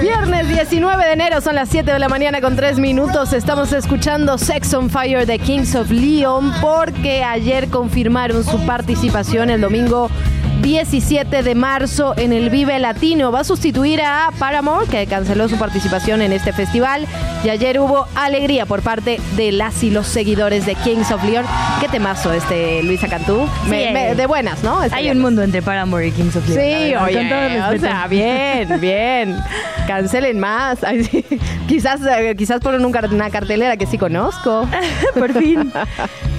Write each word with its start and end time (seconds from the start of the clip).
Viernes 0.00 0.48
19 0.48 1.04
de 1.04 1.12
enero, 1.12 1.42
son 1.42 1.56
las 1.56 1.68
7 1.68 1.92
de 1.92 1.98
la 1.98 2.08
mañana 2.08 2.40
con 2.40 2.56
3 2.56 2.78
minutos. 2.78 3.34
Estamos 3.34 3.70
escuchando 3.74 4.38
Sex 4.38 4.72
on 4.72 4.88
Fire 4.88 5.26
de 5.26 5.38
Kings 5.38 5.74
of 5.74 5.90
Leon 5.90 6.54
porque 6.62 7.22
ayer 7.22 7.68
confirmaron 7.68 8.42
su 8.42 8.64
participación 8.64 9.50
el 9.50 9.60
domingo 9.60 10.08
17 10.62 11.42
de 11.42 11.54
marzo 11.54 12.14
en 12.16 12.32
el 12.32 12.50
Vive 12.50 12.78
Latino. 12.78 13.32
Va 13.32 13.40
a 13.40 13.44
sustituir 13.44 14.02
a 14.02 14.30
Paramore, 14.38 14.86
que 14.86 15.06
canceló 15.06 15.48
su 15.48 15.56
participación 15.56 16.20
en 16.22 16.32
este 16.32 16.52
festival. 16.52 17.06
Y 17.44 17.48
ayer 17.48 17.80
hubo 17.80 18.06
alegría 18.14 18.66
por 18.66 18.82
parte 18.82 19.18
de 19.36 19.52
las 19.52 19.82
y 19.82 19.90
los 19.90 20.06
seguidores 20.06 20.66
de 20.66 20.74
Kings 20.74 21.10
of 21.12 21.24
Leon. 21.24 21.46
Qué 21.80 21.88
temazo 21.88 22.32
este 22.32 22.82
Luisa 22.82 23.08
Cantú. 23.08 23.48
Me- 23.68 23.90
me- 23.92 24.14
de 24.14 24.26
buenas, 24.26 24.62
¿no? 24.62 24.82
Este 24.82 24.94
Hay 24.96 25.04
viernes. 25.04 25.20
un 25.20 25.22
mundo 25.30 25.42
entre 25.42 25.62
Paramore 25.62 26.08
y 26.08 26.12
Kings 26.12 26.36
of 26.36 26.46
Leon. 26.48 26.60
Sí, 26.60 26.90
verdad, 26.92 27.04
oye, 27.70 27.76
o 27.76 27.80
sea, 27.80 28.06
bien, 28.06 28.68
bien. 28.80 29.36
Cancelen 29.86 30.38
más. 30.38 30.84
Ay, 30.84 31.04
sí. 31.04 31.24
Quizás, 31.66 32.00
eh, 32.04 32.34
quizás 32.36 32.60
ponen 32.60 32.84
un 32.84 32.90
una 33.12 33.30
cartelera 33.30 33.76
que 33.76 33.86
sí 33.86 33.96
conozco. 33.96 34.68
Por 35.18 35.32
fin. 35.32 35.72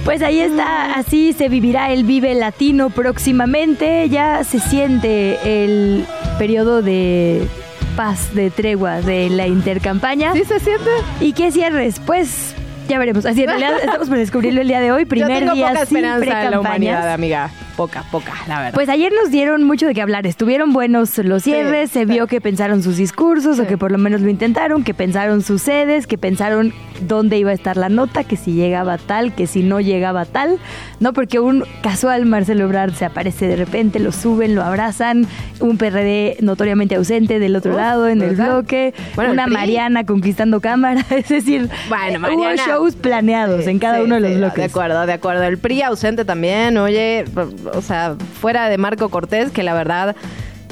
Pues 0.04 0.20
ahí 0.20 0.40
está, 0.40 0.92
así 0.94 1.32
se 1.32 1.48
vivirá 1.48 1.90
el 1.90 2.04
Vive 2.04 2.34
Latino 2.34 2.90
próximamente. 2.90 4.08
Ya 4.12 4.44
se 4.44 4.60
siente 4.60 5.38
el 5.64 6.04
periodo 6.38 6.82
de 6.82 7.48
paz, 7.96 8.34
de 8.34 8.50
tregua 8.50 9.00
de 9.00 9.30
la 9.30 9.46
intercampaña. 9.46 10.34
¿Sí 10.34 10.44
se 10.44 10.60
siente? 10.60 10.90
¿Y 11.18 11.32
qué 11.32 11.50
cierres? 11.50 11.98
Pues 12.04 12.54
ya 12.90 12.98
veremos. 12.98 13.24
Así 13.24 13.44
en 13.44 13.48
realidad 13.48 13.78
estamos 13.82 14.10
por 14.10 14.18
descubrirlo 14.18 14.60
el 14.60 14.68
día 14.68 14.80
de 14.80 14.92
hoy. 14.92 15.04
Yo 15.04 15.08
Primer 15.08 15.38
tengo 15.38 15.54
día 15.54 15.68
poca 15.68 15.86
sin 15.86 15.96
esperanza 15.96 16.44
en 16.44 16.50
la 16.50 16.60
humanidad, 16.60 17.10
amiga. 17.10 17.50
Poca, 17.76 18.04
poca, 18.10 18.32
la 18.48 18.58
verdad. 18.58 18.74
Pues 18.74 18.88
ayer 18.88 19.12
nos 19.12 19.30
dieron 19.30 19.64
mucho 19.64 19.86
de 19.86 19.94
qué 19.94 20.02
hablar. 20.02 20.26
Estuvieron 20.26 20.72
buenos 20.72 21.16
los 21.18 21.42
cierres, 21.42 21.90
se 21.90 22.04
vio 22.04 22.26
que 22.26 22.40
pensaron 22.40 22.82
sus 22.82 22.96
discursos, 22.96 23.58
o 23.58 23.66
que 23.66 23.78
por 23.78 23.90
lo 23.92 23.98
menos 23.98 24.20
lo 24.20 24.28
intentaron, 24.28 24.84
que 24.84 24.94
pensaron 24.94 25.42
sus 25.42 25.62
sedes, 25.62 26.06
que 26.06 26.18
pensaron 26.18 26.72
dónde 27.06 27.38
iba 27.38 27.50
a 27.50 27.54
estar 27.54 27.76
la 27.76 27.88
nota, 27.88 28.24
que 28.24 28.36
si 28.36 28.52
llegaba 28.52 28.98
tal, 28.98 29.34
que 29.34 29.46
si 29.46 29.62
no 29.62 29.80
llegaba 29.80 30.24
tal. 30.24 30.58
No, 31.00 31.12
porque 31.12 31.40
un 31.40 31.64
casual 31.82 32.26
Marcelo 32.26 32.64
Ebrard 32.64 32.94
se 32.94 33.04
aparece 33.04 33.46
de 33.48 33.56
repente, 33.56 33.98
lo 33.98 34.12
suben, 34.12 34.54
lo 34.54 34.62
abrazan, 34.62 35.26
un 35.60 35.78
PRD 35.78 36.36
notoriamente 36.40 36.94
ausente 36.94 37.38
del 37.38 37.56
otro 37.56 37.72
Uf, 37.72 37.78
lado 37.78 38.08
en 38.08 38.22
el 38.22 38.36
bloque, 38.36 38.94
Bueno, 39.14 39.32
una. 39.32 39.46
Mariana 39.46 40.04
conquistando 40.04 40.60
cámara, 40.60 41.04
es 41.10 41.28
decir, 41.28 41.68
Bueno, 41.88 42.28
hubo 42.32 42.54
shows 42.54 42.94
planeados 42.96 43.66
en 43.66 43.78
cada 43.78 44.02
uno 44.02 44.16
de 44.16 44.20
los 44.20 44.34
bloques. 44.36 44.56
De 44.56 44.64
acuerdo, 44.64 45.06
de 45.06 45.12
acuerdo. 45.12 45.42
El 45.44 45.58
PRI 45.58 45.82
ausente 45.82 46.24
también, 46.24 46.76
oye, 46.78 47.24
o 47.72 47.82
sea, 47.82 48.16
fuera 48.40 48.68
de 48.68 48.78
Marco 48.78 49.08
Cortés, 49.08 49.50
que 49.50 49.62
la 49.62 49.74
verdad 49.74 50.16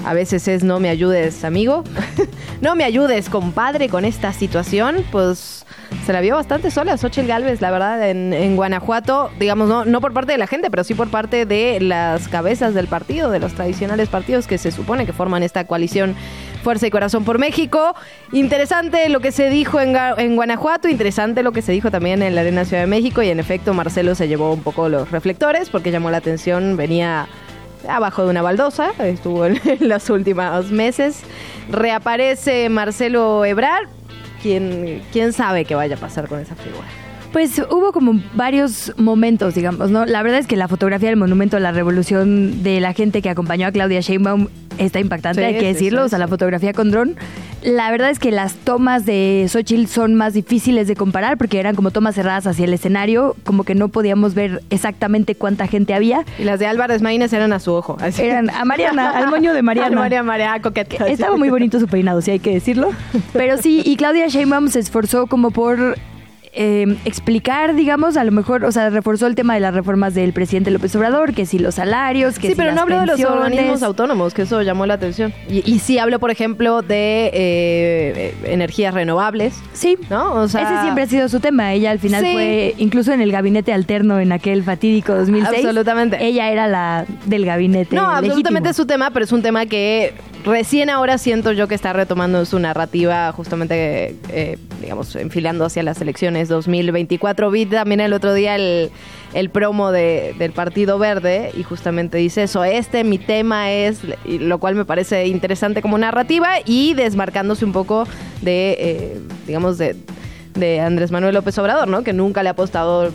a 0.05 0.15
veces 0.15 0.49
es 0.49 0.65
no 0.65 0.81
me 0.81 0.89
ayudes, 0.89 1.45
amigo. 1.45 1.85
no 2.61 2.75
me 2.75 2.85
ayudes, 2.85 3.29
compadre, 3.29 3.89
con 3.89 4.05
esta 4.05 4.33
situación, 4.33 5.05
pues 5.11 5.65
se 6.05 6.13
la 6.13 6.21
vio 6.21 6.35
bastante 6.35 6.71
sola 6.71 6.97
Xochitl 6.97 7.27
Galvez, 7.27 7.61
la 7.61 7.71
verdad, 7.71 8.09
en, 8.09 8.57
Guanajuato, 8.57 9.31
digamos, 9.39 9.87
no, 9.87 10.01
por 10.01 10.13
parte 10.13 10.33
de 10.33 10.39
la 10.39 10.47
gente, 10.47 10.71
pero 10.71 10.85
sí 10.85 10.95
por 10.95 11.09
parte 11.11 11.47
de 11.47 11.79
las 11.81 12.29
cabezas 12.29 12.75
del 12.75 12.87
partido, 12.87 13.31
de 13.31 13.39
los 13.39 13.55
tradicionales 13.55 14.09
partidos 14.09 14.47
que 14.47 14.59
se 14.59 14.71
supone 14.71 15.07
que 15.07 15.13
forman 15.13 15.43
esta 15.43 15.65
coalición 15.65 16.15
Fuerza 16.63 16.87
y 16.87 16.91
Corazón 16.91 17.25
por 17.25 17.39
México. 17.39 17.95
Interesante 18.33 19.09
lo 19.09 19.21
que 19.21 19.33
se 19.33 19.51
dijo 19.51 19.81
en, 19.81 19.97
en 19.97 20.37
Guanajuato, 20.37 20.89
interesante 20.89 21.43
lo 21.43 21.53
que 21.53 21.63
se 21.63 21.73
dijo 21.73 21.91
también 21.91 22.23
en 22.23 22.35
la 22.35 22.43
Arena 22.43 22.65
Ciudad 22.65 22.83
de 22.83 22.89
México 22.89 23.23
y 23.23 23.29
en 23.29 23.41
efecto 23.41 23.75
Marcelo 23.75 24.15
se 24.15 24.29
llevó 24.29 24.53
un 24.53 24.63
poco 24.63 24.89
los 24.89 25.11
reflectores 25.11 25.71
porque 25.71 25.91
llamó 25.91 26.11
la 26.11 26.19
atención, 26.19 26.77
venía 26.77 27.29
abajo 27.89 28.25
de 28.25 28.31
una 28.31 28.43
baldosa, 28.43 28.91
estuvo 28.99 29.47
en, 29.47 29.61
los 29.81 30.11
últimos 30.11 30.71
meses. 30.71 31.21
Reaparece 31.71 32.69
Marcelo 32.69 33.45
Ebrard, 33.45 33.89
¿Quién, 34.43 35.03
quién 35.13 35.35
sabe 35.35 35.67
qué 35.67 35.75
vaya 35.75 35.97
a 35.97 35.99
pasar 35.99 36.27
con 36.27 36.41
esa 36.41 36.55
figura. 36.55 36.87
Pues 37.33 37.61
hubo 37.71 37.93
como 37.93 38.21
varios 38.35 38.93
momentos, 38.97 39.55
digamos, 39.55 39.91
¿no? 39.91 40.05
La 40.05 40.23
verdad 40.23 40.41
es 40.41 40.47
que 40.47 40.57
la 40.57 40.67
fotografía 40.67 41.09
del 41.11 41.17
Monumento 41.19 41.57
a 41.57 41.61
la 41.61 41.71
Revolución 41.71 42.63
de 42.63 42.81
la 42.81 42.93
gente 42.93 43.23
que 43.23 43.31
acompañó 43.31 43.69
a 43.69 43.73
Claudia 43.73 44.01
Sheinbaum 44.01 44.49
está 44.79 44.99
impactante, 44.99 45.41
Sí, 45.41 45.45
hay 45.47 45.59
que 45.59 45.67
decirlo, 45.67 46.01
sí, 46.03 46.07
o 46.07 46.09
sea, 46.09 46.19
la 46.19 46.27
fotografía 46.27 46.73
con 46.73 46.91
dron. 46.91 47.17
La 47.63 47.91
verdad 47.91 48.11
es 48.11 48.19
que 48.19 48.31
las 48.31 48.55
tomas 48.55 49.05
de 49.05 49.47
Xochitl 49.49 49.87
son 49.87 50.15
más 50.15 50.33
difíciles 50.33 50.89
de 50.89 50.97
comparar 50.97 51.37
porque 51.37 51.61
eran 51.61 51.77
como 51.77 51.91
tomas 51.91 52.15
cerradas 52.15 52.47
hacia 52.47 52.65
el 52.65 52.73
escenario, 52.73 53.37
como 53.45 53.65
que 53.65 53.75
no 53.75 53.89
podíamos 53.89 54.35
ver 54.35 54.63
exactamente 54.71 55.35
cuánta 55.35 55.67
gente 55.67 55.93
había. 55.93 56.25
Y 56.39 56.45
las 56.45 56.59
de 56.59 56.67
Álvarez 56.67 57.03
Maínez 57.03 57.33
eran 57.35 57.53
a 57.53 57.61
su 57.61 57.73
ojo. 57.73 57.99
así. 58.01 58.23
Eran 58.23 58.49
a 58.51 58.65
Mariana, 58.65 59.11
al 59.11 59.29
moño 59.29 59.53
de 59.53 59.63
Mariana. 59.63 59.95
María 59.95 60.23
María 60.23 60.61
coqueta. 60.63 61.07
Estaba 61.07 61.37
muy 61.37 61.51
bonito 61.51 61.79
su 61.79 61.87
peinado, 61.87 62.23
sí 62.23 62.31
hay 62.31 62.39
que 62.39 62.55
decirlo. 62.55 62.91
Pero 63.35 63.59
sí, 63.59 63.83
y 63.85 63.97
Claudia 63.97 64.27
Sheinbaum 64.29 64.69
se 64.69 64.81
esforzó 64.81 65.27
como 65.27 65.51
por 65.51 65.97
eh, 66.53 66.97
explicar, 67.05 67.75
digamos, 67.75 68.17
a 68.17 68.25
lo 68.25 68.33
mejor, 68.33 68.65
o 68.65 68.73
sea, 68.73 68.91
reforzó 68.91 69.27
el 69.27 69.35
tema 69.35 69.55
de 69.55 69.61
las 69.61 69.75
reformas 69.75 70.15
del 70.15 70.33
presidente 70.33 70.71
López 70.71 70.95
Obrador, 70.97 71.33
que 71.33 71.47
si 71.47 71.59
los 71.59 71.77
salarios, 71.77 72.37
que 72.39 72.49
Sí, 72.49 72.53
si 72.53 72.55
pero 72.57 72.69
las 72.69 72.75
no 72.77 72.83
habló 72.83 73.01
de 73.01 73.07
los 73.07 73.21
organismos 73.25 73.83
autónomos, 73.83 74.35
que 74.35 74.43
eso 74.43 74.61
llamó 74.63 74.87
la 74.87 74.95
atención. 74.95 75.33
Y, 75.49 75.63
y 75.71 75.79
sí 75.79 75.99
habló, 75.99 76.19
por 76.19 76.31
ejemplo, 76.31 76.83
de 76.83 77.31
eh, 77.33 78.35
energías 78.45 78.95
renovables, 78.95 79.55
Sí, 79.73 79.97
¿no? 80.11 80.35
O 80.35 80.49
sea, 80.49 80.63
ese 80.63 80.83
siempre 80.83 81.05
ha 81.05 81.07
sido 81.07 81.29
su 81.29 81.41
tema. 81.41 81.73
Ella 81.73 81.91
al 81.93 81.99
final 81.99 82.25
Sí. 82.25 82.33
fue, 82.33 82.75
incluso 82.79 83.13
en 83.13 83.21
el 83.21 83.33
gabinete 83.33 83.73
alterno 83.73 84.19
en 84.21 84.33
aquel 84.33 84.63
fatídico 84.63 85.15
2006. 85.15 85.59
Absolutamente. 85.65 86.19
Ella 86.25 86.51
era 86.51 86.67
la 86.67 87.07
del 87.27 87.45
gabinete. 87.47 87.95
No, 87.97 88.03
absolutamente 88.11 88.71
es 88.71 88.77
su 88.77 88.87
tema, 88.87 89.11
pero 89.11 89.25
es 89.25 89.33
un 89.33 89.43
tema 89.43 89.67
que 89.67 90.15
recién 90.45 90.91
ahora 90.91 91.19
siento 91.19 91.53
yo 91.53 91.69
que 91.69 91.75
está 91.75 91.93
retomando 91.93 92.45
su 92.45 92.59
narrativa, 92.59 93.33
justamente, 93.33 94.17
eh, 94.31 94.59
digamos, 94.81 95.15
enfilando 95.17 95.65
hacia 95.65 95.83
las 95.83 96.01
elecciones 96.01 96.49
2024. 96.49 97.51
Vi 97.51 97.67
también 97.67 98.01
el 98.01 98.13
otro 98.13 98.33
día 98.35 98.57
el, 98.57 98.91
el 99.35 99.51
promo 99.51 99.93
de- 99.93 100.35
del 100.39 100.53
Partido 100.53 100.99
Verde 100.99 101.51
y 101.57 101.63
justamente 101.63 102.19
dice 102.19 102.45
eso, 102.45 102.65
este 102.65 103.05
mi 103.05 103.19
tema 103.19 103.71
es, 103.73 104.01
lo 104.25 104.59
cual 104.59 104.75
me 104.75 104.85
parece 104.85 105.27
interesante 105.27 105.83
como 105.83 105.99
narrativa 105.99 106.55
y 106.65 106.95
desmarcándose 106.95 107.65
un 107.65 107.73
poco 107.73 108.07
de, 108.43 108.77
eh, 108.79 109.21
digamos, 109.47 109.79
de, 109.79 109.97
de 110.55 110.81
Andrés 110.81 111.11
Manuel 111.11 111.35
López 111.35 111.57
Obrador, 111.59 111.89
¿no? 111.89 112.03
Que 112.03 112.13
nunca 112.13 112.43
le 112.43 112.49
ha 112.49 112.53
apostado 112.53 113.11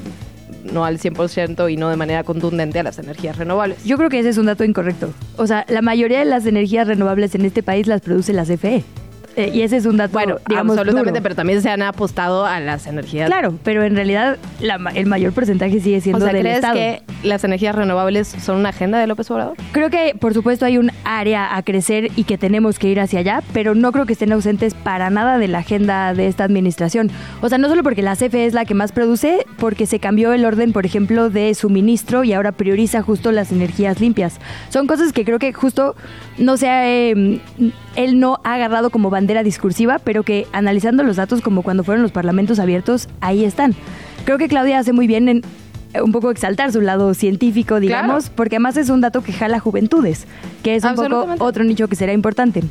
no 0.71 0.85
al 0.85 0.99
100% 0.99 1.71
y 1.71 1.77
no 1.77 1.89
de 1.89 1.95
manera 1.95 2.23
contundente 2.23 2.79
a 2.79 2.83
las 2.83 2.99
energías 2.99 3.37
renovables. 3.37 3.83
Yo 3.83 3.97
creo 3.97 4.09
que 4.09 4.19
ese 4.19 4.29
es 4.29 4.37
un 4.37 4.47
dato 4.47 4.63
incorrecto. 4.63 5.13
O 5.37 5.47
sea, 5.47 5.65
la 5.69 5.81
mayoría 5.81 6.19
de 6.19 6.25
las 6.25 6.45
energías 6.45 6.87
renovables 6.87 7.35
en 7.35 7.45
este 7.45 7.63
país 7.63 7.87
las 7.87 8.01
produce 8.01 8.33
la 8.33 8.43
CFE. 8.43 8.83
Eh, 9.35 9.51
y 9.53 9.61
ese 9.61 9.77
es 9.77 9.85
un 9.85 9.97
dato, 9.97 10.13
Bueno, 10.13 10.37
digamos, 10.47 10.77
absolutamente, 10.77 11.11
duro. 11.11 11.23
pero 11.23 11.35
también 11.35 11.61
se 11.61 11.69
han 11.69 11.81
apostado 11.81 12.45
a 12.45 12.59
las 12.59 12.87
energías. 12.87 13.27
Claro, 13.27 13.53
pero 13.63 13.83
en 13.83 13.95
realidad 13.95 14.37
la 14.61 14.75
el 14.95 15.05
mayor 15.07 15.33
porcentaje 15.33 15.79
sigue 15.79 15.97
O 15.97 16.01
siendo 16.01 16.25
sea, 16.25 16.33
del 16.33 16.41
¿crees 16.43 16.55
Estado. 16.57 16.75
que 16.75 17.01
las 17.23 17.43
energías 17.43 17.75
renovables 17.75 18.27
son 18.27 18.57
una 18.57 18.69
agenda 18.69 18.97
de 18.99 19.07
López 19.07 19.29
Obrador? 19.31 19.55
Creo 19.73 19.89
que, 19.89 20.15
por 20.19 20.33
supuesto, 20.33 20.65
hay 20.65 20.77
un 20.77 20.91
área 21.03 21.55
a 21.57 21.63
crecer 21.63 22.11
y 22.15 22.23
que 22.23 22.37
tenemos 22.37 22.79
que 22.79 22.87
ir 22.87 22.99
hacia 22.99 23.19
allá, 23.19 23.41
pero 23.53 23.75
no 23.75 23.91
creo 23.91 24.05
que 24.05 24.13
estén 24.13 24.31
ausentes 24.31 24.73
para 24.73 25.09
nada 25.09 25.37
de 25.37 25.47
la 25.49 25.59
agenda 25.59 26.13
de 26.13 26.27
esta 26.27 26.43
administración. 26.45 27.11
O 27.41 27.49
sea, 27.49 27.57
no 27.57 27.67
solo 27.67 27.83
porque 27.83 28.01
la 28.01 28.15
CFE 28.15 28.45
es 28.45 28.53
la 28.53 28.63
que 28.65 28.73
más 28.73 28.91
produce, 28.91 29.45
porque 29.57 29.85
se 29.85 29.99
cambió 29.99 30.31
el 30.33 30.45
orden, 30.45 30.71
por 30.71 30.85
ejemplo, 30.85 31.29
de 31.29 31.53
suministro 31.55 32.23
y 32.23 32.33
ahora 32.33 32.51
prioriza 32.53 33.01
justo 33.01 33.31
las 33.31 33.51
energías 33.51 33.99
limpias. 33.99 34.39
Son 34.69 34.87
cosas 34.87 35.11
que 35.11 35.25
creo 35.25 35.39
que 35.39 35.51
justo 35.51 35.95
no 36.37 36.55
se 36.57 36.69
ha, 36.69 36.87
eh, 36.89 37.39
él 37.95 38.19
no 38.19 38.39
ha 38.43 38.53
agarrado 38.55 38.89
como 38.89 39.09
bandera 39.09 39.24
discursiva, 39.27 39.99
pero 39.99 40.23
que 40.23 40.47
analizando 40.51 41.03
los 41.03 41.15
datos 41.17 41.41
como 41.41 41.61
cuando 41.63 41.83
fueron 41.83 42.01
los 42.03 42.11
parlamentos 42.11 42.59
abiertos, 42.59 43.07
ahí 43.21 43.43
están. 43.45 43.73
Creo 44.25 44.37
que 44.37 44.47
Claudia 44.47 44.79
hace 44.79 44.93
muy 44.93 45.07
bien 45.07 45.27
en 45.29 45.41
eh, 45.93 46.01
un 46.01 46.11
poco 46.11 46.29
exaltar 46.31 46.71
su 46.71 46.81
lado 46.81 47.13
científico, 47.13 47.79
digamos, 47.79 48.23
Claro. 48.25 48.35
porque 48.35 48.55
además 48.57 48.77
es 48.77 48.89
un 48.89 49.01
dato 49.01 49.21
que 49.21 49.31
jala 49.33 49.59
juventudes, 49.59 50.25
que 50.63 50.75
es 50.75 50.83
un 50.83 50.95
poco 50.95 51.27
otro 51.39 51.63
nicho 51.63 51.87
que 51.87 51.95
será 51.95 52.11
importante. 52.13 52.63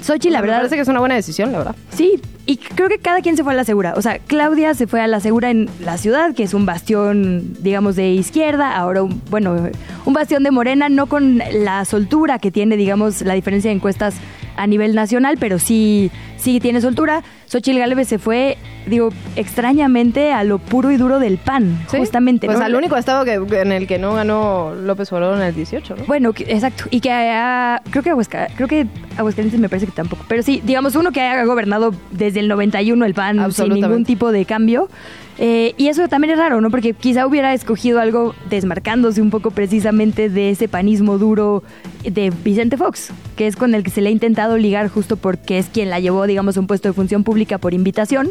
Sochi, 0.00 0.30
la 0.30 0.38
Me 0.38 0.46
verdad, 0.46 0.58
parece 0.60 0.76
que 0.76 0.80
es 0.80 0.88
una 0.88 1.00
buena 1.00 1.14
decisión, 1.14 1.52
la 1.52 1.58
verdad. 1.58 1.76
Sí, 1.90 2.18
y 2.46 2.56
creo 2.56 2.88
que 2.88 2.98
cada 2.98 3.20
quien 3.20 3.36
se 3.36 3.44
fue 3.44 3.52
a 3.52 3.56
la 3.56 3.64
segura. 3.64 3.92
O 3.96 4.00
sea, 4.02 4.18
Claudia 4.18 4.72
se 4.72 4.86
fue 4.86 5.02
a 5.02 5.06
la 5.06 5.20
segura 5.20 5.50
en 5.50 5.68
la 5.84 5.98
ciudad, 5.98 6.34
que 6.34 6.42
es 6.42 6.54
un 6.54 6.64
bastión, 6.64 7.54
digamos, 7.62 7.94
de 7.94 8.08
izquierda. 8.12 8.74
Ahora, 8.76 9.02
un- 9.02 9.20
bueno, 9.30 9.68
un 10.06 10.12
bastión 10.14 10.42
de 10.42 10.50
Morena, 10.50 10.88
no 10.88 11.04
con 11.06 11.38
la 11.52 11.84
soltura 11.84 12.38
que 12.38 12.50
tiene, 12.50 12.78
digamos, 12.78 13.20
la 13.20 13.34
diferencia 13.34 13.68
de 13.70 13.76
encuestas 13.76 14.14
a 14.56 14.66
nivel 14.66 14.94
nacional, 14.94 15.36
pero 15.38 15.58
sí, 15.58 16.10
sí 16.36 16.60
tiene 16.60 16.80
soltura. 16.80 17.22
Xochitl 17.54 17.78
Galvez 17.78 18.08
se 18.08 18.18
fue, 18.18 18.58
digo, 18.84 19.10
extrañamente 19.36 20.32
a 20.32 20.42
lo 20.42 20.58
puro 20.58 20.90
y 20.90 20.96
duro 20.96 21.20
del 21.20 21.38
PAN, 21.38 21.78
justamente. 21.86 22.48
Pues 22.48 22.58
al 22.58 22.74
único 22.74 22.96
estado 22.96 23.24
que, 23.24 23.34
en 23.34 23.70
el 23.70 23.86
que 23.86 23.96
no 23.96 24.12
ganó 24.12 24.74
López 24.74 25.12
Obrador 25.12 25.36
en 25.36 25.44
el 25.44 25.54
18, 25.54 25.94
¿no? 25.98 26.04
Bueno, 26.06 26.32
exacto. 26.36 26.86
Y 26.90 26.98
que 26.98 27.12
haya, 27.12 27.80
creo 27.90 28.02
que 28.02 28.10
Aguascalientes, 28.10 28.56
creo 28.56 28.66
que 28.66 28.88
Aguascalientes 29.16 29.60
me 29.60 29.68
parece 29.68 29.86
que 29.86 29.92
tampoco. 29.92 30.24
Pero 30.26 30.42
sí, 30.42 30.62
digamos, 30.64 30.96
uno 30.96 31.12
que 31.12 31.20
haya 31.20 31.44
gobernado 31.44 31.94
desde 32.10 32.40
el 32.40 32.48
91 32.48 33.04
el 33.04 33.14
PAN 33.14 33.52
sin 33.52 33.68
ningún 33.68 34.04
tipo 34.04 34.32
de 34.32 34.44
cambio. 34.46 34.88
Eh, 35.38 35.74
y 35.76 35.88
eso 35.88 36.06
también 36.08 36.32
es 36.32 36.38
raro, 36.38 36.60
¿no? 36.60 36.70
Porque 36.70 36.92
quizá 36.92 37.26
hubiera 37.26 37.54
escogido 37.54 38.00
algo 38.00 38.34
desmarcándose 38.50 39.20
un 39.20 39.30
poco 39.30 39.50
precisamente 39.50 40.28
de 40.28 40.50
ese 40.50 40.68
panismo 40.68 41.18
duro 41.18 41.64
de 42.04 42.32
Vicente 42.44 42.76
Fox, 42.76 43.10
que 43.36 43.46
es 43.46 43.56
con 43.56 43.74
el 43.74 43.82
que 43.82 43.90
se 43.90 44.00
le 44.00 44.10
ha 44.10 44.12
intentado 44.12 44.56
ligar 44.56 44.88
justo 44.88 45.16
porque 45.16 45.58
es 45.58 45.66
quien 45.66 45.90
la 45.90 45.98
llevó, 45.98 46.26
digamos, 46.26 46.56
a 46.56 46.60
un 46.60 46.66
puesto 46.66 46.88
de 46.88 46.92
función 46.92 47.24
pública 47.24 47.43
por 47.58 47.74
invitación. 47.74 48.30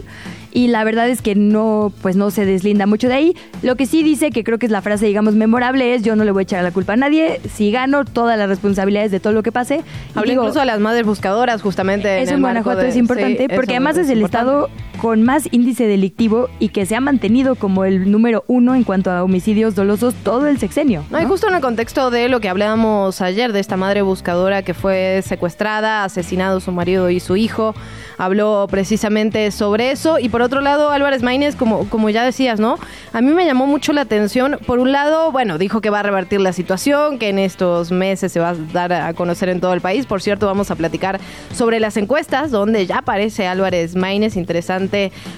Y 0.51 0.67
la 0.67 0.83
verdad 0.83 1.09
es 1.09 1.21
que 1.21 1.33
no, 1.35 1.91
pues 2.01 2.15
no 2.15 2.29
se 2.29 2.45
deslinda 2.45 2.85
mucho 2.85 3.07
de 3.07 3.15
ahí. 3.15 3.35
Lo 3.63 3.75
que 3.75 3.85
sí 3.85 4.03
dice, 4.03 4.29
que 4.29 4.43
creo 4.43 4.59
que 4.59 4.67
es 4.67 4.71
la 4.71 4.81
frase, 4.81 5.05
digamos, 5.05 5.33
memorable, 5.33 5.95
es 5.95 6.03
yo 6.03 6.15
no 6.15 6.23
le 6.23 6.31
voy 6.31 6.41
a 6.41 6.43
echar 6.43 6.63
la 6.63 6.71
culpa 6.71 6.93
a 6.93 6.97
nadie. 6.97 7.39
Si 7.53 7.71
gano, 7.71 8.05
todas 8.05 8.37
las 8.37 8.47
responsabilidades 8.47 9.11
de 9.11 9.19
todo 9.19 9.33
lo 9.33 9.41
que 9.41 9.51
pase. 9.51 9.81
Habla 10.13 10.33
incluso 10.33 10.59
de 10.59 10.65
las 10.65 10.79
madres 10.79 11.05
buscadoras, 11.05 11.61
justamente. 11.61 12.21
Eso 12.21 12.35
en, 12.35 12.41
Guanajuato 12.41 12.81
es 12.81 12.95
importante, 12.95 13.47
porque 13.49 13.71
además 13.71 13.97
es 13.97 14.09
el 14.09 14.23
estado 14.23 14.69
con 15.03 15.21
más 15.21 15.49
índice 15.51 15.85
delictivo 15.85 16.49
y 16.59 16.69
que 16.69 16.85
se 16.85 16.95
ha 16.95 17.01
mantenido 17.01 17.55
como 17.55 17.83
el 17.83 18.09
número 18.09 18.45
uno 18.47 18.73
en 18.73 18.85
cuanto 18.85 19.11
a 19.11 19.21
homicidios 19.21 19.75
dolosos 19.75 20.13
todo 20.23 20.47
el 20.47 20.59
sexenio. 20.59 21.03
¿no? 21.11 21.21
Y 21.21 21.25
justo 21.25 21.49
en 21.49 21.55
el 21.55 21.59
contexto 21.59 22.09
de 22.09 22.29
lo 22.29 22.39
que 22.39 22.47
hablábamos 22.47 23.19
ayer, 23.19 23.51
de 23.51 23.59
esta 23.59 23.75
madre 23.75 24.01
buscadora 24.01 24.61
que 24.63 24.73
fue 24.73 25.21
secuestrada, 25.27 26.05
asesinado 26.05 26.61
su 26.61 26.71
marido 26.71 27.09
y 27.09 27.19
su 27.19 27.35
hijo, 27.35 27.75
habló 28.17 28.65
precisamente 28.71 29.51
sobre 29.51 29.91
eso. 29.91 30.19
Y 30.19 30.29
por 30.29 30.41
otro 30.41 30.61
lado, 30.61 30.89
Álvarez 30.89 31.21
Maínez, 31.21 31.57
como, 31.57 31.89
como 31.89 32.09
ya 32.09 32.23
decías, 32.23 32.61
¿no? 32.61 32.79
A 33.11 33.19
mí 33.19 33.33
me 33.33 33.45
llamó 33.45 33.67
mucho 33.67 33.91
la 33.91 34.01
atención. 34.01 34.57
Por 34.65 34.79
un 34.79 34.93
lado, 34.93 35.33
bueno, 35.33 35.57
dijo 35.57 35.81
que 35.81 35.89
va 35.89 35.99
a 35.99 36.03
revertir 36.03 36.39
la 36.39 36.53
situación, 36.53 37.19
que 37.19 37.27
en 37.27 37.39
estos 37.39 37.91
meses 37.91 38.31
se 38.31 38.39
va 38.39 38.51
a 38.51 38.55
dar 38.55 38.93
a 38.93 39.13
conocer 39.13 39.49
en 39.49 39.59
todo 39.59 39.73
el 39.73 39.81
país. 39.81 40.05
Por 40.05 40.21
cierto, 40.21 40.45
vamos 40.45 40.71
a 40.71 40.75
platicar 40.75 41.19
sobre 41.53 41.81
las 41.81 41.97
encuestas, 41.97 42.51
donde 42.51 42.85
ya 42.85 42.99
aparece 42.99 43.47
Álvarez 43.47 43.97
Maínez. 43.97 44.37
Interesante 44.37 44.92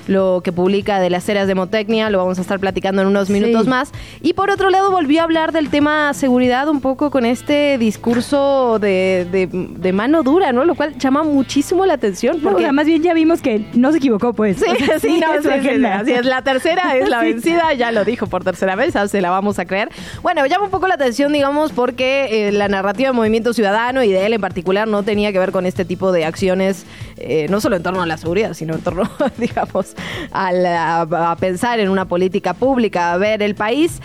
lo 0.08 0.42
que 0.44 0.52
publica 0.52 1.00
de 1.00 1.10
las 1.10 1.28
eras 1.30 1.48
de 1.48 1.56
Motecnia, 1.56 2.10
lo 2.10 2.18
vamos 2.18 2.38
a 2.38 2.42
estar 2.42 2.60
platicando 2.60 3.02
en 3.02 3.08
unos 3.08 3.30
minutos 3.30 3.68
más. 3.68 3.92
Y 4.22 4.34
por 4.34 4.50
otro 4.50 4.70
lado, 4.70 4.92
volvió 4.92 5.22
a 5.22 5.24
hablar 5.24 5.52
del 5.52 5.70
tema 5.70 6.14
seguridad 6.14 6.68
un 6.68 6.82
poco 6.82 7.12
con 7.12 7.26
este 7.26 7.78
discurso 7.78 8.80
de, 8.80 9.48
de, 9.80 9.94
mano 9.94 10.24
dura, 10.24 10.52
¿no? 10.52 10.66
Lo 10.66 10.76
cual 10.76 10.98
llama 10.98 11.24
muchísimo 11.24 11.86
la 11.86 11.94
atención. 11.94 12.40
Porque 12.42 12.72
más 12.72 12.86
bien 12.86 13.02
ya 13.02 13.14
vimos 13.14 13.42
que 13.42 13.66
no 13.74 13.92
se 13.92 13.98
equivocó, 13.98 14.34
pues. 14.34 14.58
Sí, 14.58 14.66
sí, 15.02 15.20
no, 15.20 15.32
así 15.32 16.12
es. 16.12 16.26
La 16.26 16.42
tercera 16.42 16.96
es 16.98 17.10
la 17.10 17.22
vencida, 17.22 17.74
ya 17.74 17.92
lo 17.92 18.04
dijo 18.06 18.28
por 18.28 18.44
tercera 18.44 18.76
vez, 18.76 18.94
se 19.10 19.22
la 19.22 19.30
vamos 19.30 19.60
a 19.60 19.66
creer. 19.66 19.90
Bueno, 20.22 20.46
llama 20.46 20.66
un 20.66 20.72
poco 20.72 20.88
la 20.88 20.96
atención, 20.96 21.34
digamos, 21.34 21.72
porque 21.72 22.48
eh, 22.48 22.52
la 22.52 22.68
narrativa 22.68 23.10
del 23.10 23.16
Movimiento 23.16 23.54
Ciudadano 23.54 24.04
y 24.04 24.12
de 24.12 24.26
él 24.26 24.34
en 24.34 24.42
particular 24.42 24.88
no 24.88 25.04
tenía 25.04 25.32
que 25.32 25.40
ver 25.40 25.52
con 25.52 25.66
este 25.66 25.86
tipo 25.86 26.12
de 26.12 26.26
acciones, 26.26 26.86
eh, 27.18 27.48
no 27.50 27.62
solo 27.62 27.76
en 27.76 27.84
torno 27.84 28.02
a 28.02 28.06
la 28.06 28.18
seguridad, 28.18 28.54
sino 28.54 28.76
en 28.76 28.82
torno, 28.82 29.04
digamos, 29.48 29.96
a, 30.32 31.02
a 31.02 31.36
pensar 31.38 31.80
en 31.80 31.90
una 31.90 32.06
política 32.06 32.54
pública, 32.54 33.14
a 33.14 33.18
ver 33.18 33.42
el 33.42 33.56
país. 33.56 34.02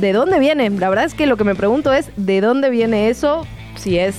¿De 0.00 0.12
dónde 0.12 0.38
viene? 0.38 0.68
La 0.68 0.90
verdad 0.90 1.06
es 1.06 1.14
que 1.14 1.26
lo 1.26 1.36
que 1.36 1.44
me 1.44 1.54
pregunto 1.54 1.92
es, 1.92 2.10
¿de 2.16 2.40
dónde 2.42 2.68
viene 2.68 3.08
eso? 3.08 3.46
si 3.74 3.98
es 3.98 4.14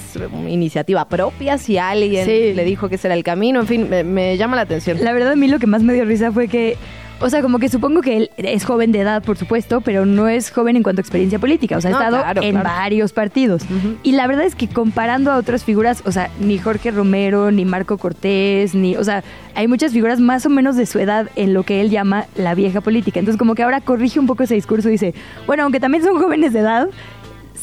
iniciativa 0.47 1.07
propia, 1.07 1.57
si 1.57 1.77
alguien 1.77 2.27
le 2.27 2.65
dijo 2.65 2.89
que 2.89 2.95
ese 2.95 3.07
era 3.07 3.15
el 3.15 3.23
camino, 3.23 3.61
en 3.61 3.67
fin, 3.67 3.89
me, 3.89 4.37
llama 4.37 4.55
la 4.55 4.63
atención. 4.63 4.97
La 5.03 5.13
verdad 5.13 5.33
a 5.33 5.35
mí 5.35 5.47
lo 5.47 5.59
que 5.59 5.67
más 5.67 5.83
me 5.83 5.93
dio 5.93 6.05
risa 6.05 6.31
fue 6.31 6.47
que 6.47 6.77
o 7.23 7.29
sea, 7.29 7.41
como 7.41 7.57
que 7.57 7.69
supongo 7.69 8.01
que 8.01 8.17
él 8.17 8.31
es 8.37 8.65
joven 8.65 8.91
de 8.91 8.99
edad, 8.99 9.23
por 9.23 9.37
supuesto, 9.37 9.81
pero 9.81 10.05
no 10.05 10.27
es 10.27 10.51
joven 10.51 10.75
en 10.75 10.83
cuanto 10.83 10.99
a 10.99 11.03
experiencia 11.03 11.39
política. 11.39 11.77
O 11.77 11.81
sea, 11.81 11.91
ha 11.91 11.93
estado 11.93 12.41
en 12.41 12.61
varios 12.61 13.13
partidos. 13.13 13.63
Y 14.03 14.11
la 14.11 14.27
verdad 14.27 14.45
es 14.45 14.55
que 14.55 14.67
comparando 14.67 15.31
a 15.31 15.37
otras 15.37 15.63
figuras, 15.63 16.03
o 16.05 16.11
sea, 16.11 16.29
ni 16.39 16.57
Jorge 16.57 16.91
Romero, 16.91 17.51
ni 17.51 17.65
Marco 17.65 17.97
Cortés, 17.97 18.75
ni. 18.75 18.97
O 18.97 19.03
sea, 19.03 19.23
hay 19.55 19.67
muchas 19.67 19.93
figuras 19.93 20.19
más 20.19 20.45
o 20.45 20.49
menos 20.49 20.75
de 20.75 20.85
su 20.85 20.99
edad 20.99 21.29
en 21.35 21.53
lo 21.53 21.63
que 21.63 21.81
él 21.81 21.89
llama 21.89 22.25
la 22.35 22.55
vieja 22.55 22.81
política. 22.81 23.19
Entonces, 23.19 23.39
como 23.39 23.55
que 23.55 23.63
ahora 23.63 23.81
corrige 23.81 24.19
un 24.19 24.27
poco 24.27 24.43
ese 24.43 24.55
discurso 24.55 24.89
y 24.89 24.93
dice, 24.93 25.13
bueno, 25.47 25.63
aunque 25.63 25.79
también 25.79 26.03
son 26.03 26.19
jóvenes 26.19 26.53
de 26.53 26.59
edad, 26.59 26.89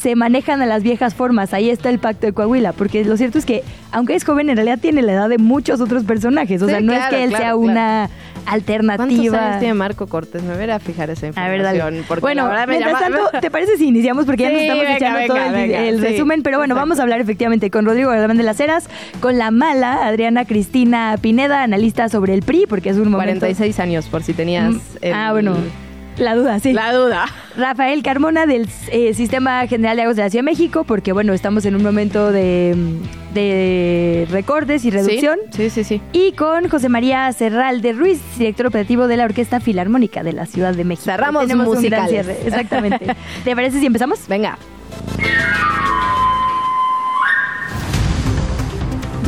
se 0.01 0.17
manejan 0.17 0.63
a 0.63 0.67
las 0.67 0.83
viejas 0.83 1.15
formas. 1.15 1.53
Ahí 1.53 1.71
está 1.71 1.91
el 1.91 1.99
pacto 1.99 2.27
de 2.27 2.33
Coahuila, 2.33 2.73
porque 2.73 3.05
lo 3.05 3.17
cierto 3.17 3.39
es 3.39 3.45
que, 3.45 3.63
aunque 3.93 4.15
es 4.15 4.25
joven, 4.25 4.49
en 4.49 4.57
realidad 4.57 4.79
tiene 4.81 5.03
la 5.03 5.13
edad 5.13 5.29
de 5.29 5.39
muchos 5.39 5.81
otros 5.81 6.05
personajes. 6.05 6.63
O 6.63 6.69
sea, 6.69 6.81
no 6.81 6.93
es 6.93 7.05
que 7.07 7.25
él 7.25 7.37
sea 7.37 7.55
una 7.55 8.09
alternativa. 8.47 9.39
¿Cuántos 9.39 9.59
tiene 9.59 9.75
Marco 9.75 10.07
Cortés? 10.07 10.43
Me 10.43 10.55
voy 10.57 10.71
a 10.71 10.79
fijar 10.79 11.11
esa 11.11 11.27
información. 11.27 11.67
A 11.67 11.91
ver, 11.91 12.21
bueno, 12.21 12.51
mientras 12.67 12.99
tanto, 12.99 13.19
¿te 13.41 13.51
parece 13.51 13.77
si 13.77 13.89
iniciamos? 13.89 14.25
Porque 14.25 14.45
ya 14.45 14.51
nos 14.51 14.63
estamos 14.63 14.85
echando 14.89 15.27
todo 15.27 15.57
el, 15.57 16.01
resumen. 16.01 16.43
Pero 16.43 16.59
bueno, 16.59 16.75
vamos 16.75 16.99
a 16.99 17.03
hablar 17.03 17.21
efectivamente 17.21 17.71
con 17.71 17.85
Rodrigo 17.85 18.11
Galván 18.11 18.39
de 18.39 18.43
las 18.43 18.59
Heras, 18.59 18.89
con 19.21 19.37
la 19.37 19.51
mala 19.51 20.07
Adriana 20.07 20.47
Cristina 20.47 21.17
Pineda, 21.21 21.63
analista 21.63 22.09
sobre 22.09 22.33
el 22.33 22.43
PRI, 22.43 22.65
porque 22.67 22.89
es 22.89 22.97
un 22.97 23.11
momento... 23.11 23.41
46 23.41 23.79
años, 23.81 24.09
por 24.09 24.23
si 24.23 24.33
tenías... 24.33 24.73
Mm, 24.73 24.79
ah, 25.13 25.33
bueno 25.33 25.57
la 26.21 26.35
duda, 26.35 26.59
sí. 26.61 26.73
La 26.73 26.93
duda. 26.93 27.27
Rafael 27.57 28.03
Carmona 28.03 28.47
del 28.47 28.69
eh, 28.91 29.15
Sistema 29.15 29.67
General 29.67 29.97
de 29.97 30.03
Aguas 30.03 30.17
de 30.17 30.23
la 30.23 30.31
Ciudad 30.31 30.45
de 30.45 30.51
México, 30.51 30.85
porque 30.85 31.13
bueno, 31.13 31.33
estamos 31.33 31.65
en 31.65 31.75
un 31.75 31.83
momento 31.83 32.31
de, 32.33 32.77
de 33.35 34.27
recortes 34.31 34.85
y 34.85 34.91
reducción. 34.91 35.39
Sí, 35.51 35.71
sí, 35.71 35.85
sí, 35.85 36.01
Y 36.13 36.33
con 36.33 36.69
José 36.69 36.89
María 36.89 37.33
Serral 37.33 37.83
de 37.83 37.93
Ruiz, 37.93 38.21
director 38.39 38.67
operativo 38.67 39.07
de 39.07 39.17
la 39.17 39.25
Orquesta 39.25 39.61
Filarmónica 39.61 40.23
de 40.23 40.33
la 40.33 40.47
Ciudad 40.47 40.75
de 40.75 40.85
México. 40.85 41.07
Cerramos 41.07 41.47
musicales. 41.55 42.27
Exactamente. 42.45 43.07
¿Te 43.45 43.55
parece 43.55 43.81
si 43.81 43.87
empezamos? 43.87 44.27
Venga. 44.29 44.59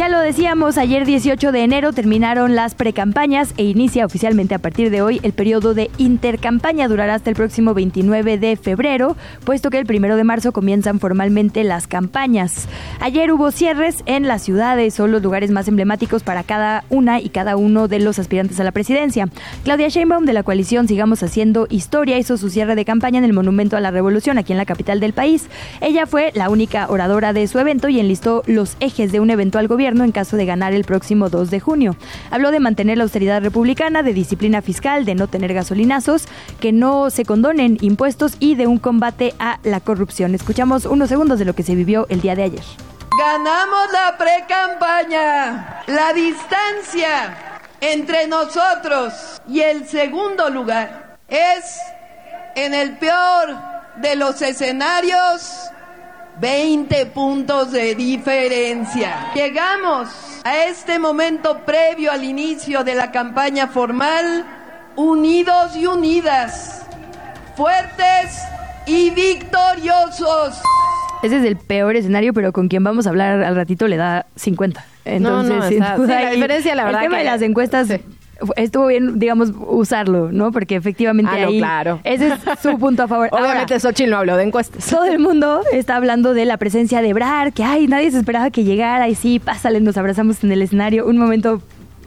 Ya 0.03 0.09
lo 0.09 0.19
decíamos, 0.19 0.79
ayer 0.79 1.07
18 1.07 1.53
de 1.53 1.63
enero 1.63 1.93
terminaron 1.93 2.57
las 2.57 2.75
precampañas 2.75 3.55
e 3.57 3.63
inicia 3.63 4.05
oficialmente 4.05 4.53
a 4.53 4.59
partir 4.59 4.91
de 4.91 5.01
hoy 5.01 5.21
el 5.23 5.33
periodo 5.33 5.75
de 5.75 5.93
intercampaña. 5.97 6.89
Durará 6.89 7.15
hasta 7.15 7.31
el 7.31 7.37
próximo 7.37 7.73
29 7.73 8.37
de 8.37 8.57
febrero, 8.57 9.17
puesto 9.45 9.71
que 9.71 9.79
el 9.79 9.87
primero 9.87 10.17
de 10.17 10.25
marzo 10.25 10.51
comienzan 10.51 10.99
formalmente 10.99 11.63
las 11.63 11.87
campañas. 11.87 12.67
Ayer 12.99 13.31
hubo 13.31 13.53
cierres 13.53 14.03
en 14.07 14.27
las 14.27 14.43
ciudades 14.43 14.99
o 14.99 15.07
los 15.07 15.23
lugares 15.23 15.53
más 15.53 15.69
emblemáticos 15.69 16.25
para 16.25 16.43
cada 16.43 16.83
una 16.91 17.21
y 17.21 17.29
cada 17.29 17.55
uno 17.55 17.87
de 17.87 18.01
los 18.01 18.19
aspirantes 18.19 18.59
a 18.59 18.65
la 18.65 18.73
presidencia. 18.73 19.29
Claudia 19.63 19.87
Sheinbaum 19.87 20.25
de 20.25 20.33
la 20.33 20.43
coalición 20.43 20.89
Sigamos 20.89 21.23
Haciendo 21.23 21.69
Historia 21.71 22.19
hizo 22.19 22.39
su 22.39 22.51
cierre 22.51 22.75
de 22.75 22.85
campaña 22.85 23.19
en 23.19 23.25
el 23.25 23.35
Monumento 23.35 23.77
a 23.77 23.81
la 23.81 23.93
Revolución 23.93 24.37
aquí 24.37 24.51
en 24.51 24.59
la 24.59 24.67
capital 24.67 24.99
del 24.99 25.13
país. 25.13 25.47
Ella 25.81 26.07
fue 26.07 26.33
la 26.35 26.51
única 26.51 26.89
oradora 26.89 27.33
de 27.33 27.47
su 27.47 27.61
evento 27.61 27.89
y 27.89 28.01
enlistó 28.01 28.43
los 28.49 28.77
ejes 28.81 29.13
de 29.13 29.21
un 29.21 29.31
eventual 29.31 29.69
gobierno 29.69 29.92
en 30.01 30.13
caso 30.13 30.37
de 30.37 30.47
ganar 30.47 30.73
el 30.73 30.85
próximo 30.85 31.29
2 31.29 31.51
de 31.51 31.61
junio. 31.61 31.97
Habló 32.31 32.51
de 32.51 32.61
mantener 32.61 32.99
la 32.99 33.05
austeridad 33.05 33.43
republicana, 33.43 34.03
de 34.03 34.15
disciplina 34.15 34.63
fiscal, 34.63 35.05
de 35.05 35.15
no 35.15 35.27
tener 35.27 35.53
gasolinazos, 35.55 36.25
que 36.61 36.73
no 36.73 37.11
se 37.11 37.25
condonen 37.25 37.79
impuestos 37.81 38.37
y 38.41 38.55
de 38.55 38.67
un 38.67 38.79
combate 38.79 39.35
a 39.39 39.59
la 39.63 39.81
corrupción. 39.81 40.35
Escuchamos 40.35 40.87
unos 40.87 41.09
segundos 41.09 41.39
de 41.39 41.45
lo 41.45 41.55
que 41.55 41.63
se 41.63 41.75
vivió 41.75 42.07
el 42.09 42.21
día 42.21 42.35
de 42.35 42.45
ayer. 42.45 42.65
Ganamos 43.19 43.93
la 43.93 44.17
pre-campaña. 44.17 45.83
La 45.87 46.13
distancia 46.15 47.37
entre 47.81 48.27
nosotros 48.27 49.43
y 49.49 49.61
el 49.61 49.87
segundo 49.87 50.49
lugar 50.49 51.19
es 51.29 51.79
en 52.55 52.75
el 52.75 52.97
peor 52.97 53.55
de 53.97 54.17
los 54.17 54.41
escenarios 54.41 55.71
20 56.41 57.07
puntos 57.07 57.73
de 57.73 57.95
diferencia. 57.95 59.33
Llegamos 59.35 60.09
a 60.45 60.65
este 60.65 60.99
momento 60.99 61.61
previo 61.65 62.11
al 62.11 62.25
inicio 62.25 62.85
de 62.85 62.95
la 62.95 63.11
campaña 63.11 63.69
formal, 63.69 64.45
unidos 64.97 65.77
y 65.77 65.87
unidas, 65.87 66.87
fuertes 67.57 68.43
y 68.87 69.11
victoriosos. 69.11 70.61
Ese 71.23 71.37
es 71.37 71.45
el 71.45 71.57
peor 71.57 71.95
escenario, 71.97 72.33
pero 72.33 72.53
con 72.53 72.69
quien 72.69 72.83
vamos 72.83 73.07
a 73.07 73.11
hablar 73.11 73.43
al 73.45 73.55
ratito 73.55 73.87
le 73.87 73.97
da 73.97 74.27
50. 74.35 74.85
Entonces, 75.05 75.79
no, 75.79 75.97
no, 75.99 76.07
la 76.07 76.31
diferencia, 76.31 76.75
la 76.75 76.85
verdad. 76.85 77.03
El 77.03 77.09
tema 77.09 77.19
de 77.19 77.25
las 77.25 77.43
encuestas 77.43 77.89
estuvo 78.57 78.87
bien, 78.87 79.19
digamos, 79.19 79.53
usarlo, 79.67 80.33
¿no? 80.33 80.53
Porque 80.53 80.77
efectivamente 80.77 81.31
ah, 81.33 81.47
ahí 81.47 81.59
claro. 81.59 82.01
ese 82.05 82.29
es 82.29 82.35
su 82.61 82.79
punto 82.79 83.05
a 83.05 83.09
favor. 83.09 83.29
Obviamente 83.33 83.79
Xochitl 83.79 84.11
no 84.11 84.19
habló 84.19 84.37
de 84.37 84.45
encuestas. 84.45 84.87
Todo 84.87 85.05
el 85.05 85.19
mundo 85.19 85.63
está 85.73 85.97
hablando 85.97 86.35
de 86.35 86.45
la 86.45 86.57
presencia 86.57 87.03
de 87.03 87.13
Brar, 87.13 87.53
que 87.53 87.65
ay, 87.65 87.87
nadie 87.87 88.11
se 88.11 88.19
esperaba 88.19 88.51
que 88.51 88.65
llegara 88.65 89.09
y 89.09 89.15
sí, 89.15 89.39
pásale, 89.39 89.81
nos 89.81 89.97
abrazamos 89.97 90.43
en 90.45 90.53
el 90.53 90.63
escenario, 90.63 91.07
un 91.07 91.19
momento 91.19 91.63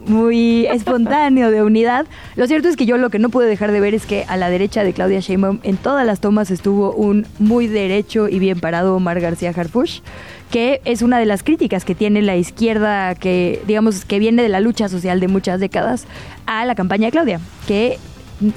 muy 0.07 0.65
espontáneo 0.67 1.51
de 1.51 1.63
unidad. 1.63 2.05
Lo 2.35 2.47
cierto 2.47 2.67
es 2.67 2.75
que 2.75 2.85
yo 2.85 2.97
lo 2.97 3.09
que 3.09 3.19
no 3.19 3.29
pude 3.29 3.47
dejar 3.47 3.71
de 3.71 3.79
ver 3.79 3.93
es 3.93 4.05
que 4.05 4.25
a 4.27 4.37
la 4.37 4.49
derecha 4.49 4.83
de 4.83 4.93
Claudia 4.93 5.19
Sheinbaum 5.19 5.59
en 5.63 5.77
todas 5.77 6.05
las 6.05 6.19
tomas 6.19 6.51
estuvo 6.51 6.91
un 6.93 7.25
muy 7.39 7.67
derecho 7.67 8.27
y 8.27 8.39
bien 8.39 8.59
parado 8.59 8.95
Omar 8.95 9.19
García 9.19 9.53
Harfush 9.55 10.01
que 10.51 10.81
es 10.85 11.01
una 11.01 11.19
de 11.19 11.25
las 11.25 11.43
críticas 11.43 11.85
que 11.85 11.95
tiene 11.95 12.21
la 12.21 12.35
izquierda 12.35 13.15
que, 13.15 13.61
digamos, 13.67 14.05
que 14.05 14.19
viene 14.19 14.43
de 14.43 14.49
la 14.49 14.59
lucha 14.59 14.89
social 14.89 15.19
de 15.19 15.27
muchas 15.27 15.59
décadas 15.59 16.05
a 16.45 16.65
la 16.65 16.75
campaña 16.75 17.07
de 17.07 17.11
Claudia, 17.11 17.39
que 17.67 17.99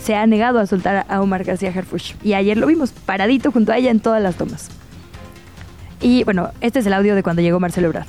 se 0.00 0.14
ha 0.14 0.26
negado 0.26 0.58
a 0.58 0.66
soltar 0.66 1.06
a 1.08 1.20
Omar 1.20 1.44
García 1.44 1.72
Harfuch. 1.74 2.14
Y 2.22 2.34
ayer 2.34 2.56
lo 2.56 2.66
vimos, 2.66 2.90
paradito 2.90 3.52
junto 3.52 3.72
a 3.72 3.78
ella 3.78 3.90
en 3.90 4.00
todas 4.00 4.22
las 4.22 4.36
tomas. 4.36 4.70
Y 6.00 6.24
bueno, 6.24 6.50
este 6.60 6.78
es 6.78 6.86
el 6.86 6.92
audio 6.92 7.14
de 7.14 7.22
cuando 7.22 7.42
llegó 7.42 7.58
Marcelo 7.58 7.88
Ebrard. 7.88 8.06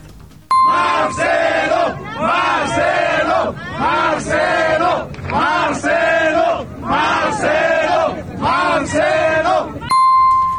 Marcelo, 0.68 1.98
Marcelo, 2.20 3.56
Marcelo, 3.80 5.10
Marcelo, 5.30 6.66
Marcelo, 6.82 8.16
Marcelo. 8.40 9.29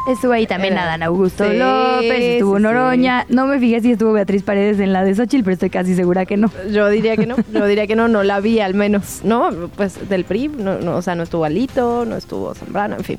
Estuvo 0.07 0.31
ahí 0.33 0.47
también 0.47 0.73
Era- 0.73 0.83
Adán 0.83 1.03
Augusto 1.03 1.43
Sí, 1.49 1.57
López, 1.57 2.11
estuvo 2.19 2.57
sí, 2.57 2.63
Noroña. 2.63 3.25
No 3.29 3.45
me 3.45 3.59
fijé 3.59 3.81
si 3.81 3.91
estuvo 3.91 4.13
Beatriz 4.13 4.41
Paredes 4.43 4.79
en 4.79 4.93
la 4.93 5.03
de 5.03 5.13
Xochitl, 5.13 5.43
pero 5.43 5.53
estoy 5.53 5.69
casi 5.69 5.93
segura 5.95 6.25
que 6.25 6.37
no. 6.37 6.49
Yo 6.71 6.87
diría 6.89 7.15
que 7.17 7.27
no, 7.27 7.35
yo 7.53 7.65
diría 7.67 7.85
que 7.87 7.95
no, 7.95 8.07
no 8.07 8.23
la 8.23 8.39
vi 8.39 8.59
al 8.59 8.73
menos, 8.73 9.21
¿no? 9.23 9.51
Pues 9.75 10.09
del 10.09 10.25
PRI, 10.25 10.47
no, 10.47 10.79
no, 10.79 10.95
o 10.97 11.01
sea, 11.01 11.13
no 11.15 11.23
estuvo 11.23 11.45
Alito, 11.45 12.05
no 12.05 12.15
estuvo 12.17 12.53
Zambrano, 12.55 12.95
en 12.97 13.03
fin. 13.03 13.17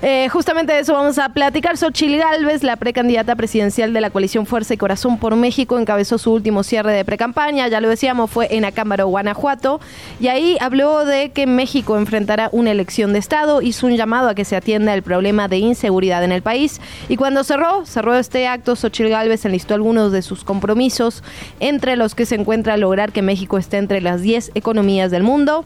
Eh, 0.00 0.28
justamente 0.28 0.72
de 0.72 0.80
eso 0.80 0.92
vamos 0.92 1.18
a 1.18 1.28
platicar. 1.30 1.76
Xochil 1.76 2.18
Gálvez, 2.18 2.62
la 2.62 2.76
precandidata 2.76 3.34
presidencial 3.34 3.92
de 3.92 4.00
la 4.00 4.10
coalición 4.10 4.46
Fuerza 4.46 4.74
y 4.74 4.76
Corazón 4.76 5.18
por 5.18 5.34
México, 5.34 5.76
encabezó 5.76 6.18
su 6.18 6.32
último 6.32 6.62
cierre 6.62 6.92
de 6.92 7.04
precampaña, 7.04 7.66
ya 7.66 7.80
lo 7.80 7.88
decíamos, 7.88 8.30
fue 8.30 8.46
en 8.54 8.64
Acámbaro, 8.64 9.08
Guanajuato, 9.08 9.80
y 10.20 10.28
ahí 10.28 10.56
habló 10.60 11.04
de 11.04 11.30
que 11.30 11.48
México 11.48 11.96
enfrentará 11.96 12.48
una 12.52 12.70
elección 12.70 13.12
de 13.12 13.18
Estado, 13.18 13.60
hizo 13.60 13.86
un 13.86 13.96
llamado 13.96 14.28
a 14.28 14.36
que 14.36 14.44
se 14.44 14.54
atienda 14.54 14.94
el 14.94 15.02
problema 15.02 15.48
de 15.48 15.58
inseguridad 15.58 16.22
en 16.22 16.30
el 16.30 16.42
país, 16.42 16.80
y 17.08 17.16
cuando 17.16 17.42
cerró, 17.42 17.84
cerró 17.84 18.14
este 18.14 18.46
acto, 18.46 18.76
Xochil 18.76 19.08
Gálvez 19.08 19.44
enlistó 19.44 19.74
algunos 19.74 20.12
de 20.12 20.22
sus 20.22 20.44
compromisos, 20.44 21.24
entre 21.58 21.96
los 21.96 22.14
que 22.14 22.24
se 22.24 22.36
encuentra 22.36 22.76
lograr 22.76 23.10
que 23.10 23.22
México 23.22 23.58
esté 23.58 23.78
entre 23.78 24.00
las 24.00 24.22
10 24.22 24.52
economías 24.54 25.10
del 25.10 25.24
mundo, 25.24 25.64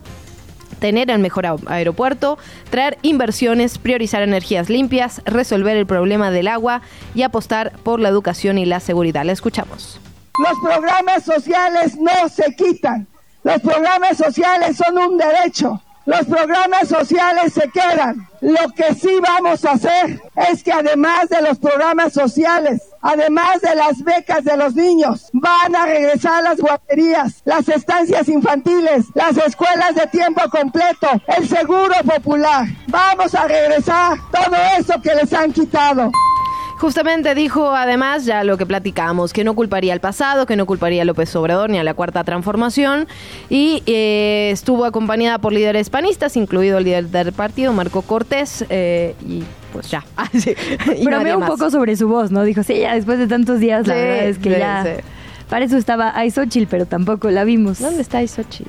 tener 0.83 1.09
el 1.09 1.19
mejor 1.19 1.45
aeropuerto, 1.67 2.37
traer 2.69 2.97
inversiones, 3.03 3.77
priorizar 3.77 4.21
energías 4.21 4.69
limpias, 4.69 5.21
resolver 5.23 5.77
el 5.77 5.85
problema 5.85 6.29
del 6.29 6.49
agua 6.49 6.81
y 7.15 7.21
apostar 7.21 7.71
por 7.83 8.01
la 8.01 8.09
educación 8.09 8.57
y 8.57 8.65
la 8.65 8.81
seguridad. 8.81 9.23
La 9.23 9.31
escuchamos. 9.31 9.97
Los 10.37 10.59
programas 10.59 11.23
sociales 11.23 11.95
no 11.95 12.27
se 12.27 12.53
quitan. 12.57 13.07
Los 13.45 13.61
programas 13.61 14.17
sociales 14.17 14.75
son 14.75 14.97
un 14.97 15.17
derecho. 15.17 15.81
Los 16.05 16.25
programas 16.25 16.89
sociales 16.89 17.53
se 17.53 17.69
quedan. 17.69 18.27
Lo 18.41 18.69
que 18.75 18.93
sí 18.93 19.19
vamos 19.21 19.63
a 19.63 19.71
hacer 19.71 20.21
es 20.49 20.61
que 20.61 20.73
además 20.73 21.29
de 21.29 21.41
los 21.41 21.57
programas 21.59 22.11
sociales, 22.11 22.81
además 23.01 23.61
de 23.61 23.73
las 23.73 24.03
becas 24.03 24.43
de 24.43 24.57
los 24.57 24.75
niños, 24.75 25.29
van 25.31 25.73
a 25.73 25.85
regresar 25.85 26.43
las 26.43 26.59
guarderías, 26.59 27.41
las 27.45 27.69
estancias 27.69 28.27
infantiles, 28.27 29.05
las 29.13 29.37
escuelas 29.37 29.95
de 29.95 30.07
tiempo 30.07 30.41
completo, 30.49 31.07
el 31.37 31.47
seguro 31.47 31.95
popular. 32.03 32.67
Vamos 32.87 33.33
a 33.33 33.47
regresar 33.47 34.17
todo 34.29 34.57
eso 34.77 35.01
que 35.01 35.15
les 35.15 35.31
han 35.31 35.53
quitado. 35.53 36.11
Justamente 36.83 37.33
dijo 37.33 37.73
además, 37.73 38.25
ya 38.25 38.43
lo 38.43 38.57
que 38.57 38.65
platicamos, 38.65 39.31
que 39.31 39.45
no 39.45 39.55
culparía 39.55 39.93
al 39.93 40.01
pasado, 40.01 40.45
que 40.45 40.57
no 40.57 40.65
culparía 40.65 41.03
a 41.03 41.05
López 41.05 41.33
Obrador 41.33 41.69
ni 41.69 41.77
a 41.79 41.83
la 41.85 41.93
Cuarta 41.93 42.25
Transformación 42.25 43.07
y 43.49 43.81
eh, 43.85 44.49
estuvo 44.51 44.83
acompañada 44.83 45.37
por 45.37 45.53
líderes 45.53 45.89
panistas, 45.89 46.35
incluido 46.35 46.79
el 46.79 46.83
líder 46.83 47.05
del 47.05 47.31
partido, 47.31 47.71
Marco 47.71 48.01
Cortés, 48.01 48.65
eh, 48.69 49.15
y 49.25 49.43
pues 49.71 49.89
ya. 49.91 50.03
Ah, 50.17 50.27
sí. 50.37 50.53
Bromeó 51.05 51.09
nadie 51.11 51.35
un 51.37 51.45
poco 51.45 51.71
sobre 51.71 51.95
su 51.95 52.09
voz, 52.09 52.31
¿no? 52.31 52.43
Dijo, 52.43 52.63
sí, 52.63 52.77
ya 52.77 52.95
después 52.95 53.17
de 53.17 53.27
tantos 53.27 53.61
días, 53.61 53.87
la 53.87 53.93
Sí, 53.93 53.99
verdad 54.01 54.25
es 54.25 54.37
que 54.39 54.53
sí, 54.53 54.59
ya... 54.59 54.83
Para 55.49 55.65
eso 55.65 55.77
estaba 55.77 56.11
ay 56.15 56.31
Xochitl, 56.31 56.67
pero 56.69 56.85
tampoco 56.85 57.29
la 57.29 57.43
vimos. 57.43 57.79
¿Dónde 57.79 58.01
está 58.01 58.21
Isochi? 58.23 58.65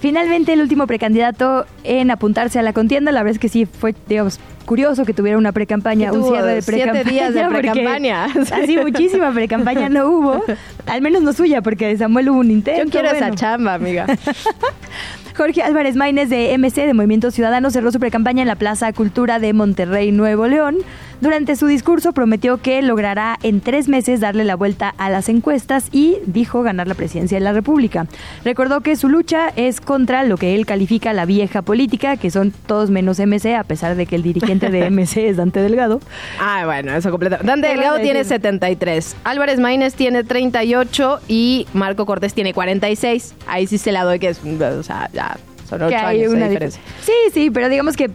Finalmente, 0.00 0.52
el 0.52 0.60
último 0.60 0.86
precandidato 0.86 1.66
en 1.82 2.10
apuntarse 2.10 2.58
a 2.58 2.62
la 2.62 2.72
contienda, 2.72 3.10
la 3.10 3.22
verdad 3.22 3.34
es 3.34 3.38
que 3.40 3.48
sí 3.48 3.66
fue, 3.66 3.94
digamos, 4.06 4.38
curioso 4.64 5.04
que 5.04 5.14
tuviera 5.14 5.38
una 5.38 5.50
precampaña, 5.52 6.12
un 6.12 6.22
cierre 6.24 6.54
de 6.54 6.62
siete 6.62 6.82
precampaña. 6.82 7.10
días 7.10 7.34
de 7.34 7.44
precampaña. 7.58 8.26
Así, 8.52 8.76
muchísima 8.76 9.32
precampaña 9.32 9.88
no 9.88 10.08
hubo. 10.08 10.44
Al 10.86 11.02
menos 11.02 11.22
no 11.22 11.32
suya, 11.32 11.62
porque 11.62 11.86
de 11.88 11.96
Samuel 11.96 12.28
hubo 12.28 12.40
un 12.40 12.50
intento. 12.50 12.84
Yo 12.84 12.90
quiero 12.90 13.10
esa 13.10 13.30
chamba, 13.32 13.74
amiga. 13.74 14.06
Jorge 15.38 15.62
Álvarez 15.62 15.94
Maínez 15.94 16.30
de 16.30 16.52
MC 16.58 16.84
de 16.84 16.94
Movimiento 16.94 17.30
Ciudadano 17.30 17.70
cerró 17.70 17.92
su 17.92 18.00
precampaña 18.00 18.42
en 18.42 18.48
la 18.48 18.56
Plaza 18.56 18.92
Cultura 18.92 19.38
de 19.38 19.52
Monterrey, 19.52 20.10
Nuevo 20.10 20.48
León. 20.48 20.78
Durante 21.20 21.56
su 21.56 21.66
discurso 21.66 22.12
prometió 22.12 22.58
que 22.58 22.80
logrará 22.82 23.38
en 23.42 23.60
tres 23.60 23.88
meses 23.88 24.20
darle 24.20 24.44
la 24.44 24.54
vuelta 24.54 24.94
a 24.98 25.10
las 25.10 25.28
encuestas 25.28 25.88
y 25.90 26.16
dijo 26.26 26.62
ganar 26.62 26.86
la 26.86 26.94
presidencia 26.94 27.38
de 27.38 27.44
la 27.44 27.52
República. 27.52 28.06
Recordó 28.44 28.82
que 28.82 28.94
su 28.94 29.08
lucha 29.08 29.48
es 29.56 29.80
contra 29.80 30.22
lo 30.24 30.36
que 30.36 30.54
él 30.54 30.64
califica 30.64 31.12
la 31.12 31.24
vieja 31.24 31.62
política, 31.62 32.16
que 32.16 32.30
son 32.30 32.52
todos 32.66 32.90
menos 32.90 33.18
MC, 33.18 33.56
a 33.56 33.64
pesar 33.64 33.96
de 33.96 34.06
que 34.06 34.16
el 34.16 34.22
dirigente 34.22 34.70
de 34.70 34.90
MC 34.90 35.28
es 35.28 35.36
Dante 35.36 35.60
Delgado. 35.60 36.00
Ah, 36.40 36.62
bueno, 36.66 36.92
eso 36.92 37.10
completo. 37.10 37.38
Dante 37.42 37.68
¿Qué 37.68 37.74
Delgado 37.74 37.96
tiene 37.96 38.20
decir? 38.20 38.34
73. 38.34 39.16
Álvarez 39.24 39.58
Maínez 39.58 39.94
tiene 39.94 40.22
38 40.22 41.20
y 41.26 41.66
Marco 41.74 42.06
Cortés 42.06 42.34
tiene 42.34 42.54
46. 42.54 43.34
Ahí 43.48 43.66
sí 43.66 43.78
se 43.78 43.90
la 43.90 44.04
doy 44.04 44.20
que 44.20 44.28
es, 44.28 44.40
o 44.44 44.82
sea, 44.84 45.10
ya 45.12 45.27
son 45.68 45.82
8 45.82 45.88
que 45.90 45.96
hay 45.96 46.20
años 46.20 46.32
de 46.32 46.48
diferencia. 46.48 46.80
dif- 46.82 47.04
Sí, 47.04 47.12
sí, 47.32 47.50
pero 47.50 47.68
digamos 47.68 47.96
que 47.96 48.10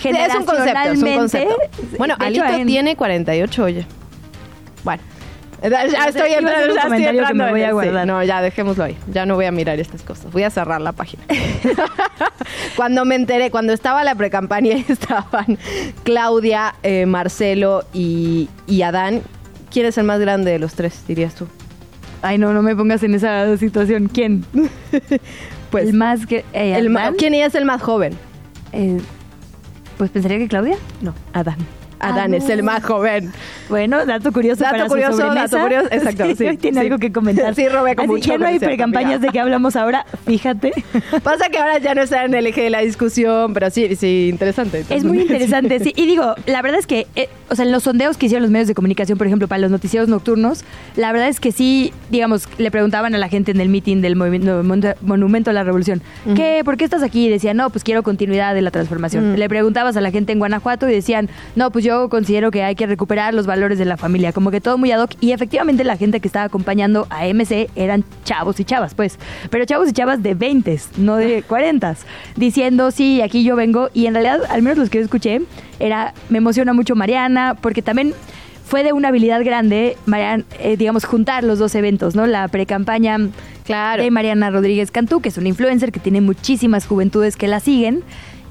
Sí, 0.00 0.08
es 0.08 0.34
un 0.34 0.44
concepto, 0.44 0.80
es 0.92 1.02
un 1.02 1.14
concepto. 1.14 1.56
Bueno, 1.98 2.14
hecho, 2.14 2.24
Alito 2.24 2.44
en- 2.60 2.66
tiene 2.66 2.96
48, 2.96 3.64
oye. 3.64 3.86
Bueno. 4.82 5.02
Ya 5.62 5.68
Iba 5.68 5.78
a 5.78 6.08
estoy 6.08 6.32
entrando, 6.32 6.50
ya 6.50 6.64
estoy 6.66 6.82
comentario 6.82 7.12
que 7.12 7.18
entrando 7.32 7.44
me 7.44 7.50
voy 7.50 7.62
a 7.62 7.68
sí, 8.02 8.06
no, 8.06 8.22
ya 8.22 8.42
dejémoslo 8.42 8.84
ahí. 8.84 8.98
Ya 9.10 9.24
no 9.24 9.34
voy 9.36 9.46
a 9.46 9.50
mirar 9.52 9.80
estas 9.80 10.02
cosas. 10.02 10.30
Voy 10.30 10.42
a 10.42 10.50
cerrar 10.50 10.80
la 10.82 10.92
página. 10.92 11.22
cuando 12.76 13.04
me 13.06 13.14
enteré, 13.14 13.50
cuando 13.50 13.72
estaba 13.72 14.04
la 14.04 14.14
precampaña 14.14 14.72
y 14.76 14.84
estaban 14.92 15.58
Claudia, 16.02 16.74
eh, 16.82 17.06
Marcelo 17.06 17.84
y, 17.94 18.48
y 18.66 18.82
Adán, 18.82 19.22
¿quién 19.70 19.86
es 19.86 19.96
el 19.96 20.04
más 20.04 20.20
grande 20.20 20.50
de 20.50 20.58
los 20.58 20.74
tres, 20.74 21.02
dirías 21.06 21.34
tú? 21.34 21.46
Ay, 22.20 22.36
no, 22.38 22.52
no 22.52 22.62
me 22.62 22.74
pongas 22.76 23.02
en 23.02 23.14
esa 23.14 23.56
situación. 23.56 24.08
¿Quién? 24.12 24.44
Pues, 25.74 25.88
el 25.88 25.94
más 25.94 26.26
que... 26.26 26.44
eh, 26.52 26.74
el 26.76 26.88
ma- 26.90 27.02
Adán. 27.02 27.14
¿Quién 27.18 27.34
es 27.34 27.54
el 27.54 27.64
más 27.64 27.82
joven? 27.82 28.14
Eh, 28.72 29.00
pues 29.98 30.10
pensaría 30.10 30.38
que 30.38 30.46
Claudia. 30.48 30.76
No, 31.00 31.14
Adán. 31.32 31.56
Ah, 32.00 32.08
Adán 32.10 32.32
no. 32.32 32.36
es 32.36 32.48
el 32.48 32.62
más 32.62 32.84
joven. 32.84 33.32
Bueno, 33.68 34.04
dato 34.04 34.32
curioso 34.32 34.62
Dato 34.62 34.72
para 34.72 34.84
su 34.84 34.90
curioso, 34.90 35.16
sobremesa. 35.16 35.42
dato 35.42 35.62
curioso, 35.62 35.88
exacto, 35.92 36.24
sí, 36.36 36.56
tiene 36.58 36.80
sí. 36.80 36.86
algo 36.86 36.98
que 36.98 37.12
comentar. 37.12 37.54
Sí, 37.54 37.68
robé 37.68 37.96
con 37.96 38.04
Así, 38.04 38.12
mucho 38.12 38.30
Ya 38.32 38.38
no 38.38 38.46
hay 38.46 38.58
precampañas 38.58 39.20
de 39.20 39.28
que 39.28 39.40
hablamos 39.40 39.76
ahora, 39.76 40.04
fíjate. 40.26 40.72
Pasa 41.22 41.48
que 41.48 41.58
ahora 41.58 41.78
ya 41.78 41.94
no 41.94 42.02
está 42.02 42.24
en 42.24 42.34
el 42.34 42.46
eje 42.46 42.62
de 42.62 42.70
la 42.70 42.80
discusión, 42.80 43.54
pero 43.54 43.70
sí, 43.70 43.96
sí, 43.96 44.28
interesante. 44.30 44.84
Es 44.90 45.04
muy 45.04 45.20
interesante, 45.20 45.80
sí. 45.80 45.92
Y 45.96 46.06
digo, 46.06 46.34
la 46.46 46.62
verdad 46.62 46.78
es 46.78 46.86
que, 46.86 47.06
eh, 47.16 47.28
o 47.48 47.54
sea, 47.54 47.64
en 47.64 47.72
los 47.72 47.84
sondeos 47.84 48.16
que 48.16 48.26
hicieron 48.26 48.42
los 48.42 48.50
medios 48.50 48.68
de 48.68 48.74
comunicación, 48.74 49.16
por 49.18 49.26
ejemplo, 49.26 49.48
para 49.48 49.60
los 49.60 49.70
noticieros 49.70 50.08
nocturnos, 50.08 50.64
la 50.96 51.12
verdad 51.12 51.28
es 51.28 51.40
que 51.40 51.52
sí, 51.52 51.92
digamos, 52.10 52.48
le 52.58 52.70
preguntaban 52.70 53.14
a 53.14 53.18
la 53.18 53.28
gente 53.28 53.52
en 53.52 53.60
el 53.60 53.68
meeting 53.68 54.00
del 54.00 54.16
movimiento, 54.16 54.62
Monumento 55.02 55.50
a 55.50 55.52
la 55.52 55.64
Revolución, 55.64 56.02
¿qué, 56.36 56.62
¿por 56.64 56.76
qué 56.76 56.84
estás 56.84 57.02
aquí? 57.02 57.26
Y 57.26 57.30
decían, 57.30 57.56
no, 57.56 57.70
pues 57.70 57.84
quiero 57.84 58.02
continuidad 58.02 58.54
de 58.54 58.62
la 58.62 58.70
transformación. 58.70 59.38
Le 59.38 59.48
preguntabas 59.48 59.96
a 59.96 60.00
la 60.00 60.10
gente 60.10 60.32
en 60.32 60.38
Guanajuato 60.38 60.88
y 60.88 60.92
decían, 60.94 61.28
no, 61.56 61.70
pues 61.70 61.83
yo 61.84 62.08
considero 62.08 62.50
que 62.50 62.64
hay 62.64 62.74
que 62.74 62.86
recuperar 62.86 63.34
los 63.34 63.46
valores 63.46 63.78
de 63.78 63.84
la 63.84 63.96
familia, 63.96 64.32
como 64.32 64.50
que 64.50 64.60
todo 64.60 64.78
muy 64.78 64.90
ad 64.90 65.02
hoc. 65.02 65.12
Y 65.20 65.30
efectivamente 65.30 65.84
la 65.84 65.96
gente 65.96 66.18
que 66.18 66.26
estaba 66.26 66.46
acompañando 66.46 67.06
a 67.10 67.26
MC 67.26 67.70
eran 67.76 68.04
chavos 68.24 68.58
y 68.58 68.64
chavas, 68.64 68.94
pues, 68.94 69.18
pero 69.50 69.64
chavos 69.64 69.88
y 69.88 69.92
chavas 69.92 70.22
de 70.22 70.34
20, 70.34 70.80
no 70.96 71.16
de 71.16 71.42
40, 71.42 71.96
diciendo, 72.34 72.90
sí, 72.90 73.20
aquí 73.22 73.44
yo 73.44 73.54
vengo. 73.54 73.90
Y 73.94 74.06
en 74.06 74.14
realidad, 74.14 74.40
al 74.48 74.62
menos 74.62 74.78
los 74.78 74.90
que 74.90 74.98
yo 74.98 75.04
escuché, 75.04 75.42
era, 75.78 76.14
me 76.28 76.38
emociona 76.38 76.72
mucho 76.72 76.96
Mariana, 76.96 77.56
porque 77.60 77.82
también 77.82 78.14
fue 78.64 78.82
de 78.82 78.92
una 78.92 79.08
habilidad 79.08 79.44
grande, 79.44 79.96
Mariana, 80.06 80.42
eh, 80.58 80.76
digamos, 80.76 81.04
juntar 81.04 81.44
los 81.44 81.58
dos 81.58 81.74
eventos, 81.74 82.14
¿no? 82.14 82.26
La 82.26 82.48
pre-campaña 82.48 83.18
Claro. 83.64 84.02
de 84.02 84.10
Mariana 84.10 84.50
Rodríguez 84.50 84.90
Cantú, 84.90 85.20
que 85.20 85.28
es 85.28 85.38
una 85.38 85.48
influencer 85.48 85.92
que 85.92 86.00
tiene 86.00 86.20
muchísimas 86.20 86.86
juventudes 86.86 87.36
que 87.36 87.48
la 87.48 87.60
siguen, 87.60 88.02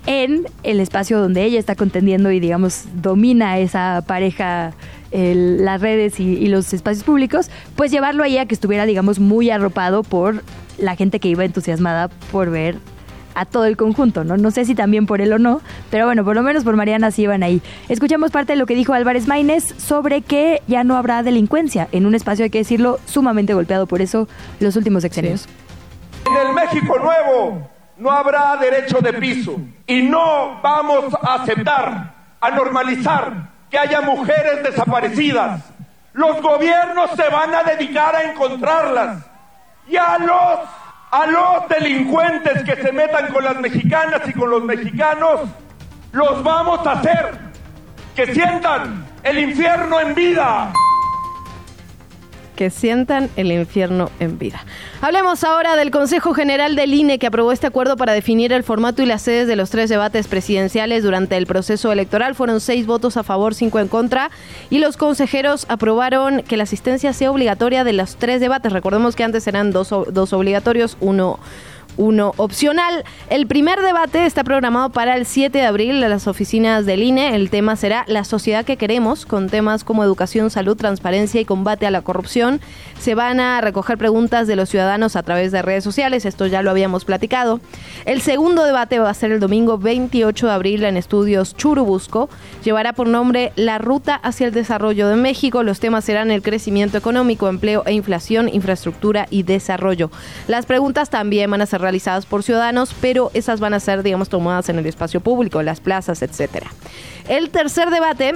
en 0.06 0.46
el 0.64 0.80
espacio 0.80 1.20
donde 1.20 1.44
ella 1.44 1.60
está 1.60 1.76
contendiendo 1.76 2.32
y, 2.32 2.40
digamos, 2.40 2.86
domina 2.96 3.58
esa 3.60 4.04
pareja, 4.06 4.74
las 5.12 5.82
redes 5.82 6.20
y, 6.20 6.24
y 6.24 6.48
los 6.48 6.74
espacios 6.74 7.04
públicos, 7.04 7.52
pues 7.76 7.92
llevarlo 7.92 8.24
ahí 8.24 8.38
a 8.38 8.46
que 8.46 8.56
estuviera, 8.56 8.86
digamos, 8.86 9.20
muy 9.20 9.50
arropado 9.50 10.04
por 10.04 10.44
la 10.78 10.96
gente 10.96 11.20
que 11.20 11.28
iba 11.28 11.46
entusiasmada 11.46 12.10
por 12.32 12.50
ver 12.50 12.78
a 13.36 13.46
todo 13.46 13.66
el 13.66 13.78
conjunto, 13.78 14.24
¿no? 14.24 14.38
No 14.38 14.52
sé 14.52 14.66
si 14.66 14.76
también 14.76 15.06
por 15.06 15.22
él 15.22 15.34
o 15.34 15.40
no, 15.40 15.62
pero 15.90 16.06
bueno, 16.06 16.24
por 16.24 16.36
lo 16.36 16.44
menos 16.44 16.64
por 16.64 16.76
Mariana 16.76 17.12
sí 17.12 17.24
iban 17.24 17.44
ahí. 17.44 17.62
Escuchamos 17.90 18.32
parte 18.32 18.54
de 18.54 18.58
lo 18.58 18.66
que 18.66 18.76
dijo 18.76 18.94
Álvarez 18.94 19.28
Maínez 19.28 19.64
sobre 19.78 20.22
que 20.22 20.62
ya 20.68 20.84
no 20.84 20.98
habrá 20.98 21.24
delincuencia 21.24 21.88
en 21.92 22.06
un 22.06 22.16
espacio, 22.16 22.44
hay 22.44 22.52
que 22.52 22.60
decirlo, 22.60 23.00
sumamente 23.06 23.54
golpeado 23.54 23.88
por 23.88 24.02
eso 24.02 24.28
los 24.60 24.76
últimos 24.76 25.02
sexenios. 25.04 25.48
En 26.26 26.48
el 26.48 26.54
México 26.54 26.96
nuevo 27.00 27.73
no 27.98 28.12
habrá 28.12 28.56
derecho 28.58 29.00
de 29.00 29.14
piso 29.14 29.58
y 29.86 30.02
no 30.02 30.60
vamos 30.62 31.14
a 31.22 31.36
aceptar, 31.36 32.14
a 32.40 32.50
normalizar 32.52 33.50
que 33.70 33.78
haya 33.80 34.02
mujeres 34.02 34.64
desaparecidas, 34.64 35.62
los 36.14 36.42
gobiernos 36.42 37.10
se 37.12 37.28
van 37.30 37.54
a 37.56 37.64
dedicar 37.64 38.16
a 38.16 38.24
encontrarlas. 38.24 39.26
Y 39.88 39.98
a 39.98 40.18
los, 40.20 40.60
a 41.12 41.26
los 41.26 41.68
delincuentes 41.70 42.64
que 42.64 42.82
se 42.82 42.92
metan 42.92 43.34
con 43.34 43.44
las 43.44 43.58
mexicanas 43.58 44.22
y 44.28 44.34
con 44.34 44.50
los 44.50 44.64
mexicanos, 44.64 45.42
los 46.12 46.44
vamos 46.44 46.86
a 46.86 46.92
hacer. 46.94 47.38
Que 48.16 48.32
sientan 48.34 49.08
el 49.24 49.40
infierno 49.40 50.00
en 50.00 50.14
vida 50.14 50.72
que 52.56 52.70
sientan 52.70 53.30
el 53.36 53.52
infierno 53.52 54.10
en 54.20 54.38
vida. 54.40 54.64
Hablemos 55.02 55.44
ahora 55.44 55.76
del 55.76 55.92
Consejo 55.92 56.34
General 56.34 56.76
del 56.76 56.94
INE 56.94 57.20
que 57.20 57.28
aprobó 57.28 57.52
este 57.52 57.68
acuerdo 57.68 57.98
para 57.98 58.14
definir 58.14 58.54
el 58.54 58.64
formato 58.64 59.02
y 59.02 59.06
las 59.06 59.22
sedes 59.22 59.48
de 59.48 59.56
los 59.56 59.70
tres 59.70 59.90
debates 59.90 60.28
presidenciales 60.28 61.04
durante 61.04 61.38
el 61.38 61.46
proceso 61.46 61.92
electoral. 61.92 62.36
Fueron 62.36 62.62
seis 62.62 62.86
votos 62.86 63.18
a 63.18 63.24
favor, 63.24 63.56
cinco 63.56 63.80
en 63.80 63.88
contra 63.88 64.32
y 64.70 64.80
los 64.80 64.98
consejeros 64.98 65.66
aprobaron 65.70 66.44
que 66.44 66.58
la 66.58 66.64
asistencia 66.64 67.14
sea 67.14 67.32
obligatoria 67.32 67.84
de 67.84 67.94
los 67.94 68.16
tres 68.16 68.40
debates. 68.40 68.72
Recordemos 68.72 69.16
que 69.16 69.24
antes 69.24 69.48
eran 69.48 69.72
dos, 69.72 69.92
obligatorios, 69.92 70.98
uno 71.00 71.40
uno 71.98 72.34
opcional. 72.38 73.04
El 73.30 73.48
primer 73.48 73.80
debate 73.82 74.26
está 74.26 74.44
programado 74.44 74.90
para 74.90 75.16
el 75.16 75.26
7 75.26 75.58
de 75.58 75.66
abril 75.66 76.04
en 76.04 76.10
las 76.10 76.28
oficinas 76.28 76.86
del 76.86 77.04
INE. 77.04 77.36
El 77.36 77.50
tema 77.50 77.76
será 77.76 78.04
la 78.08 78.24
sociedad 78.24 78.66
que 78.66 78.78
queremos, 78.78 79.26
con 79.26 79.50
temas 79.50 79.84
como 79.84 80.04
educación, 80.04 80.50
salud, 80.50 80.76
transparencia 80.76 81.42
y 81.42 81.46
combate 81.46 81.86
a 81.86 81.92
la 81.92 82.02
corrupción. 82.02 82.62
Se 83.00 83.16
van 83.16 83.40
a 83.40 83.62
recoger 83.62 83.98
preguntas 83.98 84.48
de 84.48 84.56
los 84.56 84.70
ciudadanos 84.70 85.16
a 85.16 85.24
través 85.24 85.52
de 85.52 85.62
redes 85.62 85.84
sociales, 85.84 86.26
esto 86.26 86.48
ya 86.48 86.62
lo 86.62 86.72
habíamos 86.72 87.06
platicado. 87.06 87.60
El 88.06 88.22
segundo 88.22 88.64
debate 88.64 89.00
va 89.00 89.10
a 89.10 89.14
ser 89.14 89.32
el 89.32 89.40
domingo 89.40 89.78
28 89.78 90.48
de 90.48 90.54
abril 90.54 90.84
en 90.84 90.98
estudios 90.98 91.56
Churubusco. 91.56 92.30
Llevará 92.64 92.94
por 92.94 93.08
nombre 93.08 93.52
La 93.56 93.78
Ruta 93.78 94.16
hacia 94.16 94.48
el 94.48 94.54
Desarrollo 94.54 95.08
de 95.08 95.16
México. 95.16 95.64
Los 95.64 95.80
temas 95.80 96.06
serán 96.06 96.32
el 96.32 96.42
crecimiento 96.42 96.98
económico, 96.98 97.48
empleo 97.50 97.84
e 97.86 97.94
inflación, 97.94 98.50
infraestructura 98.50 99.28
y 99.30 99.44
desarrollo. 99.44 100.10
Las 100.48 100.66
preguntas 100.66 101.10
también 101.10 101.52
van 101.52 101.62
a 101.62 101.66
ser 101.66 101.82
realizadas 101.84 102.26
por 102.26 102.42
ciudadanos, 102.42 102.96
pero 103.00 103.30
esas 103.36 103.60
van 103.60 103.76
a 103.76 103.80
ser, 103.80 104.02
digamos, 104.02 104.30
tomadas 104.30 104.70
en 104.70 104.80
el 104.80 104.88
espacio 104.88 105.22
público, 105.22 105.62
las 105.62 105.80
plazas, 105.80 106.24
etcétera. 106.24 106.72
El 107.28 107.52
tercer 107.52 107.92
debate 107.92 108.34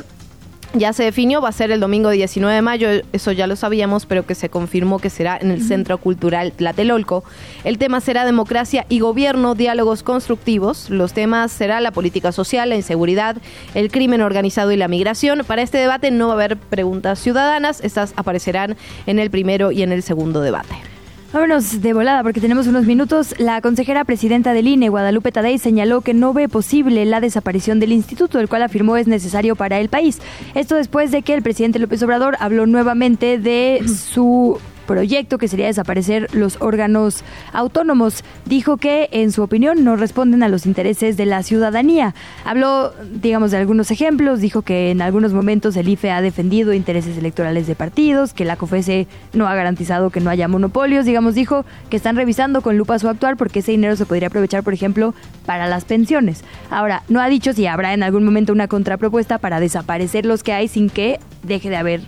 ya 0.73 0.93
se 0.93 1.03
definió, 1.03 1.41
va 1.41 1.49
a 1.49 1.53
ser 1.53 1.71
el 1.71 1.79
domingo 1.79 2.09
19 2.09 2.53
de 2.53 2.61
mayo, 2.61 2.89
eso 3.13 3.31
ya 3.31 3.47
lo 3.47 3.55
sabíamos, 3.55 4.05
pero 4.05 4.25
que 4.25 4.35
se 4.35 4.49
confirmó 4.49 4.99
que 4.99 5.09
será 5.09 5.37
en 5.39 5.51
el 5.51 5.63
Centro 5.63 5.97
Cultural 5.97 6.51
Tlatelolco. 6.51 7.23
El 7.63 7.77
tema 7.77 8.01
será 8.01 8.25
democracia 8.25 8.85
y 8.89 8.99
gobierno, 8.99 9.55
diálogos 9.55 10.03
constructivos. 10.03 10.89
Los 10.89 11.13
temas 11.13 11.51
será 11.51 11.81
la 11.81 11.91
política 11.91 12.31
social, 12.31 12.69
la 12.69 12.75
inseguridad, 12.75 13.37
el 13.73 13.91
crimen 13.91 14.21
organizado 14.21 14.71
y 14.71 14.77
la 14.77 14.87
migración. 14.87 15.43
Para 15.47 15.61
este 15.61 15.77
debate 15.77 16.11
no 16.11 16.27
va 16.27 16.33
a 16.33 16.35
haber 16.35 16.57
preguntas 16.57 17.19
ciudadanas, 17.19 17.81
estas 17.83 18.13
aparecerán 18.15 18.77
en 19.05 19.19
el 19.19 19.29
primero 19.29 19.71
y 19.71 19.83
en 19.83 19.91
el 19.91 20.03
segundo 20.03 20.41
debate. 20.41 20.96
Vámonos 21.33 21.81
de 21.81 21.93
volada 21.93 22.23
porque 22.23 22.39
tenemos 22.39 22.67
unos 22.67 22.85
minutos. 22.85 23.35
La 23.37 23.59
consejera 23.61 24.05
presidenta 24.05 24.53
del 24.53 24.67
INE, 24.67 24.87
Guadalupe 24.87 25.33
Tadei, 25.33 25.57
señaló 25.57 25.99
que 25.99 26.13
no 26.13 26.31
ve 26.31 26.47
posible 26.47 27.03
la 27.03 27.19
desaparición 27.19 27.81
del 27.81 27.91
instituto, 27.91 28.39
el 28.39 28.47
cual 28.47 28.63
afirmó 28.63 28.95
es 28.95 29.07
necesario 29.07 29.57
para 29.57 29.79
el 29.79 29.89
país. 29.89 30.21
Esto 30.55 30.75
después 30.75 31.11
de 31.11 31.23
que 31.23 31.33
el 31.33 31.43
presidente 31.43 31.79
López 31.79 32.01
Obrador 32.01 32.37
habló 32.39 32.65
nuevamente 32.65 33.37
de 33.37 33.81
su 33.87 34.57
proyecto 34.87 35.37
que 35.37 35.47
sería 35.47 35.67
desaparecer 35.67 36.27
los 36.33 36.57
órganos 36.59 37.23
autónomos. 37.53 38.23
Dijo 38.45 38.77
que, 38.77 39.09
en 39.11 39.31
su 39.31 39.43
opinión, 39.43 39.83
no 39.83 39.95
responden 39.95 40.41
a 40.41 40.49
los 40.49 40.65
intereses 40.65 41.17
de 41.17 41.27
la 41.27 41.43
ciudadanía. 41.43 42.15
Habló, 42.43 42.93
digamos, 43.21 43.51
de 43.51 43.57
algunos 43.57 43.91
ejemplos. 43.91 44.41
Dijo 44.41 44.63
que 44.63 44.89
en 44.89 45.03
algunos 45.03 45.33
momentos 45.33 45.75
el 45.75 45.87
IFE 45.89 46.09
ha 46.09 46.21
defendido 46.21 46.73
intereses 46.73 47.17
electorales 47.17 47.67
de 47.67 47.75
partidos, 47.75 48.33
que 48.33 48.45
la 48.45 48.55
COFESE 48.55 49.07
no 49.33 49.47
ha 49.47 49.53
garantizado 49.53 50.09
que 50.09 50.21
no 50.21 50.31
haya 50.31 50.47
monopolios. 50.47 51.05
Digamos, 51.05 51.35
dijo 51.35 51.65
que 51.89 51.97
están 51.97 52.15
revisando 52.15 52.61
con 52.61 52.77
lupa 52.77 52.97
su 52.97 53.09
actuar 53.09 53.37
porque 53.37 53.59
ese 53.59 53.71
dinero 53.71 53.95
se 53.95 54.05
podría 54.05 54.29
aprovechar, 54.29 54.63
por 54.63 54.73
ejemplo, 54.73 55.13
para 55.45 55.67
las 55.67 55.85
pensiones. 55.85 56.43
Ahora, 56.71 57.03
no 57.09 57.21
ha 57.21 57.29
dicho 57.29 57.53
si 57.53 57.67
habrá 57.67 57.93
en 57.93 58.01
algún 58.01 58.23
momento 58.23 58.53
una 58.53 58.67
contrapropuesta 58.67 59.37
para 59.37 59.59
desaparecer 59.59 60.25
los 60.25 60.43
que 60.43 60.53
hay 60.53 60.67
sin 60.67 60.89
que 60.89 61.19
deje 61.43 61.69
de 61.69 61.75
haber 61.75 62.01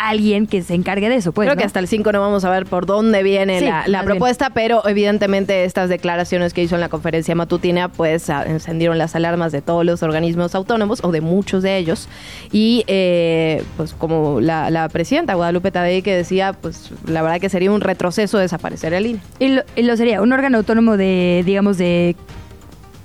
alguien 0.00 0.46
que 0.46 0.62
se 0.62 0.74
encargue 0.74 1.08
de 1.08 1.16
eso. 1.16 1.32
Pues, 1.32 1.46
Creo 1.46 1.58
que 1.58 1.64
hasta 1.64 1.78
el 1.78 1.86
5 1.86 2.12
no 2.12 2.20
vamos 2.20 2.44
a 2.44 2.50
ver 2.50 2.64
por 2.64 2.86
dónde 2.86 3.22
viene 3.22 3.60
la, 3.86 4.02
propuesta, 4.02 4.50
pero 4.50 4.86
evidentemente 4.88 5.64
estas 5.64 5.88
declaraciones 5.90 6.54
que 6.54 6.62
hizo 6.62 6.74
en 6.74 6.80
la 6.80 6.88
conferencia 6.88 7.34
matutina 7.34 7.88
pues 7.88 8.28
encendieron 8.28 8.96
las 8.96 9.14
alarmas 9.14 9.52
de 9.52 9.60
todos 9.60 9.84
los 9.84 10.02
organismos 10.02 10.54
autónomos 10.54 11.00
o 11.04 11.12
de 11.12 11.20
muchos 11.20 11.62
de 11.62 11.76
ellos 11.76 12.08
y 12.50 12.82
eh, 12.86 13.62
pues 13.76 13.92
como 13.92 14.40
la, 14.40 14.88
presidenta 14.90 15.34
Guadalupe 15.34 15.70
Tadei 15.70 16.00
que 16.02 16.16
decía 16.16 16.54
pues 16.54 16.90
la 17.06 17.22
verdad 17.22 17.38
que 17.38 17.50
sería 17.50 17.70
un 17.70 17.82
retroceso 17.82 18.38
desaparecer 18.38 18.94
el 18.94 19.06
INE. 19.06 19.20
Y 19.38 19.48
lo, 19.48 19.62
y 19.76 19.82
lo 19.82 19.96
sería, 19.96 20.22
un 20.22 20.32
órgano 20.32 20.58
autónomo 20.58 20.96
de 20.96 21.42
digamos 21.44 21.76
de 21.76 22.16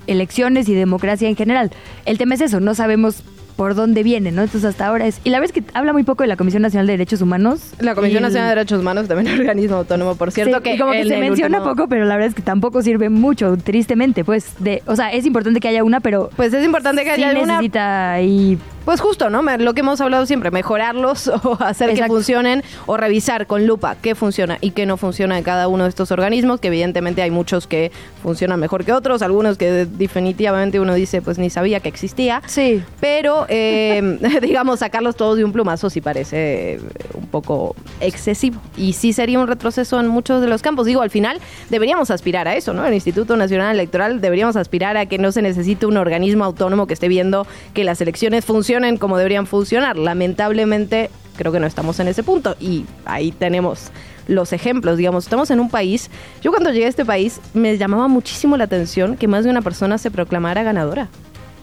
elecciones 0.06 0.68
y 0.68 0.74
democracia 0.74 1.28
en 1.28 1.36
general. 1.36 1.70
El 2.06 2.16
tema 2.16 2.34
es 2.34 2.40
eso, 2.40 2.60
no 2.60 2.74
sabemos 2.74 3.22
por 3.56 3.74
dónde 3.74 4.02
viene, 4.02 4.30
¿no? 4.32 4.42
Entonces 4.42 4.68
hasta 4.68 4.86
ahora 4.86 5.06
es... 5.06 5.20
Y 5.24 5.30
la 5.30 5.40
verdad 5.40 5.56
es 5.56 5.64
que 5.64 5.70
habla 5.76 5.92
muy 5.92 6.04
poco 6.04 6.22
de 6.22 6.28
la 6.28 6.36
Comisión 6.36 6.62
Nacional 6.62 6.86
de 6.86 6.92
Derechos 6.92 7.22
Humanos. 7.22 7.72
La 7.80 7.94
Comisión 7.94 8.22
Nacional 8.22 8.50
de 8.50 8.54
Derechos 8.56 8.80
Humanos 8.80 9.08
también 9.08 9.26
es 9.32 9.34
un 9.34 9.40
organismo 9.40 9.76
autónomo, 9.76 10.14
por 10.14 10.30
cierto, 10.30 10.62
que... 10.62 10.78
como 10.78 10.92
que 10.92 11.04
se 11.06 11.16
menciona 11.18 11.62
poco, 11.64 11.88
pero 11.88 12.04
la 12.04 12.16
verdad 12.16 12.28
es 12.28 12.34
que 12.34 12.42
tampoco 12.42 12.82
sirve 12.82 13.08
mucho, 13.08 13.56
tristemente, 13.56 14.24
pues, 14.24 14.52
de... 14.58 14.82
O 14.86 14.94
sea, 14.94 15.12
es 15.12 15.26
importante 15.26 15.60
que 15.60 15.68
haya 15.68 15.82
una, 15.82 16.00
pero... 16.00 16.30
Pues 16.36 16.52
es 16.52 16.64
importante 16.64 17.04
que 17.04 17.10
haya 17.10 17.30
una... 17.30 17.54
necesita 17.54 18.20
y 18.20 18.58
pues 18.86 19.00
justo, 19.00 19.30
¿no? 19.30 19.42
Lo 19.42 19.74
que 19.74 19.80
hemos 19.80 20.00
hablado 20.00 20.26
siempre, 20.26 20.52
mejorarlos 20.52 21.26
o 21.42 21.58
hacer 21.60 21.92
que 21.92 22.06
funcionen 22.06 22.62
o 22.86 22.96
revisar 22.96 23.48
con 23.48 23.66
lupa 23.66 23.96
qué 24.00 24.14
funciona 24.14 24.58
y 24.60 24.70
qué 24.70 24.86
no 24.86 24.96
funciona 24.96 25.36
en 25.36 25.42
cada 25.42 25.66
uno 25.66 25.82
de 25.82 25.90
estos 25.90 26.12
organismos, 26.12 26.60
que 26.60 26.68
evidentemente 26.68 27.20
hay 27.20 27.32
muchos 27.32 27.66
que 27.66 27.90
funcionan 28.22 28.60
mejor 28.60 28.84
que 28.84 28.92
otros, 28.92 29.22
algunos 29.22 29.58
que 29.58 29.86
definitivamente 29.86 30.78
uno 30.78 30.94
dice, 30.94 31.20
pues 31.20 31.36
ni 31.36 31.50
sabía 31.50 31.80
que 31.80 31.88
existía. 31.88 32.42
Sí. 32.46 32.80
Pero, 33.00 33.46
eh, 33.48 34.18
digamos, 34.40 34.78
sacarlos 34.78 35.16
todos 35.16 35.36
de 35.36 35.44
un 35.44 35.52
plumazo 35.52 35.90
sí 35.90 36.00
parece 36.00 36.78
un 37.14 37.26
poco 37.26 37.74
excesivo. 38.00 38.60
Y 38.76 38.92
sí 38.92 39.12
sería 39.12 39.40
un 39.40 39.48
retroceso 39.48 39.98
en 39.98 40.06
muchos 40.06 40.40
de 40.40 40.46
los 40.46 40.62
campos. 40.62 40.86
Digo, 40.86 41.02
al 41.02 41.10
final 41.10 41.40
deberíamos 41.70 42.12
aspirar 42.12 42.46
a 42.46 42.54
eso, 42.54 42.72
¿no? 42.72 42.86
El 42.86 42.94
Instituto 42.94 43.36
Nacional 43.36 43.74
Electoral 43.74 44.20
deberíamos 44.20 44.54
aspirar 44.54 44.96
a 44.96 45.06
que 45.06 45.18
no 45.18 45.32
se 45.32 45.42
necesite 45.42 45.86
un 45.86 45.96
organismo 45.96 46.44
autónomo 46.44 46.86
que 46.86 46.94
esté 46.94 47.08
viendo 47.08 47.48
que 47.74 47.82
las 47.82 48.00
elecciones 48.00 48.44
funcionan 48.44 48.75
como 48.98 49.16
deberían 49.16 49.46
funcionar. 49.46 49.96
Lamentablemente, 49.96 51.10
creo 51.36 51.52
que 51.52 51.60
no 51.60 51.66
estamos 51.66 52.00
en 52.00 52.08
ese 52.08 52.22
punto 52.22 52.56
y 52.60 52.84
ahí 53.04 53.32
tenemos 53.32 53.90
los 54.28 54.52
ejemplos, 54.52 54.96
digamos, 54.96 55.24
estamos 55.24 55.50
en 55.50 55.60
un 55.60 55.70
país, 55.70 56.10
yo 56.42 56.50
cuando 56.50 56.70
llegué 56.70 56.86
a 56.86 56.88
este 56.88 57.04
país 57.04 57.40
me 57.54 57.78
llamaba 57.78 58.08
muchísimo 58.08 58.56
la 58.56 58.64
atención 58.64 59.16
que 59.16 59.28
más 59.28 59.44
de 59.44 59.50
una 59.50 59.62
persona 59.62 59.98
se 59.98 60.10
proclamara 60.10 60.64
ganadora 60.64 61.08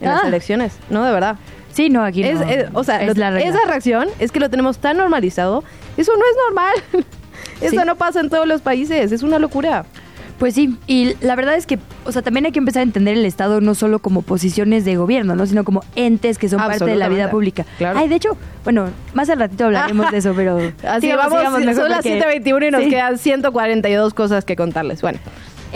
en 0.00 0.08
las 0.08 0.24
ah. 0.24 0.28
elecciones, 0.28 0.78
no, 0.88 1.04
de 1.04 1.12
verdad. 1.12 1.36
Sí, 1.72 1.90
no, 1.90 2.04
aquí 2.04 2.22
no. 2.22 2.40
o 2.72 2.84
sea, 2.84 3.02
esa 3.02 3.58
reacción 3.66 4.08
es 4.18 4.30
que 4.30 4.40
lo 4.40 4.48
tenemos 4.48 4.78
tan 4.78 4.96
normalizado, 4.96 5.64
eso 5.96 6.12
no 6.16 6.24
es 6.24 6.36
normal. 6.48 7.04
Eso 7.60 7.84
no 7.84 7.96
pasa 7.96 8.20
en 8.20 8.30
todos 8.30 8.46
los 8.46 8.62
países, 8.62 9.12
es 9.12 9.22
una 9.22 9.38
locura. 9.38 9.86
Pues 10.38 10.54
sí, 10.54 10.76
y 10.86 11.14
la 11.20 11.36
verdad 11.36 11.54
es 11.54 11.66
que, 11.66 11.78
o 12.04 12.12
sea, 12.12 12.22
también 12.22 12.46
hay 12.46 12.52
que 12.52 12.58
empezar 12.58 12.80
a 12.80 12.82
entender 12.82 13.16
el 13.16 13.24
Estado 13.24 13.60
no 13.60 13.74
solo 13.74 14.00
como 14.00 14.22
posiciones 14.22 14.84
de 14.84 14.96
gobierno, 14.96 15.36
¿no? 15.36 15.46
Sino 15.46 15.64
como 15.64 15.82
entes 15.94 16.38
que 16.38 16.48
son 16.48 16.58
parte 16.58 16.84
de 16.84 16.96
la 16.96 17.08
vida 17.08 17.30
pública. 17.30 17.64
Claro. 17.78 17.98
Ay, 17.98 18.08
de 18.08 18.16
hecho, 18.16 18.36
bueno, 18.64 18.88
más 19.12 19.30
al 19.30 19.38
ratito 19.38 19.66
hablaremos 19.66 20.10
de 20.10 20.18
eso, 20.18 20.32
pero... 20.34 20.58
Así 20.86 21.10
vamos, 21.12 21.40
son 21.76 21.90
las 21.90 22.04
7.21 22.04 22.68
y 22.68 22.70
nos 22.70 22.82
quedan 22.82 23.18
142 23.18 24.12
cosas 24.12 24.44
que 24.44 24.56
contarles. 24.56 25.02
Bueno. 25.02 25.18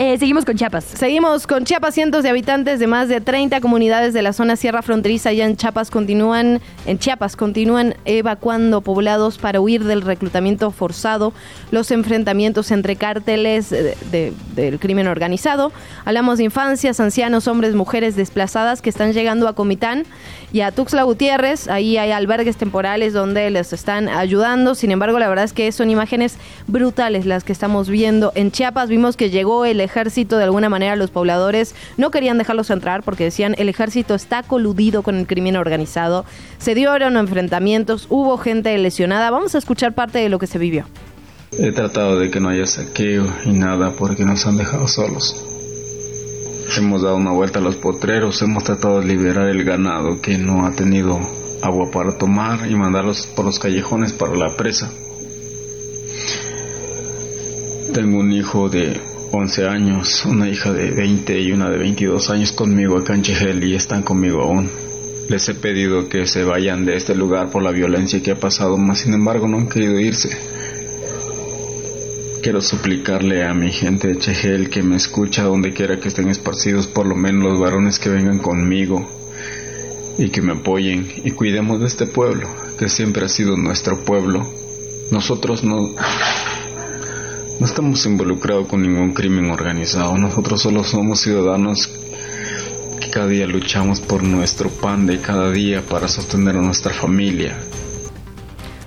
Eh, 0.01 0.17
seguimos 0.17 0.45
con 0.45 0.55
Chiapas. 0.55 0.85
Seguimos 0.85 1.45
con 1.45 1.65
Chiapas. 1.65 1.93
Cientos 1.93 2.23
de 2.23 2.29
habitantes 2.29 2.79
de 2.79 2.87
más 2.87 3.09
de 3.09 3.19
30 3.19 3.59
comunidades 3.59 4.13
de 4.13 4.21
la 4.21 4.31
zona 4.31 4.55
Sierra 4.55 4.81
Fronteriza 4.81 5.33
y 5.33 5.41
en 5.41 5.57
Chiapas 5.57 5.91
continúan, 5.91 6.61
en 6.85 6.99
Chiapas 6.99 7.35
continúan 7.35 7.95
evacuando 8.05 8.79
poblados 8.79 9.37
para 9.37 9.59
huir 9.59 9.83
del 9.83 10.01
reclutamiento 10.01 10.71
forzado, 10.71 11.33
los 11.71 11.91
enfrentamientos 11.91 12.71
entre 12.71 12.95
cárteles 12.95 13.71
del 13.71 14.79
crimen 14.79 15.07
organizado. 15.07 15.73
Hablamos 16.05 16.37
de 16.37 16.45
infancias, 16.45 17.01
ancianos, 17.01 17.49
hombres, 17.49 17.75
mujeres 17.75 18.15
desplazadas 18.15 18.81
que 18.81 18.89
están 18.89 19.11
llegando 19.11 19.49
a 19.49 19.53
Comitán 19.53 20.05
y 20.53 20.61
a 20.61 20.71
Tuxtla 20.71 21.03
Gutiérrez. 21.03 21.67
Ahí 21.67 21.97
hay 21.97 22.11
albergues 22.11 22.55
temporales 22.55 23.11
donde 23.11 23.49
les 23.49 23.73
están 23.73 24.07
ayudando. 24.07 24.75
Sin 24.75 24.91
embargo, 24.91 25.19
la 25.19 25.27
verdad 25.27 25.43
es 25.43 25.51
que 25.51 25.69
son 25.73 25.89
imágenes 25.89 26.37
brutales 26.67 27.25
las 27.25 27.43
que 27.43 27.51
estamos 27.51 27.89
viendo 27.89 28.31
en 28.35 28.53
Chiapas. 28.53 28.87
Vimos 28.87 29.17
que 29.17 29.29
llegó 29.29 29.65
el 29.65 29.88
ejército, 29.89 30.37
de 30.37 30.43
alguna 30.43 30.69
manera 30.69 30.95
los 30.95 31.11
pobladores 31.11 31.75
no 31.97 32.11
querían 32.11 32.37
dejarlos 32.37 32.69
entrar 32.69 33.03
porque 33.03 33.25
decían 33.25 33.55
el 33.57 33.69
ejército 33.69 34.15
está 34.15 34.43
coludido 34.43 35.01
con 35.01 35.15
el 35.15 35.27
crimen 35.27 35.55
organizado. 35.55 36.25
Se 36.59 36.75
dieron 36.75 37.17
enfrentamientos, 37.17 38.07
hubo 38.09 38.37
gente 38.37 38.77
lesionada. 38.77 39.31
Vamos 39.31 39.55
a 39.55 39.57
escuchar 39.57 39.93
parte 39.93 40.19
de 40.19 40.29
lo 40.29 40.39
que 40.39 40.47
se 40.47 40.59
vivió. 40.59 40.85
He 41.51 41.71
tratado 41.71 42.19
de 42.19 42.29
que 42.29 42.39
no 42.39 42.49
haya 42.49 42.67
saqueo 42.67 43.25
y 43.43 43.51
nada 43.51 43.93
porque 43.97 44.23
nos 44.23 44.45
han 44.45 44.57
dejado 44.57 44.87
solos. 44.87 45.45
Hemos 46.77 47.01
dado 47.01 47.15
una 47.15 47.31
vuelta 47.31 47.57
a 47.57 47.61
los 47.63 47.75
potreros, 47.75 48.41
hemos 48.43 48.63
tratado 48.63 48.99
de 48.99 49.07
liberar 49.07 49.49
el 49.49 49.63
ganado 49.63 50.21
que 50.21 50.37
no 50.37 50.67
ha 50.67 50.71
tenido 50.75 51.19
agua 51.63 51.89
para 51.91 52.17
tomar 52.17 52.69
y 52.69 52.75
mandarlos 52.75 53.25
por 53.35 53.45
los 53.45 53.57
callejones 53.57 54.13
para 54.13 54.35
la 54.35 54.55
presa. 54.55 54.91
Tengo 57.93 58.19
un 58.19 58.31
hijo 58.31 58.69
de 58.69 59.01
11 59.31 59.67
años, 59.67 60.25
una 60.25 60.49
hija 60.49 60.73
de 60.73 60.89
20 60.89 61.39
y 61.39 61.51
una 61.51 61.69
de 61.69 61.77
22 61.77 62.31
años 62.31 62.51
conmigo 62.51 62.97
acá 62.97 63.13
en 63.13 63.21
Chegel 63.21 63.63
y 63.63 63.75
están 63.75 64.01
conmigo 64.01 64.41
aún. 64.41 64.71
Les 65.27 65.47
he 65.49 65.53
pedido 65.53 66.09
que 66.09 66.25
se 66.25 66.43
vayan 66.43 66.83
de 66.83 66.95
este 66.95 67.13
lugar 67.13 67.51
por 67.51 67.61
la 67.61 67.69
violencia 67.69 68.23
que 68.23 68.31
ha 68.31 68.39
pasado, 68.39 68.77
mas 68.77 69.01
sin 69.01 69.13
embargo 69.13 69.47
no 69.47 69.57
han 69.57 69.69
querido 69.69 69.99
irse. 69.99 70.29
Quiero 72.41 72.59
suplicarle 72.61 73.43
a 73.43 73.53
mi 73.53 73.71
gente 73.71 74.07
de 74.07 74.17
Chegel 74.17 74.71
que 74.71 74.81
me 74.81 74.95
escucha 74.95 75.43
donde 75.43 75.73
quiera 75.73 75.99
que 75.99 76.07
estén 76.07 76.29
esparcidos, 76.29 76.87
por 76.87 77.05
lo 77.05 77.15
menos 77.15 77.43
los 77.43 77.59
varones 77.59 77.99
que 77.99 78.09
vengan 78.09 78.39
conmigo 78.39 79.07
y 80.17 80.29
que 80.29 80.41
me 80.41 80.53
apoyen 80.53 81.07
y 81.23 81.31
cuidemos 81.31 81.79
de 81.79 81.85
este 81.85 82.07
pueblo, 82.07 82.49
que 82.79 82.89
siempre 82.89 83.25
ha 83.25 83.29
sido 83.29 83.55
nuestro 83.57 84.03
pueblo. 84.03 84.51
Nosotros 85.11 85.63
no, 85.63 85.93
no 87.59 87.65
estamos 87.65 88.05
involucrados 88.05 88.67
con 88.67 88.81
ningún 88.81 89.13
crimen 89.13 89.51
organizado, 89.51 90.17
nosotros 90.17 90.61
solo 90.61 90.83
somos 90.85 91.19
ciudadanos 91.19 91.89
que 93.01 93.09
cada 93.09 93.27
día 93.27 93.47
luchamos 93.47 93.99
por 93.99 94.23
nuestro 94.23 94.69
pan 94.69 95.05
de 95.05 95.19
cada 95.19 95.51
día 95.51 95.81
para 95.81 96.07
sostener 96.07 96.55
a 96.55 96.61
nuestra 96.61 96.93
familia. 96.93 97.57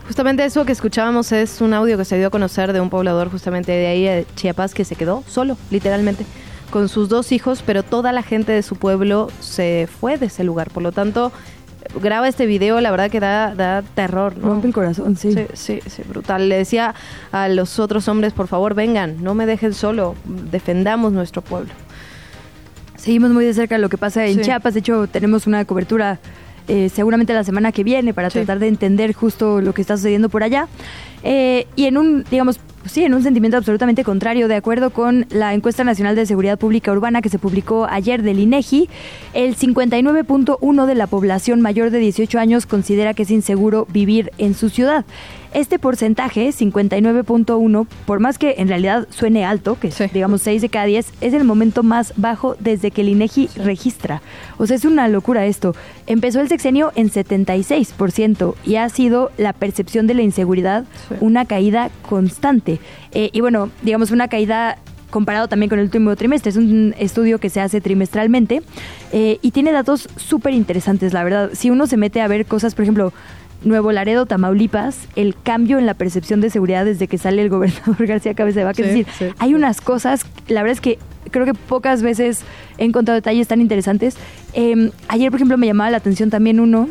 Justamente 0.07 0.45
eso 0.45 0.65
que 0.65 0.73
escuchábamos 0.73 1.33
es 1.33 1.61
un 1.61 1.75
audio 1.75 1.99
que 1.99 2.05
se 2.07 2.17
dio 2.17 2.29
a 2.29 2.31
conocer 2.31 2.73
de 2.73 2.81
un 2.81 2.89
poblador 2.89 3.31
justamente 3.31 3.73
de 3.73 3.87
ahí, 3.87 4.05
de 4.05 4.27
Chiapas, 4.37 4.75
que 4.75 4.85
se 4.85 4.97
quedó 4.97 5.23
solo, 5.27 5.59
literalmente, 5.71 6.25
con 6.71 6.89
sus 6.89 7.11
dos 7.11 7.31
hijos, 7.33 7.63
pero 7.65 7.83
toda 7.83 8.13
la 8.13 8.23
gente 8.23 8.53
de 8.53 8.63
su 8.63 8.77
pueblo 8.77 9.29
se 9.41 9.87
fue 10.01 10.17
de 10.17 10.27
ese 10.27 10.45
lugar. 10.45 10.71
Por 10.71 10.83
lo 10.83 10.93
tanto, 10.93 11.31
graba 12.01 12.29
este 12.29 12.47
video, 12.47 12.81
la 12.81 12.91
verdad 12.91 13.11
que 13.11 13.21
da, 13.21 13.55
da 13.55 13.83
terror. 13.95 14.37
¿no? 14.37 14.49
Rompe 14.49 14.67
el 14.69 14.73
corazón, 14.75 15.17
sí. 15.17 15.33
Sí, 15.33 15.47
sí, 15.55 15.81
sí, 15.87 16.03
brutal. 16.09 16.49
Le 16.49 16.57
decía 16.57 16.95
a 17.33 17.49
los 17.49 17.79
otros 17.79 18.09
hombres, 18.09 18.33
por 18.33 18.49
favor, 18.49 18.75
vengan, 18.75 19.23
no 19.23 19.35
me 19.35 19.47
dejen 19.47 19.75
solo, 19.75 20.15
defendamos 20.25 21.13
nuestro 21.13 21.43
pueblo. 21.43 21.73
Seguimos 22.97 23.31
muy 23.31 23.45
de 23.45 23.53
cerca 23.55 23.79
lo 23.79 23.89
que 23.89 23.99
pasa 23.99 24.27
en 24.27 24.37
Sí. 24.37 24.41
Chiapas. 24.43 24.75
De 24.75 24.81
hecho, 24.81 25.07
tenemos 25.09 25.47
una 25.47 25.65
cobertura 25.65 26.19
eh, 26.69 26.89
seguramente 26.89 27.35
la 27.35 27.43
semana 27.43 27.73
que 27.73 27.83
viene 27.83 28.15
para 28.15 28.31
Sí. 28.31 28.35
tratar 28.39 28.61
de 28.61 28.69
entender 28.69 29.13
justo 29.15 29.61
lo 29.61 29.75
que 29.75 29.81
está 29.81 29.97
sucediendo 29.97 30.29
por 30.29 30.45
allá. 30.45 30.69
Eh, 31.25 31.67
y 31.75 31.87
en 31.87 31.99
un, 31.99 32.25
digamos, 32.31 32.61
sí, 32.87 33.05
en 33.05 33.15
un 33.15 33.23
sentimiento 33.23 33.57
absolutamente 33.57 34.05
contrario, 34.05 34.49
de 34.49 34.57
acuerdo 34.57 34.91
con 34.91 35.27
la 35.31 35.55
encuesta 35.55 35.85
nacional 35.85 36.17
de 36.17 36.27
seguridad 36.27 36.59
pública 36.59 36.93
urbana 36.93 37.23
que 37.23 37.29
se 37.29 37.39
publicó 37.39 37.87
ayer 37.89 38.23
del 38.23 38.39
INEGI, 38.39 38.89
el 39.35 39.57
59.1 39.57 40.87
de 40.87 40.95
la 40.95 41.07
población 41.07 41.61
mayor 41.61 41.91
de 41.91 41.99
18 41.99 42.39
años 42.39 42.67
considera 42.67 43.15
que 43.15 43.23
es 43.25 43.31
inseguro 43.31 43.87
vivir 43.93 44.31
en 44.39 44.55
su 44.55 44.69
ciudad. 44.69 45.05
Este 45.55 45.79
porcentaje, 45.79 46.49
59.1, 46.51 47.87
por 48.07 48.21
más 48.21 48.39
que 48.39 48.55
en 48.57 48.69
realidad 48.69 49.07
suene 49.11 49.45
alto, 49.45 49.79
que 49.79 49.91
Sí. 49.91 50.05
digamos 50.13 50.41
6 50.41 50.63
de 50.63 50.71
cada 50.71 50.87
10, 50.87 51.13
es 51.21 51.35
el 51.35 51.45
momento 51.45 51.83
más 51.83 52.15
bajo 52.17 52.57
desde 52.59 52.91
que 52.91 53.03
el 53.03 53.11
INEGI 53.11 53.49
registra. 53.57 54.23
O 54.57 54.67
sea, 54.67 54.77
es 54.77 54.87
una 54.87 55.09
locura 55.09 55.45
esto. 55.45 55.75
Empezó 56.07 56.41
el 56.41 56.49
sexenio 56.49 56.91
en 56.95 57.11
76% 57.11 58.55
y 58.65 58.77
ha 58.77 58.89
sido 58.89 59.31
la 59.37 59.53
percepción 59.53 60.07
de 60.07 60.15
la 60.15 60.23
inseguridad 60.23 60.85
Sí. 61.09 61.17
una 61.21 61.45
caída 61.45 61.91
constante. 62.09 62.72
Eh, 63.13 63.31
y 63.33 63.41
bueno, 63.41 63.71
digamos 63.83 64.11
una 64.11 64.29
caída 64.29 64.79
comparado 65.13 65.47
también 65.47 65.69
con 65.69 65.79
el 65.79 65.85
último 65.85 66.17
trimestre. 66.17 66.51
Es 66.51 66.57
un 66.57 66.95
estudio 66.99 67.39
que 67.39 67.51
se 67.51 67.61
hace 67.61 67.81
trimestralmente 67.81 68.63
eh, 69.13 69.39
y 69.43 69.53
tiene 69.53 69.71
datos 69.71 70.09
súper 70.17 70.55
interesantes, 70.55 71.13
la 71.13 71.23
verdad. 71.23 71.51
Si 71.53 71.71
uno 71.71 71.87
se 71.87 71.97
mete 71.97 72.21
a 72.21 72.27
ver 72.27 72.47
cosas, 72.47 72.75
por 72.75 72.83
ejemplo, 72.83 73.13
Nuevo 73.63 73.93
Laredo, 73.93 74.27
Tamaulipas, 74.27 75.07
el 75.15 75.37
cambio 75.41 75.79
en 75.79 75.87
la 75.87 75.95
percepción 75.95 76.41
de 76.41 76.51
seguridad 76.51 76.85
desde 76.85 77.07
que 77.07 77.19
sale 77.19 77.43
el 77.43 77.49
gobernador 77.51 78.07
García 78.07 78.35
Cabeza 78.35 78.61
de 78.61 78.65
Vaca. 78.65 78.77
Sí, 78.77 78.83
es 78.83 78.89
decir, 78.89 79.07
sí, 79.17 79.27
hay 79.39 79.51
sí. 79.51 79.55
unas 79.55 79.81
cosas, 79.81 80.27
la 80.49 80.63
verdad 80.63 80.73
es 80.73 80.81
que 80.81 80.99
creo 81.31 81.45
que 81.45 81.55
pocas 81.55 82.03
veces 82.03 82.43
he 82.79 82.85
encontrado 82.85 83.15
detalles 83.15 83.47
tan 83.47 83.61
interesantes. 83.61 84.17
Eh, 84.55 84.91
ayer, 85.09 85.31
por 85.31 85.39
ejemplo, 85.39 85.57
me 85.59 85.67
llamaba 85.67 85.91
la 85.91 85.99
atención 85.99 86.31
también 86.31 86.59
uno, 86.59 86.89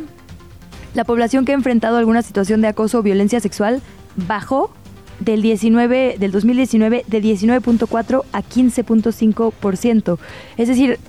la 0.94 1.04
población 1.04 1.46
que 1.46 1.52
ha 1.52 1.56
enfrentado 1.56 1.98
alguna 1.98 2.22
situación 2.22 2.62
de 2.62 2.67
acoso 2.67 3.00
o 3.00 3.02
violencia 3.02 3.39
sexual 3.39 3.82
bajó 4.28 4.74
del 5.22 5.42
19 5.42 6.18
del 6.20 6.32
2019 6.32 7.06
de 7.08 7.22
19.4 7.22 8.24
a 8.34 8.42
15.5%. 8.42 10.18
Es 10.58 10.68
decir, 10.68 11.00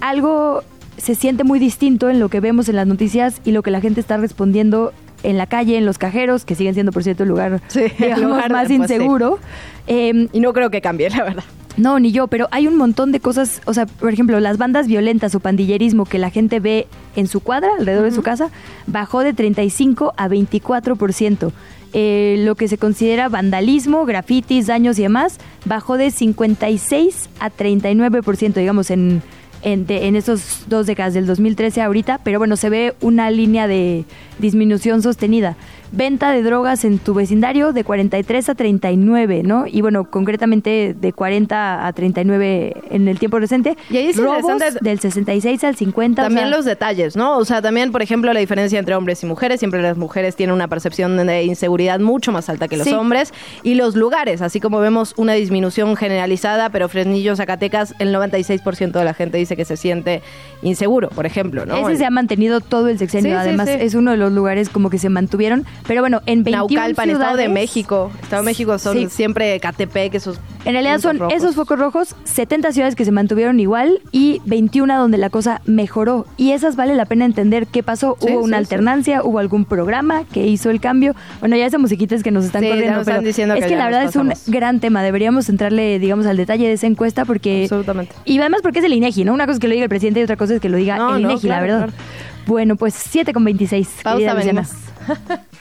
algo 0.00 0.62
se 0.96 1.14
siente 1.14 1.44
muy 1.44 1.58
distinto 1.58 2.08
en 2.08 2.20
lo 2.20 2.28
que 2.28 2.40
vemos 2.40 2.68
en 2.68 2.76
las 2.76 2.86
noticias 2.86 3.40
y 3.44 3.52
lo 3.52 3.62
que 3.62 3.70
la 3.70 3.80
gente 3.80 4.00
está 4.00 4.16
respondiendo 4.16 4.92
en 5.22 5.36
la 5.38 5.46
calle, 5.46 5.76
en 5.76 5.86
los 5.86 5.98
cajeros, 5.98 6.44
que 6.44 6.54
siguen 6.54 6.74
siendo, 6.74 6.92
por 6.92 7.02
cierto, 7.02 7.22
el 7.24 7.28
lugar, 7.30 7.60
Sí, 7.68 7.80
el 7.84 7.90
digamos, 7.98 8.20
lugar, 8.22 8.52
más 8.52 8.70
inseguro. 8.70 9.38
Eh, 9.86 10.28
Y 10.32 10.40
no 10.40 10.52
creo 10.52 10.70
que 10.70 10.80
cambie, 10.80 11.10
la 11.10 11.24
verdad. 11.24 11.44
no, 11.76 11.98
ni 11.98 12.12
yo, 12.12 12.28
pero 12.28 12.48
hay 12.50 12.66
un 12.68 12.76
montón 12.76 13.12
de 13.12 13.20
cosas, 13.20 13.60
o 13.64 13.74
sea, 13.74 13.86
por 13.86 14.12
ejemplo, 14.12 14.38
las 14.40 14.56
bandas 14.58 14.86
violentas 14.86 15.34
o 15.34 15.40
pandillerismo 15.40 16.04
que 16.04 16.18
la 16.18 16.30
gente 16.30 16.60
ve 16.60 16.86
en 17.16 17.26
su 17.26 17.40
cuadra, 17.40 17.70
alrededor 17.78 18.04
de 18.04 18.12
su 18.12 18.22
casa, 18.22 18.50
bajó 18.86 19.20
de 19.20 19.32
35 19.32 20.12
a 20.16 20.28
24%. 20.28 21.50
Eh, 21.98 22.36
lo 22.40 22.56
que 22.56 22.68
se 22.68 22.76
considera 22.76 23.30
vandalismo, 23.30 24.04
grafitis, 24.04 24.66
daños 24.66 24.98
y 24.98 25.02
demás, 25.02 25.38
bajó 25.64 25.96
de 25.96 26.10
56 26.10 27.30
a 27.40 27.50
39%, 27.50 28.52
digamos, 28.52 28.90
en, 28.90 29.22
en, 29.62 29.86
de- 29.86 30.06
en 30.06 30.14
estos 30.14 30.64
dos 30.68 30.86
décadas, 30.86 31.14
del 31.14 31.26
2013 31.26 31.80
a 31.80 31.86
ahorita, 31.86 32.20
pero 32.22 32.38
bueno, 32.38 32.56
se 32.56 32.68
ve 32.68 32.94
una 33.00 33.30
línea 33.30 33.66
de 33.66 34.04
disminución 34.38 35.00
sostenida. 35.00 35.56
Venta 35.92 36.32
de 36.32 36.42
drogas 36.42 36.84
en 36.84 36.98
tu 36.98 37.14
vecindario 37.14 37.72
de 37.72 37.84
43 37.84 38.48
a 38.48 38.54
39, 38.54 39.42
¿no? 39.44 39.66
Y 39.66 39.80
bueno, 39.80 40.04
concretamente 40.10 40.94
de 40.98 41.12
40 41.12 41.86
a 41.86 41.92
39 41.92 42.74
en 42.90 43.08
el 43.08 43.18
tiempo 43.18 43.38
reciente. 43.38 43.76
Y 43.90 43.96
ahí 43.96 44.06
es 44.08 44.16
Robos 44.16 44.62
del 44.80 44.98
66 45.00 45.64
al 45.64 45.76
50. 45.76 46.22
o 46.22 46.24
También 46.24 46.48
sea, 46.48 46.56
los 46.56 46.64
detalles, 46.64 47.16
¿no? 47.16 47.38
O 47.38 47.44
sea, 47.44 47.62
también, 47.62 47.92
por 47.92 48.02
ejemplo, 48.02 48.32
la 48.32 48.40
diferencia 48.40 48.78
entre 48.78 48.94
hombres 48.94 49.22
y 49.22 49.26
mujeres. 49.26 49.60
Siempre 49.60 49.80
las 49.82 49.96
mujeres 49.96 50.36
tienen 50.36 50.54
una 50.54 50.68
percepción 50.68 51.16
de 51.16 51.44
inseguridad 51.44 52.00
mucho 52.00 52.32
más 52.32 52.48
alta 52.48 52.68
que 52.68 52.76
los 52.76 52.86
Sí. 52.86 52.92
hombres. 52.92 53.32
Y 53.62 53.74
los 53.74 53.96
lugares, 53.96 54.42
así 54.42 54.60
como 54.60 54.80
vemos 54.80 55.14
una 55.16 55.32
disminución 55.34 55.96
generalizada, 55.96 56.70
pero 56.70 56.88
Fresnillo, 56.88 57.36
Zacatecas, 57.36 57.94
el 57.98 58.12
96% 58.14 58.98
de 58.98 59.04
la 59.04 59.14
gente 59.14 59.38
dice 59.38 59.56
que 59.56 59.64
se 59.64 59.76
siente 59.76 60.22
inseguro, 60.62 61.08
por 61.10 61.26
ejemplo, 61.26 61.64
¿no? 61.66 61.76
Ese 61.76 61.96
se 61.98 62.04
ha 62.04 62.10
mantenido 62.10 62.60
todo 62.60 62.88
el 62.88 62.98
sexenio, 62.98 63.32
sí, 63.32 63.36
además 63.36 63.68
sí. 63.68 63.76
es 63.78 63.94
uno 63.94 64.10
de 64.12 64.16
los 64.16 64.32
lugares 64.32 64.68
como 64.68 64.90
que 64.90 64.98
se 64.98 65.08
mantuvieron, 65.08 65.64
pero 65.86 66.00
bueno, 66.02 66.20
en 66.26 66.42
21 66.44 66.58
Naucalpan, 66.58 67.10
Estado 67.10 67.36
de 67.36 67.42
ciudades- 67.44 67.50
México. 67.54 68.10
Estado 68.22 68.42
de 68.42 68.46
México 68.46 68.78
son 68.78 68.96
Sí. 68.96 69.08
siempre 69.10 69.58
Catepec, 69.60 70.14
esos. 70.14 70.38
En 70.64 70.72
realidad 70.72 70.98
son 70.98 71.18
rojos. 71.20 71.32
esos 71.34 71.54
focos 71.54 71.78
rojos, 71.78 72.16
70 72.24 72.72
ciudades 72.72 72.96
que 72.96 73.04
se 73.04 73.12
mantuvieron 73.12 73.60
igual 73.60 74.00
y 74.10 74.40
21 74.46 74.98
donde 74.98 75.16
la 75.16 75.30
cosa 75.30 75.60
mejoró. 75.64 76.26
Y 76.36 76.50
esas 76.52 76.74
vale 76.74 76.96
la 76.96 77.04
pena 77.04 77.24
entender 77.24 77.68
qué 77.68 77.84
pasó. 77.84 78.16
Sí, 78.20 78.26
hubo 78.32 78.40
una 78.42 78.56
sí, 78.56 78.62
alternancia, 78.64 79.22
hubo 79.22 79.38
algún 79.38 79.64
programa 79.64 80.24
que 80.24 80.44
hizo 80.46 80.70
el 80.70 80.80
cambio. 80.80 81.14
Bueno, 81.40 81.56
ya 81.56 81.66
esa 81.66 81.78
musiquita 81.78 82.16
es 82.16 82.24
que 82.24 82.32
nos 82.32 82.44
están 82.44 82.62
corriendo, 82.64 82.96
nos 82.96 83.04
pero 83.04 83.16
están 83.18 83.24
diciendo 83.24 83.54
es 83.54 83.64
que 83.64 83.76
la 83.76 83.84
verdad 83.84 84.02
es 84.04 84.16
un 84.16 84.32
gran 84.48 84.80
tema. 84.80 85.02
Deberíamos 85.04 85.48
entrarle, 85.48 86.00
digamos, 86.00 86.26
al 86.26 86.36
detalle 86.36 86.66
de 86.66 86.72
esa 86.72 86.88
encuesta 86.88 87.24
porque... 87.24 87.62
Absolutamente. 87.64 88.12
Y 88.24 88.38
además 88.40 88.60
porque 88.62 88.80
es 88.80 88.84
el 88.84 88.92
INEGI, 88.92 89.24
¿no? 89.24 89.34
Una 89.34 89.44
cosa 89.46 89.54
es 89.54 89.60
que 89.60 89.68
lo 89.68 89.72
diga 89.74 89.84
el 89.84 89.88
presidente 89.88 90.18
y 90.18 90.24
otra 90.24 90.36
cosa 90.36 90.54
es 90.54 90.60
que 90.60 90.68
lo 90.68 90.78
diga 90.78 90.96
No, 90.96 91.14
el 91.16 91.22
no, 91.22 91.30
INEGI, 91.30 91.46
claro, 91.46 91.66
la 91.66 91.72
verdad. 91.74 91.86
claro. 91.94 92.02
Bueno, 92.46 92.74
pues 92.76 92.94
7 92.94 93.32
con 93.32 93.44
26. 93.44 93.88
Pausa, 94.02 94.34
venimos. 94.34 94.68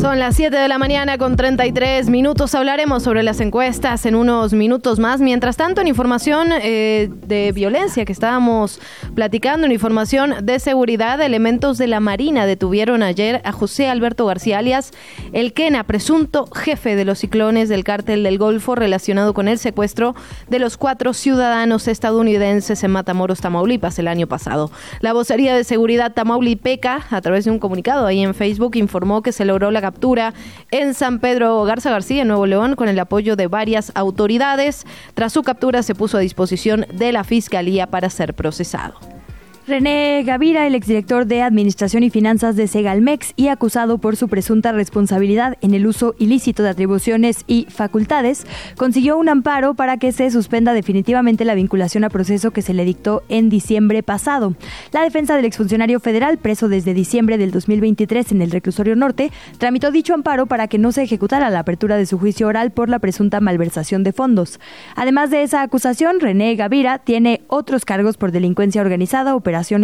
Son 0.00 0.18
las 0.18 0.34
7 0.36 0.56
de 0.56 0.66
la 0.66 0.78
mañana 0.78 1.18
con 1.18 1.36
33 1.36 2.08
minutos. 2.08 2.54
Hablaremos 2.54 3.02
sobre 3.02 3.22
las 3.22 3.38
encuestas 3.38 4.06
en 4.06 4.14
unos 4.14 4.54
minutos 4.54 4.98
más. 4.98 5.20
Mientras 5.20 5.58
tanto, 5.58 5.82
en 5.82 5.88
información 5.88 6.52
eh, 6.52 7.10
de 7.26 7.52
violencia 7.52 8.06
que 8.06 8.12
estábamos 8.12 8.80
platicando, 9.14 9.66
en 9.66 9.72
información 9.72 10.36
de 10.42 10.58
seguridad, 10.58 11.20
elementos 11.20 11.76
de 11.76 11.86
la 11.86 12.00
Marina 12.00 12.46
detuvieron 12.46 13.02
ayer 13.02 13.42
a 13.44 13.52
José 13.52 13.88
Alberto 13.88 14.24
García, 14.24 14.60
alias 14.60 14.92
El 15.34 15.52
Quena, 15.52 15.84
presunto 15.84 16.46
jefe 16.46 16.96
de 16.96 17.04
los 17.04 17.18
ciclones 17.18 17.68
del 17.68 17.84
cártel 17.84 18.22
del 18.22 18.38
Golfo 18.38 18.74
relacionado 18.74 19.34
con 19.34 19.48
el 19.48 19.58
secuestro 19.58 20.14
de 20.48 20.60
los 20.60 20.78
cuatro 20.78 21.12
ciudadanos 21.12 21.88
estadounidenses 21.88 22.82
en 22.84 22.90
Matamoros, 22.90 23.42
Tamaulipas, 23.42 23.98
el 23.98 24.08
año 24.08 24.26
pasado. 24.26 24.70
La 25.00 25.12
vocería 25.12 25.54
de 25.54 25.62
seguridad 25.62 26.14
Tamaulipeca, 26.14 27.04
a 27.10 27.20
través 27.20 27.44
de 27.44 27.50
un 27.50 27.58
comunicado 27.58 28.06
ahí 28.06 28.22
en 28.22 28.32
Facebook, 28.34 28.76
informó 28.76 29.20
que 29.20 29.32
se 29.32 29.44
logró 29.44 29.70
la 29.70 29.89
captura 29.90 30.34
en 30.70 30.94
San 30.94 31.18
Pedro 31.18 31.64
Garza 31.64 31.90
García, 31.90 32.22
en 32.22 32.28
Nuevo 32.28 32.46
León, 32.46 32.76
con 32.76 32.88
el 32.88 32.98
apoyo 33.00 33.34
de 33.34 33.48
varias 33.48 33.90
autoridades. 33.96 34.86
Tras 35.14 35.32
su 35.32 35.42
captura 35.42 35.82
se 35.82 35.96
puso 35.96 36.16
a 36.16 36.20
disposición 36.20 36.86
de 36.92 37.10
la 37.10 37.24
Fiscalía 37.24 37.88
para 37.88 38.08
ser 38.08 38.34
procesado. 38.34 39.19
René 39.66 40.22
Gavira, 40.24 40.66
el 40.66 40.74
exdirector 40.74 41.26
de 41.26 41.42
Administración 41.42 42.02
y 42.02 42.08
Finanzas 42.08 42.56
de 42.56 42.66
Segalmex 42.66 43.34
y 43.36 43.48
acusado 43.48 43.98
por 43.98 44.16
su 44.16 44.26
presunta 44.26 44.72
responsabilidad 44.72 45.58
en 45.60 45.74
el 45.74 45.86
uso 45.86 46.14
ilícito 46.18 46.62
de 46.62 46.70
atribuciones 46.70 47.44
y 47.46 47.66
facultades, 47.68 48.46
consiguió 48.76 49.18
un 49.18 49.28
amparo 49.28 49.74
para 49.74 49.98
que 49.98 50.12
se 50.12 50.30
suspenda 50.30 50.72
definitivamente 50.72 51.44
la 51.44 51.54
vinculación 51.54 52.04
a 52.04 52.08
proceso 52.10 52.52
que 52.52 52.62
se 52.62 52.72
le 52.72 52.86
dictó 52.86 53.22
en 53.28 53.50
diciembre 53.50 54.02
pasado. 54.02 54.54
La 54.92 55.02
defensa 55.02 55.36
del 55.36 55.44
exfuncionario 55.44 56.00
federal, 56.00 56.38
preso 56.38 56.68
desde 56.68 56.94
diciembre 56.94 57.36
del 57.36 57.50
2023 57.50 58.32
en 58.32 58.40
el 58.40 58.50
reclusorio 58.50 58.96
norte, 58.96 59.30
tramitó 59.58 59.90
dicho 59.90 60.14
amparo 60.14 60.46
para 60.46 60.68
que 60.68 60.78
no 60.78 60.90
se 60.90 61.02
ejecutara 61.02 61.50
la 61.50 61.60
apertura 61.60 61.96
de 61.96 62.06
su 62.06 62.18
juicio 62.18 62.46
oral 62.46 62.70
por 62.70 62.88
la 62.88 62.98
presunta 62.98 63.40
malversación 63.40 64.04
de 64.04 64.14
fondos. 64.14 64.58
Además 64.96 65.30
de 65.30 65.42
esa 65.42 65.60
acusación, 65.60 66.18
René 66.18 66.56
Gavira 66.56 66.98
tiene 66.98 67.42
otros 67.46 67.84
cargos 67.84 68.16
por 68.16 68.32
delincuencia 68.32 68.80
organizada, 68.80 69.34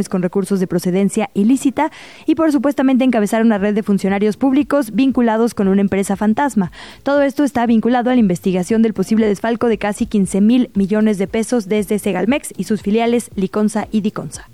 con 0.08 0.22
recursos 0.22 0.60
de 0.60 0.66
procedencia 0.66 1.30
ilícita 1.34 1.90
y 2.24 2.34
por 2.34 2.52
supuestamente 2.52 3.04
encabezar 3.04 3.42
una 3.42 3.58
red 3.58 3.74
de 3.74 3.82
funcionarios 3.82 4.36
públicos 4.36 4.92
vinculados 4.92 5.54
con 5.54 5.68
una 5.68 5.80
empresa 5.80 6.16
fantasma. 6.16 6.72
Todo 7.02 7.22
esto 7.22 7.44
está 7.44 7.66
vinculado 7.66 8.10
a 8.10 8.14
la 8.14 8.20
investigación 8.20 8.82
del 8.82 8.94
posible 8.94 9.26
desfalco 9.26 9.68
de 9.68 9.78
casi 9.78 10.06
15 10.06 10.40
mil 10.40 10.70
millones 10.74 11.18
de 11.18 11.26
pesos 11.26 11.68
desde 11.68 11.98
Segalmex 11.98 12.54
y 12.56 12.64
sus 12.64 12.82
filiales 12.82 13.30
Liconza 13.34 13.88
y 13.90 14.00
Diconza. 14.00 14.48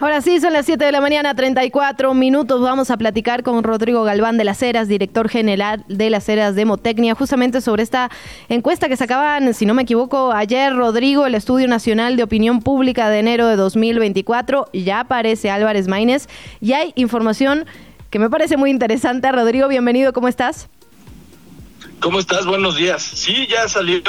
Ahora 0.00 0.20
sí, 0.20 0.40
son 0.40 0.52
las 0.52 0.66
7 0.66 0.84
de 0.84 0.90
la 0.90 1.00
mañana, 1.00 1.36
34 1.36 2.14
minutos. 2.14 2.60
Vamos 2.60 2.90
a 2.90 2.96
platicar 2.96 3.44
con 3.44 3.62
Rodrigo 3.62 4.02
Galván 4.02 4.36
de 4.36 4.42
las 4.42 4.60
Heras, 4.60 4.88
director 4.88 5.28
general 5.28 5.84
de 5.86 6.10
las 6.10 6.28
Heras 6.28 6.56
Demotecnia, 6.56 7.14
justamente 7.14 7.60
sobre 7.60 7.84
esta 7.84 8.10
encuesta 8.48 8.88
que 8.88 8.96
sacaban, 8.96 9.54
si 9.54 9.66
no 9.66 9.72
me 9.72 9.82
equivoco, 9.82 10.32
ayer, 10.32 10.74
Rodrigo, 10.74 11.26
el 11.26 11.36
Estudio 11.36 11.68
Nacional 11.68 12.16
de 12.16 12.24
Opinión 12.24 12.60
Pública 12.60 13.08
de 13.08 13.20
enero 13.20 13.46
de 13.46 13.54
2024. 13.54 14.68
Ya 14.72 14.98
aparece 14.98 15.48
Álvarez 15.50 15.86
Maínez 15.86 16.28
y 16.60 16.72
hay 16.72 16.92
información 16.96 17.64
que 18.10 18.18
me 18.18 18.28
parece 18.28 18.56
muy 18.56 18.70
interesante. 18.70 19.30
Rodrigo, 19.30 19.68
bienvenido, 19.68 20.12
¿cómo 20.12 20.26
estás? 20.26 20.68
¿Cómo 22.00 22.18
estás? 22.18 22.46
Buenos 22.46 22.74
días. 22.74 23.00
Sí, 23.00 23.46
ya 23.48 23.68
salió 23.68 24.02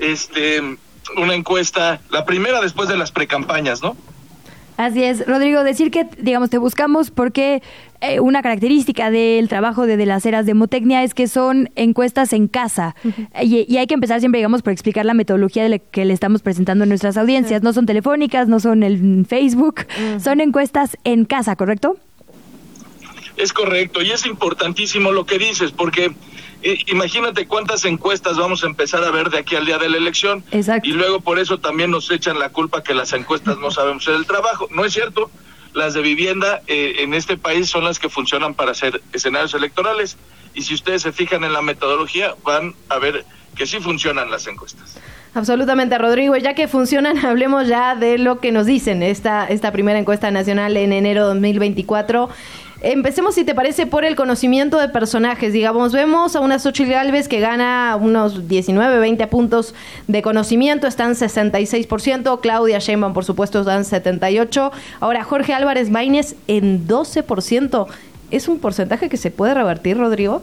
este, 0.00 0.78
una 1.16 1.34
encuesta, 1.34 2.00
la 2.10 2.24
primera 2.24 2.60
después 2.60 2.88
de 2.88 2.96
las 2.96 3.12
precampañas, 3.12 3.82
¿no? 3.82 3.96
Así 4.76 5.04
es, 5.04 5.26
Rodrigo, 5.26 5.64
decir 5.64 5.90
que, 5.90 6.06
digamos, 6.18 6.50
te 6.50 6.58
buscamos 6.58 7.10
porque 7.10 7.62
eh, 8.00 8.20
una 8.20 8.42
característica 8.42 9.10
del 9.10 9.48
trabajo 9.48 9.86
de, 9.86 9.96
de 9.96 10.06
las 10.06 10.24
eras 10.24 10.46
de 10.46 10.54
Motecnia 10.54 11.04
es 11.04 11.14
que 11.14 11.28
son 11.28 11.70
encuestas 11.76 12.32
en 12.32 12.48
casa. 12.48 12.96
Y, 13.40 13.76
hay 13.76 13.86
que 13.86 13.94
empezar 13.94 14.20
siempre, 14.20 14.38
digamos, 14.38 14.62
por 14.62 14.72
explicar 14.72 15.04
la 15.04 15.14
metodología 15.14 15.62
de 15.62 15.68
la 15.68 15.78
que 15.78 16.04
le 16.04 16.14
estamos 16.14 16.42
presentando 16.42 16.84
a 16.84 16.86
nuestras 16.86 17.16
audiencias. 17.16 17.62
No 17.62 17.72
son 17.72 17.86
telefónicas, 17.86 18.48
no 18.48 18.60
son 18.60 18.82
en 18.82 19.26
Facebook, 19.26 19.86
son 20.22 20.40
encuestas 20.40 20.96
en 21.04 21.26
casa, 21.26 21.54
¿correcto? 21.54 21.96
Es 23.36 23.52
correcto 23.52 24.02
y 24.02 24.10
es 24.10 24.26
importantísimo 24.26 25.12
lo 25.12 25.24
que 25.26 25.38
dices 25.38 25.72
porque 25.72 26.12
imagínate 26.86 27.46
cuántas 27.46 27.84
encuestas 27.84 28.36
vamos 28.36 28.62
a 28.64 28.66
empezar 28.66 29.04
a 29.04 29.10
ver 29.10 29.30
de 29.30 29.38
aquí 29.38 29.56
al 29.56 29.66
día 29.66 29.78
de 29.78 29.88
la 29.88 29.96
elección. 29.96 30.44
Y 30.82 30.92
luego 30.92 31.20
por 31.20 31.38
eso 31.38 31.58
también 31.58 31.90
nos 31.90 32.10
echan 32.10 32.38
la 32.38 32.50
culpa 32.50 32.82
que 32.82 32.94
las 32.94 33.12
encuestas 33.12 33.58
no 33.58 33.70
sabemos 33.70 34.02
hacer 34.04 34.14
el 34.14 34.26
trabajo. 34.26 34.68
No 34.70 34.84
es 34.84 34.92
cierto. 34.92 35.30
Las 35.74 35.94
de 35.94 36.02
vivienda 36.02 36.60
eh, 36.66 36.96
en 36.98 37.14
este 37.14 37.36
país 37.36 37.70
son 37.70 37.84
las 37.84 37.98
que 37.98 38.08
funcionan 38.08 38.54
para 38.54 38.72
hacer 38.72 39.00
escenarios 39.12 39.54
electorales. 39.54 40.16
Y 40.54 40.62
si 40.62 40.74
ustedes 40.74 41.02
se 41.02 41.12
fijan 41.12 41.44
en 41.44 41.52
la 41.52 41.62
metodología, 41.62 42.34
van 42.44 42.74
a 42.90 42.98
ver 42.98 43.24
que 43.56 43.66
sí 43.66 43.80
funcionan 43.80 44.30
las 44.30 44.46
encuestas. 44.46 44.98
Absolutamente, 45.34 45.96
Rodrigo. 45.96 46.36
Ya 46.36 46.54
que 46.54 46.68
funcionan, 46.68 47.18
hablemos 47.24 47.66
ya 47.66 47.94
de 47.94 48.18
lo 48.18 48.40
que 48.40 48.52
nos 48.52 48.66
dicen 48.66 49.02
esta, 49.02 49.46
esta 49.46 49.72
primera 49.72 49.98
encuesta 49.98 50.30
nacional 50.30 50.76
en 50.76 50.92
enero 50.92 51.22
de 51.22 51.26
2024. 51.28 52.28
Empecemos, 52.84 53.36
si 53.36 53.44
te 53.44 53.54
parece, 53.54 53.86
por 53.86 54.04
el 54.04 54.16
conocimiento 54.16 54.76
de 54.78 54.88
personajes. 54.88 55.52
Digamos, 55.52 55.92
vemos 55.92 56.34
a 56.34 56.40
una 56.40 56.58
Xochitl 56.58 56.90
Galvez 56.90 57.28
que 57.28 57.38
gana 57.38 57.96
unos 57.98 58.48
19, 58.48 58.98
20 58.98 59.26
puntos 59.28 59.72
de 60.08 60.20
conocimiento, 60.20 60.88
están 60.88 61.12
66%. 61.12 62.40
Claudia 62.40 62.80
Sheinbaum, 62.80 63.14
por 63.14 63.24
supuesto, 63.24 63.60
están 63.60 63.84
78%. 63.84 64.72
Ahora, 64.98 65.22
Jorge 65.22 65.54
Álvarez 65.54 65.90
Maínez 65.90 66.34
en 66.48 66.88
12%. 66.88 67.86
¿Es 68.32 68.48
un 68.48 68.58
porcentaje 68.58 69.08
que 69.08 69.16
se 69.16 69.30
puede 69.30 69.54
revertir, 69.54 69.96
Rodrigo? 69.96 70.42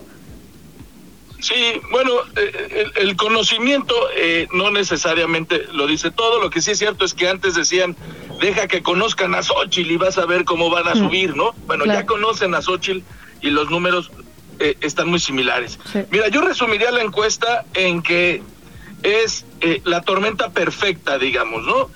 Sí, 1.39 1.81
bueno, 1.91 2.11
eh, 2.35 2.85
el, 2.95 3.15
conocimiento 3.15 3.95
eh, 4.15 4.47
no 4.51 4.71
necesariamente 4.71 5.65
lo 5.71 5.87
dice 5.87 6.11
todo. 6.11 6.41
Lo 6.41 6.49
que 6.49 6.61
sí 6.61 6.71
es 6.71 6.79
cierto 6.79 7.05
es 7.05 7.13
que 7.13 7.29
antes 7.29 7.55
decían, 7.55 7.95
deja 8.41 8.67
que 8.67 8.81
conozcan 8.81 9.33
a 9.35 9.43
Xochitl 9.43 9.91
y 9.91 9.97
vas 9.97 10.17
a 10.17 10.25
ver 10.25 10.43
cómo 10.43 10.69
van 10.69 10.87
a 10.87 10.95
subir, 10.95 11.35
¿no? 11.35 11.53
Bueno, 11.65 11.85
ya 11.85 12.05
conocen 12.05 12.53
a 12.55 12.61
Xochitl 12.61 13.03
y 13.41 13.51
los 13.51 13.69
números 13.69 14.11
eh, 14.59 14.77
están 14.81 15.07
muy 15.07 15.19
similares. 15.19 15.79
Mira, 16.11 16.27
yo 16.27 16.41
resumiría 16.41 16.91
la 16.91 17.01
encuesta 17.01 17.65
en 17.73 18.01
que 18.01 18.41
es 19.03 19.45
la 19.85 20.01
tormenta 20.01 20.49
perfecta, 20.49 21.17
digamos, 21.17 21.63
¿no? 21.65 21.89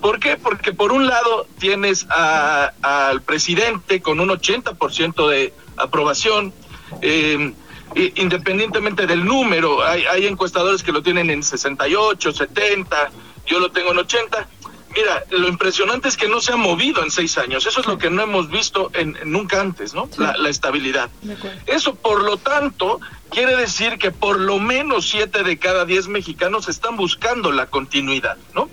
¿Por 0.00 0.18
qué? 0.18 0.36
Porque 0.36 0.72
por 0.72 0.92
un 0.92 1.06
lado 1.06 1.46
tienes 1.58 2.06
al 2.10 3.22
presidente 3.22 4.02
con 4.02 4.18
un 4.20 4.28
80% 4.28 5.28
de 5.28 5.54
aprobación, 5.78 6.52
eh, 7.02 7.52
independientemente 7.94 9.06
del 9.06 9.24
número, 9.24 9.84
hay, 9.84 10.04
hay 10.04 10.26
encuestadores 10.26 10.82
que 10.82 10.92
lo 10.92 11.02
tienen 11.02 11.30
en 11.30 11.42
68, 11.42 12.32
70, 12.32 13.10
yo 13.46 13.58
lo 13.58 13.70
tengo 13.70 13.92
en 13.92 13.98
80. 13.98 14.48
Mira, 14.96 15.24
lo 15.30 15.48
impresionante 15.48 16.08
es 16.08 16.16
que 16.16 16.28
no 16.28 16.40
se 16.40 16.52
ha 16.52 16.56
movido 16.56 17.02
en 17.02 17.10
seis 17.10 17.38
años. 17.38 17.66
Eso 17.66 17.80
es 17.80 17.86
lo 17.86 17.98
que 17.98 18.10
no 18.10 18.22
hemos 18.22 18.50
visto 18.50 18.90
en, 18.94 19.16
nunca 19.24 19.60
antes, 19.60 19.94
¿no? 19.94 20.08
La, 20.16 20.48
estabilidad. 20.48 21.10
Eso, 21.66 21.94
por 21.94 22.24
lo 22.24 22.36
tanto, 22.36 23.00
quiere 23.30 23.54
decir 23.56 23.98
que 23.98 24.10
por 24.10 24.40
lo 24.40 24.58
menos 24.58 25.08
siete 25.08 25.42
de 25.42 25.58
cada 25.58 25.84
diez 25.84 26.08
mexicanos 26.08 26.68
están 26.68 26.96
buscando 26.96 27.52
la 27.52 27.66
continuidad, 27.66 28.38
¿no? 28.54 28.68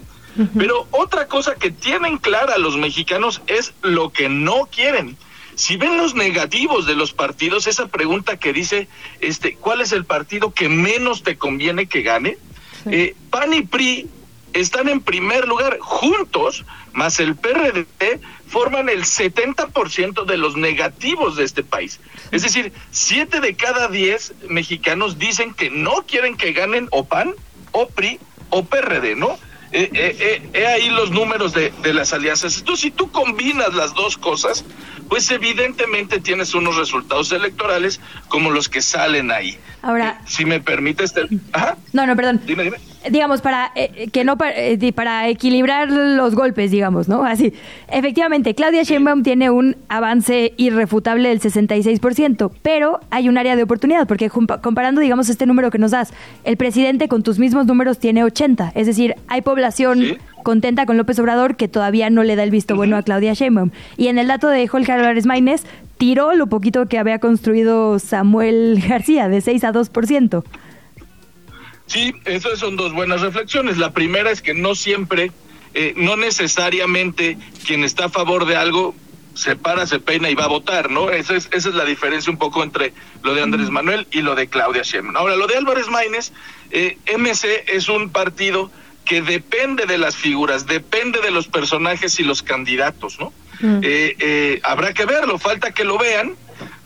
Pero 0.58 0.88
otra 0.92 1.28
cosa 1.28 1.56
que 1.56 1.72
tienen 1.72 2.18
clara 2.18 2.58
los 2.58 2.76
mexicanos 2.76 3.42
es 3.48 3.74
lo 3.82 4.12
que 4.12 4.28
no 4.28 4.68
quieren. 4.70 5.18
Si 5.56 5.78
ven 5.78 5.98
los 5.98 6.16
negativos 6.16 6.86
de 6.86 6.96
los 6.96 7.14
partidos, 7.14 7.68
esa 7.68 7.88
pregunta 7.88 8.38
que 8.38 8.54
dice, 8.54 8.88
este, 9.22 9.56
¿cuál 9.56 9.82
es 9.82 9.92
el 9.92 10.06
partido 10.06 10.54
que 10.54 10.70
menos 10.70 11.24
te 11.24 11.38
conviene 11.38 11.88
que 11.88 12.02
gane? 12.02 12.38
Eh, 12.86 13.16
PAN 13.30 13.54
y 13.54 13.62
PRI 13.64 14.08
están 14.54 14.88
en 14.88 15.02
primer 15.02 15.48
lugar 15.48 15.80
juntos, 15.80 16.66
más 16.94 17.20
el 17.20 17.36
PRD 17.36 18.22
forman 18.48 18.90
el 18.90 19.04
70% 19.04 20.26
de 20.26 20.38
los 20.38 20.56
negativos 20.56 21.36
de 21.36 21.44
este 21.44 21.64
país. 21.64 22.00
Es 22.32 22.44
decir, 22.44 22.72
siete 22.92 23.42
de 23.42 23.56
cada 23.56 23.88
diez 23.90 24.34
mexicanos 24.48 25.20
dicen 25.20 25.54
que 25.54 25.70
no 25.70 26.06
quieren 26.08 26.38
que 26.38 26.54
ganen 26.54 26.88
o 26.92 27.06
PAN, 27.06 27.34
o 27.72 27.88
PRI, 27.88 28.20
o 28.50 28.64
PRD, 28.64 29.16
¿no? 29.16 29.38
Eh, 29.78 29.90
eh, 29.94 30.50
eh, 30.54 30.68
ahí 30.68 30.90
los 30.90 31.12
números 31.12 31.52
de, 31.54 31.74
de 31.84 31.94
las 31.94 32.14
alianzas. 32.14 32.58
Entonces, 32.60 32.82
si 32.82 32.92
tú 32.92 33.12
combinas 33.12 33.74
las 33.74 33.94
dos 33.94 34.18
cosas, 34.18 34.64
pues 35.10 35.30
evidentemente 35.32 36.22
tienes 36.22 36.56
unos 36.56 36.78
resultados 36.78 37.34
electorales 37.34 38.00
como 38.30 38.52
los 38.52 38.70
que 38.70 38.82
salen 38.82 39.32
ahí. 39.32 39.58
Ahora, 39.82 40.22
si 40.26 40.46
me 40.46 40.62
permites, 40.62 41.14
no, 41.92 42.06
no, 42.06 42.16
perdón. 42.16 42.42
Dime, 42.46 42.64
dime. 42.64 42.78
Digamos 43.10 43.42
para 43.42 43.72
eh, 43.76 44.10
que 44.12 44.24
no 44.24 44.38
eh, 44.56 44.94
para 44.94 45.28
equilibrar 45.28 45.90
los 45.90 46.36
golpes, 46.36 46.72
digamos, 46.72 47.08
¿no? 47.08 47.24
Así. 47.24 47.54
Efectivamente, 47.88 48.56
Claudia 48.56 48.84
Sheinbaum 48.84 49.24
tiene 49.24 49.50
un 49.50 49.76
avance 49.90 50.54
irrefutable 50.58 51.30
del 51.30 51.40
66%, 51.40 52.52
pero 52.62 53.00
hay 53.10 53.30
un 53.30 53.38
área 53.38 53.56
de 53.56 53.64
oportunidad 53.64 54.08
porque 54.08 54.30
comparando, 54.30 55.02
digamos, 55.02 55.30
este 55.30 55.46
número 55.46 55.72
que 55.72 55.78
nos 55.78 55.92
das, 55.92 56.14
el 56.44 56.58
presidente 56.58 57.08
con 57.08 57.24
tus 57.24 57.40
mismos 57.40 57.66
números 57.66 58.00
tiene 58.00 58.24
80, 58.24 58.72
es 58.76 58.88
decir, 58.88 59.16
hay 59.28 59.42
población 59.42 60.18
contenta 60.44 60.86
con 60.86 60.96
López 60.96 61.18
Obrador 61.20 61.56
que 61.56 61.68
todavía 61.68 62.10
no 62.10 62.24
le 62.24 62.36
da 62.36 62.44
el 62.44 62.52
visto 62.52 62.76
bueno 62.76 62.98
a 62.98 63.04
Claudia 63.04 63.34
Sheinbaum. 63.34 63.72
Y 63.98 64.08
en 64.08 64.20
el 64.20 64.28
dato 64.28 64.48
de 64.48 64.68
Jorge 64.68 64.92
Álvarez 64.92 65.26
Maínez, 65.26 65.64
tiró 65.98 66.36
lo 66.36 66.48
poquito 66.48 66.86
que 66.88 66.98
había 66.98 67.20
construido 67.20 68.00
Samuel 68.00 68.82
García, 68.88 69.28
de 69.28 69.42
6 69.42 69.64
a 69.64 69.74
2%. 69.74 70.44
Sí, 71.88 72.14
esas 72.26 72.60
son 72.60 72.76
dos 72.76 72.94
buenas 72.94 73.22
reflexiones. 73.22 73.78
La 73.78 73.92
primera 73.92 74.32
es 74.32 74.42
que 74.42 74.54
no 74.54 74.76
siempre, 74.76 75.32
eh, 75.74 75.94
no 75.96 76.16
necesariamente 76.16 77.38
quien 77.66 77.84
está 77.84 78.06
a 78.06 78.10
favor 78.10 78.46
de 78.46 78.56
algo 78.56 78.96
se 79.36 79.56
para, 79.56 79.86
se 79.86 80.00
peina 80.00 80.30
y 80.30 80.36
va 80.36 80.46
a 80.46 80.48
votar, 80.48 80.90
¿no? 80.90 81.10
Esa 81.10 81.36
es, 81.36 81.50
esa 81.52 81.70
es 81.70 81.76
la 81.76 81.86
diferencia 81.86 82.32
un 82.32 82.38
poco 82.38 82.64
entre 82.64 82.94
lo 83.22 83.36
de 83.36 83.42
Andrés 83.42 83.70
Manuel 83.70 84.08
y 84.12 84.22
lo 84.22 84.34
de 84.34 84.48
Claudia 84.48 84.82
Sheinbaum. 84.82 85.18
Ahora, 85.18 85.36
lo 85.36 85.46
de 85.46 85.58
Álvarez 85.58 85.90
Maínez, 85.90 86.32
eh, 86.72 86.98
MC 87.18 87.66
es 87.68 87.90
un 87.90 88.10
partido 88.10 88.72
que 89.04 89.22
depende 89.22 89.86
de 89.86 89.98
las 89.98 90.16
figuras, 90.16 90.66
depende 90.66 91.22
de 91.22 91.32
los 91.32 91.48
personajes 91.48 92.20
y 92.20 92.24
los 92.24 92.42
candidatos, 92.42 93.20
¿no? 93.20 93.34
Mm. 93.60 93.80
Eh, 93.84 94.16
eh, 94.20 94.60
habrá 94.64 94.94
que 94.94 95.06
verlo, 95.06 95.38
falta 95.38 95.72
que 95.72 95.84
lo 95.84 95.98
vean, 95.98 96.36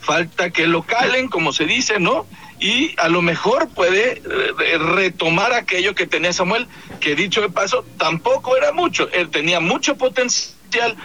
falta 0.01 0.49
que 0.49 0.67
lo 0.67 0.83
calen, 0.83 1.29
como 1.29 1.53
se 1.53 1.65
dice, 1.65 1.99
¿no? 1.99 2.25
Y 2.60 2.93
a 2.98 3.08
lo 3.08 3.22
mejor 3.22 3.69
puede 3.69 4.22
eh, 4.22 4.78
retomar 4.78 5.54
aquello 5.54 5.95
que 5.95 6.08
tenía 6.08 6.34
Samuel, 6.34 6.67
que 7.00 7.15
dicho 7.15 7.41
de 7.41 7.50
paso, 7.50 7.86
tampoco 7.98 8.58
era 8.58 8.74
mucho, 8.74 9.10
él 9.12 9.30
tenía 9.30 9.60
mucho 9.60 9.95
potencial 9.95 10.98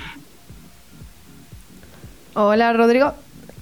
Hola, 2.36 2.72
Rodrigo. 2.72 3.14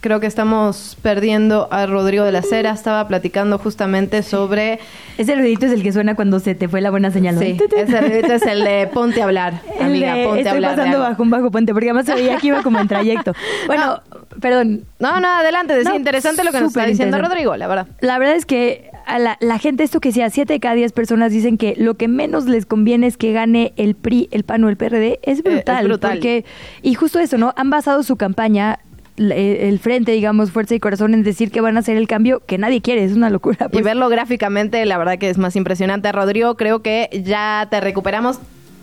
Creo 0.02 0.18
que 0.18 0.26
estamos 0.26 0.98
perdiendo 1.00 1.68
a 1.70 1.86
Rodrigo 1.86 2.24
de 2.24 2.32
la 2.32 2.42
Cera. 2.42 2.72
Estaba 2.72 3.06
platicando 3.06 3.56
justamente 3.58 4.24
sobre... 4.24 4.80
Ese 5.16 5.36
ruidito 5.36 5.66
es 5.66 5.72
el 5.72 5.80
que 5.84 5.92
suena 5.92 6.16
cuando 6.16 6.40
se 6.40 6.56
te 6.56 6.66
fue 6.66 6.80
la 6.80 6.90
buena 6.90 7.12
señal. 7.12 7.38
Sí, 7.38 7.56
ese 7.76 8.00
ruidito 8.00 8.32
es 8.32 8.42
el 8.42 8.64
de 8.64 8.88
ponte 8.92 9.22
a 9.22 9.26
hablar, 9.26 9.60
amiga, 9.80 10.14
ponte 10.24 10.40
estoy 10.40 10.46
a 10.46 10.50
hablar. 10.54 10.76
pasando 10.76 10.98
bajo 10.98 11.22
un 11.22 11.30
bajo 11.30 11.50
puente, 11.52 11.72
porque 11.72 11.90
además 11.90 12.06
se 12.06 12.14
veía 12.14 12.36
que 12.38 12.48
iba 12.48 12.64
como 12.64 12.80
en 12.80 12.88
trayecto. 12.88 13.32
Bueno, 13.68 14.02
perdón. 14.40 14.82
No, 14.98 15.20
no, 15.20 15.28
adelante. 15.28 15.78
Es 15.78 15.84
No, 15.84 15.94
interesante 15.94 16.42
lo 16.42 16.50
que 16.50 16.58
nos 16.60 16.68
está 16.70 16.84
diciendo. 16.84 17.18
Rodrigo, 17.18 17.56
la 17.56 17.68
verdad. 17.68 17.86
La 18.00 18.18
verdad 18.18 18.34
es 18.34 18.44
que 18.44 18.90
a 19.06 19.20
la, 19.20 19.36
la 19.40 19.58
gente, 19.60 19.84
esto 19.84 20.00
que 20.00 20.10
sea, 20.10 20.30
7 20.30 20.52
de 20.52 20.58
cada 20.58 20.74
10 20.74 20.92
personas 20.92 21.30
dicen 21.30 21.58
que 21.58 21.74
lo 21.76 21.94
que 21.94 22.08
menos 22.08 22.46
les 22.46 22.66
conviene 22.66 23.06
es 23.06 23.16
que 23.16 23.32
gane 23.32 23.72
el 23.76 23.94
PRI, 23.94 24.28
el 24.32 24.42
PAN 24.42 24.64
o 24.64 24.68
el 24.68 24.76
PRD. 24.76 25.20
Es 25.22 25.44
brutal. 25.44 25.76
Eh, 25.76 25.80
es 25.82 25.86
brutal. 25.86 26.10
Porque, 26.14 26.44
y 26.82 26.94
justo 26.94 27.20
eso, 27.20 27.38
¿no? 27.38 27.52
Han 27.56 27.70
basado 27.70 28.02
su 28.02 28.16
campaña, 28.16 28.74
eh, 28.74 28.91
el 29.16 29.78
frente, 29.78 30.12
digamos, 30.12 30.50
Fuerza 30.50 30.74
y 30.74 30.80
Corazón, 30.80 31.14
en 31.14 31.22
decir 31.22 31.50
que 31.50 31.60
van 31.60 31.76
a 31.76 31.80
hacer 31.80 31.96
el 31.96 32.08
cambio 32.08 32.42
que 32.46 32.58
nadie 32.58 32.80
quiere. 32.80 33.04
Es 33.04 33.12
una 33.12 33.30
locura. 33.30 33.66
Y 33.66 33.72
pues. 33.72 33.84
verlo 33.84 34.08
gráficamente, 34.08 34.84
la 34.86 34.98
verdad 34.98 35.18
que 35.18 35.30
es 35.30 35.38
más 35.38 35.56
impresionante. 35.56 36.10
Rodrigo, 36.12 36.56
creo 36.56 36.82
que 36.82 37.08
ya 37.24 37.66
te 37.70 37.80
recuperamos. 37.80 38.38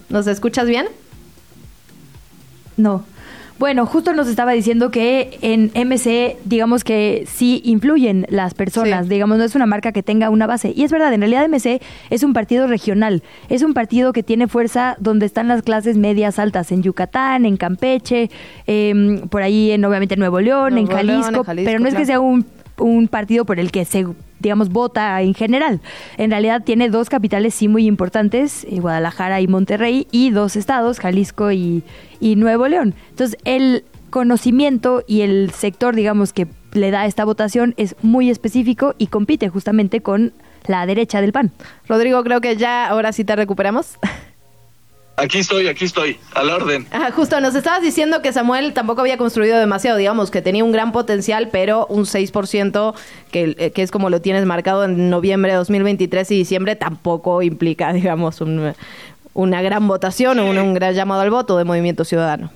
¿Nos 0.10 0.28
escuchas 0.28 0.68
bien? 0.68 0.88
No. 2.78 3.04
Bueno, 3.60 3.86
justo 3.86 4.13
nos 4.13 4.30
estaba 4.30 4.54
diciendo 4.54 4.89
que 4.89 5.38
en 5.41 5.72
MC, 5.76 6.38
digamos 6.45 6.86
que 6.86 7.26
sí 7.28 7.62
influyen 7.65 8.26
las 8.30 8.54
personas, 8.54 9.06
Sí. 9.06 9.10
digamos, 9.10 9.38
no 9.38 9.43
es 9.43 9.54
una 9.54 9.65
marca 9.65 9.91
que 9.91 10.02
tenga 10.02 10.30
una 10.30 10.48
base. 10.48 10.72
Y 10.74 10.86
es 10.86 10.91
verdad, 10.91 11.13
en 11.13 11.19
realidad 11.19 11.43
MC 11.43 11.82
es 12.10 12.24
un 12.24 12.32
partido 12.32 12.67
regional, 12.67 13.22
es 13.50 13.62
un 13.62 13.74
partido 13.74 14.13
que 14.13 14.24
tiene 14.24 14.48
fuerza 14.48 14.95
donde 15.00 15.26
están 15.26 15.50
las 15.50 15.62
clases 15.62 15.98
medias 15.98 16.39
altas, 16.39 16.72
en 16.72 16.84
Yucatán, 16.84 17.45
en 17.45 17.58
Campeche, 17.58 18.30
em, 18.65 19.28
por 19.28 19.41
ahí 19.41 19.72
en 19.72 19.84
obviamente 19.84 20.15
Nuevo 20.15 20.39
León, 20.39 20.78
en, 20.78 20.86
Nuevo 20.86 21.04
León, 21.04 21.22
Jalisco, 21.22 21.39
en 21.41 21.43
Jalisco, 21.43 21.69
pero 21.69 21.80
no 21.80 21.89
es 21.89 21.95
que 21.95 22.06
sea 22.06 22.22
un, 22.22 22.45
un 22.80 23.08
partido 23.08 23.46
por 23.46 23.60
el 23.60 23.72
que 23.72 23.86
se 23.86 24.06
digamos, 24.39 24.70
vota 24.70 25.22
en 25.22 25.34
general. 25.34 25.82
En 26.18 26.32
realidad 26.32 26.63
tiene 26.63 26.89
dos 26.89 27.10
capitales 27.10 27.54
sí 27.54 27.68
muy 27.68 27.86
importantes, 27.86 28.65
eh, 28.70 28.80
Guadalajara 28.80 29.42
y 29.42 29.48
Monterrey, 29.48 30.08
y 30.12 30.32
dos 30.32 30.56
estados, 30.56 31.00
Jalisco 31.00 31.52
y, 31.52 31.84
Nuevo 32.22 32.68
León. 32.68 32.96
Entonces, 33.10 33.38
el 33.44 33.84
conocimiento 34.10 35.04
y 35.08 35.22
el 35.22 35.52
sector, 35.52 35.96
digamos, 35.96 36.34
que 36.34 36.48
le 36.74 36.92
da 36.92 37.06
esta 37.06 37.26
votación 37.26 37.74
es 37.78 37.96
muy 38.02 38.30
específico 38.30 38.96
y 38.98 39.08
compite 39.08 39.50
justamente 39.50 40.02
con 40.02 40.34
la 40.68 40.86
derecha 40.86 41.22
del 41.22 41.32
PAN. 41.32 41.52
Rodrigo, 41.88 42.24
creo 42.24 42.42
que 42.42 42.56
ya 42.56 42.88
ahora 42.88 43.12
sí 43.12 43.24
te 43.24 43.36
recuperamos. 43.36 43.98
Aquí 45.19 45.39
estoy, 45.39 45.67
aquí 45.67 45.86
estoy, 45.86 46.17
a 46.34 46.43
la 46.43 46.55
orden. 46.55 46.88
Ah, 46.91 47.12
justo, 47.13 47.39
nos 47.41 47.53
estabas 47.55 47.82
diciendo 47.82 48.21
que 48.21 48.32
Samuel 48.32 48.73
tampoco 48.73 49.01
había 49.01 49.17
construido 49.17 49.60
demasiado, 49.60 49.97
digamos, 49.97 50.32
que 50.32 50.41
tenía 50.41 50.63
un 50.63 50.71
gran 50.71 50.91
potencial, 50.91 51.49
pero 51.51 51.86
un 51.88 52.05
6%, 52.05 52.93
que, 53.32 53.55
eh, 53.58 53.71
que 53.71 53.82
es 53.82 53.91
como 53.91 54.10
lo 54.10 54.21
tienes 54.21 54.45
marcado 54.45 54.86
en 54.86 55.10
noviembre 55.10 55.51
de 55.51 55.58
2023 55.58 56.32
y 56.32 56.38
diciembre, 56.38 56.75
tampoco 56.75 57.41
implica, 57.41 57.91
digamos, 57.93 58.39
un- 58.41 58.73
una 59.34 59.62
gran 59.62 59.88
votación 59.88 60.39
o 60.39 60.45
un, 60.49 60.58
un 60.58 60.73
gran 60.73 60.93
llamado 60.93 61.21
al 61.21 61.29
voto 61.29 61.58
de 61.58 61.63
Movimiento 61.65 62.03
Ciudadano. 62.05 62.51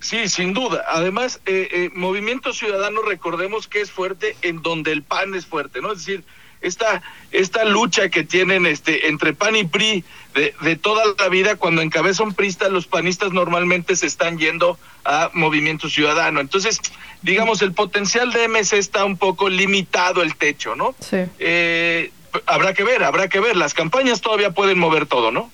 Sí, 0.00 0.28
sin 0.28 0.52
duda. 0.52 0.84
Además, 0.88 1.40
eh, 1.46 1.68
eh, 1.70 1.90
Movimiento 1.94 2.52
Ciudadano, 2.52 3.02
recordemos 3.02 3.68
que 3.68 3.80
es 3.80 3.90
fuerte 3.90 4.36
en 4.42 4.60
donde 4.62 4.90
el 4.92 5.02
PAN 5.02 5.34
es 5.34 5.46
fuerte, 5.46 5.80
¿no? 5.80 5.92
Es 5.92 5.98
decir, 5.98 6.24
esta, 6.62 7.02
esta 7.30 7.64
lucha 7.64 8.08
que 8.08 8.24
tienen 8.24 8.66
este, 8.66 9.08
entre 9.08 9.34
PAN 9.34 9.56
y 9.56 9.64
PRI 9.64 10.04
de, 10.34 10.54
de 10.60 10.76
toda 10.76 11.02
la 11.18 11.28
vida, 11.28 11.56
cuando 11.56 11.82
encabeza 11.82 12.22
un 12.22 12.34
prista, 12.34 12.68
los 12.68 12.86
panistas 12.86 13.32
normalmente 13.32 13.94
se 13.96 14.06
están 14.06 14.38
yendo 14.38 14.78
a 15.04 15.30
Movimiento 15.34 15.88
Ciudadano. 15.88 16.40
Entonces, 16.40 16.80
digamos, 17.22 17.62
el 17.62 17.72
potencial 17.72 18.32
de 18.32 18.48
MC 18.48 18.74
está 18.74 19.04
un 19.04 19.16
poco 19.16 19.48
limitado 19.48 20.22
el 20.22 20.36
techo, 20.36 20.74
¿no? 20.76 20.94
Sí. 21.00 21.18
Eh, 21.38 22.10
habrá 22.46 22.74
que 22.74 22.84
ver, 22.84 23.04
habrá 23.04 23.28
que 23.28 23.40
ver. 23.40 23.56
Las 23.56 23.74
campañas 23.74 24.20
todavía 24.20 24.50
pueden 24.50 24.78
mover 24.78 25.06
todo, 25.06 25.30
¿no? 25.30 25.50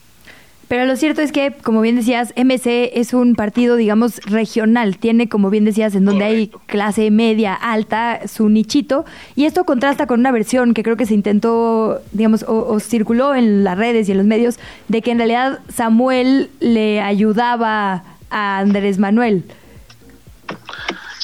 Pero 0.69 0.85
lo 0.85 0.97
cierto 0.97 1.23
es 1.23 1.33
que, 1.33 1.53
como 1.53 1.81
bien 1.81 1.97
decías, 1.97 2.35
MC 2.37 2.91
es 2.95 3.15
un 3.15 3.35
partido, 3.35 3.77
digamos, 3.77 4.19
regional. 4.27 4.99
Tiene, 4.99 5.29
como 5.29 5.49
bien 5.49 5.65
decías, 5.65 5.95
en 5.95 6.05
donde 6.05 6.27
Correcto. 6.27 6.59
hay 6.61 6.67
clase 6.67 7.11
media, 7.11 7.55
alta, 7.55 8.21
su 8.29 8.51
nichito. 8.51 9.07
Y 9.35 9.47
esto 9.47 9.65
contrasta 9.65 10.07
con 10.07 10.21
una 10.21 10.31
versión 10.31 10.75
que 10.75 10.83
creo 10.83 10.97
que 10.97 11.07
se 11.07 11.15
intentó, 11.15 12.03
digamos, 12.13 12.43
o, 12.43 12.67
o 12.69 12.81
circuló 12.81 13.35
en 13.35 13.65
las 13.65 13.79
redes 13.79 14.09
y 14.09 14.13
en 14.13 14.19
los 14.19 14.27
medios, 14.27 14.59
de 14.89 15.01
que 15.01 15.11
en 15.11 15.19
realidad 15.19 15.61
Samuel 15.75 16.51
le 16.61 17.01
ayudaba 17.01 18.05
a 18.31 18.59
Andrés 18.59 18.99
Manuel. 18.99 19.45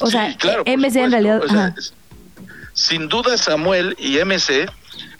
O 0.01 0.07
sea, 0.09 0.35
claro, 0.37 0.63
MC 0.65 0.95
en 0.97 1.11
realidad... 1.11 1.41
O 1.43 1.47
sea, 1.47 1.75
sin 2.73 3.07
duda 3.07 3.37
Samuel 3.37 3.95
y 3.97 4.17
MC 4.17 4.69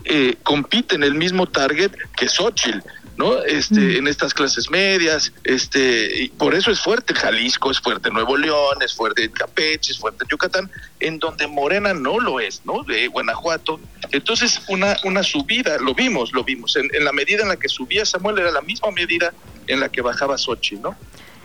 eh, 0.03 0.35
compiten 0.43 1.03
el 1.03 1.13
mismo 1.13 1.47
target 1.47 1.91
que 2.17 2.27
Xochitl. 2.27 2.79
¿No? 3.17 3.41
Este, 3.43 3.97
en 3.97 4.07
estas 4.07 4.33
clases 4.33 4.69
medias, 4.69 5.31
este, 5.43 6.23
y 6.23 6.29
por 6.29 6.53
eso 6.53 6.71
es 6.71 6.79
fuerte 6.79 7.13
Jalisco, 7.13 7.71
es 7.71 7.79
fuerte 7.79 8.09
Nuevo 8.09 8.35
León, 8.37 8.77
es 8.81 8.93
fuerte 8.93 9.29
Campeche, 9.31 9.93
es 9.93 9.99
fuerte 9.99 10.25
Yucatán, 10.29 10.69
en 10.99 11.19
donde 11.19 11.47
Morena 11.47 11.93
no 11.93 12.19
lo 12.19 12.39
es, 12.39 12.61
¿no? 12.65 12.83
De 12.83 13.07
Guanajuato. 13.07 13.79
Entonces, 14.11 14.61
una, 14.67 14.97
una 15.03 15.23
subida, 15.23 15.77
lo 15.77 15.93
vimos, 15.93 16.33
lo 16.33 16.43
vimos, 16.43 16.75
en, 16.75 16.89
en 16.93 17.05
la 17.05 17.13
medida 17.13 17.43
en 17.43 17.49
la 17.49 17.57
que 17.57 17.69
subía 17.69 18.05
Samuel 18.05 18.39
era 18.39 18.51
la 18.51 18.61
misma 18.61 18.91
medida 18.91 19.33
en 19.67 19.79
la 19.79 19.89
que 19.89 20.01
bajaba 20.01 20.37
Xochitl, 20.37 20.81
¿no? 20.81 20.95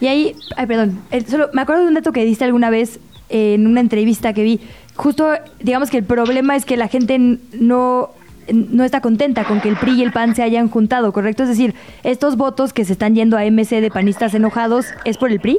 Y 0.01 0.09
ahí, 0.09 0.35
ay, 0.57 0.67
perdón, 0.67 1.03
eh, 1.11 1.23
solo 1.29 1.51
me 1.53 1.61
acuerdo 1.61 1.83
de 1.83 1.89
un 1.89 1.95
dato 1.95 2.13
que 2.13 2.25
diste 2.25 2.45
alguna 2.45 2.71
vez 2.71 2.99
eh, 3.29 3.55
en 3.55 3.67
una 3.67 3.81
entrevista 3.81 4.33
que 4.33 4.43
vi. 4.43 4.61
Justo, 4.97 5.31
digamos 5.61 5.91
que 5.91 5.99
el 5.99 6.05
problema 6.05 6.57
es 6.57 6.65
que 6.65 6.77
la 6.77 6.89
gente 6.89 7.19
no, 7.53 8.11
no 8.53 8.85
está 8.85 9.01
contenta 9.01 9.45
con 9.45 9.61
que 9.61 9.69
el 9.69 9.77
PRI 9.77 10.01
y 10.01 10.03
el 10.03 10.13
PAN 10.13 10.35
se 10.35 10.43
hayan 10.43 10.69
juntado, 10.69 11.13
¿correcto? 11.13 11.43
Es 11.45 11.49
decir, 11.49 11.75
estos 12.05 12.37
votos 12.37 12.73
que 12.73 12.85
se 12.85 12.93
están 12.93 13.15
yendo 13.15 13.37
a 13.37 13.45
MC 13.45 13.81
de 13.81 13.91
panistas 13.91 14.35
enojados, 14.35 14.87
¿es 15.05 15.17
por 15.19 15.31
el 15.31 15.41
PRI? 15.41 15.59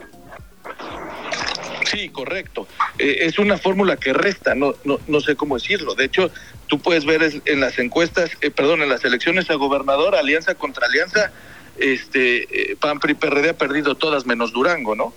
Sí, 1.91 2.09
correcto. 2.09 2.67
Eh, 2.97 3.17
es 3.21 3.37
una 3.37 3.57
fórmula 3.57 3.97
que 3.97 4.13
resta, 4.13 4.55
no, 4.55 4.75
no, 4.85 4.99
no 5.07 5.19
sé 5.19 5.35
cómo 5.35 5.55
decirlo. 5.55 5.93
De 5.93 6.05
hecho, 6.05 6.31
tú 6.67 6.79
puedes 6.79 7.05
ver 7.05 7.41
en 7.45 7.59
las 7.59 7.77
encuestas, 7.79 8.31
eh, 8.41 8.49
perdón, 8.49 8.81
en 8.81 8.89
las 8.89 9.03
elecciones 9.03 9.49
a 9.49 9.55
gobernador, 9.55 10.15
alianza 10.15 10.55
contra 10.55 10.87
alianza, 10.87 11.31
este, 11.77 12.71
eh, 12.71 12.75
PAN, 12.79 12.99
PRI, 12.99 13.15
PRD 13.15 13.49
ha 13.49 13.57
perdido 13.57 13.95
todas 13.95 14.25
menos 14.25 14.53
Durango, 14.53 14.95
¿no? 14.95 15.13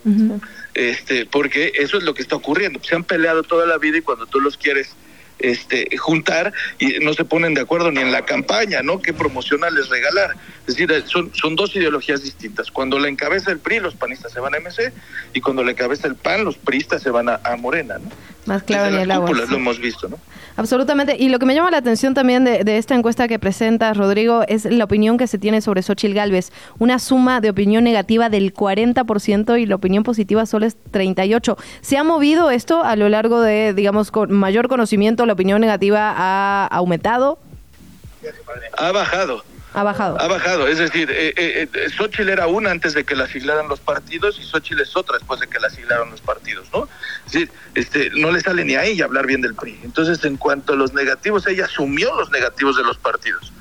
este, 0.75 1.27
porque 1.27 1.73
eso 1.77 1.99
es 1.99 2.05
lo 2.05 2.15
que 2.15 2.23
está 2.23 2.37
ocurriendo. 2.37 2.81
Se 2.83 2.97
han 2.97 3.05
peleado 3.05 3.43
toda 3.43 3.67
la 3.67 3.79
vida 3.79 3.99
y 3.99 4.03
cuando 4.03 4.27
tú 4.27 4.41
los 4.41 4.57
quieres 4.57 4.95
este, 5.39 5.97
juntar 5.97 6.53
y 6.79 6.99
no 7.01 7.15
se 7.15 7.25
ponen 7.25 7.55
de 7.55 7.61
acuerdo 7.61 7.91
ni 7.91 8.01
en 8.01 8.13
la 8.13 8.25
campaña, 8.25 8.83
¿no? 8.83 9.01
¿Qué 9.01 9.13
promocionales 9.13 9.89
regalar? 9.89 10.37
Es 10.67 10.75
decir, 10.75 10.91
eh, 10.93 11.03
son, 11.07 11.35
son 11.35 11.57
dos 11.57 11.75
ideologías 11.77 12.23
distintas. 12.23 12.71
Cuando 12.71 12.99
la 12.99 13.09
encabeza 13.09 13.51
el 13.51 13.59
PRI, 13.59 13.81
los 13.81 13.95
panistas 13.95 14.33
se 14.33 14.41
van 14.41 14.55
a 14.55 14.61
MC 14.61 14.93
y 15.33 15.41
cuando 15.41 15.63
la 15.65 15.73
encabeza 15.73 16.07
el 16.07 16.17
PAN, 16.17 16.45
los 16.45 16.57
priistas 16.57 17.03
se 17.03 17.11
van 17.11 17.29
a, 17.29 17.41
a 17.45 17.57
Morena, 17.57 17.99
¿no? 17.99 18.11
Más 18.47 18.63
claro 18.63 18.97
el 18.97 19.09
las 19.09 19.21
cúpulas 19.21 19.49
lo 19.49 19.57
hemos 19.57 19.79
visto, 19.79 20.09
¿no? 20.09 20.19
Absolutamente. 20.57 21.17
Y 21.19 21.31
lo 21.31 21.39
que 21.39 21.47
me 21.47 21.55
llama 21.55 21.71
la 21.71 21.79
atención 21.79 22.15
también 22.15 22.45
de, 22.45 22.63
de 22.63 22.79
esta 22.79 22.95
encuesta 22.95 23.27
que 23.27 23.39
presentas, 23.39 23.97
Rodrigo, 23.97 24.43
es 24.47 24.65
la 24.65 24.85
opinión 24.85 25.19
que 25.19 25.27
se 25.27 25.39
tiene 25.39 25.61
sobre 25.61 25.83
Xochil 25.83 26.15
Gálvez. 26.15 26.53
Una 26.79 26.99
suma 26.99 27.41
de 27.41 27.51
opinión 27.51 27.83
negativa 27.83 28.29
del 28.29 28.55
40% 28.55 29.61
y 29.61 29.67
la 29.67 29.75
opinión 29.75 30.05
positiva 30.05 30.47
solo 30.47 30.67
es 30.67 30.77
38%. 30.93 31.57
¿Se 31.81 31.97
ha 31.97 32.05
movido 32.05 32.51
esto 32.51 32.85
a 32.85 32.95
lo 32.95 33.09
largo 33.09 33.41
de, 33.41 33.75
digamos, 33.75 34.11
con 34.11 34.33
mayor 34.33 34.69
conocimiento? 34.69 35.27
¿La 35.27 35.33
opinión 35.33 35.61
negativa 35.61 36.15
ha 36.17 36.67
aumentado? 36.67 37.39
Ha 38.79 38.93
bajado. 38.93 39.43
¿Ha 39.75 39.83
bajado? 39.83 40.21
Ha 40.21 40.29
bajado, 40.29 40.69
es 40.69 40.79
decir, 40.79 41.11
eh, 41.11 41.35
eh, 41.37 41.69
eh, 41.73 41.91
Xochitl 41.91 42.29
era 42.29 42.47
una 42.47 42.71
antes 42.71 42.95
de 42.95 43.03
que 43.03 43.17
la 43.17 43.27
siglaran 43.27 43.67
los 43.67 43.81
partidos 43.81 44.39
y 44.39 44.45
Xochitl 44.45 44.81
es 44.81 44.97
otra 44.97 45.19
después 45.19 45.41
de 45.41 45.49
que 45.49 45.59
la 45.59 45.69
siglaron 45.69 46.13
los 46.13 46.21
partidos, 46.21 46.69
¿no? 46.73 46.89
Es 47.27 47.33
decir, 47.33 47.51
este, 47.75 48.11
no 48.11 48.31
le 48.31 48.41
sale 48.41 48.65
ni 48.65 48.77
a 48.77 48.85
ella 48.85 49.05
hablar 49.05 49.27
bien 49.27 49.41
del 49.41 49.57
PRI. 49.57 49.81
Entonces, 49.83 50.25
en 50.25 50.37
cuanto 50.37 50.75
a 50.75 50.77
los 50.77 50.95
negativos, 50.95 51.49
ella 51.49 51.65
asumió 51.65 52.15
los 52.15 52.31
negativos 52.31 52.77
de 52.77 52.85
los 52.85 52.99
partidos. 52.99 53.53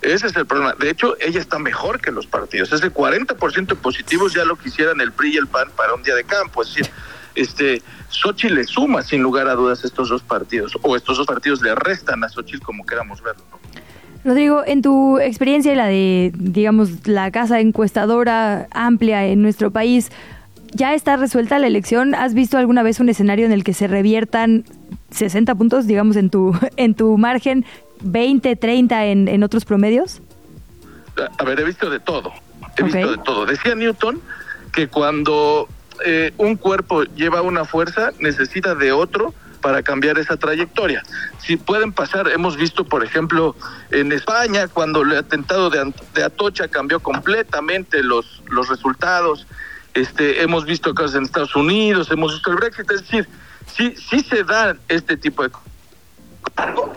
Ese 0.00 0.28
es 0.28 0.36
el 0.36 0.46
problema. 0.46 0.74
De 0.78 0.88
hecho, 0.88 1.14
ella 1.20 1.40
está 1.40 1.58
mejor 1.58 2.00
que 2.00 2.10
los 2.10 2.26
partidos. 2.26 2.72
Ese 2.72 2.90
40% 2.90 3.66
de 3.66 3.74
positivos 3.74 4.32
ya 4.32 4.46
lo 4.46 4.56
quisieran 4.56 4.98
el 5.02 5.12
PRI 5.12 5.34
y 5.34 5.36
el 5.36 5.46
PAN 5.46 5.68
para 5.76 5.92
un 5.92 6.02
día 6.02 6.14
de 6.14 6.24
campo. 6.24 6.62
Es 6.62 6.68
decir, 6.68 6.90
este, 7.34 7.82
Xochitl 8.08 8.54
le 8.54 8.64
suma 8.64 9.02
sin 9.02 9.20
lugar 9.22 9.46
a 9.46 9.54
dudas 9.56 9.84
estos 9.84 10.08
dos 10.08 10.22
partidos, 10.22 10.72
o 10.80 10.96
estos 10.96 11.18
dos 11.18 11.26
partidos 11.26 11.60
le 11.60 11.74
restan 11.74 12.24
a 12.24 12.30
Xochitl 12.30 12.64
como 12.64 12.86
queramos 12.86 13.20
verlo, 13.20 13.44
¿no? 13.50 13.59
Rodrigo, 14.24 14.62
en 14.66 14.82
tu 14.82 15.18
experiencia 15.18 15.72
y 15.72 15.76
la 15.76 15.86
de, 15.86 16.32
digamos, 16.36 17.06
la 17.06 17.30
casa 17.30 17.60
encuestadora 17.60 18.68
amplia 18.70 19.26
en 19.26 19.40
nuestro 19.40 19.70
país, 19.70 20.10
¿ya 20.72 20.94
está 20.94 21.16
resuelta 21.16 21.58
la 21.58 21.66
elección? 21.66 22.14
¿Has 22.14 22.34
visto 22.34 22.58
alguna 22.58 22.82
vez 22.82 23.00
un 23.00 23.08
escenario 23.08 23.46
en 23.46 23.52
el 23.52 23.64
que 23.64 23.72
se 23.72 23.86
reviertan 23.86 24.64
60 25.10 25.54
puntos, 25.54 25.86
digamos, 25.86 26.16
en 26.16 26.28
tu, 26.28 26.54
en 26.76 26.94
tu 26.94 27.16
margen, 27.16 27.64
20, 28.02 28.56
30 28.56 29.06
en, 29.06 29.28
en 29.28 29.42
otros 29.42 29.64
promedios? 29.64 30.20
A 31.38 31.44
ver, 31.44 31.60
he 31.60 31.64
visto 31.64 31.88
de 31.88 32.00
todo. 32.00 32.32
He 32.76 32.82
visto 32.82 33.10
de 33.10 33.18
todo. 33.18 33.46
Decía 33.46 33.74
Newton 33.74 34.20
que 34.72 34.88
cuando 34.88 35.68
eh, 36.04 36.32
un 36.38 36.56
cuerpo 36.56 37.02
lleva 37.02 37.42
una 37.42 37.64
fuerza, 37.64 38.12
necesita 38.20 38.74
de 38.74 38.92
otro 38.92 39.34
para 39.60 39.82
cambiar 39.82 40.18
esa 40.18 40.36
trayectoria. 40.36 41.02
Si 41.38 41.56
pueden 41.56 41.92
pasar, 41.92 42.28
hemos 42.28 42.56
visto, 42.56 42.84
por 42.84 43.04
ejemplo, 43.04 43.54
en 43.90 44.12
España, 44.12 44.68
cuando 44.68 45.02
el 45.02 45.16
atentado 45.16 45.70
de, 45.70 45.92
Atocha 46.24 46.68
cambió 46.68 47.00
completamente 47.00 48.02
los, 48.02 48.42
los 48.48 48.68
resultados, 48.68 49.46
este, 49.94 50.42
hemos 50.42 50.64
visto 50.64 50.94
casos 50.94 51.16
en 51.16 51.24
Estados 51.24 51.56
Unidos, 51.56 52.10
hemos 52.10 52.34
visto 52.34 52.50
el 52.50 52.56
Brexit, 52.56 52.90
es 52.90 53.02
decir, 53.02 53.28
sí, 53.66 53.94
sí 53.96 54.20
se 54.20 54.44
dan 54.44 54.78
este 54.88 55.16
tipo 55.16 55.42
de. 55.42 55.50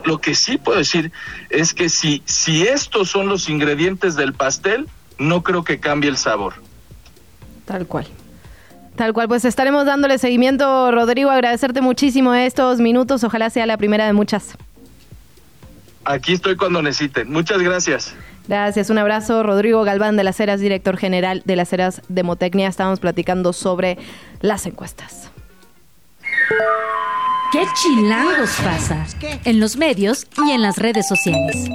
Lo 0.04 0.20
que 0.20 0.34
sí 0.34 0.58
puedo 0.58 0.78
decir 0.78 1.12
es 1.48 1.74
que 1.74 1.88
si, 1.88 2.22
si 2.24 2.66
estos 2.66 3.10
son 3.10 3.28
los 3.28 3.48
ingredientes 3.48 4.16
del 4.16 4.34
pastel, 4.34 4.88
no 5.18 5.42
creo 5.42 5.64
que 5.64 5.80
cambie 5.80 6.10
el 6.10 6.16
sabor. 6.16 6.54
Tal 7.64 7.86
cual. 7.86 8.06
Tal 8.96 9.12
cual, 9.12 9.28
pues 9.28 9.44
estaremos 9.44 9.86
dándole 9.86 10.18
seguimiento, 10.18 10.92
Rodrigo, 10.92 11.30
agradecerte 11.30 11.80
muchísimo 11.80 12.32
estos 12.32 12.78
minutos, 12.78 13.24
ojalá 13.24 13.50
sea 13.50 13.66
la 13.66 13.76
primera 13.76 14.06
de 14.06 14.12
muchas. 14.12 14.56
Aquí 16.04 16.34
estoy 16.34 16.56
cuando 16.56 16.80
necesiten. 16.82 17.32
Muchas 17.32 17.60
gracias. 17.60 18.14
Gracias, 18.46 18.90
un 18.90 18.98
abrazo. 18.98 19.42
Rodrigo 19.42 19.82
Galván 19.84 20.16
de 20.16 20.24
las 20.24 20.38
Heras, 20.38 20.60
director 20.60 20.96
general 20.96 21.42
de 21.44 21.56
las 21.56 21.72
Heras 21.72 22.02
Demotecnia. 22.08 22.68
Estábamos 22.68 23.00
platicando 23.00 23.52
sobre 23.52 23.96
las 24.42 24.66
encuestas. 24.66 25.30
¿Qué 27.54 27.68
chilangos 27.72 28.50
pasa? 28.64 29.06
En 29.44 29.60
los 29.60 29.76
medios 29.76 30.26
y 30.44 30.50
en 30.50 30.60
las 30.60 30.76
redes 30.76 31.06
sociales. 31.06 31.70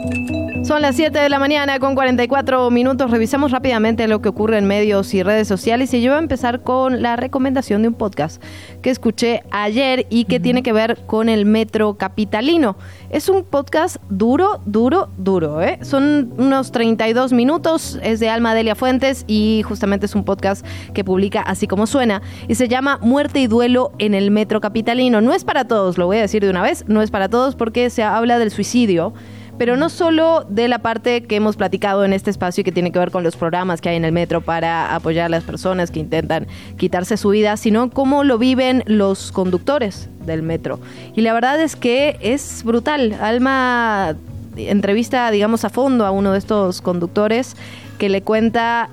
Son 0.64 0.82
las 0.82 0.98
7 0.98 1.18
de 1.18 1.30
la 1.30 1.40
mañana 1.40 1.80
con 1.80 1.96
44 1.96 2.70
minutos. 2.70 3.10
Revisamos 3.10 3.52
rápidamente 3.52 4.06
lo 4.10 4.22
que 4.22 4.28
ocurre 4.28 4.58
en 4.58 4.66
medios 4.66 5.14
y 5.14 5.24
redes 5.24 5.48
sociales 5.48 5.94
y 5.94 6.02
yo 6.02 6.12
voy 6.12 6.18
a 6.18 6.22
empezar 6.22 6.64
con 6.64 7.02
la 7.02 7.16
recomendación 7.16 7.82
de 7.82 7.88
un 7.88 7.94
podcast 7.94 8.44
que 8.82 8.90
escuché 8.90 9.42
ayer 9.52 10.06
y 10.10 10.26
que 10.26 10.42
tiene 10.42 10.64
que 10.64 10.74
ver 10.74 10.98
con 11.06 11.30
el 11.30 11.46
metro 11.46 11.94
capitalino. 11.94 12.76
Es 13.10 13.28
un 13.28 13.44
podcast 13.44 13.98
duro, 14.12 14.62
duro, 14.68 15.10
duro. 15.18 15.64
¿eh? 15.64 15.80
Son 15.82 16.32
unos 16.38 16.72
32 16.72 17.34
minutos, 17.34 17.98
es 18.04 18.20
de 18.20 18.30
Alma 18.30 18.54
Delia 18.54 18.76
Fuentes 18.76 19.26
y 19.26 19.64
justamente 19.66 20.06
es 20.06 20.14
un 20.14 20.24
podcast 20.24 20.64
que 20.94 21.04
publica 21.04 21.42
así 21.42 21.66
como 21.66 21.88
suena 21.88 22.22
y 22.48 22.54
se 22.54 22.68
llama 22.68 23.00
Muerte 23.02 23.40
y 23.40 23.48
Duelo 23.48 23.94
en 23.98 24.14
el 24.14 24.30
metro 24.30 24.62
capitalino. 24.62 25.22
No 25.22 25.34
es 25.34 25.44
para 25.44 25.66
todos, 25.66 25.98
lo 25.98 26.06
voy 26.06 26.18
a 26.18 26.22
decir 26.22 26.44
de 26.44 26.52
una 26.52 26.62
vez, 26.62 26.86
no 26.88 27.02
es 27.02 27.10
para 27.10 27.30
todos 27.30 27.56
porque 27.56 27.90
se 27.90 28.04
habla 28.04 28.38
del 28.38 28.52
suicidio 28.52 29.14
pero 29.60 29.76
no 29.76 29.90
solo 29.90 30.46
de 30.50 30.70
la 30.70 30.80
parte 30.80 31.26
que 31.26 31.36
hemos 31.36 31.58
platicado 31.58 32.06
en 32.06 32.14
este 32.14 32.32
espacio 32.32 32.62
y 32.62 32.64
que 32.64 32.72
tiene 32.72 32.94
que 32.94 32.98
ver 32.98 33.12
con 33.12 33.24
los 33.24 33.36
programas 33.36 33.82
que 33.82 33.90
hay 33.90 33.98
en 33.98 34.06
el 34.06 34.14
metro 34.14 34.40
para 34.40 34.96
apoyar 34.96 35.26
a 35.26 35.30
las 35.30 35.44
personas 35.44 35.92
que 35.92 36.00
intentan 36.00 36.48
quitarse 36.78 37.18
su 37.18 37.30
vida, 37.30 37.58
sino 37.58 37.90
cómo 37.90 38.24
lo 38.24 38.38
viven 38.38 38.84
los 38.88 39.34
conductores 39.34 40.10
del 40.26 40.44
metro. 40.44 40.80
Y 41.14 41.22
la 41.22 41.34
verdad 41.34 41.62
es 41.62 41.76
que 41.76 42.18
es 42.22 42.64
brutal. 42.64 43.18
Alma 43.22 44.16
entrevista, 44.56 45.30
digamos, 45.30 45.66
a 45.66 45.70
fondo 45.70 46.06
a 46.06 46.12
uno 46.12 46.32
de 46.32 46.40
estos 46.40 46.82
conductores 46.82 47.58
que 47.98 48.08
le 48.08 48.22
cuenta 48.22 48.90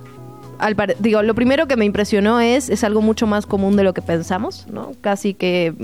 al 0.59 0.75
digo, 0.99 1.23
lo 1.23 1.35
primero 1.37 1.69
que 1.69 1.77
me 1.77 1.85
impresionó 1.85 2.41
es, 2.41 2.71
es 2.71 2.83
algo 2.83 3.03
mucho 3.03 3.29
más 3.29 3.47
común 3.47 3.77
de 3.77 3.85
lo 3.85 3.95
que 3.95 4.03
pensamos, 4.03 4.67
¿no? 4.69 4.95
Casi 5.01 5.33
que 5.33 5.75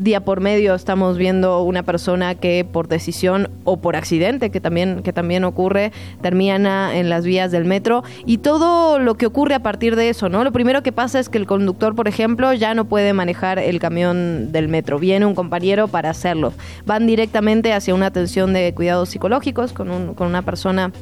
día 0.00 0.20
por 0.24 0.40
medio 0.40 0.74
estamos 0.74 1.18
viendo 1.18 1.62
una 1.62 1.82
persona 1.82 2.34
que 2.34 2.66
por 2.70 2.88
decisión 2.88 3.50
o 3.64 3.76
por 3.76 3.96
accidente, 3.96 4.50
que 4.50 4.60
también, 4.60 5.02
que 5.02 5.12
también 5.12 5.44
ocurre, 5.44 5.92
termina 6.22 6.96
en 6.96 7.10
las 7.10 7.24
vías 7.24 7.52
del 7.52 7.66
metro 7.66 8.02
y 8.24 8.38
todo 8.38 8.98
lo 8.98 9.14
que 9.16 9.26
ocurre 9.26 9.54
a 9.54 9.62
partir 9.62 9.96
de 9.96 10.08
eso, 10.08 10.28
¿no? 10.28 10.42
Lo 10.42 10.52
primero 10.52 10.82
que 10.82 10.90
pasa 10.90 11.20
es 11.20 11.28
que 11.28 11.38
el 11.38 11.46
conductor, 11.46 11.94
por 11.94 12.08
ejemplo, 12.08 12.52
ya 12.54 12.74
no 12.74 12.86
puede 12.86 13.12
manejar 13.12 13.58
el 13.58 13.78
camión 13.78 14.52
del 14.52 14.68
metro. 14.68 14.98
Viene 14.98 15.26
un 15.26 15.34
compañero 15.34 15.86
para 15.86 16.10
hacerlo. 16.10 16.54
Van 16.86 17.06
directamente 17.06 17.72
hacia 17.74 17.94
una 17.94 18.06
atención 18.06 18.52
de 18.54 18.72
cuidados 18.74 19.10
psicológicos 19.10 19.72
con, 19.72 19.90
un, 19.90 20.14
con 20.14 20.26
una 20.26 20.42
persona 20.42 20.92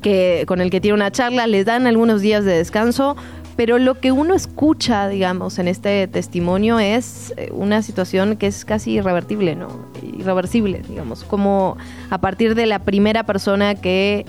que, 0.00 0.44
con 0.46 0.60
el 0.60 0.70
que 0.70 0.80
tiene 0.80 0.94
una 0.94 1.10
charla, 1.10 1.46
les 1.48 1.66
dan 1.66 1.86
algunos 1.86 2.20
días 2.20 2.44
de 2.44 2.52
descanso, 2.52 3.16
pero 3.56 3.78
lo 3.78 3.98
que 3.98 4.12
uno 4.12 4.34
escucha, 4.34 5.08
digamos, 5.08 5.58
en 5.58 5.66
este 5.66 6.06
testimonio 6.08 6.78
es 6.78 7.32
eh, 7.36 7.48
una 7.52 7.82
situación 7.82 8.36
que 8.36 8.46
es 8.46 8.64
casi 8.64 8.92
irrevertible, 8.92 9.56
¿no? 9.56 9.68
Irreversible, 10.02 10.82
digamos, 10.86 11.24
como 11.24 11.78
a 12.10 12.18
partir 12.18 12.54
de 12.54 12.66
la 12.66 12.80
primera 12.80 13.24
persona 13.24 13.74
que 13.74 14.26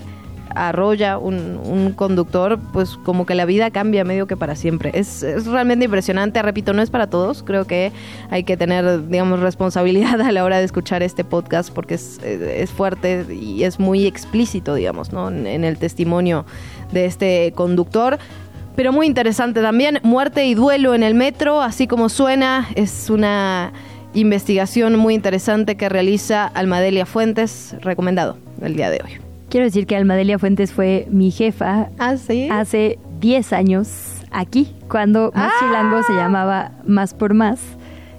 arrolla 0.54 1.18
un, 1.18 1.92
conductor, 1.94 2.58
pues 2.72 2.96
como 3.04 3.26
que 3.26 3.34
la 3.34 3.44
vida 3.44 3.70
cambia 3.70 4.04
medio 4.04 4.26
que 4.26 4.36
para 4.36 4.56
siempre. 4.56 4.90
Es, 4.94 5.22
es, 5.22 5.46
realmente 5.46 5.84
impresionante, 5.84 6.40
repito, 6.42 6.72
no 6.72 6.82
es 6.82 6.90
para 6.90 7.08
todos, 7.08 7.42
creo 7.42 7.66
que 7.66 7.92
hay 8.30 8.44
que 8.44 8.56
tener, 8.56 9.08
digamos, 9.08 9.40
responsabilidad 9.40 10.20
a 10.22 10.32
la 10.32 10.44
hora 10.44 10.58
de 10.58 10.64
escuchar 10.64 11.02
este 11.02 11.22
podcast 11.24 11.72
porque 11.72 11.94
es, 11.94 12.18
es 12.22 12.70
fuerte 12.70 13.26
y 13.30 13.64
es 13.64 13.78
muy 13.78 14.06
explícito, 14.06 14.74
digamos, 14.74 15.12
¿no? 15.12 15.28
en 15.28 15.64
el 15.64 15.78
testimonio 15.78 16.46
de 16.92 17.04
este 17.04 17.52
conductor 17.54 18.18
pero 18.78 18.92
muy 18.92 19.08
interesante 19.08 19.60
también. 19.60 19.98
Muerte 20.04 20.46
y 20.46 20.54
duelo 20.54 20.94
en 20.94 21.02
el 21.02 21.16
metro, 21.16 21.62
así 21.62 21.88
como 21.88 22.08
suena, 22.08 22.68
es 22.76 23.10
una 23.10 23.72
investigación 24.14 24.94
muy 24.94 25.14
interesante 25.14 25.76
que 25.76 25.88
realiza 25.88 26.46
Almadelia 26.46 27.04
Fuentes, 27.04 27.74
recomendado 27.80 28.38
el 28.62 28.76
día 28.76 28.88
de 28.88 29.00
hoy. 29.04 29.18
Quiero 29.48 29.66
decir 29.66 29.84
que 29.88 29.96
Almadelia 29.96 30.38
Fuentes 30.38 30.70
fue 30.70 31.08
mi 31.10 31.32
jefa 31.32 31.88
¿Ah, 31.98 32.14
hace 32.50 33.00
10 33.18 33.52
años 33.52 33.88
aquí, 34.30 34.72
cuando 34.88 35.32
Más 35.34 35.50
ah. 35.52 35.56
Chilango 35.58 36.04
se 36.04 36.12
llamaba 36.12 36.70
Más 36.86 37.14
por 37.14 37.34
Más. 37.34 37.58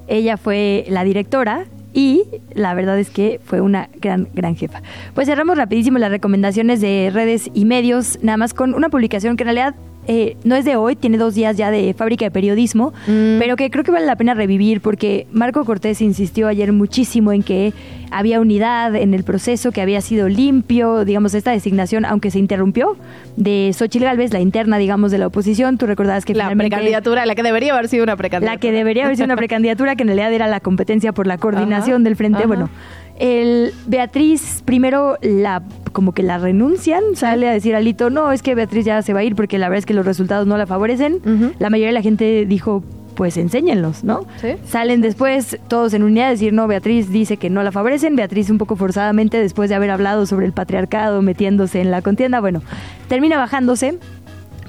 Ella 0.10 0.36
fue 0.36 0.84
la 0.90 1.06
directora 1.06 1.68
y 1.94 2.24
la 2.54 2.74
verdad 2.74 3.00
es 3.00 3.10
que 3.10 3.40
fue 3.46 3.62
una 3.62 3.88
gran, 4.02 4.28
gran 4.34 4.58
jefa. 4.58 4.82
Pues 5.16 5.30
cerramos 5.30 5.58
rapidísimo 5.58 6.00
las 6.00 6.12
recomendaciones 6.12 6.82
de 6.82 7.12
redes 7.14 7.50
y 7.54 7.64
medios, 7.64 8.20
nada 8.22 8.36
más 8.36 8.54
con 8.54 8.74
una 8.74 8.90
publicación 8.90 9.38
que 9.38 9.44
en 9.44 9.48
realidad 9.48 9.76
eh, 10.12 10.38
no 10.44 10.56
es 10.56 10.66
de 10.66 10.76
hoy, 10.76 10.96
tiene 10.96 11.20
dos 11.20 11.36
días 11.36 11.56
ya 11.56 11.70
de 11.70 11.94
fábrica 11.94 12.26
de 12.26 12.32
periodismo, 12.32 12.94
mm. 13.06 13.38
pero 13.38 13.56
que 13.56 13.70
creo 13.70 13.84
que 13.84 13.92
vale 13.92 14.08
la 14.08 14.16
pena 14.16 14.34
revivir 14.34 14.82
porque 14.82 15.28
Marco 15.32 15.64
Cortés 15.66 16.02
insistió 16.02 16.48
ayer 16.48 16.74
muchísimo 16.74 17.32
en 17.32 17.44
que 17.44 17.74
había 18.10 18.42
unidad 18.42 18.96
en 18.96 19.14
el 19.14 19.24
proceso, 19.24 19.72
que 19.72 19.82
había 19.82 20.02
sido 20.02 20.28
limpio, 20.28 21.06
digamos, 21.06 21.36
esta 21.36 21.52
designación, 21.52 22.06
aunque 22.06 22.32
se 22.32 22.40
interrumpió, 22.40 22.98
de 23.36 23.72
Xochitl 23.72 24.06
Galvez, 24.06 24.34
la 24.34 24.40
interna, 24.40 24.80
digamos, 24.80 25.12
de 25.12 25.20
la 25.20 25.28
oposición. 25.28 25.78
Tú 25.78 25.86
recordabas 25.86 26.26
que 26.26 26.34
la 26.34 26.50
precandidatura, 26.56 27.28
la 27.28 27.36
que 27.36 27.44
debería 27.44 27.74
haber 27.74 27.88
sido 27.88 28.04
una 28.04 28.16
precandidatura. 28.16 28.56
La 28.56 28.60
que 28.60 28.72
debería 28.72 29.06
haber 29.06 29.16
sido 29.16 29.26
una 29.26 29.36
precandidatura, 29.36 29.96
que 29.96 30.02
en 30.02 30.08
realidad 30.08 30.34
era 30.34 30.48
la 30.48 30.60
competencia 30.60 31.14
por 31.14 31.28
la 31.28 31.38
coordinación 31.38 32.04
del 32.04 32.16
frente. 32.16 32.48
Bueno, 32.48 32.72
el 33.20 33.74
Beatriz 33.86 34.62
primero 34.66 35.18
la 35.22 35.62
como 35.92 36.14
que 36.14 36.24
la 36.24 36.38
renuncian, 36.38 37.04
sale 37.16 37.50
a 37.50 37.52
decir 37.52 37.76
Alito, 37.76 38.10
no, 38.10 38.32
es 38.32 38.42
que 38.42 38.56
Beatriz 38.56 38.86
ya 38.86 39.02
se 39.02 39.14
va 39.14 39.20
a 39.20 39.24
ir 39.24 39.36
porque 39.36 39.58
la 39.58 39.68
verdad 39.68 39.80
es 39.80 39.86
que 39.86 39.94
los 39.94 40.06
resultados 40.06 40.48
no 40.48 40.58
la 40.58 40.66
favorecen. 40.66 41.20
La 41.60 41.70
mayoría 41.70 41.88
de 41.88 41.94
la 41.94 42.02
gente 42.02 42.46
dijo, 42.46 42.84
pues 43.16 43.36
enséñenlos, 43.36 44.06
¿no? 44.06 44.26
Salen 44.66 45.02
después 45.02 45.60
todos 45.68 45.94
en 45.94 46.04
unidad 46.04 46.28
a 46.28 46.30
decir, 46.30 46.54
no, 46.54 46.68
Beatriz 46.68 47.10
dice 47.10 47.36
que 47.36 47.50
no 47.50 47.64
la 47.64 47.72
favorecen, 47.74 48.16
Beatriz 48.16 48.50
un 48.50 48.58
poco 48.58 48.78
forzadamente 48.78 49.38
después 49.42 49.70
de 49.70 49.76
haber 49.76 49.90
hablado 49.90 50.26
sobre 50.26 50.46
el 50.46 50.54
patriarcado 50.54 51.22
metiéndose 51.22 51.82
en 51.82 51.92
la 51.92 52.02
contienda, 52.02 52.40
bueno, 52.40 52.62
termina 53.10 53.38
bajándose 53.38 53.98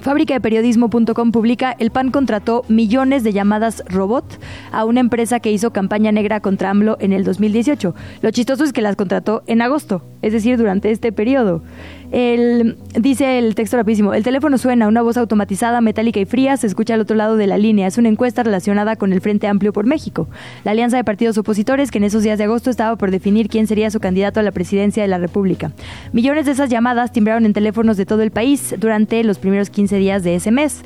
Fábrica 0.01 0.33
de 0.33 0.41
Periodismo.com 0.41 1.31
publica 1.31 1.75
El 1.77 1.91
PAN 1.91 2.09
contrató 2.09 2.65
millones 2.67 3.23
de 3.23 3.33
llamadas 3.33 3.83
robot 3.87 4.25
a 4.71 4.83
una 4.83 4.99
empresa 4.99 5.39
que 5.39 5.51
hizo 5.51 5.71
campaña 5.71 6.11
negra 6.11 6.39
contra 6.39 6.71
AMLO 6.71 6.97
en 6.99 7.13
el 7.13 7.23
2018. 7.23 7.93
Lo 8.23 8.31
chistoso 8.31 8.63
es 8.63 8.73
que 8.73 8.81
las 8.81 8.95
contrató 8.95 9.43
en 9.45 9.61
agosto, 9.61 10.03
es 10.23 10.33
decir, 10.33 10.57
durante 10.57 10.89
este 10.89 11.11
periodo. 11.11 11.61
El, 12.11 12.77
dice 12.99 13.39
el 13.39 13.55
texto 13.55 13.77
rapidísimo, 13.77 14.13
el 14.13 14.23
teléfono 14.23 14.57
suena, 14.57 14.89
una 14.89 15.01
voz 15.01 15.15
automatizada, 15.15 15.79
metálica 15.79 16.19
y 16.19 16.25
fría 16.25 16.57
se 16.57 16.67
escucha 16.67 16.93
al 16.93 16.99
otro 16.99 17.15
lado 17.15 17.37
de 17.37 17.47
la 17.47 17.57
línea. 17.57 17.87
Es 17.87 17.97
una 17.97 18.09
encuesta 18.09 18.43
relacionada 18.43 18.97
con 18.97 19.13
el 19.13 19.21
Frente 19.21 19.47
Amplio 19.47 19.71
por 19.71 19.85
México, 19.85 20.27
la 20.65 20.71
alianza 20.71 20.97
de 20.97 21.05
partidos 21.05 21.37
opositores 21.37 21.89
que 21.89 21.99
en 21.99 22.03
esos 22.03 22.23
días 22.23 22.37
de 22.37 22.43
agosto 22.43 22.69
estaba 22.69 22.97
por 22.97 23.11
definir 23.11 23.47
quién 23.47 23.65
sería 23.65 23.89
su 23.91 24.01
candidato 24.01 24.41
a 24.41 24.43
la 24.43 24.51
presidencia 24.51 25.01
de 25.01 25.07
la 25.07 25.19
República. 25.19 25.71
Millones 26.11 26.45
de 26.45 26.51
esas 26.51 26.69
llamadas 26.69 27.13
timbraron 27.13 27.45
en 27.45 27.53
teléfonos 27.53 27.95
de 27.95 28.05
todo 28.05 28.23
el 28.23 28.31
país 28.31 28.75
durante 28.77 29.23
los 29.23 29.39
primeros 29.39 29.69
15 29.69 29.95
días 29.95 30.23
de 30.23 30.35
ese 30.35 30.51
mes 30.51 30.83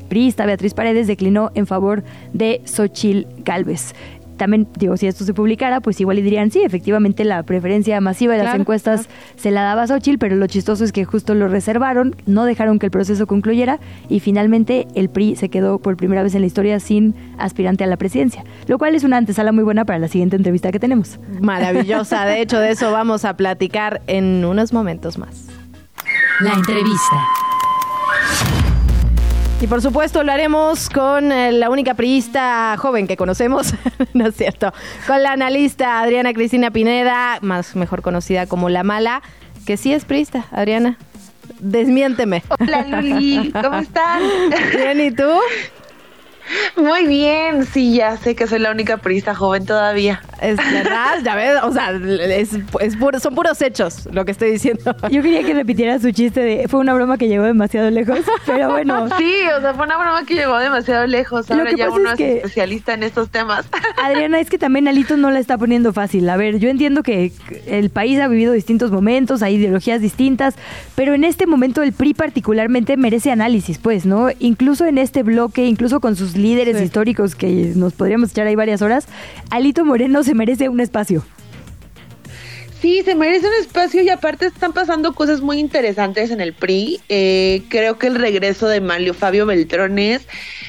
priista 0.07 0.45
Beatriz 0.45 0.73
Paredes 0.73 1.07
declinó 1.07 1.51
en 1.53 1.67
favor 1.67 2.03
de 2.33 2.61
Xochil 2.65 3.27
Gálvez 3.45 3.93
también, 4.39 4.67
digo, 4.75 4.97
si 4.97 5.05
esto 5.05 5.23
se 5.23 5.35
publicara, 5.35 5.81
pues 5.81 6.01
igual 6.01 6.15
dirían, 6.17 6.49
sí, 6.49 6.63
efectivamente 6.63 7.23
la 7.23 7.43
preferencia 7.43 8.01
masiva 8.01 8.33
de 8.33 8.43
las 8.43 8.55
encuestas 8.55 9.07
se 9.35 9.51
la 9.51 9.61
daba 9.61 9.83
a 9.83 9.87
Xochitl, 9.87 10.17
pero 10.17 10.35
lo 10.35 10.47
chistoso 10.47 10.83
es 10.83 10.91
que 10.91 11.05
justo 11.05 11.35
lo 11.35 11.47
reservaron, 11.47 12.15
no 12.25 12.45
dejaron 12.45 12.79
que 12.79 12.87
el 12.87 12.91
proceso 12.91 13.27
concluyera 13.27 13.79
y 14.07 14.21
finalmente 14.21 14.87
el 14.95 15.09
PRI 15.09 15.35
se 15.35 15.49
quedó 15.49 15.77
por 15.77 15.97
primera 15.97 16.23
vez 16.23 16.33
en 16.33 16.41
la 16.41 16.47
historia 16.47 16.79
sin 16.79 17.13
aspirante 17.37 17.83
a 17.83 17.87
la 17.87 17.97
presidencia, 17.97 18.43
lo 18.67 18.79
cual 18.79 18.95
es 18.95 19.03
una 19.03 19.17
antesala 19.17 19.51
muy 19.51 19.63
buena 19.63 19.85
para 19.85 19.99
la 19.99 20.07
siguiente 20.07 20.37
entrevista 20.37 20.71
que 20.71 20.79
tenemos. 20.79 21.19
Maravillosa, 21.41 22.25
de 22.25 22.41
hecho 22.41 22.59
de 22.59 22.71
eso 22.71 22.91
vamos 22.91 23.25
a 23.25 23.35
platicar 23.35 24.01
en 24.07 24.45
unos 24.45 24.73
momentos 24.73 25.17
más. 25.17 25.47
La 26.39 26.53
entrevista. 26.53 27.27
Y 29.61 29.67
por 29.67 29.81
supuesto 29.81 30.23
lo 30.23 30.31
haremos 30.31 30.89
con 30.89 31.33
eh, 31.33 31.51
la 31.51 31.69
única 31.69 31.93
priista 31.93 32.77
joven 32.77 33.07
que 33.07 33.17
conocemos, 33.17 33.73
¿no 34.13 34.27
es 34.27 34.35
cierto? 34.35 34.73
Con 35.05 35.21
la 35.21 35.33
analista 35.33 35.99
Adriana 35.99 36.33
Cristina 36.33 36.71
Pineda, 36.71 37.39
más 37.41 37.75
mejor 37.75 38.01
conocida 38.01 38.47
como 38.47 38.69
La 38.69 38.83
Mala, 38.83 39.21
que 39.65 39.75
sí 39.75 39.91
es 39.91 40.05
priista, 40.05 40.45
Adriana. 40.51 40.97
Desmiénteme. 41.59 42.41
Hola 42.57 42.85
Luli, 42.87 43.51
¿cómo 43.51 43.79
están? 43.79 44.21
Bien, 44.77 45.01
¿y 45.01 45.11
tú? 45.11 45.29
Muy 46.75 47.07
bien, 47.07 47.65
sí, 47.65 47.95
ya 47.95 48.17
sé 48.17 48.35
que 48.35 48.47
soy 48.47 48.59
la 48.59 48.71
única 48.71 48.97
priista 48.97 49.35
joven 49.35 49.65
todavía. 49.65 50.21
Es 50.41 50.57
verdad, 50.57 51.19
ya 51.23 51.35
ves, 51.35 51.57
o 51.63 51.71
sea, 51.71 51.91
es, 51.91 52.49
son 53.21 53.35
puros 53.35 53.61
hechos 53.61 54.07
lo 54.11 54.25
que 54.25 54.31
estoy 54.31 54.51
diciendo. 54.51 54.95
Yo 55.09 55.21
quería 55.21 55.43
que 55.43 55.53
repitiera 55.53 55.99
su 55.99 56.11
chiste 56.11 56.39
de 56.41 56.67
fue 56.67 56.79
una 56.79 56.93
broma 56.93 57.17
que 57.17 57.27
llegó 57.27 57.43
demasiado 57.43 57.89
lejos, 57.89 58.19
pero 58.45 58.69
bueno. 58.69 59.07
Sí, 59.17 59.33
o 59.57 59.61
sea, 59.61 59.73
fue 59.73 59.85
una 59.85 59.97
broma 59.97 60.25
que 60.25 60.35
llegó 60.35 60.57
demasiado 60.57 61.05
lejos. 61.07 61.49
Ahora 61.51 61.71
ya 61.75 61.89
uno 61.89 62.11
es, 62.11 62.19
especialista 62.19 62.93
en 62.93 63.03
estos 63.03 63.29
temas. 63.29 63.67
Adriana, 64.01 64.39
es 64.39 64.49
que 64.49 64.57
también 64.57 64.87
Alito 64.87 65.17
no 65.17 65.31
la 65.31 65.39
está 65.39 65.57
poniendo 65.57 65.93
fácil. 65.93 66.29
A 66.29 66.37
ver, 66.37 66.59
yo 66.59 66.69
entiendo 66.69 67.03
que 67.03 67.31
el 67.67 67.89
país 67.89 68.19
ha 68.19 68.27
vivido 68.27 68.53
distintos 68.53 68.91
momentos, 68.91 69.43
hay 69.43 69.55
ideologías 69.55 70.01
distintas, 70.01 70.55
pero 70.95 71.13
en 71.13 71.23
este 71.23 71.45
momento 71.45 71.83
el 71.83 71.93
PRI 71.93 72.13
particularmente 72.13 72.97
merece 72.97 73.31
análisis, 73.31 73.77
pues, 73.77 74.05
¿no? 74.05 74.29
Incluso 74.39 74.85
en 74.85 74.97
este 74.97 75.23
bloque, 75.23 75.65
incluso 75.65 75.99
con 75.99 76.15
sus 76.15 76.35
líderes 76.41 76.81
históricos 76.81 77.35
que 77.35 77.73
nos 77.75 77.93
podríamos 77.93 78.31
echar 78.31 78.47
ahí 78.47 78.55
varias 78.55 78.81
horas, 78.81 79.07
Alito 79.49 79.85
Moreno 79.85 80.23
se 80.23 80.33
merece 80.33 80.69
un 80.69 80.79
espacio. 80.79 81.23
Sí, 82.81 83.01
se 83.03 83.13
merece 83.13 83.45
un 83.45 83.53
espacio 83.55 84.01
y 84.03 84.09
aparte 84.09 84.45
están 84.45 84.71
pasando 84.71 85.13
cosas 85.13 85.41
muy 85.41 85.59
interesantes 85.59 86.31
en 86.31 86.39
el 86.39 86.53
PRI. 86.53 87.01
Eh, 87.09 87.63
creo 87.67 87.97
que 87.99 88.07
el 88.07 88.15
regreso 88.15 88.69
de 88.69 88.79
Mario 88.79 89.13
Fabio 89.13 89.45
Beltrones 89.45 90.25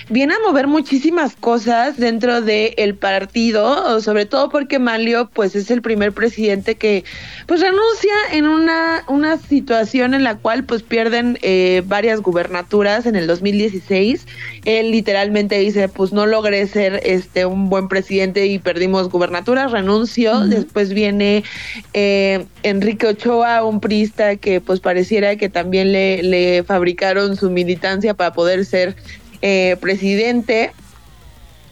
viene 0.09 0.35
a 0.35 0.39
mover 0.41 0.67
muchísimas 0.67 1.37
cosas 1.37 1.97
dentro 1.97 2.41
del 2.41 2.97
partido, 2.97 4.01
sobre 4.01 4.27
todo 4.27 4.49
porque 4.49 4.81
Malio 4.81 5.31
pues 5.33 5.55
es 5.55 5.71
el 5.71 5.83
primer 5.83 6.13
presidente 6.13 6.75
que 6.75 7.05
pues 7.47 7.61
renuncia 7.61 8.13
en 8.33 8.49
una, 8.49 9.05
una 9.07 9.37
situación 9.39 10.13
en 10.13 10.25
la 10.25 10.37
cual 10.37 10.65
pues 10.65 10.83
pierden 10.83 11.39
eh, 11.43 11.83
varias 11.87 12.23
gubernaturas 12.23 13.07
en 13.07 13.15
el 13.15 13.29
2016. 13.29 14.27
Él 14.65 14.91
literalmente 14.91 15.61
dice 15.61 15.89
pues 15.89 16.13
no 16.13 16.27
logré 16.27 16.67
ser 16.67 17.01
este 17.05 17.47
un 17.47 17.71
buen 17.71 17.87
presidente 17.87 18.47
y 18.47 18.59
perdimos 18.59 19.11
gubernaturas, 19.11 19.71
renuncio. 19.71 20.41
Después 20.41 20.93
viene 20.93 21.45
eh, 21.93 22.00
Enrique 22.63 23.07
Ochoa, 23.07 23.65
un 23.65 23.81
priista 23.81 24.37
que 24.37 24.61
pues 24.61 24.81
pareciera 24.81 25.37
que 25.37 25.49
también 25.49 25.93
le, 25.93 26.23
le 26.23 26.63
fabricaron 26.63 27.37
su 27.37 27.51
militancia 27.51 28.15
para 28.15 28.33
poder 28.33 28.65
ser 28.65 28.97
eh, 29.43 29.77
presidente 29.81 30.73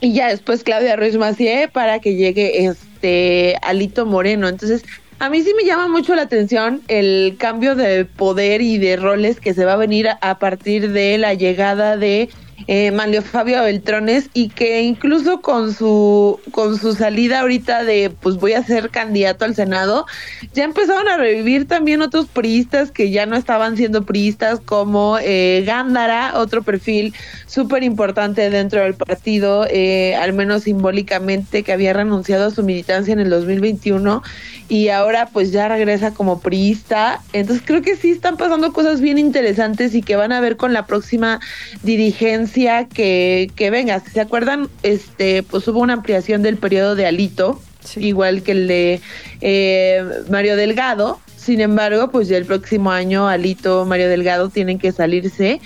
y 0.00 0.12
ya 0.12 0.28
después 0.28 0.62
Claudia 0.62 0.96
Ruiz 0.96 1.16
Macié 1.16 1.68
para 1.68 1.98
que 1.98 2.14
llegue 2.14 2.66
este 2.66 3.56
Alito 3.62 4.06
Moreno. 4.06 4.48
Entonces, 4.48 4.84
a 5.18 5.28
mí 5.28 5.42
sí 5.42 5.52
me 5.56 5.64
llama 5.64 5.88
mucho 5.88 6.14
la 6.14 6.22
atención 6.22 6.82
el 6.88 7.36
cambio 7.38 7.74
de 7.74 8.04
poder 8.04 8.60
y 8.60 8.78
de 8.78 8.96
roles 8.96 9.40
que 9.40 9.54
se 9.54 9.64
va 9.64 9.72
a 9.72 9.76
venir 9.76 10.08
a 10.20 10.38
partir 10.38 10.92
de 10.92 11.18
la 11.18 11.34
llegada 11.34 11.96
de 11.96 12.30
eh, 12.66 12.90
Manlio 12.90 13.22
Fabio 13.22 13.62
Beltrones 13.62 14.30
y 14.34 14.48
que 14.48 14.82
incluso 14.82 15.40
con 15.40 15.72
su 15.72 16.40
con 16.50 16.78
su 16.78 16.94
salida 16.94 17.40
ahorita 17.40 17.84
de 17.84 18.10
pues 18.10 18.36
voy 18.36 18.54
a 18.54 18.64
ser 18.64 18.90
candidato 18.90 19.44
al 19.44 19.54
Senado, 19.54 20.06
ya 20.54 20.64
empezaron 20.64 21.08
a 21.08 21.16
revivir 21.16 21.68
también 21.68 22.02
otros 22.02 22.26
priistas 22.26 22.90
que 22.90 23.10
ya 23.10 23.26
no 23.26 23.36
estaban 23.36 23.76
siendo 23.76 24.04
priistas 24.04 24.60
como 24.60 25.18
eh, 25.20 25.62
Gándara, 25.66 26.32
otro 26.34 26.62
perfil 26.62 27.14
súper 27.46 27.82
importante 27.82 28.50
dentro 28.50 28.82
del 28.82 28.94
partido, 28.94 29.66
eh, 29.70 30.16
al 30.16 30.32
menos 30.32 30.64
simbólicamente, 30.64 31.62
que 31.62 31.72
había 31.72 31.92
renunciado 31.92 32.46
a 32.46 32.50
su 32.50 32.62
militancia 32.62 33.12
en 33.12 33.20
el 33.20 33.30
2021 33.30 34.22
y 34.68 34.88
ahora 34.88 35.28
pues 35.32 35.52
ya 35.52 35.68
regresa 35.68 36.12
como 36.12 36.40
priista. 36.40 37.22
Entonces 37.32 37.64
creo 37.66 37.82
que 37.82 37.96
sí 37.96 38.10
están 38.10 38.36
pasando 38.36 38.72
cosas 38.72 39.00
bien 39.00 39.18
interesantes 39.18 39.94
y 39.94 40.02
que 40.02 40.16
van 40.16 40.32
a 40.32 40.40
ver 40.40 40.56
con 40.56 40.72
la 40.72 40.86
próxima 40.86 41.40
dirigencia 41.82 42.47
que, 42.52 43.50
que 43.54 43.70
venga. 43.70 44.00
Si 44.00 44.10
se 44.10 44.20
acuerdan, 44.20 44.68
este 44.82 45.42
pues 45.42 45.66
hubo 45.68 45.80
una 45.80 45.94
ampliación 45.94 46.42
del 46.42 46.56
periodo 46.56 46.94
de 46.94 47.06
Alito, 47.06 47.60
igual 47.96 48.42
que 48.42 48.52
el 48.52 48.68
de 48.68 49.00
eh, 49.40 50.04
Mario 50.30 50.56
Delgado. 50.56 51.20
Sin 51.36 51.60
embargo, 51.60 52.10
pues 52.10 52.28
ya 52.28 52.36
el 52.36 52.44
próximo 52.44 52.90
año 52.90 53.28
Alito, 53.28 53.86
Mario 53.86 54.08
Delgado 54.08 54.50
tienen 54.50 54.78
que 54.78 54.92
salirse 54.92 55.60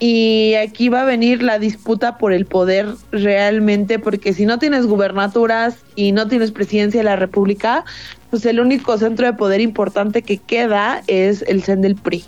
y 0.00 0.54
aquí 0.54 0.88
va 0.88 1.02
a 1.02 1.04
venir 1.04 1.42
la 1.42 1.58
disputa 1.58 2.16
por 2.16 2.32
el 2.32 2.46
poder 2.46 2.88
realmente, 3.12 3.98
porque 3.98 4.32
si 4.32 4.46
no 4.46 4.58
tienes 4.58 4.86
gubernaturas 4.86 5.76
y 5.94 6.12
no 6.12 6.26
tienes 6.26 6.52
presidencia 6.52 7.00
de 7.00 7.04
la 7.04 7.16
República, 7.16 7.84
pues 8.30 8.46
el 8.46 8.60
único 8.60 8.96
centro 8.96 9.26
de 9.26 9.34
poder 9.34 9.60
importante 9.60 10.22
que 10.22 10.38
queda 10.38 11.02
es 11.06 11.42
el 11.46 11.62
CEN 11.62 11.82
del 11.82 11.96
PRI. 11.96 12.24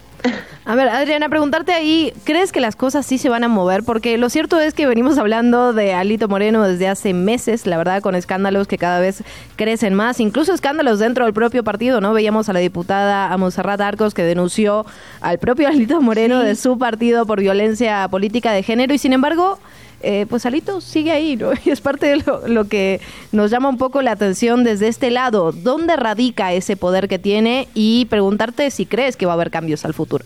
A 0.65 0.77
ver, 0.77 0.89
Adriana, 0.89 1.29
preguntarte 1.29 1.73
ahí, 1.73 2.13
¿crees 2.25 2.53
que 2.53 2.61
las 2.61 2.77
cosas 2.77 3.05
sí 3.05 3.19
se 3.19 3.29
van 3.29 3.43
a 3.43 3.49
mover? 3.49 3.83
Porque 3.83 4.17
lo 4.17 4.31
cierto 4.31 4.61
es 4.61 4.75
que 4.75 4.87
venimos 4.87 5.19
hablando 5.19 5.73
de 5.73 5.93
Alito 5.93 6.29
Moreno 6.29 6.63
desde 6.63 6.87
hace 6.87 7.13
meses, 7.13 7.67
la 7.67 7.77
verdad, 7.77 8.01
con 8.01 8.15
escándalos 8.15 8.69
que 8.69 8.79
cada 8.79 9.01
vez 9.01 9.25
crecen 9.57 9.95
más, 9.95 10.21
incluso 10.21 10.55
escándalos 10.55 11.01
dentro 11.01 11.25
del 11.25 11.35
propio 11.35 11.65
partido, 11.65 12.01
¿no? 12.01 12.13
Veíamos 12.13 12.49
a 12.49 12.53
la 12.53 12.61
diputada 12.61 13.33
a 13.33 13.37
Monserrat 13.39 13.81
Arcos 13.81 14.15
que 14.15 14.23
denunció 14.23 14.87
al 15.21 15.39
propio 15.39 15.67
Alito 15.73 16.01
Moreno 16.01 16.39
de 16.41 16.55
su 16.55 16.79
partido 16.79 17.27
por 17.27 17.41
violencia 17.41 18.07
política 18.09 18.53
de 18.53 18.63
género 18.63 18.95
y 18.95 18.99
sin 18.99 19.13
embargo 19.13 19.59
eh, 20.03 20.27
pues 20.29 20.47
Alito 20.47 20.81
sigue 20.81 21.13
ahí, 21.13 21.37
¿no? 21.37 21.51
Y 21.65 21.71
es 21.71 21.81
parte 21.81 22.07
de 22.07 22.25
lo, 22.47 22.65
que 22.65 23.01
nos 23.31 23.51
llama 23.51 23.69
un 23.69 23.79
poco 23.79 24.03
la 24.03 24.13
atención 24.13 24.65
desde 24.65 24.89
este 24.89 25.11
lado. 25.11 25.53
¿Dónde 25.53 25.97
radica 25.97 26.53
ese 26.53 26.77
poder 26.77 27.09
que 27.09 27.19
tiene? 27.19 27.69
Y 27.75 28.07
preguntarte 28.07 28.71
si 28.71 28.87
crees 28.87 29.17
que 29.17 29.27
va 29.27 29.33
a 29.33 29.35
haber 29.35 29.51
cambios 29.51 29.85
al 29.85 29.95
futuro. 29.95 30.25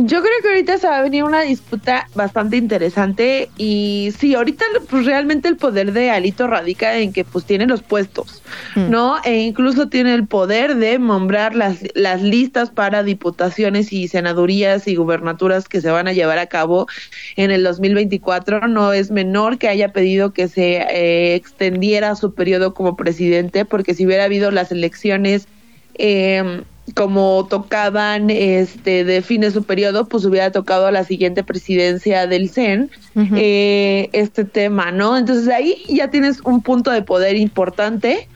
Yo 0.00 0.20
creo 0.22 0.32
que 0.42 0.48
ahorita 0.48 0.78
se 0.78 0.86
va 0.86 0.98
a 0.98 1.02
venir 1.02 1.24
una 1.24 1.42
disputa 1.42 2.06
bastante 2.14 2.56
interesante 2.56 3.50
y 3.56 4.12
sí, 4.16 4.36
ahorita 4.36 4.64
pues 4.88 5.04
realmente 5.04 5.48
el 5.48 5.56
poder 5.56 5.92
de 5.92 6.10
Alito 6.10 6.46
radica 6.46 6.96
en 6.98 7.12
que 7.12 7.24
pues 7.24 7.44
tiene 7.44 7.66
los 7.66 7.82
puestos, 7.82 8.40
mm. 8.76 8.90
¿no? 8.90 9.16
E 9.24 9.38
incluso 9.38 9.88
tiene 9.88 10.14
el 10.14 10.28
poder 10.28 10.76
de 10.76 11.00
nombrar 11.00 11.56
las, 11.56 11.80
las 11.96 12.22
listas 12.22 12.70
para 12.70 13.02
diputaciones 13.02 13.92
y 13.92 14.06
senadurías 14.06 14.86
y 14.86 14.94
gubernaturas 14.94 15.68
que 15.68 15.80
se 15.80 15.90
van 15.90 16.06
a 16.06 16.12
llevar 16.12 16.38
a 16.38 16.46
cabo 16.46 16.86
en 17.34 17.50
el 17.50 17.64
2024. 17.64 18.68
No 18.68 18.92
es 18.92 19.10
menor 19.10 19.58
que 19.58 19.66
haya 19.66 19.92
pedido 19.92 20.32
que 20.32 20.46
se 20.46 20.76
eh, 20.76 21.34
extendiera 21.34 22.14
su 22.14 22.34
periodo 22.34 22.72
como 22.72 22.94
presidente 22.94 23.64
porque 23.64 23.94
si 23.94 24.06
hubiera 24.06 24.24
habido 24.24 24.52
las 24.52 24.70
elecciones... 24.70 25.48
Eh, 25.94 26.62
como 26.94 27.46
tocaban 27.48 28.30
este 28.30 29.04
de 29.04 29.22
fin 29.22 29.40
de 29.40 29.50
su 29.50 29.64
periodo, 29.64 30.08
pues 30.08 30.24
hubiera 30.24 30.50
tocado 30.52 30.86
a 30.86 30.92
la 30.92 31.04
siguiente 31.04 31.42
presidencia 31.44 32.26
del 32.26 32.50
CEN 32.50 32.90
eh, 33.36 34.08
este 34.12 34.44
tema, 34.44 34.90
¿no? 34.92 35.16
Entonces 35.16 35.48
ahí 35.48 35.82
ya 35.88 36.10
tienes 36.10 36.40
un 36.40 36.62
punto 36.62 36.90
de 36.90 37.02
poder 37.02 37.36
importante, 37.36 38.28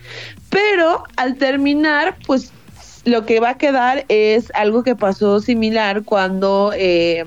pero 0.51 1.05
al 1.17 1.37
terminar, 1.37 2.17
pues 2.27 2.53
lo 3.05 3.27
que 3.27 3.41
va 3.41 3.51
a 3.51 3.59
quedar 3.59 4.05
es 4.09 4.53
algo 4.55 4.83
que 4.83 4.97
pasó 4.97 5.41
similar 5.41 6.03
cuando 6.05 6.73
eh, 6.75 7.25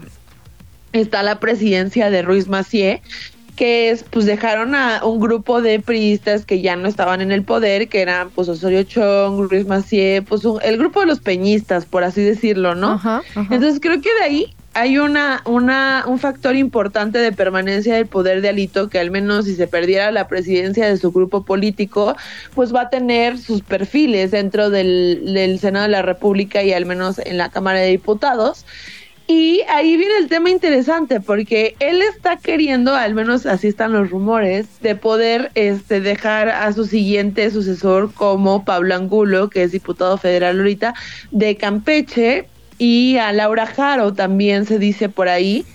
está 0.93 1.23
la 1.23 1.39
presidencia 1.39 2.09
de 2.09 2.21
Ruiz 2.21 2.47
Macié, 2.47 3.01
que 3.55 3.89
es, 3.89 4.03
pues 4.03 4.25
dejaron 4.25 4.75
a 4.75 5.03
un 5.03 5.19
grupo 5.19 5.61
de 5.61 5.79
priistas 5.79 6.45
que 6.45 6.61
ya 6.61 6.75
no 6.75 6.87
estaban 6.87 7.21
en 7.21 7.31
el 7.31 7.43
poder, 7.43 7.87
que 7.87 8.01
eran 8.01 8.29
pues 8.29 8.49
Osorio 8.49 8.83
Chong, 8.83 9.49
Luis 9.49 9.65
Macié, 9.65 10.21
pues 10.21 10.41
el 10.63 10.77
grupo 10.77 10.99
de 10.99 11.05
los 11.07 11.19
peñistas, 11.19 11.85
por 11.85 12.03
así 12.03 12.21
decirlo, 12.21 12.75
¿no? 12.75 13.01
Entonces 13.35 13.79
creo 13.81 14.01
que 14.01 14.13
de 14.19 14.23
ahí 14.23 14.53
hay 14.75 14.97
una, 14.97 15.41
una, 15.45 16.03
un 16.05 16.19
factor 16.19 16.55
importante 16.57 17.17
de 17.19 17.31
permanencia 17.31 17.95
del 17.95 18.07
poder 18.07 18.41
de 18.41 18.49
Alito 18.49 18.89
que 18.89 18.99
al 18.99 19.09
menos 19.09 19.45
si 19.45 19.55
se 19.55 19.67
perdiera 19.67 20.11
la 20.11 20.27
presidencia 20.27 20.85
de 20.85 20.97
su 20.97 21.13
grupo 21.13 21.45
político, 21.45 22.15
pues 22.53 22.75
va 22.75 22.81
a 22.81 22.89
tener 22.89 23.37
sus 23.37 23.61
perfiles 23.61 24.31
dentro 24.31 24.69
del, 24.69 25.33
del 25.33 25.59
Senado 25.59 25.85
de 25.85 25.91
la 25.91 26.01
República 26.01 26.61
y 26.61 26.73
al 26.73 26.85
menos 26.85 27.19
en 27.19 27.37
la 27.37 27.49
Cámara 27.49 27.79
de 27.79 27.87
Diputados. 27.87 28.65
Y 29.27 29.61
ahí 29.69 29.97
viene 29.97 30.17
el 30.19 30.27
tema 30.27 30.51
interesante, 30.51 31.19
porque 31.19 31.75
él 31.79 32.01
está 32.03 32.37
queriendo, 32.37 32.93
al 32.93 33.15
menos 33.15 33.47
así 33.47 33.67
están 33.67 33.91
los 33.91 34.11
rumores, 34.11 34.67
de 34.81 34.95
poder 34.95 35.51
este, 35.55 35.99
dejar 35.99 36.49
a 36.49 36.71
su 36.73 36.85
siguiente 36.85 37.49
sucesor 37.49 38.13
como 38.13 38.63
Pablo 38.63 38.93
Angulo, 38.93 39.49
que 39.49 39.63
es 39.63 39.71
diputado 39.71 40.17
federal 40.17 40.59
ahorita, 40.59 40.93
de 41.31 41.57
Campeche, 41.57 42.47
y 42.77 43.17
a 43.17 43.31
Laura 43.31 43.65
Jaro 43.65 44.13
también 44.13 44.65
se 44.65 44.77
dice 44.77 45.09
por 45.09 45.27
ahí, 45.27 45.65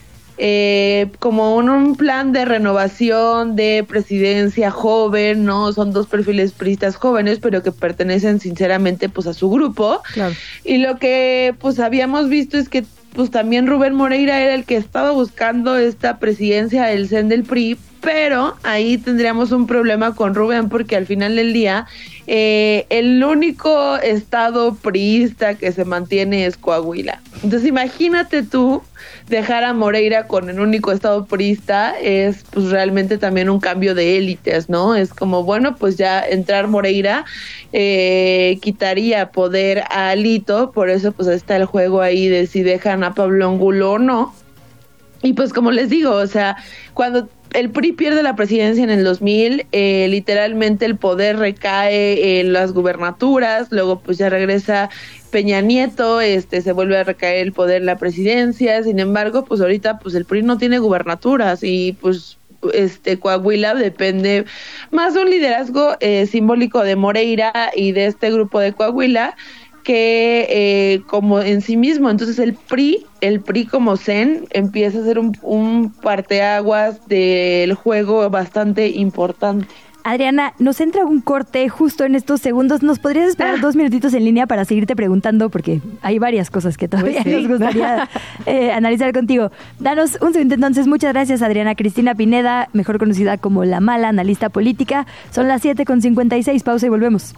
eh, 0.42 1.08
como 1.18 1.56
un, 1.56 1.68
un, 1.68 1.96
plan 1.96 2.32
de 2.32 2.44
renovación 2.44 3.56
de 3.56 3.84
presidencia 3.86 4.70
joven, 4.70 5.44
¿no? 5.44 5.72
Son 5.72 5.92
dos 5.92 6.06
perfiles 6.06 6.52
pristas 6.52 6.96
jóvenes, 6.96 7.40
pero 7.40 7.62
que 7.62 7.72
pertenecen 7.72 8.40
sinceramente 8.40 9.10
pues 9.10 9.26
a 9.26 9.34
su 9.34 9.50
grupo. 9.50 10.02
Y 10.64 10.78
lo 10.78 10.98
que 10.98 11.54
pues 11.58 11.78
habíamos 11.78 12.30
visto 12.30 12.56
es 12.56 12.70
que 12.70 12.84
pues 13.14 13.30
también 13.30 13.66
Rubén 13.66 13.94
Moreira 13.94 14.40
era 14.40 14.54
el 14.54 14.64
que 14.64 14.76
estaba 14.76 15.10
buscando 15.10 15.76
esta 15.76 16.18
presidencia 16.18 16.84
del 16.84 17.08
CEN 17.08 17.28
del 17.28 17.44
PRI, 17.44 17.76
pero 18.00 18.56
ahí 18.62 18.98
tendríamos 18.98 19.52
un 19.52 19.66
problema 19.66 20.14
con 20.14 20.34
Rubén 20.34 20.68
porque 20.68 20.96
al 20.96 21.06
final 21.06 21.36
del 21.36 21.52
día 21.52 21.86
eh, 22.32 22.86
el 22.90 23.24
único 23.24 23.96
estado 23.96 24.76
priista 24.76 25.56
que 25.56 25.72
se 25.72 25.84
mantiene 25.84 26.46
es 26.46 26.56
Coahuila. 26.56 27.20
Entonces 27.42 27.66
imagínate 27.66 28.44
tú 28.44 28.84
dejar 29.28 29.64
a 29.64 29.74
Moreira 29.74 30.28
con 30.28 30.48
el 30.48 30.60
único 30.60 30.92
estado 30.92 31.24
priista 31.24 31.98
es 31.98 32.44
pues 32.52 32.70
realmente 32.70 33.18
también 33.18 33.50
un 33.50 33.58
cambio 33.58 33.96
de 33.96 34.16
élites, 34.16 34.68
¿no? 34.68 34.94
Es 34.94 35.12
como, 35.12 35.42
bueno, 35.42 35.74
pues 35.74 35.96
ya 35.96 36.20
entrar 36.20 36.68
Moreira 36.68 37.24
eh, 37.72 38.60
quitaría 38.62 39.32
poder 39.32 39.82
a 39.90 40.10
Alito, 40.10 40.70
por 40.70 40.88
eso 40.88 41.10
pues 41.10 41.26
está 41.26 41.56
el 41.56 41.64
juego 41.64 42.00
ahí 42.00 42.28
de 42.28 42.46
si 42.46 42.62
dejan 42.62 43.02
a 43.02 43.12
Pablo 43.12 43.48
Angulo 43.48 43.94
o 43.94 43.98
no. 43.98 44.32
Y 45.20 45.32
pues 45.32 45.52
como 45.52 45.72
les 45.72 45.90
digo, 45.90 46.12
o 46.12 46.26
sea, 46.28 46.56
cuando 46.94 47.28
el 47.52 47.70
PRI 47.70 47.92
pierde 47.92 48.22
la 48.22 48.36
presidencia 48.36 48.84
en 48.84 48.90
el 48.90 49.04
2000, 49.04 49.66
eh, 49.72 50.06
literalmente 50.08 50.84
el 50.86 50.96
poder 50.96 51.38
recae 51.38 52.40
en 52.40 52.52
las 52.52 52.72
gubernaturas, 52.72 53.68
luego 53.70 54.00
pues 54.00 54.18
ya 54.18 54.28
regresa 54.28 54.90
Peña 55.30 55.60
Nieto, 55.60 56.20
este 56.20 56.62
se 56.62 56.72
vuelve 56.72 56.98
a 56.98 57.04
recaer 57.04 57.38
el 57.38 57.52
poder 57.52 57.78
en 57.78 57.86
la 57.86 57.98
presidencia, 57.98 58.82
sin 58.82 58.98
embargo, 58.98 59.44
pues 59.44 59.60
ahorita 59.60 59.98
pues 59.98 60.14
el 60.14 60.24
PRI 60.24 60.42
no 60.42 60.58
tiene 60.58 60.78
gubernaturas 60.78 61.62
y 61.62 61.96
pues 62.00 62.38
este 62.74 63.18
Coahuila 63.18 63.74
depende 63.74 64.44
más 64.90 65.14
de 65.14 65.22
un 65.22 65.30
liderazgo 65.30 65.96
eh, 66.00 66.26
simbólico 66.26 66.82
de 66.82 66.96
Moreira 66.96 67.70
y 67.74 67.92
de 67.92 68.06
este 68.06 68.30
grupo 68.30 68.60
de 68.60 68.72
Coahuila 68.72 69.34
que 69.82 70.46
eh, 70.48 71.02
como 71.06 71.40
en 71.40 71.60
sí 71.60 71.76
mismo. 71.76 72.10
Entonces 72.10 72.38
el 72.38 72.54
PRI, 72.54 73.06
el 73.20 73.40
PRI 73.40 73.66
como 73.66 73.96
Zen, 73.96 74.46
empieza 74.50 75.00
a 75.00 75.04
ser 75.04 75.18
un, 75.18 75.36
un 75.42 75.92
parteaguas 75.92 77.06
del 77.08 77.74
juego 77.74 78.28
bastante 78.30 78.88
importante. 78.88 79.66
Adriana, 80.04 80.54
nos 80.58 80.80
entra 80.80 81.04
un 81.04 81.20
corte 81.20 81.68
justo 81.68 82.04
en 82.04 82.14
estos 82.14 82.40
segundos. 82.40 82.82
¿Nos 82.82 82.98
podrías 82.98 83.28
esperar 83.28 83.56
ah. 83.56 83.60
dos 83.60 83.76
minutitos 83.76 84.14
en 84.14 84.24
línea 84.24 84.46
para 84.46 84.64
seguirte 84.64 84.96
preguntando? 84.96 85.50
Porque 85.50 85.80
hay 86.02 86.18
varias 86.18 86.50
cosas 86.50 86.76
que 86.76 86.88
todavía 86.88 87.22
nos 87.24 87.48
gustaría 87.48 88.08
eh, 88.46 88.72
analizar 88.72 89.12
contigo. 89.12 89.50
Danos 89.78 90.18
un 90.20 90.32
segundo 90.32 90.54
entonces. 90.54 90.86
Muchas 90.86 91.12
gracias, 91.12 91.42
Adriana 91.42 91.74
Cristina 91.74 92.14
Pineda, 92.14 92.68
mejor 92.72 92.98
conocida 92.98 93.36
como 93.36 93.64
La 93.64 93.80
Mala, 93.80 94.08
analista 94.08 94.48
política. 94.48 95.06
Son 95.30 95.48
las 95.48 95.62
7 95.62 95.84
con 95.84 96.00
56. 96.00 96.62
Pausa 96.62 96.86
y 96.86 96.88
volvemos. 96.88 97.34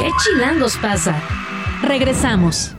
¿Qué 0.00 0.10
chilangos 0.24 0.78
pasa? 0.78 1.14
Regresamos. 1.82 2.74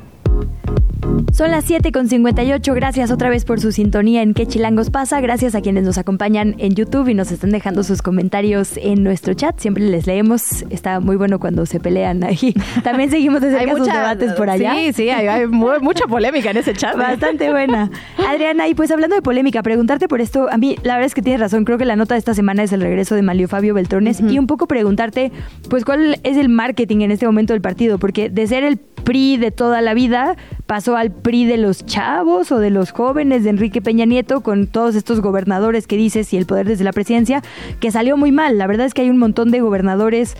Son 1.33 1.49
las 1.49 1.65
7 1.65 1.91
con 1.91 2.07
58. 2.07 2.73
Gracias 2.73 3.11
otra 3.11 3.29
vez 3.29 3.45
por 3.45 3.59
su 3.59 3.71
sintonía 3.71 4.21
en 4.21 4.33
¿Qué 4.33 4.45
Chilangos 4.45 4.89
pasa? 4.89 5.21
Gracias 5.21 5.55
a 5.55 5.61
quienes 5.61 5.83
nos 5.83 5.97
acompañan 5.97 6.55
en 6.57 6.75
YouTube 6.75 7.07
y 7.07 7.13
nos 7.13 7.31
están 7.31 7.51
dejando 7.51 7.83
sus 7.83 8.01
comentarios 8.01 8.77
en 8.77 9.03
nuestro 9.03 9.33
chat. 9.33 9.59
Siempre 9.59 9.83
les 9.83 10.07
leemos. 10.07 10.65
Está 10.69 10.99
muy 10.99 11.15
bueno 11.15 11.39
cuando 11.39 11.65
se 11.65 11.79
pelean 11.79 12.23
ahí. 12.23 12.53
También 12.83 13.09
seguimos 13.09 13.41
de 13.41 13.51
cerca 13.51 13.77
sus 13.77 13.87
debates 13.87 14.33
por 14.33 14.49
allá. 14.49 14.73
Sí, 14.75 14.93
sí, 14.93 15.09
hay, 15.09 15.47
mucha 15.47 16.05
polémica 16.07 16.51
en 16.51 16.57
ese 16.57 16.73
chat. 16.73 16.97
Bastante 16.97 17.49
buena. 17.51 17.89
Adriana, 18.27 18.67
y 18.67 18.75
pues 18.75 18.91
hablando 18.91 19.15
de 19.15 19.21
polémica, 19.21 19.63
preguntarte 19.63 20.07
por 20.07 20.21
esto, 20.21 20.47
a 20.51 20.57
mí 20.57 20.75
la 20.83 20.95
verdad 20.95 21.07
es 21.07 21.15
que 21.15 21.21
tienes 21.21 21.39
razón. 21.39 21.65
Creo 21.65 21.77
que 21.77 21.85
la 21.85 21.95
nota 21.95 22.15
de 22.15 22.19
esta 22.19 22.33
semana 22.33 22.63
es 22.63 22.73
el 22.73 22.81
regreso 22.81 23.15
de 23.15 23.21
Malio 23.21 23.47
Fabio 23.47 23.73
Beltrones 23.73 24.19
y 24.21 24.37
un 24.39 24.47
poco 24.47 24.67
preguntarte, 24.67 25.31
pues, 25.69 25.85
cuál 25.85 26.19
es 26.23 26.37
el 26.37 26.49
marketing 26.49 27.01
en 27.01 27.11
este 27.11 27.25
momento 27.25 27.53
del 27.53 27.61
partido, 27.61 27.97
porque 27.99 28.29
de 28.29 28.47
ser 28.47 28.63
el 28.63 28.77
PRI 28.77 29.37
de 29.37 29.51
toda 29.51 29.81
la 29.81 29.93
vida 29.93 30.35
pasó 30.67 30.95
al 30.95 31.10
PRI 31.11 31.45
de 31.45 31.57
los 31.57 31.85
chavos 31.85 32.51
o 32.51 32.59
de 32.59 32.69
los 32.69 32.91
jóvenes 32.91 33.43
de 33.43 33.49
Enrique 33.49 33.81
Peña 33.81 34.05
Nieto 34.05 34.41
con 34.41 34.67
todos 34.67 34.95
estos 34.95 35.21
gobernadores 35.21 35.87
que 35.87 35.97
dices 35.97 36.33
y 36.33 36.37
el 36.37 36.45
poder 36.45 36.67
desde 36.67 36.83
la 36.83 36.93
presidencia, 36.93 37.41
que 37.79 37.91
salió 37.91 38.17
muy 38.17 38.31
mal. 38.31 38.57
La 38.57 38.67
verdad 38.67 38.85
es 38.85 38.93
que 38.93 39.01
hay 39.01 39.09
un 39.09 39.17
montón 39.17 39.51
de 39.51 39.61
gobernadores 39.61 40.35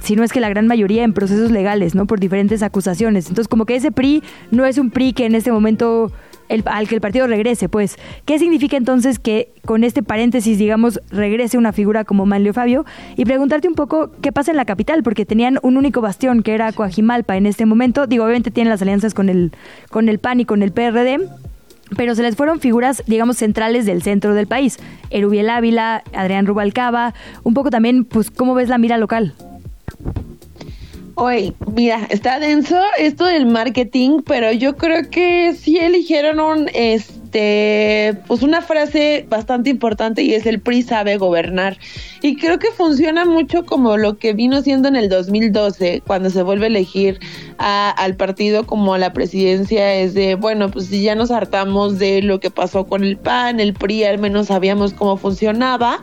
si 0.00 0.14
no 0.14 0.22
es 0.22 0.32
que 0.32 0.40
la 0.40 0.48
gran 0.48 0.66
mayoría 0.66 1.02
en 1.02 1.12
procesos 1.12 1.50
legales, 1.50 1.94
¿no? 1.94 2.06
Por 2.06 2.20
diferentes 2.20 2.62
acusaciones. 2.62 3.28
Entonces, 3.28 3.48
como 3.48 3.66
que 3.66 3.76
ese 3.76 3.90
PRI 3.90 4.22
no 4.50 4.64
es 4.64 4.78
un 4.78 4.90
PRI 4.90 5.12
que 5.12 5.26
en 5.26 5.34
este 5.34 5.50
momento 5.50 6.12
al 6.64 6.88
que 6.88 6.94
el 6.94 7.00
partido 7.00 7.26
regrese, 7.26 7.68
pues. 7.68 7.96
¿Qué 8.24 8.38
significa 8.38 8.76
entonces 8.76 9.18
que 9.18 9.52
con 9.64 9.84
este 9.84 10.02
paréntesis, 10.02 10.58
digamos, 10.58 11.00
regrese 11.10 11.58
una 11.58 11.72
figura 11.72 12.04
como 12.04 12.26
Manlio 12.26 12.52
Fabio? 12.52 12.84
Y 13.16 13.24
preguntarte 13.24 13.68
un 13.68 13.74
poco 13.74 14.10
qué 14.20 14.32
pasa 14.32 14.50
en 14.50 14.56
la 14.56 14.64
capital, 14.64 15.02
porque 15.02 15.26
tenían 15.26 15.58
un 15.62 15.76
único 15.76 16.00
bastión 16.00 16.42
que 16.42 16.54
era 16.54 16.72
Coajimalpa 16.72 17.36
en 17.36 17.46
este 17.46 17.66
momento. 17.66 18.06
Digo, 18.06 18.24
obviamente 18.24 18.50
tienen 18.50 18.70
las 18.70 18.82
alianzas 18.82 19.14
con 19.14 19.28
el, 19.28 19.52
con 19.90 20.08
el 20.08 20.18
PAN 20.18 20.40
y 20.40 20.44
con 20.44 20.62
el 20.62 20.72
PRD, 20.72 21.20
pero 21.96 22.14
se 22.14 22.22
les 22.22 22.36
fueron 22.36 22.60
figuras, 22.60 23.02
digamos, 23.06 23.36
centrales 23.36 23.86
del 23.86 24.02
centro 24.02 24.34
del 24.34 24.46
país. 24.46 24.78
Erubiel 25.10 25.50
Ávila, 25.50 26.02
Adrián 26.14 26.46
Rubalcaba, 26.46 27.14
un 27.44 27.54
poco 27.54 27.70
también, 27.70 28.04
pues, 28.04 28.30
¿cómo 28.30 28.54
ves 28.54 28.68
la 28.68 28.78
mira 28.78 28.98
local? 28.98 29.34
Oye, 31.18 31.54
mira, 31.74 32.06
está 32.10 32.38
denso 32.38 32.78
esto 32.98 33.24
del 33.24 33.46
marketing, 33.46 34.20
pero 34.26 34.52
yo 34.52 34.76
creo 34.76 35.08
que 35.08 35.54
sí 35.54 35.78
eligieron 35.78 36.40
un, 36.40 36.68
este, 36.74 38.12
pues 38.26 38.42
una 38.42 38.60
frase 38.60 39.24
bastante 39.26 39.70
importante 39.70 40.20
y 40.20 40.34
es 40.34 40.44
el 40.44 40.60
PRI 40.60 40.82
sabe 40.82 41.16
gobernar. 41.16 41.78
Y 42.20 42.36
creo 42.36 42.58
que 42.58 42.70
funciona 42.70 43.24
mucho 43.24 43.64
como 43.64 43.96
lo 43.96 44.18
que 44.18 44.34
vino 44.34 44.60
siendo 44.60 44.88
en 44.88 44.96
el 44.96 45.08
2012, 45.08 46.02
cuando 46.06 46.28
se 46.28 46.42
vuelve 46.42 46.66
a 46.66 46.68
elegir 46.68 47.18
al 47.56 48.14
partido 48.16 48.66
como 48.66 48.98
la 48.98 49.14
presidencia, 49.14 49.94
es 49.94 50.12
de, 50.12 50.34
bueno, 50.34 50.70
pues 50.70 50.88
si 50.88 51.00
ya 51.00 51.14
nos 51.14 51.30
hartamos 51.30 51.98
de 51.98 52.20
lo 52.20 52.40
que 52.40 52.50
pasó 52.50 52.86
con 52.86 53.02
el 53.02 53.16
PAN, 53.16 53.58
el 53.58 53.72
PRI 53.72 54.04
al 54.04 54.18
menos 54.18 54.48
sabíamos 54.48 54.92
cómo 54.92 55.16
funcionaba 55.16 55.98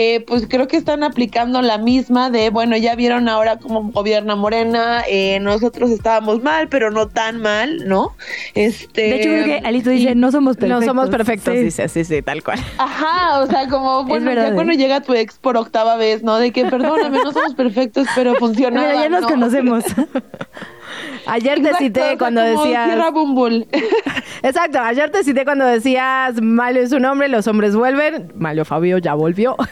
eh, 0.00 0.20
pues 0.24 0.46
creo 0.48 0.68
que 0.68 0.76
están 0.76 1.02
aplicando 1.02 1.60
la 1.60 1.76
misma 1.76 2.30
de, 2.30 2.50
bueno, 2.50 2.76
ya 2.76 2.94
vieron 2.94 3.28
ahora 3.28 3.58
cómo 3.58 3.90
gobierna 3.90 4.36
Morena, 4.36 5.02
eh, 5.08 5.40
nosotros 5.40 5.90
estábamos 5.90 6.40
mal, 6.40 6.68
pero 6.68 6.92
no 6.92 7.08
tan 7.08 7.40
mal, 7.40 7.88
¿no? 7.88 8.14
Este, 8.54 9.00
de 9.00 9.16
hecho, 9.16 9.28
creo 9.28 9.44
que 9.44 9.66
Alito 9.66 9.90
dice, 9.90 10.14
no 10.14 10.30
somos 10.30 10.56
perfectos. 10.56 10.80
No 10.82 10.86
somos 10.86 11.10
perfectos, 11.10 11.52
dice, 11.52 11.88
sí, 11.88 12.04
sí, 12.04 12.22
tal 12.22 12.44
cual. 12.44 12.60
Ajá, 12.78 13.40
o 13.40 13.48
sea, 13.48 13.68
como, 13.68 14.04
bueno, 14.04 14.32
ya 14.32 14.54
cuando 14.54 14.72
llega 14.74 15.00
tu 15.00 15.14
ex 15.14 15.36
por 15.36 15.56
octava 15.56 15.96
vez, 15.96 16.22
¿no? 16.22 16.38
De 16.38 16.52
que, 16.52 16.64
perdóname, 16.66 17.18
no 17.24 17.32
somos 17.32 17.56
perfectos, 17.56 18.06
pero 18.14 18.34
funciona. 18.38 18.80
Pero 18.80 19.02
ya 19.02 19.08
nos 19.08 19.26
conocemos. 19.26 19.82
Ayer 21.28 21.62
te 21.62 21.74
cité 21.74 22.16
cuando 22.18 22.40
decías. 22.40 22.88
Exacto, 24.42 24.78
ayer 24.80 25.10
te 25.10 25.22
cité 25.22 25.44
cuando 25.44 25.66
decías 25.66 26.40
Malio 26.40 26.82
es 26.82 26.92
un 26.92 27.04
hombre, 27.04 27.28
los 27.28 27.46
hombres 27.46 27.76
vuelven. 27.76 28.32
Malio 28.36 28.64
Fabio 28.64 28.98
ya 28.98 29.14
volvió. 29.14 29.56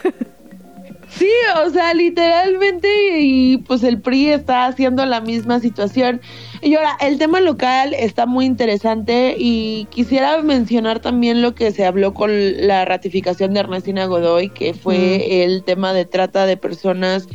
Sí, 1.09 1.29
o 1.65 1.69
sea, 1.69 1.93
literalmente, 1.93 2.87
y 3.19 3.57
pues 3.59 3.81
el 3.83 4.01
PRI 4.01 4.31
está 4.31 4.65
haciendo 4.65 5.05
la 5.05 5.21
misma 5.21 5.59
situación. 5.59 6.21
Y 6.61 6.75
ahora, 6.75 6.97
el 6.99 7.17
tema 7.17 7.39
local 7.39 7.93
está 7.93 8.25
muy 8.25 8.45
interesante 8.45 9.35
y 9.37 9.87
quisiera 9.89 10.41
mencionar 10.43 10.99
también 10.99 11.41
lo 11.41 11.55
que 11.55 11.71
se 11.71 11.85
habló 11.85 12.13
con 12.13 12.31
la 12.67 12.83
ratificación 12.85 13.53
de 13.53 13.61
Ernestina 13.61 14.05
Godoy, 14.05 14.49
que 14.49 14.73
fue 14.73 15.43
el 15.43 15.63
tema 15.63 15.93
de 15.93 16.05
trata 16.05 16.45
de 16.45 16.57
personas 16.57 17.27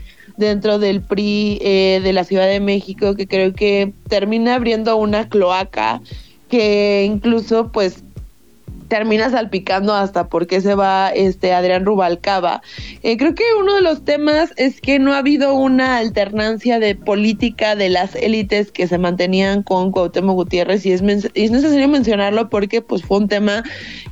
dentro 0.47 0.79
del 0.79 1.01
PRI 1.01 1.59
eh, 1.63 2.01
de 2.03 2.13
la 2.13 2.25
Ciudad 2.25 2.47
de 2.47 2.61
México, 2.61 3.15
que 3.15 3.27
creo 3.27 3.55
que 3.55 3.93
termina 4.09 4.57
abriendo 4.57 4.97
una 4.97 5.29
cloaca 5.29 6.03
que 6.49 7.05
incluso 7.05 7.73
pues 7.73 8.05
termina 8.93 9.31
salpicando 9.31 9.95
hasta 9.95 10.29
por 10.29 10.47
qué 10.47 10.61
se 10.61 10.75
va 10.75 11.09
este 11.09 11.55
Adrián 11.55 11.87
Rubalcaba. 11.87 12.61
Eh, 13.03 13.17
creo 13.17 13.35
que 13.35 13.45
uno 13.59 13.75
de 13.75 13.81
los 13.81 14.05
temas 14.05 14.53
es 14.59 14.83
que 14.83 14.99
no 14.99 15.15
ha 15.15 15.19
habido 15.19 15.55
una 15.55 15.97
alternancia 15.97 16.79
de 16.79 16.95
política 16.95 17.75
de 17.75 17.89
las 17.89 18.15
élites 18.15 18.71
que 18.71 18.87
se 18.87 18.99
mantenían 18.99 19.63
con 19.63 19.93
Cuauhtémoc 19.93 20.35
Gutiérrez 20.35 20.85
y 20.85 20.93
es, 20.93 21.01
es 21.33 21.51
necesario 21.51 21.89
mencionarlo 21.89 22.51
porque 22.51 22.83
pues 22.83 23.03
fue 23.03 23.17
un 23.17 23.29
tema 23.29 23.63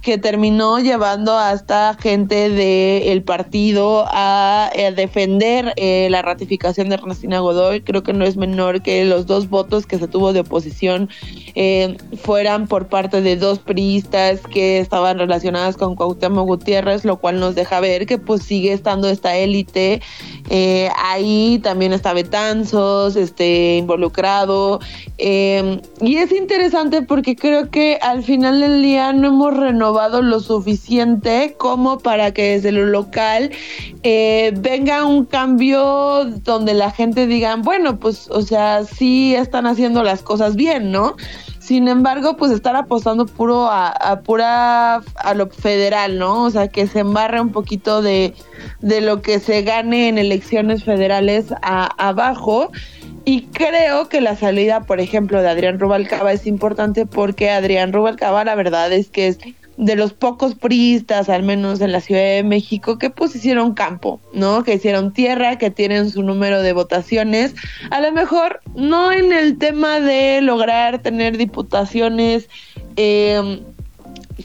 que 0.01 0.17
terminó 0.17 0.79
llevando 0.79 1.37
hasta 1.37 1.95
gente 2.01 2.49
del 2.49 3.23
partido 3.23 4.07
a, 4.09 4.71
eh, 4.75 4.93
defender 4.93 5.75
eh, 5.77 6.09
la 6.11 6.23
ratificación 6.23 6.89
de 6.89 6.95
Ernestina 6.95 7.41
Godoy. 7.41 7.83
Creo 7.83 8.03
que 8.03 8.15
no 8.15 8.25
es 8.25 8.39
menor 8.39 8.81
que 8.81 9.05
los 9.05 9.27
dos 9.27 9.51
votos 9.51 9.85
que 9.85 9.99
se 9.99 10.09
tuvo 10.09 10.33
de 10.33 10.41
oposición 10.41 11.11
fueran 12.23 12.67
por 12.67 12.87
parte 12.87 13.21
de 13.21 13.37
dos 13.37 13.59
priistas 13.59 14.41
que 14.41 14.70
estaban 14.79 15.19
relacionadas 15.19 15.77
con 15.77 15.97
Cuauhtémoc 15.97 16.47
Gutiérrez, 16.47 17.05
lo 17.05 17.17
cual 17.17 17.41
nos 17.41 17.55
deja 17.55 17.81
ver 17.81 18.07
que 18.07 18.19
pues 18.19 18.43
sigue 18.43 18.73
estando 18.73 19.09
esta 19.09 19.37
élite 19.37 20.01
eh, 20.49 20.89
ahí, 20.97 21.61
también 21.63 21.93
está 21.93 22.13
Betanzos 22.13 23.17
este, 23.17 23.77
involucrado, 23.77 24.81
em, 25.19 25.81
y 26.01 26.17
es 26.17 26.33
interesante 26.33 27.03
porque 27.03 27.37
creo 27.37 27.71
que 27.71 27.99
al 28.01 28.23
final 28.23 28.61
del 28.61 28.83
día 28.83 29.13
no 29.13 29.29
hemos 29.29 29.57
renovado 29.57 30.23
lo 30.23 30.41
suficiente 30.41 31.55
como 31.59 31.99
para 31.99 32.33
que 32.33 32.53
desde 32.53 32.73
lo 32.73 32.87
local 32.87 33.51
eh, 34.03 34.53
venga 34.57 35.05
un 35.05 35.25
cambio 35.25 36.25
donde 36.45 36.75
la 36.75 36.91
gente 36.91 37.27
diga, 37.27 37.57
bueno, 37.57 37.99
pues, 37.99 38.29
o 38.31 38.43
sea, 38.43 38.85
sí 38.85 39.35
están 39.35 39.67
haciendo 39.67 40.03
las 40.03 40.23
cosas 40.23 40.57
bien, 40.57 40.91
¿no? 40.91 41.17
Sin 41.71 41.87
embargo, 41.87 42.37
pues 42.37 42.51
estar 42.51 42.75
apostando 42.75 43.27
puro 43.27 43.69
a, 43.71 44.23
pura 44.25 44.97
a 44.97 45.35
lo 45.35 45.49
federal, 45.51 46.19
¿no? 46.19 46.43
O 46.43 46.51
sea, 46.51 46.67
que 46.67 46.89
se 46.89 46.99
embarre 46.99 47.41
un 47.41 47.53
poquito 47.53 48.03
de, 48.03 48.35
de 48.81 49.01
lo 49.01 49.23
que 49.23 49.39
se 49.39 49.63
gane 49.63 50.09
en 50.09 50.19
elecciones 50.19 50.83
federales 50.83 51.55
a, 51.63 52.09
abajo. 52.09 52.73
Y 53.25 53.43
creo 53.43 54.09
que 54.09 54.21
la 54.21 54.35
salida, 54.35 54.81
por 54.81 54.99
ejemplo, 54.99 55.43
de 55.43 55.49
Adrián 55.49 55.79
Rubalcaba 55.79 56.33
es 56.33 56.45
importante 56.49 57.07
porque 57.07 57.51
Adrián 57.51 57.93
Rubalcaba 57.93 58.43
la 58.43 58.57
verdad 58.57 58.93
es 58.93 59.09
que 59.09 59.29
es 59.29 59.39
de 59.81 59.97
los 59.97 60.13
pocos 60.13 60.55
priistas, 60.55 61.31
al 61.31 61.43
menos 61.43 61.81
en 61.81 61.91
la 61.91 62.03
Ciudad 62.03 62.21
de 62.21 62.45
México, 62.45 62.99
que 62.99 63.09
pues 63.09 63.35
hicieron 63.35 63.73
campo, 63.73 64.21
¿no? 64.35 64.63
Que 64.63 64.75
hicieron 64.75 65.15
tierra, 65.15 65.57
que 65.57 65.71
tienen 65.71 66.11
su 66.11 66.23
número 66.23 66.61
de 66.61 66.75
votaciones. 66.75 67.55
A 67.91 68.03
lo 68.03 68.13
mejor 68.13 68.61
no 68.75 69.11
en 69.11 69.33
el 69.33 69.57
tema 69.57 69.99
de 70.01 70.43
lograr 70.43 71.01
tener 71.01 71.39
diputaciones 71.39 72.51
eh, 72.97 73.63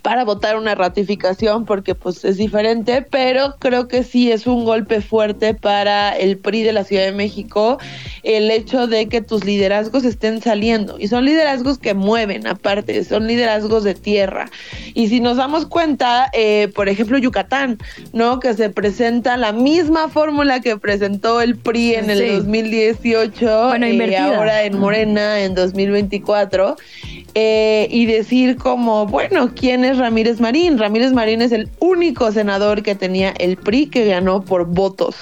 para 0.01 0.23
votar 0.23 0.55
una 0.55 0.75
ratificación 0.75 1.65
porque 1.65 1.95
pues 1.95 2.23
es 2.25 2.37
diferente, 2.37 3.05
pero 3.09 3.55
creo 3.59 3.87
que 3.87 4.03
sí 4.03 4.31
es 4.31 4.47
un 4.47 4.65
golpe 4.65 5.01
fuerte 5.01 5.53
para 5.53 6.15
el 6.17 6.37
PRI 6.37 6.63
de 6.63 6.73
la 6.73 6.83
Ciudad 6.83 7.03
de 7.03 7.11
México 7.11 7.77
el 8.23 8.49
hecho 8.49 8.87
de 8.87 9.07
que 9.07 9.21
tus 9.21 9.45
liderazgos 9.45 10.03
estén 10.03 10.41
saliendo 10.41 10.97
y 10.99 11.07
son 11.07 11.25
liderazgos 11.25 11.77
que 11.77 11.93
mueven 11.93 12.47
aparte, 12.47 13.03
son 13.03 13.27
liderazgos 13.27 13.83
de 13.83 13.93
tierra. 13.93 14.49
Y 14.93 15.07
si 15.09 15.19
nos 15.19 15.37
damos 15.37 15.65
cuenta, 15.65 16.29
eh, 16.33 16.69
por 16.73 16.89
ejemplo, 16.89 17.17
Yucatán, 17.17 17.77
¿no? 18.13 18.39
Que 18.39 18.53
se 18.53 18.69
presenta 18.69 19.37
la 19.37 19.51
misma 19.51 20.09
fórmula 20.09 20.59
que 20.59 20.77
presentó 20.77 21.41
el 21.41 21.55
PRI 21.55 21.95
en 21.95 22.09
el 22.09 22.37
2018 22.37 23.67
bueno, 23.67 23.87
y 23.87 23.99
eh, 23.99 24.17
ahora 24.17 24.63
en 24.63 24.79
Morena 24.79 25.41
en 25.41 25.55
2024 25.55 26.75
eh, 27.37 27.89
y 27.91 28.05
decir 28.05 28.55
como, 28.55 29.07
bueno, 29.07 29.51
¿quién 29.53 29.83
es 29.83 29.97
Ramírez 29.97 30.39
Marín? 30.39 30.77
Ramírez 30.77 31.11
Marín 31.11 31.41
es 31.41 31.51
el 31.51 31.69
único 31.79 32.31
senador 32.31 32.81
que 32.81 32.95
tenía 32.95 33.31
el 33.31 33.57
PRI 33.57 33.87
que 33.87 34.05
ganó 34.05 34.45
por 34.45 34.67
votos, 34.67 35.17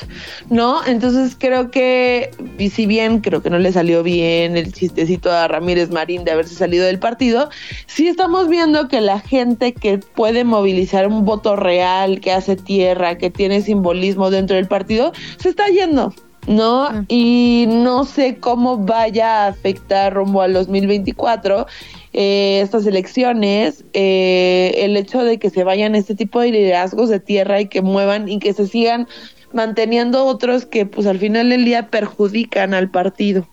¿no? 0.48 0.86
Entonces 0.86 1.36
creo 1.36 1.72
que, 1.72 2.30
y 2.60 2.70
si 2.70 2.86
bien 2.86 3.20
creo 3.22 3.42
que 3.42 3.50
no 3.50 3.58
le 3.58 3.72
salió 3.72 4.04
bien 4.04 4.56
el 4.58 4.72
chistecito 4.72 5.32
a 5.32 5.48
Ramírez 5.48 5.90
Marín 5.90 6.24
de 6.24 6.30
haberse 6.30 6.54
salido 6.54 6.86
del 6.86 7.00
partido, 7.00 7.50
sí 7.88 8.08
estamos 8.08 8.48
viendo 8.48 8.88
que 8.88 9.02
la 9.02 9.20
gente 9.20 9.74
que 9.74 9.98
puede 9.98 10.44
movilizar 10.44 11.08
un 11.08 11.26
voto 11.26 11.56
real, 11.56 12.22
que 12.22 12.32
hace 12.32 12.56
tierra, 12.56 13.18
que 13.18 13.32
tiene 13.32 13.64
simbolismo 13.64 14.30
dentro 14.30 14.56
del 14.56 14.68
partido, 14.68 15.14
se 15.38 15.50
está 15.50 15.68
yendo. 15.70 16.14
¿no? 16.48 17.06
Y 17.08 17.66
no 17.68 18.06
sé 18.06 18.38
cómo 18.38 18.78
vaya 18.78 19.46
a 19.46 19.48
afectar 19.48 20.14
rumbo 20.14 20.42
al 20.42 20.54
2024 20.54 21.68
eh, 22.14 22.62
estas 22.62 22.86
elecciones, 22.86 23.84
eh, 23.94 24.74
el 24.78 24.96
hecho 24.98 25.24
de 25.24 25.40
que 25.40 25.50
se 25.50 25.64
vayan 25.64 25.96
este 25.96 26.16
tipo 26.16 26.40
de 26.40 26.52
liderazgos 26.52 27.10
de 27.10 27.20
tierra 27.20 27.60
y 27.60 27.68
que 27.68 27.82
muevan 27.82 28.30
y 28.30 28.40
que 28.40 28.54
se 28.54 28.68
sigan 28.68 29.08
manteniendo 29.52 30.26
otros 30.26 30.66
que 30.66 30.86
pues 30.86 31.08
al 31.08 31.20
final 31.20 31.50
del 31.50 31.66
día 31.66 31.88
perjudican 31.90 32.74
al 32.74 32.90
partido. 32.90 33.48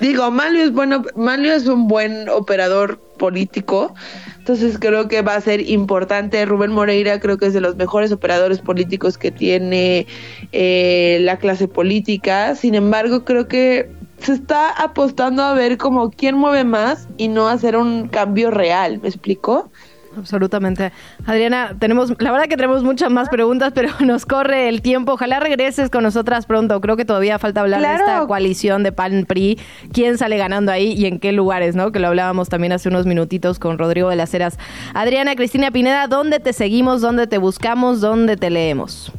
Digo, 0.00 0.30
Malio 0.30 0.64
es 0.64 0.72
bueno, 0.72 1.04
Malio 1.14 1.52
es 1.52 1.66
un 1.68 1.86
buen 1.86 2.28
operador 2.28 2.98
político, 3.18 3.94
entonces 4.36 4.76
creo 4.80 5.06
que 5.06 5.22
va 5.22 5.36
a 5.36 5.40
ser 5.40 5.60
importante. 5.70 6.44
Rubén 6.44 6.72
Moreira 6.72 7.20
creo 7.20 7.38
que 7.38 7.46
es 7.46 7.54
de 7.54 7.60
los 7.60 7.76
mejores 7.76 8.10
operadores 8.10 8.58
políticos 8.58 9.16
que 9.16 9.30
tiene 9.30 10.08
eh, 10.50 11.18
la 11.20 11.36
clase 11.36 11.68
política. 11.68 12.56
Sin 12.56 12.74
embargo, 12.74 13.24
creo 13.24 13.46
que 13.46 13.90
se 14.22 14.32
está 14.34 14.70
apostando 14.70 15.42
a 15.42 15.54
ver 15.54 15.78
como 15.78 16.10
quién 16.10 16.36
mueve 16.36 16.64
más 16.64 17.08
y 17.16 17.28
no 17.28 17.48
hacer 17.48 17.76
un 17.76 18.08
cambio 18.08 18.50
real, 18.50 19.00
¿me 19.02 19.08
explico? 19.08 19.70
Absolutamente. 20.16 20.92
Adriana, 21.26 21.74
tenemos, 21.78 22.12
la 22.20 22.32
verdad 22.32 22.46
que 22.46 22.56
tenemos 22.56 22.82
muchas 22.82 23.10
más 23.10 23.28
preguntas, 23.28 23.72
pero 23.74 23.88
nos 24.00 24.26
corre 24.26 24.68
el 24.68 24.82
tiempo. 24.82 25.12
Ojalá 25.12 25.40
regreses 25.40 25.90
con 25.90 26.02
nosotras 26.02 26.46
pronto. 26.46 26.80
Creo 26.80 26.96
que 26.96 27.04
todavía 27.04 27.38
falta 27.38 27.62
hablar 27.62 27.80
de 27.80 27.94
esta 27.94 28.26
coalición 28.26 28.82
de 28.82 28.92
PAN 28.92 29.24
PRI, 29.26 29.58
quién 29.92 30.18
sale 30.18 30.36
ganando 30.36 30.72
ahí 30.72 30.92
y 30.92 31.06
en 31.06 31.18
qué 31.18 31.32
lugares, 31.32 31.74
¿no? 31.74 31.92
Que 31.92 31.98
lo 31.98 32.08
hablábamos 32.08 32.48
también 32.48 32.72
hace 32.72 32.88
unos 32.88 33.06
minutitos 33.06 33.58
con 33.58 33.78
Rodrigo 33.78 34.10
de 34.10 34.16
las 34.16 34.32
Heras. 34.34 34.58
Adriana 34.94 35.34
Cristina 35.34 35.70
Pineda, 35.70 36.06
¿dónde 36.06 36.40
te 36.40 36.52
seguimos? 36.52 37.00
¿Dónde 37.00 37.26
te 37.26 37.38
buscamos? 37.38 38.00
¿Dónde 38.00 38.36
te 38.36 38.50
leemos? 38.50 39.12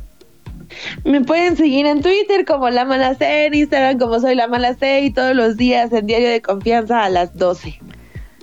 Me 1.06 1.22
pueden 1.22 1.58
seguir 1.58 1.86
en 1.86 2.02
Twitter 2.02 2.46
como 2.46 2.70
La 2.70 2.86
Mala 2.86 3.16
C, 3.16 3.46
en 3.46 3.54
Instagram 3.54 3.98
como 3.98 4.20
Soy 4.20 4.36
La 4.36 4.48
Mala 4.48 4.76
C 4.76 5.02
y 5.02 5.12
todos 5.12 5.36
los 5.36 5.58
días 5.58 5.92
en 5.94 6.06
Diario 6.06 6.30
de 6.30 6.42
Confianza 6.42 7.04
a 7.04 7.10
las 7.10 7.36
12. 7.38 7.80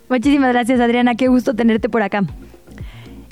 Muchísimas 0.08 0.52
gracias, 0.52 0.80
Adriana. 0.80 1.14
Qué 1.14 1.28
gusto 1.28 1.54
tenerte 1.54 1.88
por 1.88 2.02
acá. 2.02 2.24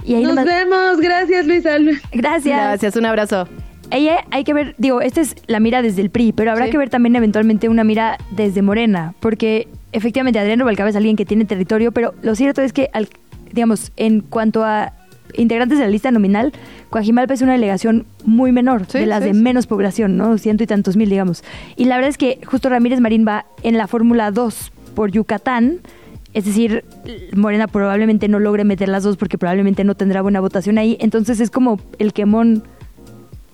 Y 0.04 0.14
Nos 0.14 0.36
vemos. 0.44 1.00
Gracias, 1.00 1.46
Luisa. 1.46 1.76
Gracias. 2.12 2.44
Gracias. 2.44 2.96
Un 2.96 3.06
abrazo. 3.06 3.48
Ella 3.90 4.24
hay 4.30 4.44
que 4.44 4.52
ver, 4.52 4.74
digo, 4.78 5.00
esta 5.00 5.20
es 5.20 5.34
la 5.46 5.60
mira 5.60 5.80
desde 5.80 6.02
el 6.02 6.10
PRI, 6.10 6.32
pero 6.32 6.52
habrá 6.52 6.68
que 6.68 6.76
ver 6.76 6.90
también 6.90 7.16
eventualmente 7.16 7.68
una 7.68 7.84
mira 7.84 8.18
desde 8.30 8.60
Morena, 8.60 9.14
porque 9.20 9.66
efectivamente 9.92 10.38
Adriano 10.38 10.66
Balcaba 10.66 10.90
es 10.90 10.96
alguien 10.96 11.16
que 11.16 11.24
tiene 11.24 11.46
territorio, 11.46 11.90
pero 11.90 12.14
lo 12.20 12.34
cierto 12.34 12.60
es 12.60 12.74
que, 12.74 12.90
digamos, 13.52 13.92
en 13.96 14.20
cuanto 14.20 14.62
a 14.62 14.92
integrantes 15.34 15.78
de 15.78 15.84
la 15.84 15.90
lista 15.90 16.10
nominal, 16.10 16.52
Coajimalpa 16.90 17.34
es 17.34 17.42
una 17.42 17.52
delegación 17.52 18.06
muy 18.24 18.52
menor, 18.52 18.86
de 18.86 19.06
las 19.06 19.22
de 19.22 19.34
menos 19.34 19.66
población, 19.66 20.16
¿no? 20.16 20.38
Ciento 20.38 20.64
y 20.64 20.66
tantos 20.66 20.96
mil, 20.96 21.10
digamos. 21.10 21.44
Y 21.76 21.84
la 21.84 21.96
verdad 21.96 22.10
es 22.10 22.18
que 22.18 22.40
justo 22.46 22.68
Ramírez 22.68 23.00
Marín 23.00 23.26
va 23.26 23.46
en 23.62 23.76
la 23.76 23.86
Fórmula 23.86 24.30
2 24.30 24.72
por 24.94 25.10
Yucatán, 25.10 25.80
es 26.34 26.44
decir, 26.44 26.84
Morena 27.34 27.66
probablemente 27.68 28.28
no 28.28 28.38
logre 28.38 28.64
meter 28.64 28.88
las 28.88 29.02
dos 29.02 29.16
porque 29.16 29.38
probablemente 29.38 29.84
no 29.84 29.94
tendrá 29.94 30.22
buena 30.22 30.40
votación 30.40 30.78
ahí, 30.78 30.96
entonces 31.00 31.40
es 31.40 31.50
como 31.50 31.80
el 31.98 32.12
quemón 32.12 32.62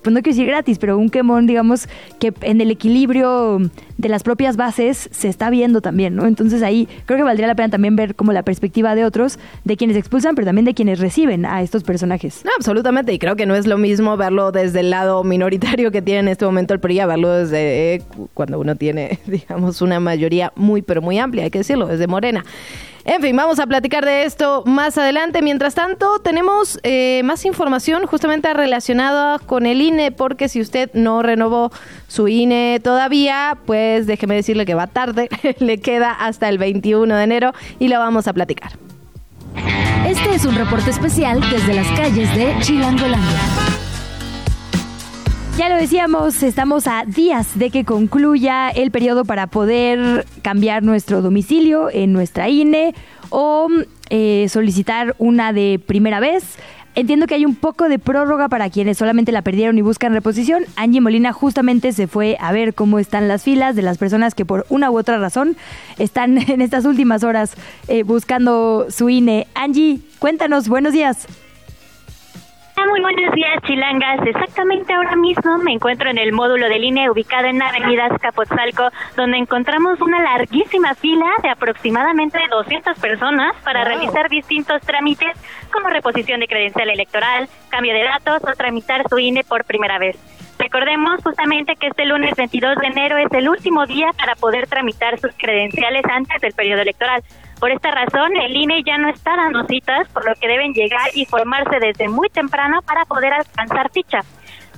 pues 0.05 0.13
no 0.13 0.21
quiero 0.21 0.35
decir 0.35 0.45
gratis, 0.45 0.77
pero 0.77 0.99
un 0.99 1.09
quemón, 1.09 1.47
digamos, 1.47 1.89
que 2.19 2.31
en 2.41 2.61
el 2.61 2.69
equilibrio 2.69 3.59
de 3.97 4.09
las 4.09 4.23
propias 4.23 4.57
bases 4.57 5.09
se 5.11 5.29
está 5.29 5.49
viendo 5.49 5.81
también, 5.81 6.15
¿no? 6.15 6.25
Entonces 6.25 6.61
ahí 6.63 6.87
creo 7.05 7.17
que 7.17 7.23
valdría 7.23 7.47
la 7.47 7.55
pena 7.55 7.69
también 7.69 7.95
ver 7.95 8.15
como 8.15 8.33
la 8.33 8.43
perspectiva 8.43 8.95
de 8.95 9.05
otros, 9.05 9.39
de 9.63 9.77
quienes 9.77 9.97
expulsan, 9.97 10.35
pero 10.35 10.45
también 10.45 10.65
de 10.65 10.73
quienes 10.73 10.99
reciben 10.99 11.45
a 11.45 11.61
estos 11.61 11.83
personajes. 11.83 12.43
No, 12.43 12.51
absolutamente, 12.57 13.13
y 13.13 13.19
creo 13.19 13.35
que 13.35 13.45
no 13.45 13.55
es 13.55 13.67
lo 13.67 13.77
mismo 13.77 14.17
verlo 14.17 14.51
desde 14.51 14.81
el 14.81 14.89
lado 14.89 15.23
minoritario 15.23 15.91
que 15.91 16.01
tiene 16.01 16.21
en 16.21 16.27
este 16.29 16.45
momento 16.45 16.73
el 16.73 16.79
PRI 16.79 16.99
a 16.99 17.05
verlo 17.05 17.29
desde 17.31 18.01
cuando 18.33 18.59
uno 18.59 18.75
tiene, 18.75 19.19
digamos, 19.25 19.81
una 19.81 19.99
mayoría 19.99 20.51
muy, 20.55 20.81
pero 20.81 21.01
muy 21.01 21.17
amplia, 21.19 21.43
hay 21.43 21.51
que 21.51 21.59
decirlo, 21.59 21.87
desde 21.87 22.07
Morena. 22.07 22.43
En 23.07 23.21
fin, 23.21 23.35
vamos 23.35 23.59
a 23.59 23.67
platicar 23.67 24.03
de 24.03 24.23
esto 24.23 24.63
más 24.65 24.97
adelante. 24.97 25.43
Mientras 25.43 25.75
tanto, 25.75 26.17
tenemos 26.17 26.79
eh, 26.81 27.21
más 27.23 27.45
información 27.45 28.07
justamente 28.07 28.51
relacionada 28.51 29.37
con 29.37 29.67
el 29.67 29.79
INE, 29.79 30.11
porque 30.11 30.49
si 30.49 30.59
usted 30.59 30.89
no 30.95 31.21
renovó 31.21 31.71
su 32.15 32.29
INE 32.29 32.79
todavía, 32.81 33.57
pues 33.65 34.07
déjeme 34.07 34.35
decirle 34.35 34.65
que 34.65 34.73
va 34.73 34.87
tarde, 34.87 35.27
le 35.59 35.79
queda 35.79 36.11
hasta 36.13 36.47
el 36.47 36.57
21 36.57 37.13
de 37.13 37.23
enero 37.23 37.51
y 37.77 37.89
lo 37.89 37.99
vamos 37.99 38.27
a 38.29 38.33
platicar. 38.33 38.71
Este 40.07 40.33
es 40.33 40.45
un 40.45 40.55
reporte 40.55 40.91
especial 40.91 41.41
desde 41.51 41.73
las 41.73 41.87
calles 41.91 42.33
de 42.33 42.55
Chilangolandia. 42.61 43.39
Ya 45.57 45.67
lo 45.67 45.75
decíamos, 45.75 46.41
estamos 46.41 46.87
a 46.87 47.03
días 47.05 47.57
de 47.59 47.69
que 47.69 47.83
concluya 47.83 48.69
el 48.69 48.91
periodo 48.91 49.25
para 49.25 49.47
poder 49.47 50.25
cambiar 50.41 50.83
nuestro 50.83 51.21
domicilio 51.21 51.89
en 51.91 52.13
nuestra 52.13 52.49
INE 52.49 52.93
o 53.29 53.67
eh, 54.09 54.47
solicitar 54.49 55.15
una 55.17 55.51
de 55.51 55.81
primera 55.85 56.19
vez. 56.19 56.57
Entiendo 56.95 57.27
que 57.27 57.35
hay 57.35 57.43
un 57.43 57.55
poco 57.55 57.89
de 57.89 57.99
prórroga 57.99 58.47
para 58.47 58.69
quienes 58.69 58.97
solamente 58.97 59.33
la 59.33 59.41
perdieron 59.41 59.77
y 59.77 59.81
buscan 59.81 60.13
reposición. 60.13 60.63
Angie 60.77 61.01
Molina 61.01 61.33
justamente 61.33 61.91
se 61.91 62.07
fue 62.07 62.37
a 62.39 62.53
ver 62.53 62.73
cómo 62.73 62.99
están 62.99 63.27
las 63.27 63.43
filas 63.43 63.75
de 63.75 63.81
las 63.81 63.97
personas 63.97 64.33
que 64.33 64.45
por 64.45 64.65
una 64.69 64.89
u 64.89 64.97
otra 64.97 65.17
razón 65.17 65.57
están 65.99 66.37
en 66.49 66.61
estas 66.61 66.85
últimas 66.85 67.23
horas 67.25 67.53
eh, 67.89 68.03
buscando 68.03 68.87
su 68.89 69.09
INE. 69.09 69.45
Angie, 69.55 69.99
cuéntanos, 70.19 70.69
buenos 70.69 70.93
días. 70.93 71.27
Ah, 72.77 72.85
muy 72.89 72.99
buenos 72.99 73.33
días, 73.33 73.61
chilangas. 73.65 74.19
Exactamente 74.27 74.93
ahora 74.93 75.15
mismo 75.15 75.57
me 75.59 75.71
encuentro 75.71 76.09
en 76.09 76.17
el 76.17 76.33
módulo 76.33 76.67
de 76.67 76.77
línea 76.77 77.09
ubicado 77.09 77.47
en 77.47 77.61
Avenida 77.61 78.07
Escapotzalco, 78.07 78.89
donde 79.15 79.37
encontramos 79.37 80.01
una 80.01 80.21
larguísima 80.21 80.93
fila 80.93 81.25
de 81.41 81.49
aproximadamente 81.49 82.37
200 82.49 82.99
personas 82.99 83.55
para 83.63 83.85
realizar 83.85 84.27
distintos 84.29 84.81
trámites 84.81 85.37
como 85.71 85.87
reposición 85.87 86.41
de 86.41 86.47
credencial 86.47 86.89
electoral, 86.89 87.47
cambio 87.69 87.93
de 87.93 88.03
datos 88.03 88.41
o 88.43 88.55
tramitar 88.57 89.07
su 89.07 89.19
INE 89.19 89.45
por 89.45 89.63
primera 89.63 89.97
vez. 89.97 90.17
Recordemos 90.59 91.21
justamente 91.23 91.75
que 91.77 91.87
este 91.87 92.05
lunes 92.05 92.35
22 92.35 92.77
de 92.77 92.87
enero 92.87 93.17
es 93.17 93.31
el 93.31 93.47
último 93.47 93.85
día 93.85 94.11
para 94.17 94.35
poder 94.35 94.67
tramitar 94.67 95.17
sus 95.19 95.31
credenciales 95.37 96.03
antes 96.09 96.41
del 96.41 96.53
periodo 96.53 96.81
electoral. 96.81 97.23
Por 97.65 97.71
esta 97.71 97.89
razón, 97.89 98.35
el 98.35 98.55
INE 98.55 98.83
ya 98.85 98.99
no 98.99 99.09
está 99.09 99.35
dando 99.35 99.65
citas, 99.65 100.07
por 100.09 100.23
lo 100.23 100.35
que 100.35 100.47
deben 100.47 100.71
llegar 100.75 101.09
y 101.15 101.25
formarse 101.25 101.79
desde 101.79 102.07
muy 102.07 102.29
temprano 102.29 102.83
para 102.83 103.05
poder 103.05 103.33
alcanzar 103.33 103.89
ficha. 103.91 104.19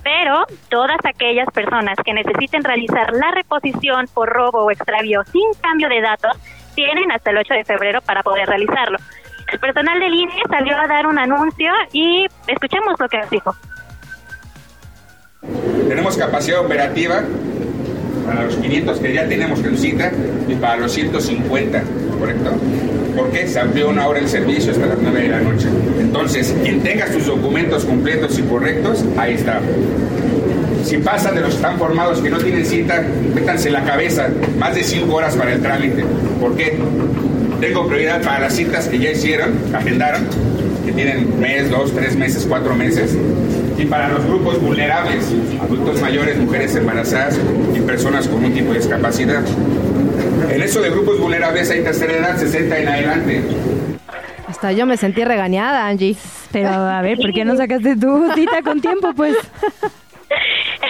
Pero 0.04 0.46
todas 0.70 0.98
aquellas 1.04 1.50
personas 1.54 1.98
que 2.06 2.14
necesiten 2.14 2.64
realizar 2.64 3.12
la 3.12 3.32
reposición 3.32 4.06
por 4.14 4.30
robo 4.30 4.64
o 4.64 4.72
extravío 4.72 5.22
sin 5.34 5.54
cambio 5.60 5.90
de 5.90 6.00
datos 6.00 6.38
tienen 6.76 7.12
hasta 7.12 7.32
el 7.32 7.40
8 7.40 7.56
de 7.56 7.66
febrero 7.66 8.00
para 8.00 8.24
poder 8.24 8.48
realizarlo. 8.48 9.00
El 9.52 9.60
personal 9.60 10.00
del 10.00 10.14
INE 10.14 10.42
salió 10.50 10.78
a 10.78 10.88
dar 10.88 11.08
un 11.08 11.20
anuncio 11.20 11.74
y 11.92 12.26
escuchemos 12.48 12.98
lo 12.98 13.10
que 13.10 13.18
nos 13.18 13.30
dijo. 13.30 13.54
Tenemos 15.90 16.16
capacidad 16.16 16.62
operativa 16.66 17.22
para 18.28 18.44
los 18.44 18.58
500 18.58 19.00
que 19.00 19.14
ya 19.14 19.28
tenemos 19.28 19.64
en 19.64 19.78
cita 19.78 20.12
y 20.48 20.56
para 20.56 20.78
los 20.78 20.92
150, 20.92 21.82
¿correcto? 22.20 22.52
Porque 23.16 23.48
se 23.48 23.60
amplió 23.60 23.90
una 23.90 24.06
hora 24.06 24.20
el 24.20 24.28
servicio 24.28 24.74
hasta 24.74 24.86
las 24.86 24.98
9 25.02 25.22
de 25.22 25.30
la 25.30 25.40
noche. 25.40 25.68
Entonces, 26.00 26.54
quien 26.62 26.82
tenga 26.82 27.12
sus 27.12 27.26
documentos 27.26 27.86
completos 27.86 28.38
y 28.38 28.44
correctos, 28.44 29.04
ahí 29.18 29.34
está. 29.34 29.62
Si 30.84 30.98
pasan 30.98 31.36
de 31.36 31.42
los 31.42 31.52
que 31.52 31.56
están 31.56 31.80
formados 31.80 32.20
que 32.20 32.30
no 32.30 32.38
tienen 32.38 32.66
cita, 32.66 33.02
métanse 33.34 33.70
la 33.70 33.84
cabeza 33.84 34.28
más 34.60 34.76
de 34.76 34.84
5 34.84 35.14
horas 35.14 35.36
para 35.36 35.54
el 35.54 35.62
trámite. 35.62 36.04
¿Por 36.40 36.56
qué? 36.56 36.78
Tengo 37.62 37.88
prioridad 37.88 38.22
para 38.22 38.42
las 38.42 38.54
citas 38.54 38.88
que 38.88 39.00
ya 39.00 39.12
hicieron, 39.12 39.54
agendaron, 39.74 40.28
que 40.86 40.92
tienen 40.92 41.40
mes, 41.40 41.72
dos, 41.72 41.94
tres 41.94 42.16
meses, 42.16 42.46
cuatro 42.48 42.76
meses 42.76 43.18
y 43.78 43.86
para 43.86 44.10
los 44.10 44.26
grupos 44.26 44.60
vulnerables, 44.62 45.34
adultos 45.62 46.02
mayores, 46.02 46.38
mujeres 46.38 46.76
embarazadas 46.76 47.40
y 47.76 47.80
personas 47.82 48.28
con 48.28 48.44
un 48.44 48.54
tipo 48.54 48.72
de 48.74 48.80
discapacidad. 48.80 49.44
En 50.50 50.62
eso 50.62 50.82
de 50.82 50.90
grupos 50.90 51.20
vulnerables 51.20 51.70
hay 51.70 51.84
tercera 51.84 52.14
edad, 52.14 52.38
60 52.38 52.80
en 52.80 52.88
adelante. 52.88 53.44
Hasta 54.48 54.72
yo 54.72 54.86
me 54.86 54.98
sentí 54.98 55.24
regañada, 55.24 55.88
Angie. 55.88 56.16
Pero 56.52 56.70
a 56.70 57.02
ver, 57.02 57.18
¿por 57.18 57.34
qué 57.34 57.46
no 57.46 57.56
sacaste 57.56 57.96
tu 57.98 58.32
cita 58.34 58.62
con 58.64 58.82
tiempo, 58.82 59.14
pues? 59.16 59.36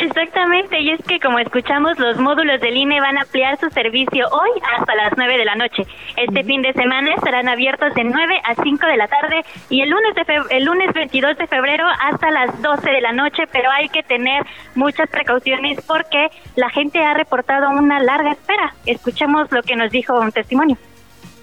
Exactamente, 0.01 0.79
y 0.79 0.91
es 0.91 0.99
que 1.05 1.19
como 1.19 1.39
escuchamos, 1.39 1.97
los 1.97 2.17
módulos 2.19 2.61
del 2.61 2.77
INE 2.77 3.01
van 3.01 3.17
a 3.17 3.21
ampliar 3.21 3.59
su 3.59 3.69
servicio 3.69 4.27
hoy 4.29 4.49
hasta 4.77 4.95
las 4.95 5.13
9 5.17 5.37
de 5.37 5.45
la 5.45 5.55
noche. 5.55 5.83
Este 6.15 6.43
fin 6.43 6.61
de 6.61 6.73
semana 6.73 7.13
estarán 7.15 7.47
abiertos 7.49 7.93
de 7.95 8.03
9 8.03 8.41
a 8.43 8.55
5 8.55 8.85
de 8.85 8.97
la 8.97 9.07
tarde 9.07 9.43
y 9.69 9.81
el 9.81 9.89
lunes, 9.89 10.13
de 10.15 10.55
el 10.55 10.65
lunes 10.65 10.93
22 10.93 11.37
de 11.37 11.47
febrero 11.47 11.85
hasta 11.87 12.29
las 12.31 12.61
12 12.61 12.89
de 12.89 13.01
la 13.01 13.11
noche, 13.11 13.43
pero 13.51 13.71
hay 13.71 13.89
que 13.89 14.03
tener 14.03 14.43
muchas 14.75 15.09
precauciones 15.09 15.81
porque 15.87 16.27
la 16.55 16.69
gente 16.69 16.99
ha 17.03 17.13
reportado 17.13 17.69
una 17.69 17.99
larga 17.99 18.31
espera. 18.31 18.73
Escuchemos 18.85 19.51
lo 19.51 19.63
que 19.63 19.75
nos 19.75 19.91
dijo 19.91 20.19
un 20.19 20.31
testimonio. 20.31 20.77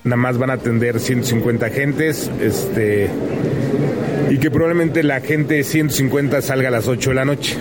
Nada 0.05 0.16
más 0.16 0.38
van 0.38 0.50
a 0.50 0.55
atender 0.55 1.00
150 1.00 1.64
agentes, 1.64 2.30
este, 2.38 3.11
y 4.28 4.38
que 4.38 4.50
probablemente 4.50 5.02
la 5.02 5.20
gente 5.20 5.64
150 5.64 6.42
salga 6.42 6.68
a 6.68 6.70
las 6.70 6.86
8 6.88 7.11
de 7.11 7.14
la 7.14 7.24
noche. 7.24 7.57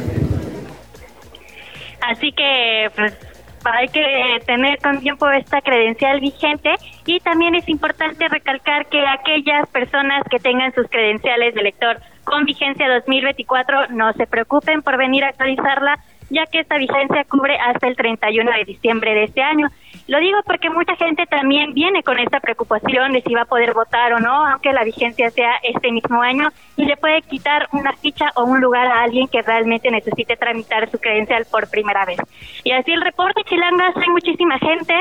Así 2.08 2.32
que 2.32 2.92
pues 2.96 3.18
hay 3.66 3.88
que 3.88 4.42
tener 4.46 4.78
con 4.80 5.00
tiempo 5.00 5.30
esta 5.30 5.62
credencial 5.62 6.20
vigente 6.20 6.76
y 7.06 7.20
también 7.22 7.56
es 7.56 7.68
importante 7.70 8.28
recalcar 8.28 8.88
que 8.88 9.06
aquellas 9.08 9.68
personas 9.70 10.24
que 10.30 10.40
tengan 10.40 10.74
sus 10.74 10.88
credenciales 10.90 11.54
de 11.56 11.64
lector 11.64 12.00
con 12.26 12.44
vigencia 12.46 12.90
2024 12.90 13.88
no 13.90 14.12
se 14.14 14.28
preocupen 14.28 14.82
por 14.82 14.98
venir 14.98 15.24
a 15.24 15.30
actualizarla 15.30 16.00
ya 16.30 16.46
que 16.48 16.60
esta 16.60 16.78
vigencia 16.78 17.24
cubre 17.26 17.58
hasta 17.58 17.88
el 17.88 17.96
31 17.96 18.52
de 18.52 18.66
diciembre 18.66 19.14
de 19.14 19.24
este 19.26 19.42
año. 19.42 19.68
Lo 20.08 20.20
digo 20.20 20.40
porque 20.46 20.70
mucha 20.70 20.96
gente 20.96 21.26
también 21.26 21.74
viene 21.74 22.04
con 22.04 22.20
esta 22.20 22.40
preocupación 22.40 23.14
de 23.14 23.22
si 23.22 23.34
va 23.34 23.42
a 23.42 23.46
poder 23.46 23.74
votar 23.74 24.14
o 24.14 24.20
no, 24.20 24.46
aunque 24.46 24.74
la 24.74 24.84
vigencia 24.84 25.30
sea 25.30 25.54
este 25.64 25.92
mismo 25.92 26.22
año, 26.22 26.50
y 26.76 26.86
le 26.86 26.98
puede 26.98 27.22
quitar 27.22 27.68
una 27.72 27.94
ficha 27.94 28.32
o 28.36 28.44
un 28.44 28.60
lugar 28.60 28.88
a 28.88 29.04
alguien 29.04 29.28
que 29.28 29.42
realmente 29.42 29.90
necesite 29.90 30.36
tramitar 30.36 30.90
su 30.92 31.00
credencial 31.00 31.46
por 31.50 31.70
primera 31.70 32.06
vez. 32.06 32.18
Y 32.64 32.72
así 32.72 32.92
el 32.92 33.02
reporte, 33.02 33.44
Chilangas, 33.46 33.96
hay 33.96 34.10
muchísima 34.10 34.60
gente 34.60 34.94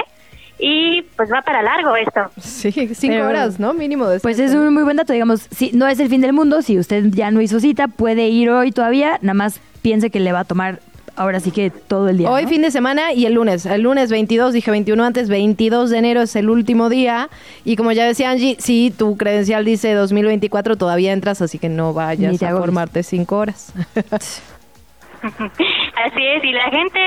y 0.59 1.03
pues 1.16 1.32
va 1.32 1.42
para 1.42 1.62
largo 1.62 1.96
esto. 1.96 2.30
Sí, 2.38 2.70
cinco 2.94 3.26
horas, 3.26 3.59
¿no? 3.59 3.74
Mínimo 3.74 4.07
de 4.07 4.20
Pues 4.20 4.38
es 4.38 4.55
un 4.55 4.72
muy 4.72 4.84
buen 4.84 4.96
dato, 4.96 5.12
digamos, 5.12 5.48
si 5.50 5.72
no 5.72 5.88
es 5.88 5.98
el 5.98 6.09
fin 6.09 6.20
del 6.20 6.32
mundo, 6.32 6.62
si 6.62 6.78
usted 6.78 7.07
ya 7.11 7.32
no 7.32 7.40
hizo 7.40 7.59
cita, 7.59 7.88
puede 7.88 8.28
ir 8.28 8.50
hoy 8.50 8.70
todavía, 8.70 9.18
nada 9.22 9.34
más 9.34 9.61
piense 9.82 10.11
que 10.11 10.20
le 10.20 10.30
va 10.30 10.40
a 10.40 10.44
tomar 10.44 10.78
ahora 11.17 11.41
sí 11.41 11.51
que 11.51 11.71
todo 11.71 12.09
el 12.09 12.19
día. 12.19 12.31
Hoy 12.31 12.47
fin 12.47 12.63
de 12.63 12.71
semana 12.71 13.13
y 13.13 13.27
el 13.27 13.35
lunes. 13.35 13.67
El 13.67 13.83
lunes 13.83 14.11
22, 14.11 14.53
dije 14.53 14.71
21 14.71 15.05
antes, 15.05 15.29
22 15.29 15.91
de 15.91 15.99
enero 15.99 16.23
es 16.23 16.37
el 16.37 16.51
último 16.51 16.89
día. 16.89 17.29
Y 17.65 17.77
como 17.77 17.93
ya 17.93 18.05
decía 18.05 18.31
Angie, 18.31 18.57
si 18.59 18.91
tu 18.91 19.17
credencial 19.17 19.65
dice 19.65 19.93
2024, 19.95 20.77
todavía 20.77 21.13
entras, 21.13 21.43
así 21.43 21.59
que 21.59 21.69
no 21.69 21.93
vayas 21.93 22.43
a 22.43 22.57
formarte 22.57 23.03
cinco 23.03 23.39
horas. 23.39 23.73
Así 25.23 26.27
es, 26.27 26.43
y 26.43 26.53
la 26.53 26.69
gente 26.71 27.01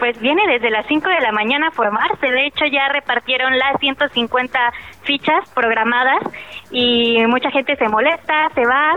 pues 0.00 0.20
viene 0.20 0.42
desde 0.48 0.70
las 0.70 0.86
5 0.86 1.08
de 1.08 1.20
la 1.20 1.30
mañana 1.30 1.68
a 1.68 1.70
formarse. 1.70 2.26
De 2.28 2.46
hecho, 2.46 2.64
ya 2.66 2.88
repartieron 2.88 3.56
las 3.58 3.78
150 3.78 4.58
fichas 5.02 5.48
programadas 5.54 6.20
y 6.72 7.18
mucha 7.28 7.50
gente 7.52 7.76
se 7.76 7.88
molesta, 7.88 8.50
se 8.56 8.66
va, 8.66 8.94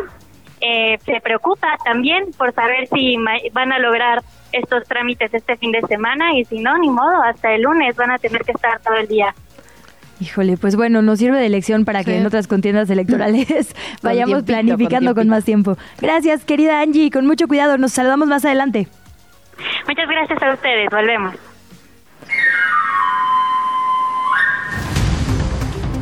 eh, 0.60 0.98
se 1.06 1.22
preocupa 1.22 1.78
también 1.86 2.32
por 2.36 2.52
saber 2.54 2.88
si 2.88 3.16
van 3.52 3.72
a 3.72 3.80
lograr 3.80 4.24
estos 4.54 4.84
trámites 4.88 5.34
este 5.34 5.58
fin 5.58 5.72
de 5.72 5.82
semana 5.82 6.34
y 6.34 6.46
si 6.46 6.60
no, 6.60 6.78
ni 6.78 6.90
modo, 6.90 7.22
hasta 7.24 7.54
el 7.54 7.64
lunes 7.64 7.96
van 7.96 8.12
a 8.12 8.18
tener 8.18 8.42
que 8.44 8.52
estar 8.52 8.80
todo 8.82 8.96
el 8.96 9.08
día. 9.08 9.34
Híjole, 10.20 10.58
pues 10.58 10.76
bueno, 10.76 11.02
nos 11.02 11.20
sirve 11.20 11.40
de 11.40 11.50
lección 11.50 11.86
para 11.86 12.04
que 12.04 12.18
en 12.18 12.26
otras 12.26 12.48
contiendas 12.48 12.90
electorales 12.90 13.76
vayamos 14.02 14.44
planificando 14.44 15.16
con, 15.16 15.28
más 15.28 15.44
tiempo. 15.44 15.76
Gracias, 16.00 16.46
querida 16.46 16.80
Angie, 16.82 17.12
con 17.12 17.26
mucho 17.26 17.48
cuidado, 17.48 17.78
nos 17.78 17.92
saludamos 17.92 18.28
más 18.28 18.46
adelante. 18.46 18.88
Muchas 19.88 20.08
gracias 20.08 20.42
a 20.42 20.54
ustedes, 20.54 20.90
volvemos. 20.90 21.36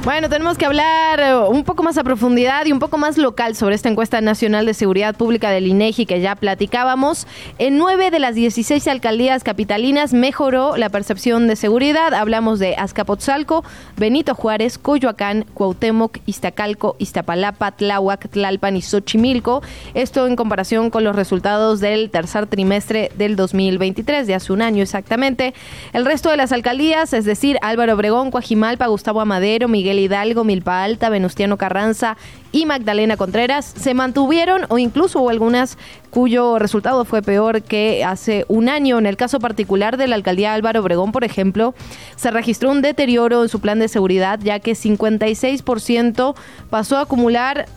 Bueno, 0.03 0.29
tenemos 0.29 0.57
que 0.57 0.65
hablar 0.65 1.19
eh, 1.19 1.35
un 1.35 1.63
poco 1.63 1.83
más 1.83 1.95
a 1.99 2.03
profundidad 2.03 2.65
y 2.65 2.71
un 2.71 2.79
poco 2.79 2.97
más 2.97 3.19
local 3.19 3.55
sobre 3.55 3.75
esta 3.75 3.87
encuesta 3.87 4.19
nacional 4.19 4.65
de 4.65 4.73
seguridad 4.73 5.13
pública 5.13 5.51
del 5.51 5.67
INEGI 5.67 6.07
que 6.07 6.19
ya 6.21 6.33
platicábamos. 6.33 7.27
En 7.59 7.77
nueve 7.77 8.09
de 8.09 8.17
las 8.17 8.33
16 8.33 8.87
alcaldías 8.87 9.43
capitalinas 9.43 10.11
mejoró 10.11 10.75
la 10.75 10.89
percepción 10.89 11.47
de 11.47 11.55
seguridad. 11.55 12.15
Hablamos 12.15 12.57
de 12.57 12.75
Azcapotzalco, 12.77 13.63
Benito 13.95 14.33
Juárez, 14.33 14.79
Coyoacán, 14.79 15.45
Cuauhtémoc, 15.53 16.17
Iztacalco, 16.25 16.95
Iztapalapa, 16.97 17.71
Tláhuac, 17.71 18.27
Tlalpan 18.27 18.77
y 18.77 18.81
Xochimilco. 18.81 19.61
Esto 19.93 20.25
en 20.25 20.35
comparación 20.35 20.89
con 20.89 21.03
los 21.03 21.15
resultados 21.15 21.79
del 21.79 22.09
tercer 22.09 22.47
trimestre 22.47 23.11
del 23.19 23.35
2023, 23.35 24.25
de 24.25 24.33
hace 24.33 24.51
un 24.51 24.63
año 24.63 24.81
exactamente. 24.81 25.53
El 25.93 26.05
resto 26.05 26.31
de 26.31 26.37
las 26.37 26.51
alcaldías, 26.51 27.13
es 27.13 27.25
decir, 27.25 27.59
Álvaro 27.61 27.93
Obregón, 27.93 28.31
Coajimalpa, 28.31 28.87
Gustavo 28.87 29.21
Amadero, 29.21 29.67
Miguel 29.67 29.90
Hidalgo, 29.99 30.43
Milpa 30.43 30.83
Alta, 30.83 31.09
Venustiano 31.09 31.57
Carranza 31.57 32.17
y 32.51 32.65
Magdalena 32.65 33.17
Contreras 33.17 33.65
se 33.65 33.93
mantuvieron 33.93 34.65
o 34.69 34.77
incluso 34.77 35.21
hubo 35.21 35.29
algunas 35.29 35.77
cuyo 36.09 36.59
resultado 36.59 37.05
fue 37.05 37.21
peor 37.21 37.61
que 37.61 38.03
hace 38.03 38.45
un 38.49 38.69
año. 38.69 38.99
En 38.99 39.05
el 39.05 39.17
caso 39.17 39.39
particular 39.39 39.97
de 39.97 40.07
la 40.07 40.15
alcaldía 40.15 40.53
Álvaro 40.53 40.81
Obregón, 40.81 41.11
por 41.11 41.23
ejemplo, 41.23 41.73
se 42.15 42.31
registró 42.31 42.69
un 42.71 42.81
deterioro 42.81 43.43
en 43.43 43.49
su 43.49 43.59
plan 43.59 43.79
de 43.79 43.87
seguridad 43.87 44.39
ya 44.43 44.59
que 44.59 44.73
56% 44.73 46.35
pasó 46.69 46.97
a 46.97 47.01
acumular 47.01 47.67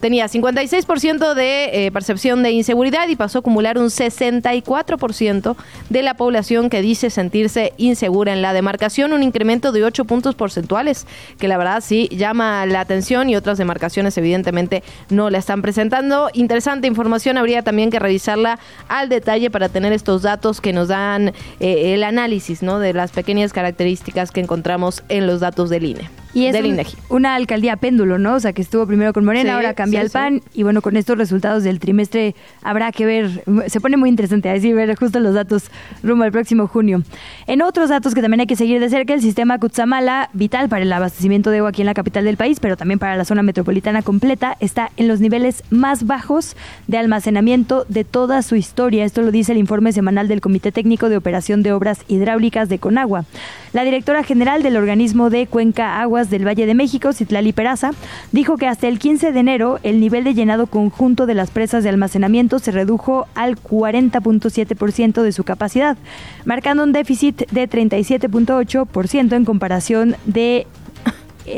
tenía 0.00 0.26
56% 0.26 1.34
de 1.34 1.86
eh, 1.86 1.92
percepción 1.92 2.42
de 2.42 2.52
inseguridad 2.52 3.08
y 3.08 3.16
pasó 3.16 3.38
a 3.38 3.40
acumular 3.40 3.78
un 3.78 3.86
64% 3.86 5.56
de 5.88 6.02
la 6.02 6.14
población 6.14 6.70
que 6.70 6.82
dice 6.82 7.10
sentirse 7.10 7.72
insegura 7.76 8.32
en 8.32 8.42
la 8.42 8.52
demarcación, 8.52 9.12
un 9.12 9.22
incremento 9.22 9.72
de 9.72 9.84
8 9.84 10.04
puntos 10.04 10.34
porcentuales, 10.34 11.06
que 11.38 11.48
la 11.48 11.58
verdad 11.58 11.82
sí 11.84 12.08
llama 12.12 12.66
la 12.66 12.80
atención 12.80 13.28
y 13.28 13.36
otras 13.36 13.58
demarcaciones 13.58 14.16
evidentemente 14.18 14.82
no 15.10 15.30
la 15.30 15.38
están 15.38 15.62
presentando. 15.62 16.30
Interesante 16.32 16.86
información, 16.86 17.38
habría 17.38 17.62
también 17.62 17.90
que 17.90 17.98
revisarla 17.98 18.58
al 18.88 19.08
detalle 19.08 19.50
para 19.50 19.68
tener 19.68 19.92
estos 19.92 20.22
datos 20.22 20.60
que 20.60 20.72
nos 20.72 20.88
dan 20.88 21.28
eh, 21.60 21.94
el 21.94 22.04
análisis 22.04 22.62
¿no? 22.62 22.78
de 22.78 22.92
las 22.92 23.12
pequeñas 23.12 23.52
características 23.52 24.30
que 24.30 24.40
encontramos 24.40 25.02
en 25.08 25.26
los 25.26 25.40
datos 25.40 25.70
del 25.70 25.84
INE. 25.84 26.10
Y 26.34 26.46
es 26.46 26.52
del 26.52 26.66
un- 26.66 26.70
INEGI. 26.72 26.96
una 27.08 27.34
alcaldía 27.34 27.76
péndulo, 27.76 28.18
¿no? 28.18 28.34
O 28.34 28.40
sea, 28.40 28.52
que 28.52 28.62
estuvo 28.62 28.86
primero 28.86 29.12
con 29.12 29.24
Morena, 29.24 29.50
Sí, 29.50 29.54
ahora 29.56 29.74
cambia 29.74 30.00
sí, 30.00 30.06
el 30.06 30.10
PAN. 30.12 30.42
Y 30.54 30.62
bueno, 30.62 30.82
con 30.82 30.96
estos 30.96 31.16
resultados 31.18 31.64
del 31.64 31.80
trimestre 31.80 32.34
habrá 32.62 32.92
que 32.92 33.06
ver, 33.06 33.42
se 33.66 33.80
pone 33.80 33.96
muy 33.96 34.08
interesante 34.08 34.50
así 34.50 34.72
ver 34.72 34.94
justo 34.96 35.20
los 35.20 35.34
datos 35.34 35.70
rumbo 36.02 36.24
al 36.24 36.32
próximo 36.32 36.66
junio. 36.66 37.02
En 37.46 37.62
otros 37.62 37.88
datos 37.88 38.14
que 38.14 38.20
también 38.22 38.40
hay 38.40 38.46
que 38.46 38.56
seguir 38.56 38.80
de 38.80 38.88
cerca, 38.90 39.14
el 39.14 39.20
sistema 39.22 39.58
Cutzamala, 39.58 40.28
vital 40.32 40.68
para 40.68 40.82
el 40.82 40.92
abastecimiento 40.92 41.50
de 41.50 41.58
agua 41.58 41.70
aquí 41.70 41.82
en 41.82 41.86
la 41.86 41.94
capital 41.94 42.24
del 42.24 42.36
país, 42.36 42.60
pero 42.60 42.76
también 42.76 42.98
para 42.98 43.16
la 43.16 43.24
zona 43.24 43.42
metropolitana 43.42 44.02
completa, 44.02 44.56
está 44.60 44.90
en 44.96 45.08
los 45.08 45.20
niveles 45.20 45.62
más 45.70 46.06
bajos 46.06 46.56
de 46.86 46.98
almacenamiento 46.98 47.86
de 47.88 48.04
toda 48.04 48.42
su 48.42 48.54
historia. 48.54 49.04
Esto 49.04 49.22
lo 49.22 49.30
dice 49.30 49.52
el 49.52 49.58
informe 49.58 49.92
semanal 49.92 50.28
del 50.28 50.40
Comité 50.40 50.72
Técnico 50.72 51.08
de 51.08 51.16
Operación 51.16 51.62
de 51.62 51.72
Obras 51.72 52.00
Hidráulicas 52.08 52.68
de 52.68 52.78
Conagua. 52.78 53.24
La 53.72 53.84
directora 53.84 54.22
general 54.24 54.62
del 54.62 54.76
organismo 54.76 55.30
de 55.30 55.46
Cuenca 55.46 56.00
Del 56.26 56.46
Valle 56.46 56.66
de 56.66 56.74
México, 56.74 57.12
Citlali 57.12 57.52
Peraza, 57.52 57.92
dijo 58.32 58.56
que 58.56 58.66
hasta 58.66 58.88
el 58.88 58.98
15 58.98 59.30
de 59.30 59.38
enero 59.38 59.78
el 59.84 60.00
nivel 60.00 60.24
de 60.24 60.34
llenado 60.34 60.66
conjunto 60.66 61.24
de 61.26 61.34
las 61.34 61.52
presas 61.52 61.84
de 61.84 61.90
almacenamiento 61.90 62.58
se 62.58 62.72
redujo 62.72 63.28
al 63.36 63.56
40.7% 63.56 65.22
de 65.22 65.32
su 65.32 65.44
capacidad, 65.44 65.96
marcando 66.44 66.82
un 66.82 66.92
déficit 66.92 67.48
de 67.52 67.70
37.8% 67.70 69.36
en 69.36 69.44
comparación 69.44 70.16
de 70.26 70.66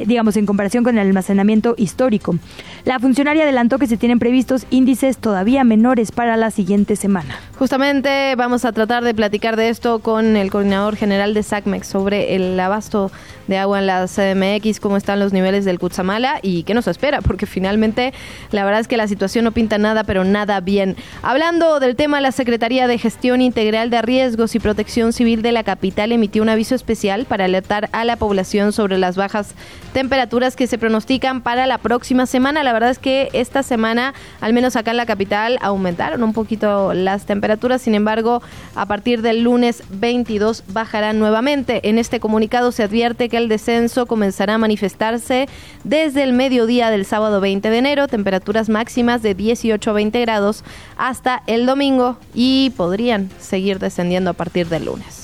digamos, 0.06 0.36
en 0.36 0.46
comparación 0.46 0.84
con 0.84 0.98
el 0.98 1.06
almacenamiento 1.06 1.74
histórico. 1.76 2.36
La 2.84 2.98
funcionaria 2.98 3.44
adelantó 3.44 3.78
que 3.78 3.86
se 3.86 3.96
tienen 3.96 4.18
previstos 4.18 4.66
índices 4.70 5.18
todavía 5.18 5.64
menores 5.64 6.12
para 6.12 6.36
la 6.36 6.50
siguiente 6.50 6.96
semana. 6.96 7.38
Justamente 7.58 8.34
vamos 8.36 8.64
a 8.64 8.72
tratar 8.72 9.04
de 9.04 9.14
platicar 9.14 9.56
de 9.56 9.68
esto 9.68 9.98
con 9.98 10.36
el 10.36 10.50
coordinador 10.50 10.96
general 10.96 11.34
de 11.34 11.42
SACMEX 11.42 11.86
sobre 11.86 12.34
el 12.34 12.58
abasto 12.58 13.10
de 13.46 13.58
agua 13.58 13.80
en 13.80 13.86
la 13.86 14.06
CDMX, 14.06 14.80
cómo 14.80 14.96
están 14.96 15.18
los 15.18 15.32
niveles 15.32 15.64
del 15.64 15.78
Cutzamala 15.78 16.38
y 16.40 16.62
qué 16.62 16.72
nos 16.72 16.86
espera, 16.86 17.20
porque 17.20 17.46
finalmente 17.46 18.14
la 18.52 18.64
verdad 18.64 18.80
es 18.80 18.88
que 18.88 18.96
la 18.96 19.08
situación 19.08 19.44
no 19.44 19.52
pinta 19.52 19.76
nada, 19.76 20.04
pero 20.04 20.24
nada 20.24 20.60
bien. 20.60 20.96
Hablando 21.22 21.80
del 21.80 21.96
tema, 21.96 22.20
la 22.20 22.32
Secretaría 22.32 22.86
de 22.86 22.96
Gestión 22.96 23.40
Integral 23.40 23.90
de 23.90 24.02
Riesgos 24.02 24.54
y 24.54 24.60
Protección 24.60 25.12
Civil 25.12 25.42
de 25.42 25.52
la 25.52 25.64
capital 25.64 26.12
emitió 26.12 26.42
un 26.42 26.48
aviso 26.48 26.74
especial 26.74 27.26
para 27.26 27.44
alertar 27.44 27.90
a 27.92 28.04
la 28.04 28.16
población 28.16 28.72
sobre 28.72 28.98
las 28.98 29.16
bajas 29.16 29.54
temperaturas 29.92 30.56
que 30.56 30.66
se 30.66 30.78
pronostican 30.78 31.40
para 31.40 31.66
la 31.66 31.78
próxima 31.78 32.26
semana. 32.26 32.62
La 32.62 32.72
verdad 32.72 32.90
es 32.90 32.98
que 32.98 33.28
esta 33.32 33.62
semana, 33.62 34.14
al 34.40 34.52
menos 34.52 34.76
acá 34.76 34.92
en 34.92 34.96
la 34.96 35.06
capital, 35.06 35.58
aumentaron 35.60 36.22
un 36.22 36.32
poquito 36.32 36.94
las 36.94 37.26
temperaturas. 37.26 37.82
Sin 37.82 37.94
embargo, 37.94 38.42
a 38.74 38.86
partir 38.86 39.22
del 39.22 39.42
lunes 39.42 39.82
22 39.90 40.64
bajarán 40.68 41.18
nuevamente. 41.18 41.88
En 41.88 41.98
este 41.98 42.20
comunicado 42.20 42.72
se 42.72 42.84
advierte 42.84 43.28
que 43.28 43.36
el 43.36 43.48
descenso 43.48 44.06
comenzará 44.06 44.54
a 44.54 44.58
manifestarse 44.58 45.48
desde 45.84 46.22
el 46.22 46.32
mediodía 46.32 46.90
del 46.90 47.04
sábado 47.04 47.40
20 47.40 47.70
de 47.70 47.78
enero, 47.78 48.08
temperaturas 48.08 48.68
máximas 48.68 49.22
de 49.22 49.34
18 49.34 49.90
a 49.90 49.94
20 49.94 50.20
grados 50.20 50.64
hasta 50.96 51.42
el 51.46 51.66
domingo 51.66 52.18
y 52.34 52.70
podrían 52.76 53.30
seguir 53.38 53.78
descendiendo 53.78 54.30
a 54.30 54.34
partir 54.34 54.68
del 54.68 54.86
lunes. 54.86 55.19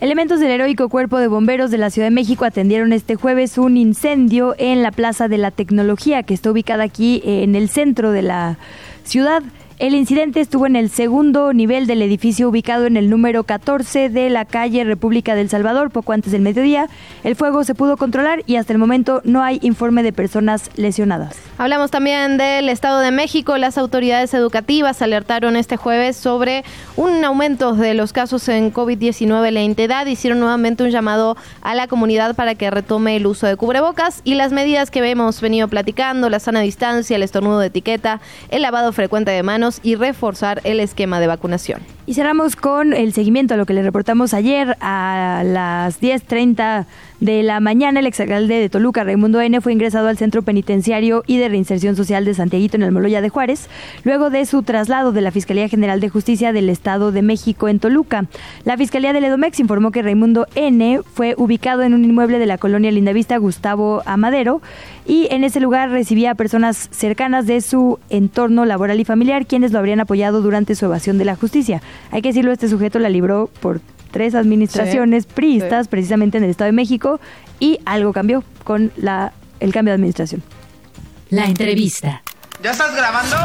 Elementos 0.00 0.40
del 0.40 0.50
heroico 0.50 0.88
Cuerpo 0.88 1.18
de 1.18 1.28
Bomberos 1.28 1.70
de 1.70 1.76
la 1.76 1.90
Ciudad 1.90 2.06
de 2.06 2.14
México 2.14 2.46
atendieron 2.46 2.94
este 2.94 3.16
jueves 3.16 3.58
un 3.58 3.76
incendio 3.76 4.54
en 4.56 4.82
la 4.82 4.92
Plaza 4.92 5.28
de 5.28 5.36
la 5.36 5.50
Tecnología, 5.50 6.22
que 6.22 6.32
está 6.32 6.50
ubicada 6.50 6.84
aquí 6.84 7.20
eh, 7.22 7.42
en 7.42 7.54
el 7.54 7.68
centro 7.68 8.10
de 8.10 8.22
la 8.22 8.56
ciudad. 9.04 9.42
El 9.80 9.94
incidente 9.94 10.42
estuvo 10.42 10.66
en 10.66 10.76
el 10.76 10.90
segundo 10.90 11.54
nivel 11.54 11.86
del 11.86 12.02
edificio 12.02 12.50
ubicado 12.50 12.84
en 12.84 12.98
el 12.98 13.08
número 13.08 13.44
14 13.44 14.10
de 14.10 14.28
la 14.28 14.44
calle 14.44 14.84
República 14.84 15.34
del 15.34 15.48
Salvador, 15.48 15.90
poco 15.90 16.12
antes 16.12 16.32
del 16.32 16.42
mediodía. 16.42 16.90
El 17.24 17.34
fuego 17.34 17.64
se 17.64 17.74
pudo 17.74 17.96
controlar 17.96 18.42
y 18.44 18.56
hasta 18.56 18.74
el 18.74 18.78
momento 18.78 19.22
no 19.24 19.42
hay 19.42 19.58
informe 19.62 20.02
de 20.02 20.12
personas 20.12 20.70
lesionadas. 20.76 21.34
Hablamos 21.56 21.90
también 21.90 22.36
del 22.36 22.68
Estado 22.68 23.00
de 23.00 23.10
México. 23.10 23.56
Las 23.56 23.78
autoridades 23.78 24.34
educativas 24.34 25.00
alertaron 25.00 25.56
este 25.56 25.78
jueves 25.78 26.14
sobre 26.14 26.62
un 26.96 27.24
aumento 27.24 27.72
de 27.72 27.94
los 27.94 28.12
casos 28.12 28.50
en 28.50 28.74
COVID-19 28.74 29.48
en 29.48 29.54
la 29.54 29.62
entidad. 29.62 30.04
Hicieron 30.04 30.40
nuevamente 30.40 30.84
un 30.84 30.90
llamado 30.90 31.38
a 31.62 31.74
la 31.74 31.86
comunidad 31.86 32.36
para 32.36 32.54
que 32.54 32.70
retome 32.70 33.16
el 33.16 33.26
uso 33.26 33.46
de 33.46 33.56
cubrebocas 33.56 34.20
y 34.24 34.34
las 34.34 34.52
medidas 34.52 34.90
que 34.90 34.98
hemos 35.08 35.40
venido 35.40 35.68
platicando, 35.68 36.28
la 36.28 36.38
sana 36.38 36.60
distancia, 36.60 37.16
el 37.16 37.22
estornudo 37.22 37.60
de 37.60 37.68
etiqueta, 37.68 38.20
el 38.50 38.60
lavado 38.60 38.92
frecuente 38.92 39.30
de 39.30 39.42
manos 39.42 39.69
y 39.82 39.94
reforzar 39.94 40.60
el 40.64 40.80
esquema 40.80 41.20
de 41.20 41.28
vacunación. 41.28 41.82
Y 42.10 42.14
cerramos 42.14 42.56
con 42.56 42.92
el 42.92 43.12
seguimiento 43.12 43.54
a 43.54 43.56
lo 43.56 43.66
que 43.66 43.72
le 43.72 43.84
reportamos 43.84 44.34
ayer 44.34 44.76
a 44.80 45.44
las 45.46 46.02
10.30 46.02 46.86
de 47.20 47.42
la 47.44 47.60
mañana. 47.60 48.00
El 48.00 48.06
exalcalde 48.06 48.58
de 48.58 48.68
Toluca, 48.68 49.04
Raimundo 49.04 49.40
N., 49.40 49.60
fue 49.60 49.72
ingresado 49.72 50.08
al 50.08 50.18
Centro 50.18 50.42
Penitenciario 50.42 51.22
y 51.28 51.36
de 51.36 51.48
Reinserción 51.48 51.94
Social 51.94 52.24
de 52.24 52.34
Santiaguito 52.34 52.76
en 52.76 52.82
el 52.82 52.90
Moloya 52.90 53.20
de 53.20 53.28
Juárez, 53.28 53.68
luego 54.02 54.28
de 54.28 54.44
su 54.44 54.64
traslado 54.64 55.12
de 55.12 55.20
la 55.20 55.30
Fiscalía 55.30 55.68
General 55.68 56.00
de 56.00 56.08
Justicia 56.08 56.52
del 56.52 56.68
Estado 56.68 57.12
de 57.12 57.22
México 57.22 57.68
en 57.68 57.78
Toluca. 57.78 58.24
La 58.64 58.76
Fiscalía 58.76 59.12
del 59.12 59.22
Edomex 59.22 59.60
informó 59.60 59.92
que 59.92 60.02
Raimundo 60.02 60.48
N. 60.56 61.02
fue 61.14 61.36
ubicado 61.36 61.82
en 61.82 61.94
un 61.94 62.04
inmueble 62.04 62.40
de 62.40 62.46
la 62.46 62.58
colonia 62.58 62.90
Lindavista 62.90 63.36
Gustavo 63.36 64.02
Amadero 64.04 64.62
y 65.06 65.28
en 65.30 65.44
ese 65.44 65.60
lugar 65.60 65.90
recibía 65.90 66.32
a 66.32 66.34
personas 66.34 66.88
cercanas 66.90 67.46
de 67.46 67.60
su 67.60 67.98
entorno 68.10 68.64
laboral 68.64 68.98
y 68.98 69.04
familiar, 69.04 69.46
quienes 69.46 69.70
lo 69.72 69.78
habrían 69.78 70.00
apoyado 70.00 70.42
durante 70.42 70.74
su 70.74 70.86
evasión 70.86 71.16
de 71.18 71.24
la 71.24 71.36
justicia. 71.36 71.82
Hay 72.10 72.22
que 72.22 72.28
decirlo, 72.28 72.52
este 72.52 72.68
sujeto 72.68 72.98
la 72.98 73.08
libró 73.08 73.48
por 73.60 73.80
tres 74.10 74.34
administraciones 74.34 75.24
Sí, 75.24 75.30
priistas, 75.34 75.86
sí. 75.86 75.90
precisamente 75.90 76.38
en 76.38 76.44
el 76.44 76.50
Estado 76.50 76.66
de 76.66 76.72
México, 76.72 77.20
y 77.58 77.78
algo 77.84 78.12
cambió 78.12 78.42
con 78.64 78.90
la, 78.96 79.32
el 79.60 79.72
cambio 79.72 79.92
de 79.92 79.96
administración. 79.96 80.42
La 81.30 81.44
entrevista. 81.46 82.22
¿Ya 82.62 82.72
estás 82.72 82.94
grabando? 82.94 83.36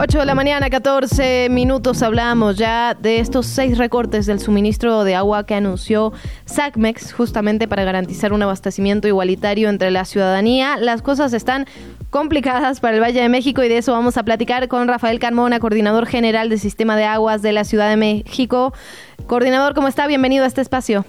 8 0.00 0.18
de 0.18 0.26
la 0.26 0.34
mañana, 0.34 0.68
14 0.70 1.48
minutos, 1.50 2.02
hablamos 2.02 2.56
ya 2.56 2.94
de 2.94 3.20
estos 3.20 3.46
seis 3.46 3.78
recortes 3.78 4.26
del 4.26 4.40
suministro 4.40 5.04
de 5.04 5.14
agua 5.14 5.46
que 5.46 5.54
anunció 5.54 6.12
SACMEX 6.46 7.12
justamente 7.12 7.68
para 7.68 7.84
garantizar 7.84 8.32
un 8.32 8.42
abastecimiento 8.42 9.06
igualitario 9.06 9.68
entre 9.68 9.92
la 9.92 10.04
ciudadanía. 10.04 10.78
Las 10.78 11.02
cosas 11.02 11.32
están 11.32 11.66
complicadas 12.10 12.80
para 12.80 12.96
el 12.96 13.02
Valle 13.02 13.20
de 13.20 13.28
México 13.28 13.62
y 13.62 13.68
de 13.68 13.78
eso 13.78 13.92
vamos 13.92 14.16
a 14.16 14.24
platicar 14.24 14.66
con 14.66 14.88
Rafael 14.88 15.20
Carmona, 15.20 15.60
coordinador 15.60 16.06
general 16.06 16.48
del 16.48 16.58
Sistema 16.58 16.96
de 16.96 17.04
Aguas 17.04 17.40
de 17.40 17.52
la 17.52 17.62
Ciudad 17.62 17.88
de 17.88 17.96
México. 17.96 18.74
Coordinador, 19.28 19.74
¿cómo 19.74 19.86
está? 19.86 20.08
Bienvenido 20.08 20.42
a 20.42 20.48
este 20.48 20.60
espacio. 20.60 21.04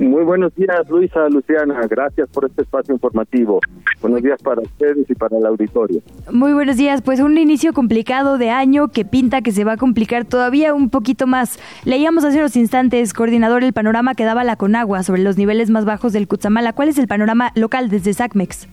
Muy 0.00 0.24
buenos 0.24 0.54
días, 0.54 0.88
Luisa, 0.88 1.28
Luciana. 1.28 1.78
Gracias 1.86 2.26
por 2.30 2.46
este 2.46 2.62
espacio 2.62 2.94
informativo. 2.94 3.60
Buenos 4.00 4.22
días 4.22 4.42
para 4.42 4.62
ustedes 4.62 5.08
y 5.10 5.14
para 5.14 5.36
el 5.36 5.44
auditorio. 5.44 6.00
Muy 6.32 6.54
buenos 6.54 6.78
días, 6.78 7.02
pues 7.02 7.20
un 7.20 7.36
inicio 7.36 7.74
complicado 7.74 8.38
de 8.38 8.48
año 8.48 8.88
que 8.88 9.04
pinta 9.04 9.42
que 9.42 9.52
se 9.52 9.62
va 9.62 9.72
a 9.72 9.76
complicar 9.76 10.24
todavía 10.24 10.72
un 10.72 10.88
poquito 10.88 11.26
más. 11.26 11.58
Leíamos 11.84 12.24
hace 12.24 12.38
unos 12.38 12.56
instantes, 12.56 13.12
coordinador, 13.12 13.62
el 13.62 13.74
panorama 13.74 14.14
que 14.14 14.24
daba 14.24 14.42
la 14.42 14.56
Conagua 14.56 15.02
sobre 15.02 15.22
los 15.22 15.36
niveles 15.36 15.68
más 15.68 15.84
bajos 15.84 16.14
del 16.14 16.28
Cutzamala. 16.28 16.72
¿Cuál 16.72 16.88
es 16.88 16.96
el 16.96 17.06
panorama 17.06 17.52
local 17.54 17.90
desde 17.90 18.14
SACMEX? 18.14 18.68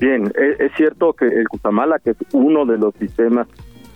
Bien, 0.00 0.32
es, 0.34 0.60
es 0.60 0.72
cierto 0.78 1.12
que 1.12 1.26
el 1.26 1.46
Cutamala, 1.46 1.98
que 1.98 2.12
es 2.12 2.16
uno 2.32 2.64
de 2.64 2.78
los 2.78 2.94
sistemas 2.94 3.48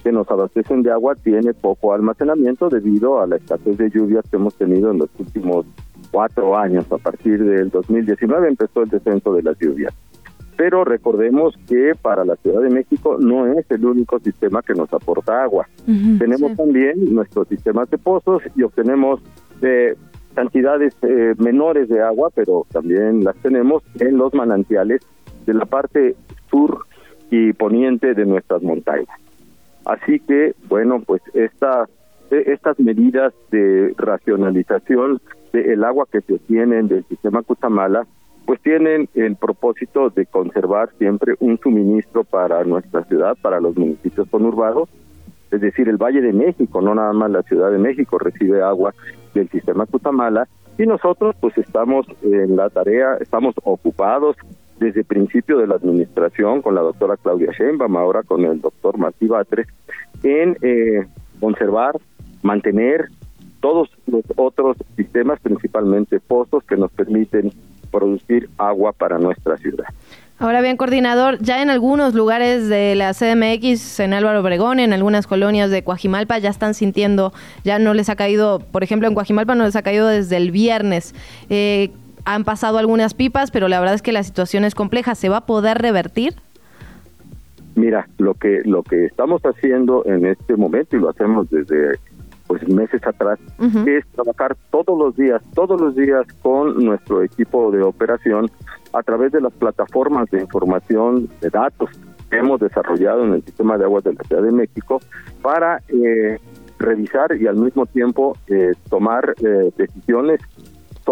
que 0.03 0.13
nos 0.13 0.31
abastecen 0.31 0.83
de 0.83 0.91
agua, 0.91 1.15
tiene 1.15 1.55
poco 1.55 1.93
almacenamiento 1.93 2.69
debido 2.69 3.21
a 3.21 3.27
la 3.27 3.37
escasez 3.37 3.77
de 3.79 3.91
lluvias 3.91 4.25
que 4.31 4.37
hemos 4.37 4.55
tenido 4.55 4.91
en 4.91 4.99
los 4.99 5.09
últimos 5.19 5.67
cuatro 6.11 6.57
años. 6.57 6.91
A 6.91 6.99
partir 6.99 7.43
del 7.43 7.71
2019 7.71 8.49
empezó 8.49 8.83
el 8.83 8.91
descenso 8.91 9.33
de 9.35 9.43
las 9.43 9.59
lluvias. 9.59 9.95
Pero 10.57 10.85
recordemos 10.85 11.57
que 11.67 11.95
para 12.01 12.25
la 12.25 12.37
Ciudad 12.37 12.61
de 12.61 12.71
México 12.71 13.17
no 13.19 13.47
es 13.47 13.65
el 13.71 13.85
único 13.85 14.19
sistema 14.21 14.63
que 14.63 14.75
nos 14.75 14.93
aporta 14.93 15.43
agua. 15.43 15.67
Tenemos 16.19 16.55
también 16.57 17.15
nuestros 17.15 17.49
sistemas 17.49 17.89
de 17.91 17.99
pozos 17.99 18.43
y 18.55 18.63
obtenemos 18.63 19.21
eh, 19.63 19.97
cantidades 20.35 20.95
eh, 21.03 21.35
menores 21.39 21.89
de 21.89 22.03
agua, 22.03 22.31
pero 22.35 22.67
también 22.71 23.25
las 23.25 23.37
tenemos 23.37 23.83
en 23.99 24.19
los 24.19 24.35
manantiales 24.35 25.01
de 25.47 25.55
la 25.55 25.65
parte 25.65 26.17
sur 26.51 26.87
y 27.31 27.53
poniente 27.55 28.15
de 28.15 28.27
nuestras 28.27 28.63
montañas. 28.63 29.09
Así 29.85 30.21
que, 30.21 30.55
bueno, 30.69 31.03
pues 31.05 31.23
esta, 31.35 31.89
eh, 32.31 32.45
estas 32.47 32.79
medidas 32.79 33.33
de 33.51 33.95
racionalización 33.97 35.21
del 35.53 35.85
agua 35.85 36.07
que 36.11 36.21
se 36.21 36.35
obtienen 36.35 36.89
del 36.89 37.05
sistema 37.05 37.43
Cutamala 37.43 38.07
pues 38.47 38.61
tienen 38.61 39.09
el 39.15 39.37
propósito 39.37 40.11
de 40.11 40.27
conservar 40.27 40.91
siempre 40.99 41.35
un 41.41 41.59
suministro 41.59 42.25
para 42.25 42.65
nuestra 42.65 43.05
ciudad, 43.05 43.37
para 43.41 43.61
los 43.61 43.77
municipios 43.77 44.29
conurbados, 44.29 44.89
es 45.51 45.61
decir, 45.61 45.89
el 45.89 45.97
Valle 45.97 46.21
de 46.21 46.33
México, 46.33 46.81
no 46.81 46.95
nada 46.95 47.13
más 47.13 47.31
la 47.31 47.43
Ciudad 47.43 47.71
de 47.71 47.79
México 47.79 48.19
recibe 48.19 48.63
agua 48.63 48.95
del 49.35 49.49
sistema 49.51 49.87
Cutamala 49.87 50.49
y 50.79 50.87
nosotros 50.87 51.37
pues 51.41 51.57
estamos 51.59 52.07
en 52.23 52.57
la 52.57 52.71
tarea, 52.71 53.17
estamos 53.21 53.55
ocupados 53.63 54.37
desde 54.83 55.01
el 55.01 55.07
principio 55.07 55.59
de 55.59 55.67
la 55.67 55.77
administración 55.77 56.61
con 56.61 56.75
la 56.75 56.81
doctora 56.81 57.17
Claudia 57.17 57.53
Sheinbaum, 57.57 57.97
ahora 57.97 58.23
con 58.23 58.45
el 58.45 58.61
doctor 58.61 58.99
Martí 58.99 59.27
Batres, 59.27 59.67
en 60.23 60.57
eh, 60.63 61.07
conservar, 61.41 61.99
mantener 62.43 63.09
todos 63.61 63.89
los 64.07 64.25
otros 64.37 64.77
sistemas, 64.97 65.39
principalmente 65.41 66.19
pozos, 66.21 66.65
que 66.65 66.77
nos 66.77 66.91
permiten 66.91 67.53
producir 67.91 68.51
agua 68.59 68.93
para 68.93 69.19
nuestra 69.19 69.57
ciudad. 69.57 69.87
Ahora 70.39 70.61
bien, 70.61 70.77
coordinador, 70.77 71.39
ya 71.39 71.63
en 71.63 71.71
algunos 71.71 72.15
lugares 72.15 72.69
de 72.69 72.97
la 72.97 73.15
CDMX, 73.15 74.01
en 74.01 74.13
Álvaro 74.13 74.41
Obregón, 74.41 74.81
en 74.81 74.93
algunas 74.93 75.29
colonias 75.29 75.71
de 75.71 75.85
Coajimalpa, 75.85 76.39
ya 76.39 76.51
están 76.51 76.75
sintiendo, 76.75 77.33
ya 77.63 77.79
no 77.79 77.95
les 77.95 78.09
ha 78.09 78.17
caído, 78.17 78.59
por 78.59 78.83
ejemplo, 78.83 79.07
en 79.07 79.15
Coajimalpa 79.15 79.55
no 79.55 79.65
les 79.65 79.77
ha 79.77 79.83
caído 79.83 80.09
desde 80.09 80.37
el 80.39 80.51
viernes. 80.51 81.15
Eh, 81.49 81.93
han 82.25 82.45
pasado 82.45 82.79
algunas 82.79 83.15
pipas, 83.15 83.51
pero 83.51 83.69
la 83.69 83.81
verdad 83.81 83.95
es 83.95 84.03
que 84.03 84.13
la 84.13 84.23
situación 84.23 84.65
es 84.65 84.75
compleja. 84.75 85.15
¿Se 85.15 85.29
va 85.29 85.39
a 85.39 85.47
poder 85.47 85.79
revertir? 85.79 86.35
Mira, 87.75 88.07
lo 88.19 88.35
que 88.35 88.61
lo 88.65 88.83
que 88.83 89.07
estamos 89.07 89.41
haciendo 89.43 90.05
en 90.07 90.27
este 90.27 90.57
momento 90.57 90.97
y 90.97 91.01
lo 91.01 91.11
hacemos 91.11 91.49
desde 91.51 91.99
pues 92.47 92.69
meses 92.69 93.01
atrás 93.07 93.39
es 93.87 94.07
trabajar 94.09 94.57
todos 94.71 94.99
los 94.99 95.17
días, 95.17 95.41
todos 95.55 95.81
los 95.81 95.97
días 95.97 96.27
con 96.43 96.85
nuestro 96.85 97.23
equipo 97.23 97.71
de 97.71 97.83
operación 97.83 98.51
a 98.93 99.03
través 99.03 99.33
de 99.33 99.41
las 99.41 99.55
plataformas 99.55 100.29
de 100.31 100.41
información 100.43 101.31
de 101.41 101.49
datos 101.49 101.89
que 102.31 102.39
hemos 102.39 102.61
desarrollado 102.61 103.25
en 103.25 103.35
el 103.35 103.43
sistema 103.43 103.79
de 103.79 103.85
aguas 103.85 104.05
de 104.05 104.13
la 104.13 104.25
Ciudad 104.25 104.43
de 104.43 104.53
México 104.53 105.01
para 105.41 105.81
eh, 105.89 106.39
revisar 106.79 107.35
y 107.41 107.47
al 107.47 107.57
mismo 107.57 107.87
tiempo 107.87 108.37
eh, 108.49 108.73
tomar 108.91 109.35
eh, 109.43 109.71
decisiones 109.77 110.41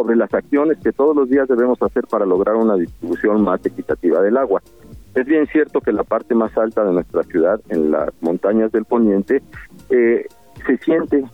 sobre 0.01 0.17
las 0.17 0.33
acciones 0.33 0.79
que 0.79 0.93
todos 0.93 1.15
los 1.15 1.29
días 1.29 1.47
debemos 1.47 1.81
hacer 1.83 2.07
para 2.07 2.25
lograr 2.25 2.57
una 2.57 2.77
distribución 2.77 3.43
más 3.43 3.65
equitativa 3.65 4.23
del 4.23 4.39
agua. 4.39 4.63
Es 5.15 5.27
bien 5.27 5.47
cierto 5.49 5.81
que 5.81 5.93
la 5.93 6.05
parte 6.05 6.35
más 6.35 6.57
alta 6.57 6.85
de 6.85 6.93
nuestra 6.93 7.23
ciudad, 7.25 7.61
en 7.69 7.91
las 7.91 8.11
montañas 8.21 8.73
del 8.73 8.85
poniente, 8.85 9.43
se 9.89 10.77
siente 10.85 11.25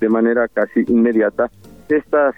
de 0.00 0.08
manera 0.08 0.48
casi 0.48 0.80
inmediata 0.88 1.50
estas 1.88 2.34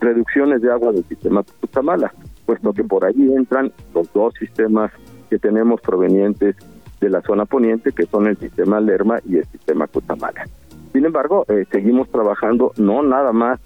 reducciones 0.00 0.62
de 0.62 0.70
agua 0.70 0.92
del 0.92 1.04
sistema 1.04 1.42
Cutamala 1.60 2.12
puesto 2.46 2.72
que 2.72 2.84
por 2.84 3.04
ahí 3.04 3.32
entran 3.34 3.72
los 3.94 4.12
dos 4.12 4.34
sistemas 4.38 4.92
que 5.30 5.38
tenemos 5.38 5.80
provenientes 5.80 6.56
de 7.00 7.10
la 7.10 7.22
zona 7.22 7.46
poniente, 7.46 7.92
que 7.92 8.06
son 8.06 8.26
el 8.26 8.36
sistema 8.36 8.80
Lerma 8.80 9.18
y 9.26 9.38
el 9.38 9.46
sistema 9.46 9.86
Cutamala. 9.86 10.44
Sin 10.92 11.04
embargo, 11.04 11.46
eh, 11.48 11.64
seguimos 11.70 12.10
trabajando 12.10 12.72
no 12.76 13.02
nada 13.02 13.32
más 13.32 13.60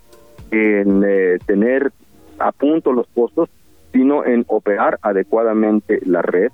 en 0.50 1.02
eh, 1.06 1.38
tener 1.46 1.92
a 2.38 2.52
punto 2.52 2.92
los 2.92 3.06
pozos, 3.08 3.48
sino 3.92 4.24
en 4.24 4.44
operar 4.48 4.98
adecuadamente 5.02 6.00
la 6.04 6.22
red, 6.22 6.50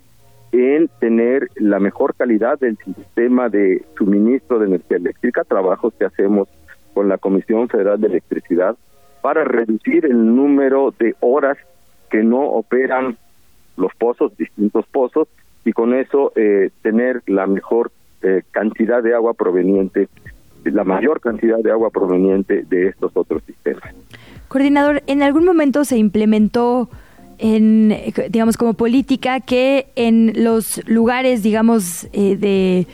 en 0.52 0.88
tener 1.00 1.48
la 1.56 1.78
mejor 1.78 2.14
calidad 2.14 2.58
del 2.58 2.76
sistema 2.78 3.48
de 3.48 3.84
suministro 3.96 4.58
de 4.58 4.66
energía 4.66 4.98
eléctrica, 4.98 5.44
trabajos 5.44 5.94
que 5.98 6.04
hacemos 6.04 6.48
con 6.94 7.08
la 7.08 7.18
Comisión 7.18 7.68
Federal 7.68 8.00
de 8.00 8.08
Electricidad 8.08 8.76
para 9.22 9.44
reducir 9.44 10.04
el 10.04 10.34
número 10.36 10.92
de 10.98 11.14
horas 11.20 11.56
que 12.10 12.22
no 12.22 12.42
operan 12.42 13.16
los 13.76 13.94
pozos, 13.94 14.36
distintos 14.36 14.84
pozos, 14.86 15.28
y 15.64 15.72
con 15.72 15.94
eso 15.94 16.32
eh, 16.36 16.70
tener 16.82 17.22
la 17.26 17.46
mejor 17.46 17.90
eh, 18.22 18.42
cantidad 18.50 19.02
de 19.02 19.14
agua 19.14 19.34
proveniente, 19.34 20.08
la 20.64 20.84
mayor 20.84 21.20
cantidad 21.20 21.58
de 21.58 21.70
agua 21.70 21.90
proveniente 21.90 22.64
de 22.68 22.88
estos 22.88 23.12
otros 23.14 23.42
sistemas. 23.44 23.94
Coordinador, 24.48 25.02
¿en 25.06 25.22
algún 25.22 25.44
momento 25.44 25.84
se 25.84 25.96
implementó 25.96 26.88
en, 27.38 27.94
digamos, 28.28 28.56
como 28.56 28.74
política 28.74 29.40
que 29.40 29.86
en 29.96 30.32
los 30.44 30.86
lugares, 30.88 31.42
digamos, 31.42 32.08
eh, 32.12 32.36
de 32.36 32.86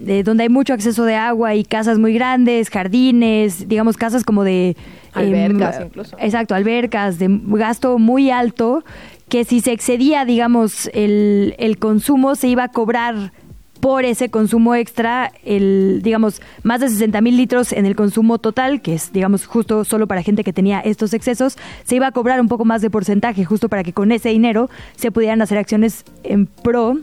de 0.00 0.22
donde 0.22 0.44
hay 0.44 0.48
mucho 0.48 0.72
acceso 0.72 1.04
de 1.04 1.14
agua 1.14 1.54
y 1.54 1.62
casas 1.62 1.98
muy 1.98 2.14
grandes, 2.14 2.70
jardines, 2.70 3.68
digamos 3.68 3.96
casas 3.96 4.24
como 4.24 4.44
de... 4.44 4.76
Albercas 5.12 5.76
em, 5.76 5.86
incluso. 5.86 6.16
Exacto, 6.18 6.54
albercas 6.54 7.18
de 7.18 7.28
gasto 7.28 7.98
muy 7.98 8.30
alto, 8.30 8.82
que 9.28 9.44
si 9.44 9.60
se 9.60 9.72
excedía, 9.72 10.24
digamos, 10.24 10.88
el, 10.94 11.54
el 11.58 11.78
consumo, 11.78 12.34
se 12.34 12.48
iba 12.48 12.64
a 12.64 12.68
cobrar 12.68 13.32
por 13.80 14.04
ese 14.04 14.30
consumo 14.30 14.74
extra, 14.74 15.32
el, 15.44 16.00
digamos, 16.02 16.42
más 16.62 16.80
de 16.80 16.88
60 16.88 17.20
mil 17.20 17.36
litros 17.36 17.72
en 17.72 17.86
el 17.86 17.96
consumo 17.96 18.38
total, 18.38 18.82
que 18.82 18.94
es, 18.94 19.12
digamos, 19.12 19.46
justo 19.46 19.84
solo 19.84 20.06
para 20.06 20.22
gente 20.22 20.44
que 20.44 20.52
tenía 20.52 20.80
estos 20.80 21.14
excesos, 21.14 21.56
se 21.84 21.96
iba 21.96 22.06
a 22.06 22.12
cobrar 22.12 22.40
un 22.40 22.48
poco 22.48 22.64
más 22.64 22.82
de 22.82 22.90
porcentaje, 22.90 23.44
justo 23.44 23.68
para 23.68 23.82
que 23.82 23.92
con 23.92 24.12
ese 24.12 24.28
dinero 24.28 24.68
se 24.96 25.10
pudieran 25.10 25.40
hacer 25.42 25.58
acciones 25.58 26.04
en 26.22 26.46
pro 26.46 26.98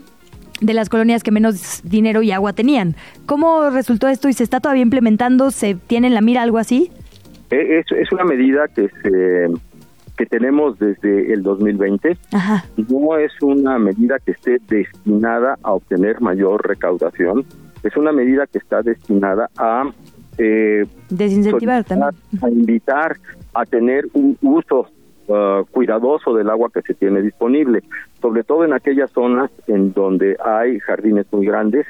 de 0.60 0.74
las 0.74 0.88
colonias 0.88 1.22
que 1.22 1.30
menos 1.30 1.82
dinero 1.84 2.22
y 2.22 2.32
agua 2.32 2.52
tenían. 2.52 2.94
¿Cómo 3.26 3.70
resultó 3.70 4.08
esto 4.08 4.28
y 4.28 4.32
se 4.32 4.44
está 4.44 4.60
todavía 4.60 4.82
implementando? 4.82 5.50
¿Se 5.50 5.74
tiene 5.74 6.08
en 6.08 6.14
la 6.14 6.20
mira 6.20 6.42
algo 6.42 6.58
así? 6.58 6.90
Eh, 7.50 7.80
es, 7.80 7.86
es 7.92 8.12
una 8.12 8.24
medida 8.24 8.66
que 8.68 8.88
se 9.02 9.46
que 10.18 10.26
tenemos 10.26 10.78
desde 10.78 11.32
el 11.32 11.42
2020. 11.42 12.18
No 12.88 13.16
es 13.16 13.32
una 13.40 13.78
medida 13.78 14.18
que 14.18 14.32
esté 14.32 14.58
destinada 14.68 15.56
a 15.62 15.72
obtener 15.72 16.20
mayor 16.20 16.66
recaudación. 16.66 17.46
Es 17.82 17.96
una 17.96 18.12
medida 18.12 18.46
que 18.46 18.58
está 18.58 18.82
destinada 18.82 19.48
a 19.56 19.90
eh, 20.36 20.84
desincentivar 21.08 21.84
también. 21.84 22.10
A 22.42 22.50
invitar 22.50 23.16
a 23.54 23.64
tener 23.64 24.06
un 24.12 24.36
uso 24.42 24.88
uh, 25.28 25.64
cuidadoso 25.70 26.34
del 26.34 26.50
agua 26.50 26.68
que 26.74 26.82
se 26.82 26.94
tiene 26.94 27.22
disponible 27.22 27.82
sobre 28.20 28.44
todo 28.44 28.64
en 28.64 28.72
aquellas 28.72 29.10
zonas 29.10 29.50
en 29.66 29.92
donde 29.92 30.36
hay 30.44 30.78
jardines 30.80 31.26
muy 31.32 31.46
grandes 31.46 31.86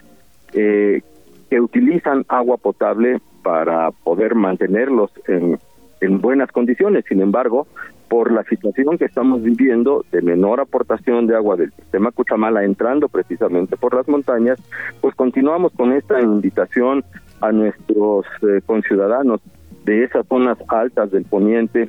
eh, 0.52 1.02
que 1.50 1.60
utilizan 1.60 2.24
agua 2.28 2.56
potable 2.58 3.20
para 3.42 3.90
poder 3.90 4.34
mantenerlos 4.34 5.10
en, 5.26 5.58
en 6.00 6.20
buenas 6.20 6.52
condiciones. 6.52 7.04
Sin 7.08 7.22
embargo, 7.22 7.66
por 8.08 8.32
la 8.32 8.42
situación 8.44 8.98
que 8.98 9.04
estamos 9.04 9.42
viviendo 9.42 10.04
de 10.10 10.22
menor 10.22 10.60
aportación 10.60 11.26
de 11.26 11.36
agua 11.36 11.56
del 11.56 11.72
sistema 11.72 12.10
Cuchamala 12.10 12.64
entrando 12.64 13.08
precisamente 13.08 13.76
por 13.76 13.94
las 13.94 14.08
montañas, 14.08 14.58
pues 15.00 15.14
continuamos 15.14 15.72
con 15.72 15.92
esta 15.92 16.20
invitación 16.20 17.04
a 17.40 17.52
nuestros 17.52 18.26
eh, 18.42 18.60
conciudadanos 18.64 19.40
de 19.84 20.04
esas 20.04 20.26
zonas 20.26 20.58
altas 20.68 21.10
del 21.10 21.24
poniente 21.24 21.88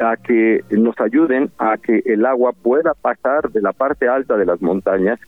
a 0.00 0.16
que 0.16 0.64
nos 0.70 0.98
ayuden 1.00 1.50
a 1.58 1.76
que 1.76 2.02
el 2.06 2.24
agua 2.26 2.52
pueda 2.52 2.94
pasar 2.94 3.50
de 3.50 3.60
la 3.60 3.72
parte 3.72 4.08
alta 4.08 4.36
de 4.36 4.46
las 4.46 4.60
montañas 4.62 5.18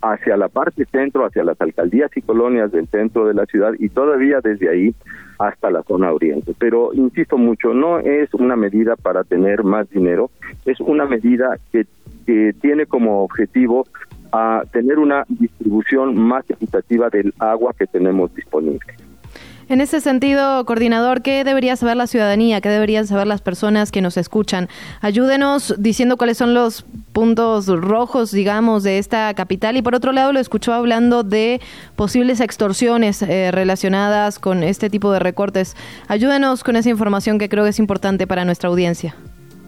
hacia 0.00 0.36
la 0.36 0.48
parte 0.48 0.84
centro, 0.86 1.24
hacia 1.24 1.44
las 1.44 1.60
alcaldías 1.60 2.10
y 2.16 2.22
colonias 2.22 2.72
del 2.72 2.88
centro 2.88 3.26
de 3.26 3.34
la 3.34 3.46
ciudad 3.46 3.72
y 3.78 3.88
todavía 3.88 4.40
desde 4.42 4.68
ahí 4.68 4.94
hasta 5.38 5.70
la 5.70 5.82
zona 5.82 6.12
oriente. 6.12 6.54
Pero 6.58 6.92
insisto 6.94 7.36
mucho, 7.36 7.74
no 7.74 7.98
es 7.98 8.32
una 8.34 8.56
medida 8.56 8.96
para 8.96 9.24
tener 9.24 9.64
más 9.64 9.88
dinero, 9.90 10.30
es 10.64 10.80
una 10.80 11.04
medida 11.04 11.58
que, 11.70 11.86
que 12.26 12.54
tiene 12.60 12.86
como 12.86 13.22
objetivo 13.22 13.86
a 14.32 14.62
tener 14.72 14.98
una 14.98 15.24
distribución 15.28 16.18
más 16.18 16.48
equitativa 16.48 17.10
del 17.10 17.34
agua 17.38 17.74
que 17.78 17.86
tenemos 17.86 18.34
disponible. 18.34 18.94
En 19.72 19.80
ese 19.80 20.02
sentido, 20.02 20.66
coordinador, 20.66 21.22
¿qué 21.22 21.44
debería 21.44 21.76
saber 21.76 21.96
la 21.96 22.06
ciudadanía? 22.06 22.60
¿Qué 22.60 22.68
deberían 22.68 23.06
saber 23.06 23.26
las 23.26 23.40
personas 23.40 23.90
que 23.90 24.02
nos 24.02 24.18
escuchan? 24.18 24.68
Ayúdenos 25.00 25.74
diciendo 25.78 26.18
cuáles 26.18 26.36
son 26.36 26.52
los 26.52 26.82
puntos 27.14 27.68
rojos, 27.68 28.32
digamos, 28.32 28.82
de 28.82 28.98
esta 28.98 29.32
capital. 29.32 29.78
Y 29.78 29.82
por 29.82 29.94
otro 29.94 30.12
lado, 30.12 30.34
lo 30.34 30.40
escuchó 30.40 30.74
hablando 30.74 31.22
de 31.22 31.62
posibles 31.96 32.40
extorsiones 32.40 33.22
eh, 33.22 33.50
relacionadas 33.50 34.38
con 34.38 34.62
este 34.62 34.90
tipo 34.90 35.10
de 35.10 35.20
recortes. 35.20 35.74
Ayúdenos 36.06 36.64
con 36.64 36.76
esa 36.76 36.90
información 36.90 37.38
que 37.38 37.48
creo 37.48 37.64
que 37.64 37.70
es 37.70 37.78
importante 37.78 38.26
para 38.26 38.44
nuestra 38.44 38.68
audiencia. 38.68 39.16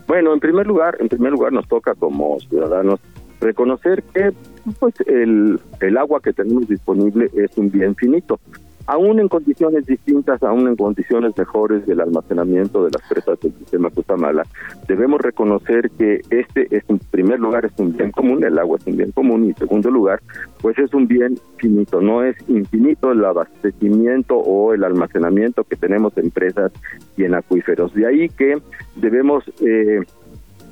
Bueno, 0.07 0.35
en 0.35 0.41
primer 0.41 0.67
lugar, 0.67 0.99
en 1.01 1.09
primer 1.09 1.33
lugar 1.33 1.51
nos 1.55 1.67
toca 1.67 1.95
como 1.95 2.39
ciudadanos 2.41 3.01
reconocer 3.41 4.03
que 4.13 4.35
pues 4.79 4.97
el, 5.07 5.59
el 5.81 5.97
agua 5.97 6.21
que 6.21 6.35
tenemos 6.35 6.69
disponible 6.69 7.31
es 7.35 7.57
un 7.57 7.71
bien 7.71 7.95
finito 7.97 8.39
aún 8.87 9.19
en 9.19 9.29
condiciones 9.29 9.87
distintas, 9.87 10.43
aún 10.43 10.69
en 10.69 10.77
condiciones 10.77 11.37
mejores 11.37 11.87
del 11.87 12.01
almacenamiento 12.01 12.85
de 12.85 12.91
las 12.91 13.09
presas 13.09 13.41
del 13.41 13.53
sistema 13.55 13.91
Cutamala, 13.91 14.45
debemos 14.87 15.21
reconocer 15.21 15.91
que 15.91 16.21
este 16.31 16.75
es 16.77 16.85
en 16.89 16.99
primer 16.99 17.41
lugar 17.41 17.65
es 17.65 17.73
un 17.79 17.97
bien 17.97 18.11
común, 18.11 18.45
el 18.45 18.59
agua 18.59 18.79
es 18.79 18.87
un 18.87 18.97
bien 18.97 19.13
común 19.13 19.45
y 19.45 19.49
en 19.49 19.57
segundo 19.57 19.91
lugar, 19.91 20.21
pues 20.61 20.79
es 20.79 20.93
un 20.93 21.07
bien 21.07 21.39
finito, 21.57 22.01
no 22.01 22.23
es 22.23 22.37
infinito 22.49 23.13
el 23.13 23.25
abastecimiento 23.25 24.37
o 24.37 24.75
el 24.75 24.85
almacenamiento 24.85 25.65
que 25.65 25.77
tenemos 25.77 26.17
en 26.19 26.31
presas 26.31 26.73
y 27.17 27.25
en 27.25 27.35
acuíferos. 27.35 27.95
De 27.95 28.07
ahí 28.07 28.29
que 28.29 28.59
debemos 28.97 29.45
eh, 29.61 30.01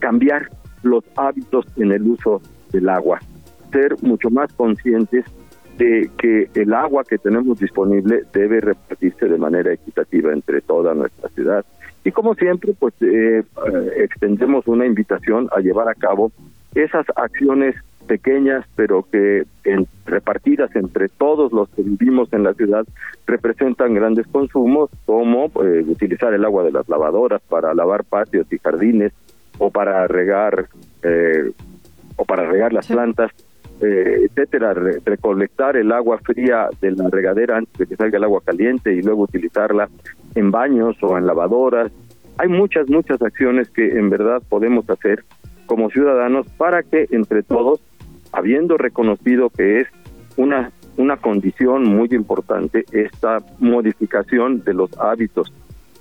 cambiar 0.01 0.51
los 0.83 1.05
hábitos 1.17 1.65
en 1.77 1.93
el 1.93 2.03
uso 2.03 2.43
del 2.73 2.89
agua, 2.89 3.21
ser 3.73 3.97
mucho 4.03 4.31
más 4.31 4.53
conscientes 4.53 5.25
de 5.79 6.11
que 6.19 6.49
el 6.55 6.75
agua 6.75 7.05
que 7.05 7.19
tenemos 7.19 7.59
disponible 7.59 8.23
debe 8.33 8.61
repartirse 8.61 9.27
de 9.27 9.39
manera 9.39 9.73
equitativa 9.73 10.33
entre 10.33 10.61
toda 10.61 10.95
nuestra 10.95 11.29
ciudad. 11.31 11.65
Y 12.05 12.11
como 12.11 12.35
siempre, 12.35 12.75
pues 12.79 12.95
eh, 13.01 13.43
eh, 13.43 13.93
extendemos 13.99 14.67
una 14.67 14.87
invitación 14.87 15.49
a 15.53 15.61
llevar 15.61 15.89
a 15.89 15.95
cabo 15.95 16.33
esas 16.75 17.07
acciones 17.17 17.77
pequeñas, 18.07 18.65
pero 18.75 19.07
que 19.11 19.45
en, 19.65 19.87
repartidas 20.05 20.75
entre 20.75 21.09
todos 21.09 21.53
los 21.53 21.69
que 21.71 21.83
vivimos 21.83 22.33
en 22.33 22.43
la 22.43 22.55
ciudad 22.55 22.85
representan 23.27 23.95
grandes 23.95 24.27
consumos, 24.27 24.91
como 25.07 25.47
eh, 25.63 25.85
utilizar 25.87 26.35
el 26.35 26.45
agua 26.45 26.65
de 26.65 26.73
las 26.73 26.89
lavadoras 26.89 27.41
para 27.49 27.73
lavar 27.75 28.03
patios 28.05 28.53
y 28.53 28.59
jardines, 28.59 29.13
o 29.59 29.71
para 29.71 30.09
regar 30.09 30.67
o 32.17 32.25
para 32.25 32.47
regar 32.47 32.73
las 32.73 32.87
plantas 32.87 33.31
eh, 33.83 34.29
etcétera, 34.29 34.75
recolectar 34.75 35.77
el 35.77 35.91
agua 35.93 36.19
fría 36.19 36.69
de 36.81 36.93
la 36.93 37.09
regadera 37.11 37.57
antes 37.57 37.77
de 37.77 37.87
que 37.87 37.97
salga 37.97 38.19
el 38.19 38.25
agua 38.25 38.41
caliente 38.45 38.95
y 38.95 39.03
luego 39.03 39.23
utilizarla 39.23 39.89
en 40.35 40.51
baños 40.51 40.97
o 41.03 41.19
en 41.19 41.27
lavadoras. 41.27 41.91
Hay 42.39 42.49
muchas, 42.49 42.89
muchas 42.89 43.21
acciones 43.21 43.71
que 43.71 43.99
en 43.99 44.09
verdad 44.09 44.43
podemos 44.49 44.89
hacer 44.89 45.25
como 45.67 45.91
ciudadanos 45.91 46.47
para 46.57 46.83
que 46.83 47.09
entre 47.11 47.43
todos, 47.43 47.81
habiendo 48.33 48.79
reconocido 48.79 49.51
que 49.51 49.81
es 49.81 49.89
una, 50.37 50.71
una 50.97 51.17
condición 51.17 51.85
muy 51.85 52.09
importante 52.13 52.85
esta 52.93 53.39
modificación 53.59 54.63
de 54.65 54.75
los 54.75 54.97
hábitos 54.99 55.53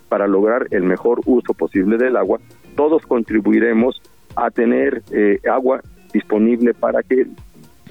para 0.08 0.28
lograr 0.28 0.68
el 0.72 0.84
mejor 0.84 1.22
uso 1.26 1.53
posible 1.53 1.98
del 1.98 2.18
agua, 2.18 2.40
todos 2.76 3.06
contribuiremos 3.06 4.02
a 4.36 4.52
tener 4.52 5.02
eh, 5.12 5.40
agua 5.49 5.82
disponible 6.14 6.74
para 6.74 7.02
que 7.03 7.28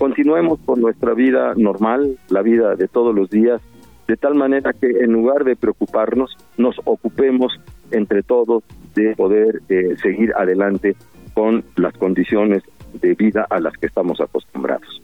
continuemos 0.01 0.59
con 0.65 0.81
nuestra 0.81 1.13
vida 1.13 1.53
normal, 1.57 2.17
la 2.31 2.41
vida 2.41 2.75
de 2.75 2.89
todos 2.89 3.15
los 3.15 3.29
días, 3.29 3.61
de 4.09 4.17
tal 4.17 4.35
manera 4.35 4.73
que 4.73 4.87
en 4.87 5.13
lugar 5.13 5.45
de 5.45 5.57
preocuparnos, 5.57 6.35
nos 6.57 6.81
ocupemos 6.87 7.61
entre 7.91 8.23
todos 8.23 8.65
de 8.95 9.15
poder 9.15 9.61
eh, 9.69 9.97
seguir 10.03 10.33
adelante 10.35 10.97
con 11.35 11.65
las 11.77 11.93
condiciones 11.99 12.63
de 12.95 13.15
vida 13.15 13.47
a 13.51 13.61
las 13.61 13.75
que 13.75 13.89
estamos 13.89 14.23
acostumbrados. 14.23 15.03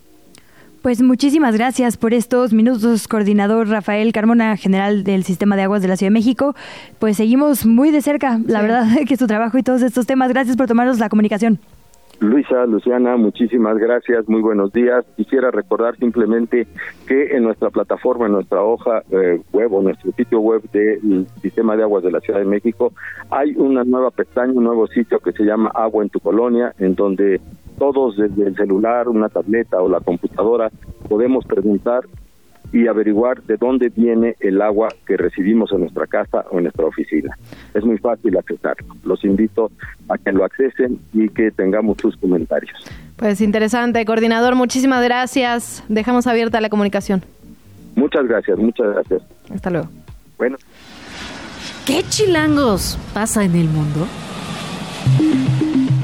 Pues 0.81 1.03
muchísimas 1.03 1.55
gracias 1.55 1.95
por 1.95 2.15
estos 2.15 2.51
minutos, 2.51 3.07
coordinador 3.07 3.67
Rafael 3.67 4.11
Carmona, 4.13 4.57
general 4.57 5.03
del 5.03 5.23
Sistema 5.23 5.55
de 5.55 5.61
Aguas 5.61 5.83
de 5.83 5.89
la 5.89 5.97
Ciudad 5.97 6.09
de 6.09 6.15
México. 6.15 6.55
Pues 6.97 7.17
seguimos 7.17 7.67
muy 7.67 7.91
de 7.91 8.01
cerca, 8.01 8.39
la 8.47 8.63
verdad, 8.63 8.87
que 9.07 9.15
su 9.15 9.27
trabajo 9.27 9.59
y 9.59 9.63
todos 9.63 9.83
estos 9.83 10.07
temas. 10.07 10.29
Gracias 10.29 10.57
por 10.57 10.65
tomarnos 10.65 10.97
la 10.97 11.09
comunicación. 11.09 11.59
Luisa, 12.19 12.65
Luciana, 12.65 13.15
muchísimas 13.15 13.77
gracias, 13.77 14.27
muy 14.27 14.41
buenos 14.41 14.73
días. 14.73 15.05
Quisiera 15.15 15.51
recordar 15.51 15.95
simplemente 15.97 16.67
que 17.07 17.35
en 17.35 17.43
nuestra 17.43 17.69
plataforma, 17.69 18.25
en 18.25 18.31
nuestra 18.31 18.63
hoja 18.63 19.03
eh, 19.11 19.39
web 19.53 19.73
o 19.73 19.81
nuestro 19.83 20.11
sitio 20.13 20.39
web 20.39 20.63
del 20.71 21.27
Sistema 21.43 21.75
de 21.75 21.83
Aguas 21.83 22.03
de 22.03 22.11
la 22.11 22.19
Ciudad 22.19 22.39
de 22.39 22.45
México, 22.45 22.91
hay 23.29 23.53
una 23.55 23.83
nueva 23.83 24.09
pestaña, 24.09 24.53
un 24.53 24.63
nuevo 24.63 24.87
sitio 24.87 25.19
que 25.19 25.31
se 25.31 25.43
llama 25.43 25.71
Agua 25.75 26.03
en 26.03 26.09
tu 26.09 26.19
Colonia, 26.19 26.73
en 26.79 26.95
donde 26.95 27.39
todos 27.77 28.17
desde 28.17 28.47
el 28.47 28.55
celular, 28.55 29.07
una 29.07 29.29
tableta 29.29 29.79
o 29.79 29.87
la 29.87 29.99
computadora 29.99 30.71
podemos 31.07 31.45
preguntar 31.45 32.05
y 32.71 32.87
averiguar 32.87 33.41
de 33.43 33.57
dónde 33.57 33.89
viene 33.89 34.35
el 34.39 34.61
agua 34.61 34.89
que 35.05 35.17
recibimos 35.17 35.71
en 35.71 35.81
nuestra 35.81 36.07
casa 36.07 36.45
o 36.51 36.57
en 36.57 36.63
nuestra 36.63 36.85
oficina. 36.85 37.37
Es 37.73 37.83
muy 37.83 37.97
fácil 37.97 38.37
accesarlo. 38.37 38.95
Los 39.03 39.23
invito 39.23 39.71
a 40.09 40.17
que 40.17 40.31
lo 40.31 40.43
accesen 40.43 40.99
y 41.13 41.29
que 41.29 41.51
tengamos 41.51 41.97
sus 42.01 42.15
comentarios. 42.17 42.77
Pues 43.15 43.41
interesante, 43.41 44.03
coordinador, 44.05 44.55
muchísimas 44.55 45.03
gracias. 45.03 45.83
Dejamos 45.87 46.27
abierta 46.27 46.61
la 46.61 46.69
comunicación. 46.69 47.23
Muchas 47.95 48.27
gracias, 48.27 48.57
muchas 48.59 48.93
gracias. 48.93 49.21
Hasta 49.49 49.69
luego. 49.69 49.87
Bueno. 50.37 50.57
¿Qué 51.85 52.03
chilangos 52.03 52.99
pasa 53.13 53.43
en 53.43 53.55
el 53.55 53.69
mundo? 53.69 54.07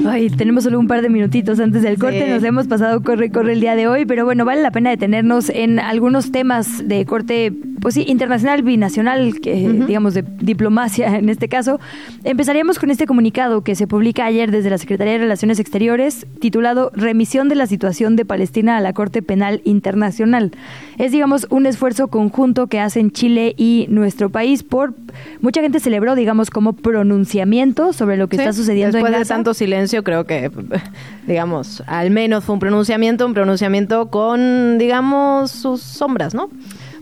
Ay, 0.06 0.28
tenemos 0.28 0.64
solo 0.64 0.78
un 0.78 0.86
par 0.86 1.02
de 1.02 1.08
minutitos 1.08 1.58
antes 1.60 1.82
del 1.82 1.98
corte, 1.98 2.28
nos 2.28 2.42
hemos 2.42 2.66
pasado 2.66 3.02
corre, 3.02 3.30
corre 3.30 3.54
el 3.54 3.60
día 3.60 3.74
de 3.74 3.88
hoy, 3.88 4.04
pero 4.04 4.24
bueno, 4.24 4.44
vale 4.44 4.60
la 4.62 4.70
pena 4.70 4.90
detenernos 4.90 5.48
en 5.48 5.78
algunos 5.78 6.30
temas 6.30 6.86
de 6.86 7.06
corte, 7.06 7.52
pues 7.84 7.96
sí, 7.96 8.06
internacional, 8.08 8.62
binacional, 8.62 9.42
que, 9.42 9.68
digamos, 9.86 10.14
de 10.14 10.24
diplomacia 10.40 11.18
en 11.18 11.28
este 11.28 11.50
caso. 11.50 11.78
Empezaríamos 12.24 12.78
con 12.78 12.90
este 12.90 13.04
comunicado 13.04 13.60
que 13.60 13.74
se 13.74 13.86
publica 13.86 14.24
ayer 14.24 14.50
desde 14.50 14.70
la 14.70 14.78
Secretaría 14.78 15.12
de 15.12 15.18
Relaciones 15.18 15.58
Exteriores, 15.58 16.26
titulado 16.40 16.90
Remisión 16.94 17.50
de 17.50 17.56
la 17.56 17.66
situación 17.66 18.16
de 18.16 18.24
Palestina 18.24 18.78
a 18.78 18.80
la 18.80 18.94
Corte 18.94 19.20
Penal 19.20 19.60
Internacional. 19.64 20.52
Es, 20.96 21.12
digamos, 21.12 21.46
un 21.50 21.66
esfuerzo 21.66 22.08
conjunto 22.08 22.68
que 22.68 22.80
hacen 22.80 23.10
Chile 23.10 23.52
y 23.58 23.84
nuestro 23.90 24.30
país 24.30 24.62
por, 24.62 24.94
mucha 25.42 25.60
gente 25.60 25.78
celebró, 25.78 26.14
digamos, 26.14 26.48
como 26.48 26.72
pronunciamiento 26.72 27.92
sobre 27.92 28.16
lo 28.16 28.28
que 28.28 28.36
está 28.36 28.54
sucediendo 28.54 28.96
Después 28.96 29.10
en 29.10 29.12
de 29.12 29.18
Gaza. 29.18 29.34
tanto 29.34 29.52
silencio, 29.52 30.02
creo 30.02 30.24
que, 30.24 30.50
digamos, 31.26 31.82
al 31.86 32.10
menos 32.10 32.44
fue 32.44 32.54
un 32.54 32.60
pronunciamiento, 32.60 33.26
un 33.26 33.34
pronunciamiento 33.34 34.08
con, 34.08 34.78
digamos, 34.78 35.50
sus 35.50 35.82
sombras, 35.82 36.32
¿no? 36.32 36.48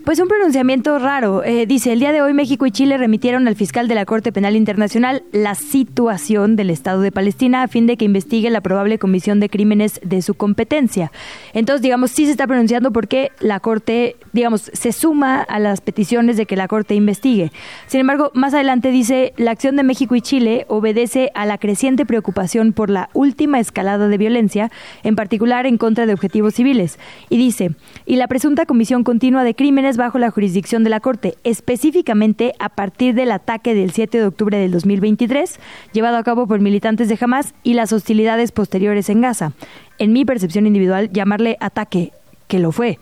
Pues 0.05 0.19
un 0.19 0.27
pronunciamiento 0.27 0.99
raro. 0.99 1.45
Eh, 1.45 1.65
dice, 1.65 1.93
el 1.93 1.99
día 2.01 2.11
de 2.11 2.21
hoy 2.21 2.33
México 2.33 2.65
y 2.65 2.71
Chile 2.71 2.97
remitieron 2.97 3.47
al 3.47 3.55
fiscal 3.55 3.87
de 3.87 3.95
la 3.95 4.03
Corte 4.03 4.33
Penal 4.33 4.57
Internacional 4.57 5.23
la 5.31 5.55
situación 5.55 6.57
del 6.57 6.71
Estado 6.71 6.99
de 6.99 7.13
Palestina 7.13 7.63
a 7.63 7.69
fin 7.69 7.87
de 7.87 7.95
que 7.95 8.03
investigue 8.03 8.49
la 8.49 8.59
probable 8.59 8.99
comisión 8.99 9.39
de 9.39 9.47
crímenes 9.47 10.01
de 10.03 10.21
su 10.21 10.33
competencia. 10.33 11.13
Entonces, 11.53 11.81
digamos, 11.83 12.11
sí 12.11 12.25
se 12.25 12.31
está 12.31 12.45
pronunciando 12.47 12.91
porque 12.91 13.31
la 13.39 13.61
Corte, 13.61 14.17
digamos, 14.33 14.69
se 14.73 14.91
suma 14.91 15.41
a 15.41 15.57
las 15.59 15.79
peticiones 15.79 16.35
de 16.35 16.47
que 16.47 16.57
la 16.57 16.67
Corte 16.67 16.95
investigue. 16.95 17.53
Sin 17.87 18.01
embargo, 18.01 18.29
más 18.33 18.53
adelante 18.53 18.91
dice, 18.91 19.31
la 19.37 19.51
acción 19.51 19.77
de 19.77 19.83
México 19.83 20.15
y 20.15 20.21
Chile 20.21 20.65
obedece 20.67 21.31
a 21.33 21.45
la 21.45 21.57
creciente 21.57 22.05
preocupación 22.05 22.73
por 22.73 22.89
la 22.89 23.09
última 23.13 23.57
escalada 23.61 24.09
de 24.09 24.17
violencia, 24.17 24.69
en 25.03 25.15
particular 25.15 25.65
en 25.65 25.77
contra 25.77 26.05
de 26.05 26.13
objetivos 26.13 26.55
civiles. 26.55 26.99
Y 27.29 27.37
dice, 27.37 27.71
y 28.05 28.17
la 28.17 28.27
presunta 28.27 28.65
comisión 28.65 29.05
continua 29.05 29.45
de 29.45 29.55
crímenes 29.55 29.92
bajo 29.97 30.19
la 30.19 30.31
jurisdicción 30.31 30.83
de 30.83 30.89
la 30.89 30.99
Corte, 30.99 31.35
específicamente 31.43 32.53
a 32.59 32.69
partir 32.69 33.13
del 33.15 33.31
ataque 33.31 33.73
del 33.75 33.91
7 33.91 34.17
de 34.17 34.25
octubre 34.25 34.57
del 34.57 34.71
2023, 34.71 35.59
llevado 35.91 36.17
a 36.17 36.23
cabo 36.23 36.47
por 36.47 36.59
militantes 36.59 37.09
de 37.09 37.17
Hamas 37.19 37.53
y 37.63 37.73
las 37.73 37.93
hostilidades 37.93 38.51
posteriores 38.51 39.09
en 39.09 39.21
Gaza. 39.21 39.53
En 39.99 40.13
mi 40.13 40.25
percepción 40.25 40.65
individual, 40.67 41.11
llamarle 41.11 41.57
ataque, 41.59 42.11
que 42.47 42.59
lo 42.59 42.71
fue, 42.71 42.99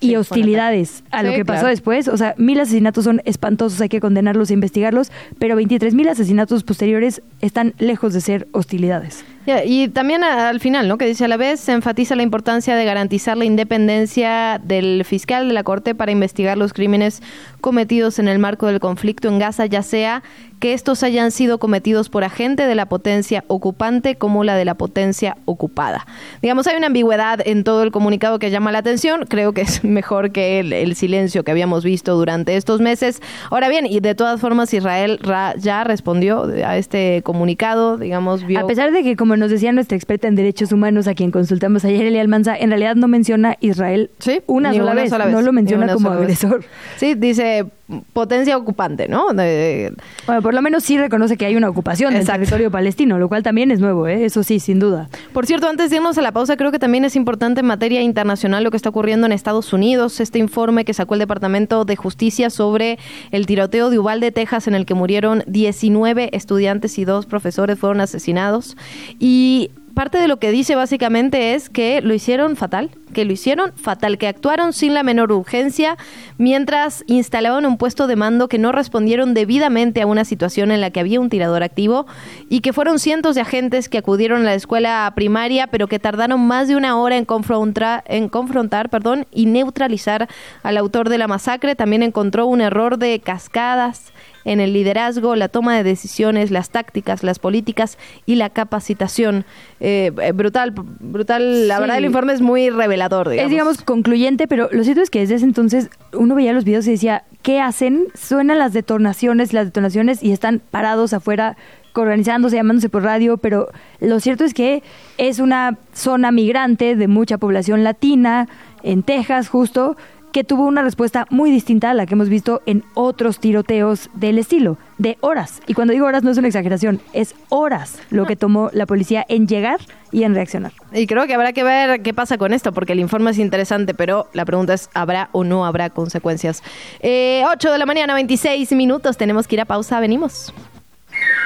y 0.00 0.16
hostilidades 0.16 1.02
a 1.10 1.22
lo 1.22 1.30
Sí, 1.30 1.36
que 1.36 1.44
pasó 1.44 1.60
claro. 1.60 1.70
después. 1.70 2.08
O 2.08 2.16
sea, 2.16 2.34
mil 2.36 2.60
asesinatos 2.60 3.04
son 3.04 3.22
espantosos, 3.24 3.80
hay 3.80 3.88
que 3.88 4.00
condenarlos 4.00 4.50
e 4.50 4.54
investigarlos, 4.54 5.10
pero 5.38 5.56
23 5.56 5.94
mil 5.94 6.08
asesinatos 6.08 6.64
posteriores 6.64 7.22
están 7.40 7.74
lejos 7.78 8.12
de 8.12 8.20
ser 8.20 8.48
hostilidades. 8.52 9.24
Y 9.64 9.88
también 9.88 10.24
al 10.24 10.60
final, 10.60 10.88
¿no? 10.88 10.98
Que 10.98 11.06
dice 11.06 11.24
a 11.24 11.28
la 11.28 11.36
vez 11.36 11.60
se 11.60 11.72
enfatiza 11.72 12.16
la 12.16 12.22
importancia 12.22 12.74
de 12.74 12.84
garantizar 12.84 13.36
la 13.36 13.44
independencia 13.44 14.60
del 14.62 15.04
fiscal 15.04 15.48
de 15.48 15.54
la 15.54 15.62
Corte 15.62 15.94
para 15.94 16.10
investigar 16.10 16.58
los 16.58 16.72
crímenes 16.72 17.22
cometidos 17.60 18.18
en 18.18 18.28
el 18.28 18.38
marco 18.38 18.66
del 18.66 18.80
conflicto 18.80 19.28
en 19.28 19.38
Gaza, 19.38 19.66
ya 19.66 19.82
sea 19.82 20.22
que 20.58 20.72
estos 20.72 21.02
hayan 21.02 21.30
sido 21.32 21.58
cometidos 21.58 22.08
por 22.08 22.24
agente 22.24 22.66
de 22.66 22.74
la 22.74 22.86
potencia 22.86 23.44
ocupante 23.46 24.16
como 24.16 24.42
la 24.42 24.56
de 24.56 24.64
la 24.64 24.74
potencia 24.74 25.36
ocupada. 25.44 26.06
Digamos, 26.40 26.66
hay 26.66 26.76
una 26.76 26.86
ambigüedad 26.86 27.40
en 27.44 27.62
todo 27.62 27.82
el 27.82 27.92
comunicado 27.92 28.38
que 28.38 28.50
llama 28.50 28.72
la 28.72 28.78
atención. 28.78 29.26
Creo 29.28 29.52
que 29.52 29.60
es 29.62 29.84
mejor 29.84 30.32
que 30.32 30.60
el, 30.60 30.96
silencio 30.96 31.44
que 31.44 31.50
habíamos 31.50 31.84
visto 31.84 32.14
durante 32.14 32.56
estos 32.56 32.80
meses. 32.80 33.20
Ahora 33.50 33.68
bien, 33.68 33.86
y 33.86 34.00
de 34.00 34.14
todas 34.14 34.40
formas, 34.40 34.72
Israel 34.72 35.18
ra- 35.22 35.54
ya 35.58 35.84
respondió 35.84 36.44
a 36.44 36.78
este 36.78 37.20
comunicado, 37.22 37.98
digamos, 37.98 38.46
vio... 38.46 38.60
A 38.60 38.66
pesar 38.66 38.92
de 38.92 39.02
que, 39.02 39.14
como 39.14 39.35
nos 39.36 39.50
decía 39.50 39.72
nuestra 39.72 39.96
experta 39.96 40.28
en 40.28 40.34
derechos 40.34 40.72
humanos, 40.72 41.06
a 41.06 41.14
quien 41.14 41.30
consultamos 41.30 41.84
ayer, 41.84 42.04
Elia 42.06 42.20
Almanza, 42.20 42.56
en 42.56 42.70
realidad 42.70 42.94
no 42.94 43.08
menciona 43.08 43.56
Israel 43.60 44.10
una, 44.46 44.72
sola, 44.72 44.84
una 44.84 44.94
vez, 44.94 45.10
sola 45.10 45.26
vez, 45.26 45.34
no 45.34 45.42
lo 45.42 45.52
menciona 45.52 45.92
como 45.92 46.10
agresor. 46.10 46.64
Sí, 46.96 47.14
dice 47.14 47.66
potencia 48.12 48.56
ocupante, 48.56 49.06
¿no? 49.08 49.32
De- 49.32 49.92
Bueno, 50.26 50.42
por 50.42 50.54
lo 50.54 50.62
menos 50.62 50.82
sí 50.82 50.98
reconoce 50.98 51.36
que 51.36 51.46
hay 51.46 51.54
una 51.56 51.68
ocupación 51.68 52.12
del 52.14 52.26
territorio 52.26 52.70
palestino, 52.70 53.18
lo 53.18 53.28
cual 53.28 53.42
también 53.42 53.70
es 53.70 53.78
nuevo, 53.80 54.08
¿eh? 54.08 54.24
eso 54.24 54.42
sí, 54.42 54.58
sin 54.58 54.78
duda. 54.80 55.08
Por 55.32 55.46
cierto, 55.46 55.68
antes 55.68 55.90
de 55.90 55.96
irnos 55.96 56.18
a 56.18 56.22
la 56.22 56.32
pausa, 56.32 56.56
creo 56.56 56.72
que 56.72 56.78
también 56.80 57.04
es 57.04 57.14
importante 57.14 57.60
en 57.60 57.66
materia 57.66 58.02
internacional 58.02 58.64
lo 58.64 58.70
que 58.70 58.76
está 58.76 58.88
ocurriendo 58.88 59.26
en 59.26 59.32
Estados 59.32 59.72
Unidos. 59.72 60.18
Este 60.20 60.38
informe 60.40 60.84
que 60.84 60.94
sacó 60.94 61.14
el 61.14 61.20
Departamento 61.20 61.84
de 61.84 61.94
Justicia 61.96 62.50
sobre 62.50 62.98
el 63.30 63.46
tiroteo 63.46 63.90
de 63.90 63.98
Uvalde, 63.98 64.32
Texas, 64.32 64.66
en 64.66 64.74
el 64.74 64.84
que 64.84 64.94
murieron 64.94 65.44
19 65.46 66.30
estudiantes 66.32 66.98
y 66.98 67.04
dos 67.04 67.26
profesores 67.26 67.78
fueron 67.78 68.00
asesinados. 68.00 68.76
Y 69.20 69.70
parte 69.96 70.18
de 70.18 70.28
lo 70.28 70.36
que 70.36 70.50
dice 70.50 70.76
básicamente 70.76 71.54
es 71.54 71.70
que 71.70 72.02
lo 72.02 72.12
hicieron 72.12 72.54
fatal, 72.54 72.90
que 73.14 73.24
lo 73.24 73.32
hicieron 73.32 73.72
fatal, 73.76 74.18
que 74.18 74.28
actuaron 74.28 74.74
sin 74.74 74.92
la 74.92 75.02
menor 75.02 75.32
urgencia 75.32 75.96
mientras 76.36 77.02
instalaban 77.06 77.64
un 77.64 77.78
puesto 77.78 78.06
de 78.06 78.14
mando 78.14 78.46
que 78.46 78.58
no 78.58 78.72
respondieron 78.72 79.32
debidamente 79.32 80.02
a 80.02 80.06
una 80.06 80.26
situación 80.26 80.70
en 80.70 80.82
la 80.82 80.90
que 80.90 81.00
había 81.00 81.18
un 81.18 81.30
tirador 81.30 81.62
activo 81.62 82.06
y 82.50 82.60
que 82.60 82.74
fueron 82.74 82.98
cientos 82.98 83.34
de 83.34 83.40
agentes 83.40 83.88
que 83.88 83.96
acudieron 83.96 84.42
a 84.42 84.44
la 84.44 84.54
escuela 84.54 85.10
primaria 85.16 85.66
pero 85.66 85.88
que 85.88 85.98
tardaron 85.98 86.46
más 86.46 86.68
de 86.68 86.76
una 86.76 86.98
hora 86.98 87.16
en 87.16 87.24
confrontar, 87.24 88.04
en 88.06 88.28
confrontar 88.28 88.90
perdón, 88.90 89.26
y 89.32 89.46
neutralizar 89.46 90.28
al 90.62 90.76
autor 90.76 91.08
de 91.08 91.16
la 91.16 91.26
masacre. 91.26 91.74
También 91.74 92.02
encontró 92.02 92.44
un 92.44 92.60
error 92.60 92.98
de 92.98 93.18
cascadas 93.20 94.12
en 94.46 94.60
el 94.60 94.72
liderazgo, 94.72 95.34
la 95.34 95.48
toma 95.48 95.76
de 95.76 95.82
decisiones, 95.82 96.50
las 96.52 96.70
tácticas, 96.70 97.24
las 97.24 97.40
políticas 97.40 97.98
y 98.24 98.36
la 98.36 98.48
capacitación. 98.48 99.44
Eh, 99.80 100.12
eh, 100.22 100.32
brutal, 100.32 100.72
brutal. 101.00 101.66
La 101.66 101.80
verdad, 101.80 101.98
el 101.98 102.04
informe 102.04 102.32
es 102.32 102.40
muy 102.40 102.70
revelador. 102.70 103.28
Digamos. 103.28 103.44
Es, 103.44 103.50
digamos, 103.50 103.82
concluyente, 103.82 104.46
pero 104.46 104.68
lo 104.70 104.84
cierto 104.84 105.02
es 105.02 105.10
que 105.10 105.18
desde 105.18 105.34
ese 105.34 105.44
entonces 105.44 105.90
uno 106.12 106.36
veía 106.36 106.52
los 106.52 106.64
videos 106.64 106.86
y 106.86 106.92
decía, 106.92 107.24
¿qué 107.42 107.60
hacen? 107.60 108.06
Suenan 108.14 108.58
las 108.58 108.72
detonaciones, 108.72 109.52
las 109.52 109.66
detonaciones 109.66 110.22
y 110.22 110.30
están 110.30 110.62
parados 110.70 111.12
afuera 111.12 111.56
organizándose, 112.00 112.56
llamándose 112.56 112.88
por 112.88 113.02
radio, 113.02 113.38
pero 113.38 113.68
lo 114.00 114.20
cierto 114.20 114.44
es 114.44 114.54
que 114.54 114.82
es 115.18 115.38
una 115.38 115.78
zona 115.92 116.30
migrante 116.30 116.94
de 116.94 117.08
mucha 117.08 117.38
población 117.38 117.84
latina, 117.84 118.48
en 118.82 119.02
Texas 119.02 119.48
justo, 119.48 119.96
que 120.36 120.44
tuvo 120.44 120.66
una 120.66 120.82
respuesta 120.82 121.24
muy 121.30 121.50
distinta 121.50 121.92
a 121.92 121.94
la 121.94 122.04
que 122.04 122.12
hemos 122.12 122.28
visto 122.28 122.60
en 122.66 122.84
otros 122.92 123.40
tiroteos 123.40 124.10
del 124.12 124.38
estilo, 124.38 124.76
de 124.98 125.16
horas. 125.22 125.62
Y 125.66 125.72
cuando 125.72 125.94
digo 125.94 126.04
horas 126.04 126.24
no 126.24 126.30
es 126.30 126.36
una 126.36 126.48
exageración, 126.48 127.00
es 127.14 127.34
horas 127.48 127.98
lo 128.10 128.26
que 128.26 128.36
tomó 128.36 128.68
la 128.74 128.84
policía 128.84 129.24
en 129.30 129.48
llegar 129.48 129.80
y 130.12 130.24
en 130.24 130.34
reaccionar. 130.34 130.72
Y 130.92 131.06
creo 131.06 131.26
que 131.26 131.32
habrá 131.32 131.54
que 131.54 131.62
ver 131.62 132.02
qué 132.02 132.12
pasa 132.12 132.36
con 132.36 132.52
esto, 132.52 132.72
porque 132.72 132.92
el 132.92 133.00
informe 133.00 133.30
es 133.30 133.38
interesante, 133.38 133.94
pero 133.94 134.28
la 134.34 134.44
pregunta 134.44 134.74
es, 134.74 134.90
¿habrá 134.92 135.30
o 135.32 135.42
no 135.42 135.64
habrá 135.64 135.88
consecuencias? 135.88 136.62
Eh, 137.00 137.42
8 137.50 137.72
de 137.72 137.78
la 137.78 137.86
mañana, 137.86 138.12
26 138.12 138.72
minutos, 138.72 139.16
tenemos 139.16 139.48
que 139.48 139.54
ir 139.54 139.62
a 139.62 139.64
pausa, 139.64 140.00
venimos. 140.00 140.52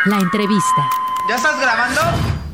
La 0.06 0.18
entrevista. 0.18 0.90
¿Ya 1.28 1.36
estás 1.36 1.60
grabando? 1.60 2.49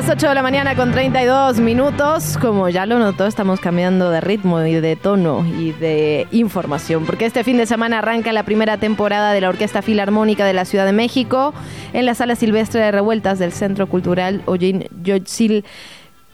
Las 0.00 0.08
8 0.08 0.28
de 0.28 0.34
la 0.36 0.42
mañana 0.42 0.76
con 0.76 0.92
32 0.92 1.58
minutos. 1.58 2.38
Como 2.40 2.68
ya 2.68 2.86
lo 2.86 3.00
notó, 3.00 3.26
estamos 3.26 3.58
cambiando 3.58 4.10
de 4.10 4.20
ritmo 4.20 4.62
y 4.62 4.74
de 4.74 4.94
tono 4.94 5.44
y 5.44 5.72
de 5.72 6.28
información, 6.30 7.04
porque 7.04 7.26
este 7.26 7.42
fin 7.42 7.56
de 7.56 7.66
semana 7.66 7.98
arranca 7.98 8.32
la 8.32 8.44
primera 8.44 8.76
temporada 8.76 9.32
de 9.32 9.40
la 9.40 9.48
Orquesta 9.48 9.82
Filarmónica 9.82 10.46
de 10.46 10.52
la 10.52 10.66
Ciudad 10.66 10.86
de 10.86 10.92
México 10.92 11.52
en 11.92 12.06
la 12.06 12.14
Sala 12.14 12.36
Silvestre 12.36 12.80
de 12.80 12.92
Revueltas 12.92 13.40
del 13.40 13.50
Centro 13.50 13.88
Cultural 13.88 14.42
Ollín 14.46 14.86
Yotzil. 15.02 15.64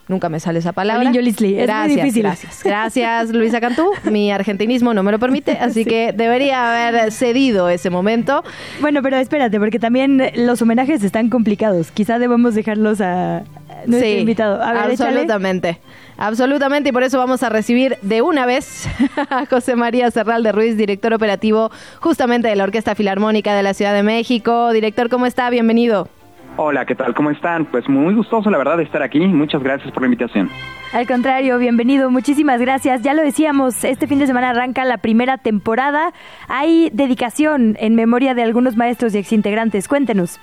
Nunca 0.06 0.28
me 0.28 0.38
sale 0.38 0.58
esa 0.58 0.72
palabra. 0.72 1.10
Yolisli, 1.12 1.54
es 1.54 1.54
muy 1.54 1.66
gracias, 1.66 1.96
difícil. 1.96 2.22
gracias. 2.22 2.62
Gracias, 2.62 3.30
Luisa 3.30 3.60
Cantú. 3.60 3.90
Mi 4.10 4.30
argentinismo 4.30 4.92
no 4.92 5.02
me 5.02 5.10
lo 5.10 5.18
permite, 5.18 5.52
así 5.52 5.84
que 5.84 6.12
debería 6.12 6.88
haber 6.88 7.10
cedido 7.10 7.70
ese 7.70 7.88
momento. 7.88 8.44
Bueno, 8.80 9.02
pero 9.02 9.16
espérate, 9.16 9.58
porque 9.58 9.78
también 9.78 10.22
los 10.36 10.60
homenajes 10.60 11.02
están 11.02 11.30
complicados. 11.30 11.90
Quizá 11.90 12.18
debemos 12.18 12.54
dejarlos 12.54 13.00
a 13.00 13.44
nuestro 13.86 14.08
invitado. 14.10 14.62
A 14.62 14.72
ver, 14.72 14.90
échale. 14.92 15.10
absolutamente. 15.10 15.80
Absolutamente, 16.16 16.90
y 16.90 16.92
por 16.92 17.02
eso 17.02 17.18
vamos 17.18 17.42
a 17.42 17.48
recibir 17.48 17.96
de 18.02 18.22
una 18.22 18.46
vez 18.46 18.86
a 19.30 19.46
José 19.46 19.74
María 19.74 20.10
Serral 20.10 20.42
de 20.42 20.52
Ruiz, 20.52 20.76
director 20.76 21.12
operativo 21.12 21.70
justamente 22.00 22.48
de 22.48 22.56
la 22.56 22.64
Orquesta 22.64 22.94
Filarmónica 22.94 23.54
de 23.54 23.62
la 23.62 23.74
Ciudad 23.74 23.94
de 23.94 24.02
México. 24.02 24.70
Director, 24.72 25.08
¿cómo 25.08 25.26
está? 25.26 25.50
Bienvenido. 25.50 26.08
Hola, 26.56 26.86
¿qué 26.86 26.94
tal? 26.94 27.14
¿Cómo 27.14 27.30
están? 27.30 27.64
Pues 27.64 27.88
muy 27.88 28.14
gustoso, 28.14 28.48
la 28.48 28.58
verdad, 28.58 28.76
de 28.76 28.84
estar 28.84 29.02
aquí. 29.02 29.18
Muchas 29.18 29.60
gracias 29.60 29.90
por 29.92 30.02
la 30.02 30.06
invitación. 30.06 30.48
Al 30.92 31.04
contrario, 31.08 31.58
bienvenido, 31.58 32.08
muchísimas 32.10 32.60
gracias. 32.60 33.02
Ya 33.02 33.12
lo 33.14 33.22
decíamos, 33.22 33.82
este 33.82 34.06
fin 34.06 34.20
de 34.20 34.28
semana 34.28 34.50
arranca 34.50 34.84
la 34.84 34.98
primera 34.98 35.36
temporada. 35.36 36.12
Hay 36.46 36.90
dedicación 36.92 37.76
en 37.80 37.96
memoria 37.96 38.34
de 38.34 38.44
algunos 38.44 38.76
maestros 38.76 39.16
y 39.16 39.18
exintegrantes. 39.18 39.88
Cuéntenos. 39.88 40.38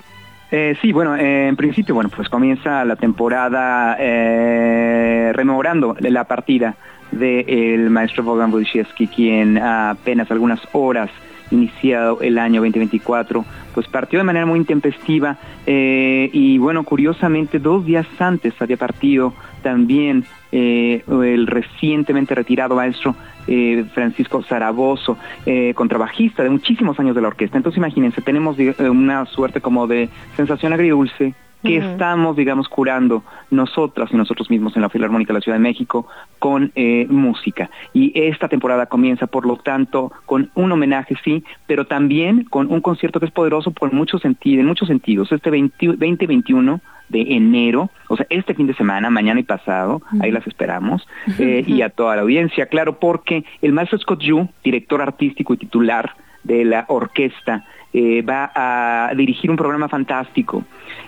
Eh, 0.50 0.76
sí, 0.82 0.92
bueno, 0.92 1.16
eh, 1.16 1.48
en 1.48 1.56
principio, 1.56 1.94
bueno, 1.94 2.10
pues 2.14 2.28
comienza 2.28 2.84
la 2.84 2.96
temporada 2.96 3.96
eh, 3.98 5.32
rememorando 5.32 5.96
la 5.98 6.24
partida 6.24 6.76
del 7.10 7.88
maestro 7.88 8.22
Bogdan 8.22 8.52
Wojciechowski, 8.52 9.06
quien 9.06 9.56
apenas 9.56 10.30
algunas 10.30 10.60
horas 10.72 11.10
iniciado 11.52 12.20
el 12.20 12.38
año 12.38 12.60
2024, 12.60 13.44
pues 13.74 13.86
partió 13.86 14.18
de 14.18 14.24
manera 14.24 14.46
muy 14.46 14.58
intempestiva 14.58 15.38
eh, 15.66 16.30
y 16.32 16.58
bueno, 16.58 16.82
curiosamente 16.84 17.58
dos 17.58 17.84
días 17.86 18.06
antes 18.18 18.54
había 18.60 18.76
partido 18.76 19.32
también 19.62 20.24
eh, 20.50 21.02
el 21.08 21.46
recientemente 21.46 22.34
retirado 22.34 22.74
maestro 22.74 23.14
eh, 23.46 23.84
Francisco 23.94 24.42
Zaragoza, 24.42 25.14
eh, 25.46 25.72
contrabajista 25.74 26.42
de 26.42 26.50
muchísimos 26.50 26.98
años 27.00 27.14
de 27.14 27.22
la 27.22 27.28
orquesta. 27.28 27.56
Entonces 27.56 27.78
imagínense, 27.78 28.20
tenemos 28.20 28.56
una 28.78 29.24
suerte 29.26 29.60
como 29.60 29.86
de 29.86 30.10
sensación 30.36 30.72
agridulce 30.72 31.34
que 31.62 31.76
estamos, 31.76 32.36
digamos, 32.36 32.68
curando 32.68 33.22
nosotras 33.50 34.10
y 34.12 34.16
nosotros 34.16 34.50
mismos 34.50 34.74
en 34.76 34.82
la 34.82 34.88
Filarmónica 34.88 35.32
de 35.32 35.38
la 35.38 35.42
Ciudad 35.42 35.56
de 35.56 35.62
México 35.62 36.06
con 36.38 36.72
eh, 36.74 37.06
música. 37.08 37.70
Y 37.92 38.12
esta 38.14 38.48
temporada 38.48 38.86
comienza, 38.86 39.26
por 39.26 39.46
lo 39.46 39.56
tanto, 39.56 40.12
con 40.26 40.50
un 40.54 40.72
homenaje, 40.72 41.16
sí, 41.24 41.44
pero 41.66 41.86
también 41.86 42.44
con 42.44 42.70
un 42.70 42.80
concierto 42.80 43.20
que 43.20 43.26
es 43.26 43.32
poderoso 43.32 43.70
por 43.70 43.92
muchos 43.92 44.22
sentidos, 44.22 44.60
en 44.60 44.66
muchos 44.66 44.88
sentidos. 44.88 45.30
Este 45.32 45.50
20 45.50 45.86
2021 45.86 46.80
de 47.08 47.36
enero, 47.36 47.90
o 48.08 48.16
sea, 48.16 48.26
este 48.30 48.54
fin 48.54 48.66
de 48.66 48.74
semana, 48.74 49.10
mañana 49.10 49.38
y 49.38 49.42
pasado, 49.42 50.02
ahí 50.20 50.30
las 50.30 50.46
esperamos, 50.46 51.06
eh, 51.38 51.62
y 51.66 51.82
a 51.82 51.90
toda 51.90 52.16
la 52.16 52.22
audiencia, 52.22 52.66
claro, 52.66 52.98
porque 52.98 53.44
el 53.60 53.72
maestro 53.72 53.98
Scott 53.98 54.22
Yu, 54.22 54.48
director 54.64 55.02
artístico 55.02 55.52
y 55.52 55.58
titular 55.58 56.14
de 56.42 56.64
la 56.64 56.86
orquesta, 56.88 57.66
eh, 57.92 58.22
va 58.22 58.50
a 58.54 59.14
dirigir 59.14 59.50
un 59.50 59.56
programa 59.56 59.88
fantástico. 59.88 60.64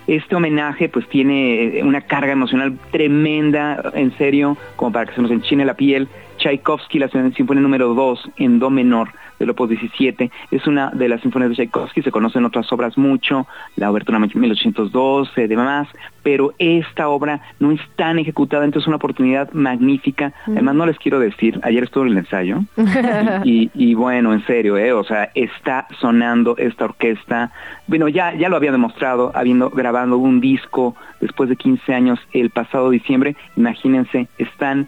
Este 0.07 0.35
homenaje 0.35 0.89
pues 0.89 1.07
tiene 1.09 1.79
eh, 1.79 1.83
una 1.83 2.01
carga 2.01 2.31
emocional 2.31 2.77
tremenda, 2.91 3.91
en 3.93 4.15
serio, 4.17 4.57
como 4.75 4.91
para 4.91 5.07
que 5.07 5.15
se 5.15 5.21
nos 5.21 5.31
enchine 5.31 5.65
la 5.65 5.73
piel. 5.73 6.07
Tchaikovsky, 6.37 6.99
la 6.99 7.09
Sinfonía 7.09 7.61
número 7.61 7.93
2 7.93 8.31
en 8.37 8.59
Do 8.59 8.69
menor 8.69 9.09
del 9.39 9.49
Opus 9.49 9.69
17, 9.69 10.31
es 10.51 10.67
una 10.67 10.91
de 10.91 11.09
las 11.09 11.21
sinfonías 11.21 11.49
de 11.49 11.55
Tchaikovsky, 11.55 12.01
se 12.01 12.11
conocen 12.11 12.45
otras 12.45 12.71
obras 12.71 12.97
mucho, 12.97 13.47
la 13.75 13.91
Obertura 13.91 14.19
1812, 14.19 15.47
demás, 15.47 15.87
pero 16.23 16.53
esta 16.57 17.09
obra 17.09 17.41
no 17.59 17.71
es 17.71 17.81
tan 17.95 18.17
ejecutada, 18.19 18.63
entonces 18.63 18.85
es 18.85 18.87
una 18.87 18.97
oportunidad 18.97 19.51
magnífica. 19.51 20.33
Además, 20.47 20.75
no 20.75 20.85
les 20.85 20.97
quiero 20.97 21.19
decir, 21.19 21.59
ayer 21.63 21.83
estuvo 21.83 22.05
en 22.05 22.11
el 22.11 22.17
ensayo, 22.19 22.61
y, 23.43 23.69
y 23.73 23.93
bueno, 23.93 24.33
en 24.33 24.45
serio, 24.45 24.77
¿eh? 24.77 24.93
o 24.93 25.03
sea, 25.03 25.29
está 25.35 25.87
sonando 25.99 26.55
esta 26.57 26.85
orquesta. 26.85 27.51
Bueno, 27.87 28.07
ya, 28.07 28.33
ya 28.33 28.49
lo 28.49 28.55
había 28.55 28.71
demostrado, 28.71 29.31
habiendo 29.35 29.69
grabado 29.69 30.17
un 30.17 30.39
disco 30.39 30.95
después 31.21 31.49
de 31.49 31.55
15 31.55 31.93
años 31.93 32.19
el 32.33 32.49
pasado 32.49 32.89
diciembre. 32.89 33.35
Imagínense, 33.55 34.27
están 34.37 34.87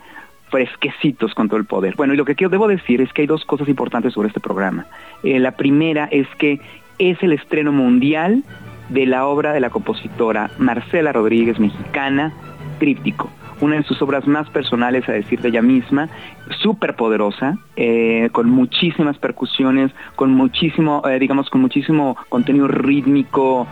fresquecitos 0.50 1.34
con 1.34 1.48
todo 1.48 1.60
el 1.60 1.66
poder. 1.66 1.96
Bueno, 1.96 2.14
y 2.14 2.18
lo 2.18 2.26
que 2.26 2.36
quiero, 2.36 2.50
debo 2.50 2.68
decir 2.68 3.02
es 3.02 3.12
que 3.14 3.22
hay 3.22 3.28
dos 3.28 3.46
cosas 3.46 3.68
importantes 3.68 4.14
sobre 4.14 4.30
este 4.30 4.40
programa. 4.40 4.86
Eh, 5.24 5.40
la 5.40 5.52
primera 5.52 6.06
es 6.12 6.28
que 6.38 6.60
es 7.00 7.22
el 7.22 7.34
estreno 7.34 7.72
mundial 7.72 8.44
de 8.90 9.06
la 9.06 9.26
obra 9.26 9.54
de 9.54 9.60
la 9.60 9.70
compositora 9.70 10.50
Marcela 10.58 11.12
Rodríguez, 11.12 11.60
mexicana, 11.60 12.34
Tríptico 12.80 13.30
una 13.60 13.78
de 13.78 13.84
sus 13.86 14.00
obras 14.04 14.28
más 14.28 14.48
personales, 14.52 15.10
a 15.10 15.14
decir 15.14 15.42
de 15.42 15.50
ella 15.50 15.64
misma, 15.64 16.10
súper 16.62 16.96
poderosa, 16.96 17.58
eh, 17.76 18.30
con 18.32 18.52
muchísimas 18.52 19.18
percusiones, 19.18 19.92
con 20.16 20.30
muchísimo, 20.30 21.02
eh, 21.10 21.18
digamos, 21.18 21.50
con 21.50 21.62
muchísimo 21.62 22.16
contenido 22.30 22.68
rítmico, 22.68 23.66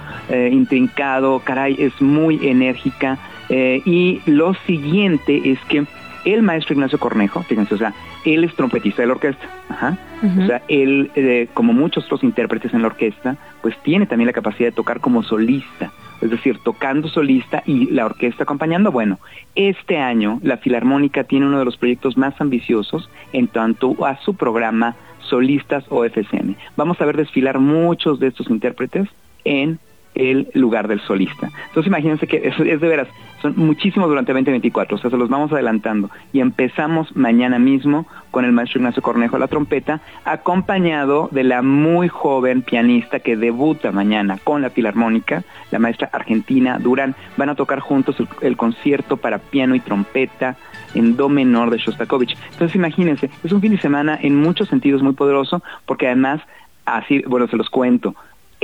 intrincado, 0.51 1.39
caray, 1.41 1.75
es 1.77 2.01
muy 2.01 2.47
enérgica. 2.47 3.19
y 3.47 4.21
lo 4.25 4.55
siguiente 4.65 5.51
es 5.51 5.59
que 5.69 5.85
el 6.25 6.41
maestro 6.41 6.73
Ignacio 6.73 6.99
Cornejo, 6.99 7.43
fíjense, 7.43 7.75
o 7.75 7.77
sea, 7.77 7.93
él 8.25 8.43
es 8.43 8.53
trompetista 8.55 9.01
de 9.01 9.07
la 9.07 9.13
orquesta, 9.13 9.47
ajá. 9.69 9.97
O 10.23 10.47
sea, 10.47 10.61
él, 10.67 11.11
eh, 11.15 11.47
como 11.53 11.71
muchos 11.71 12.05
otros 12.05 12.23
intérpretes 12.23 12.73
en 12.73 12.81
la 12.81 12.87
orquesta, 12.87 13.37
pues 13.61 13.75
tiene 13.83 14.07
también 14.07 14.25
la 14.25 14.33
capacidad 14.33 14.69
de 14.69 14.75
tocar 14.75 14.99
como 14.99 15.21
solista. 15.21 15.91
es 16.21 16.31
decir, 16.31 16.57
tocando 16.63 17.07
solista 17.09 17.61
y 17.65 17.91
la 17.91 18.05
orquesta 18.05 18.43
acompañando. 18.43 18.91
Bueno, 18.91 19.19
este 19.53 19.97
año 19.97 20.39
la 20.41 20.57
Filarmónica 20.57 21.25
tiene 21.25 21.45
uno 21.45 21.59
de 21.59 21.65
los 21.65 21.77
proyectos 21.77 22.17
más 22.17 22.33
ambiciosos 22.39 23.09
en 23.33 23.47
tanto 23.47 24.05
a 24.05 24.17
su 24.21 24.33
programa 24.33 24.95
Solistas 25.19 25.83
OFCM. 25.89 26.55
Vamos 26.77 26.99
a 27.01 27.05
ver 27.05 27.17
desfilar 27.17 27.59
muchos 27.59 28.19
de 28.19 28.27
estos 28.27 28.49
intérpretes 28.49 29.07
en 29.43 29.79
el 30.15 30.49
lugar 30.53 30.87
del 30.87 31.01
solista. 31.01 31.49
Entonces 31.67 31.87
imagínense 31.87 32.27
que 32.27 32.37
es, 32.37 32.59
es 32.59 32.81
de 32.81 32.87
veras, 32.87 33.07
son 33.41 33.53
muchísimos 33.57 34.09
durante 34.09 34.33
2024, 34.33 34.95
o 34.95 34.99
sea, 34.99 35.11
se 35.11 35.17
los 35.17 35.29
vamos 35.29 35.51
adelantando. 35.51 36.09
Y 36.33 36.39
empezamos 36.39 37.15
mañana 37.15 37.59
mismo 37.59 38.07
con 38.31 38.45
el 38.45 38.51
maestro 38.51 38.79
Ignacio 38.79 39.03
Cornejo 39.03 39.35
a 39.35 39.39
la 39.39 39.47
trompeta, 39.47 40.01
acompañado 40.23 41.29
de 41.31 41.43
la 41.43 41.61
muy 41.61 42.07
joven 42.07 42.61
pianista 42.63 43.19
que 43.19 43.37
debuta 43.37 43.91
mañana 43.91 44.39
con 44.43 44.61
la 44.61 44.69
Filarmónica, 44.69 45.43
la 45.71 45.79
maestra 45.79 46.09
Argentina 46.11 46.79
Durán. 46.79 47.15
Van 47.37 47.49
a 47.49 47.55
tocar 47.55 47.79
juntos 47.79 48.19
el, 48.19 48.27
el 48.41 48.57
concierto 48.57 49.17
para 49.17 49.37
piano 49.37 49.75
y 49.75 49.79
trompeta 49.79 50.57
en 50.95 51.15
do 51.15 51.29
menor 51.29 51.69
de 51.69 51.77
Shostakovich. 51.77 52.35
Entonces 52.51 52.75
imagínense, 52.75 53.29
es 53.43 53.51
un 53.51 53.61
fin 53.61 53.71
de 53.71 53.79
semana 53.79 54.17
en 54.21 54.35
muchos 54.35 54.69
sentidos 54.69 55.03
muy 55.03 55.13
poderoso, 55.13 55.61
porque 55.85 56.07
además, 56.07 56.41
así, 56.85 57.21
bueno, 57.27 57.47
se 57.47 57.57
los 57.57 57.69
cuento, 57.69 58.15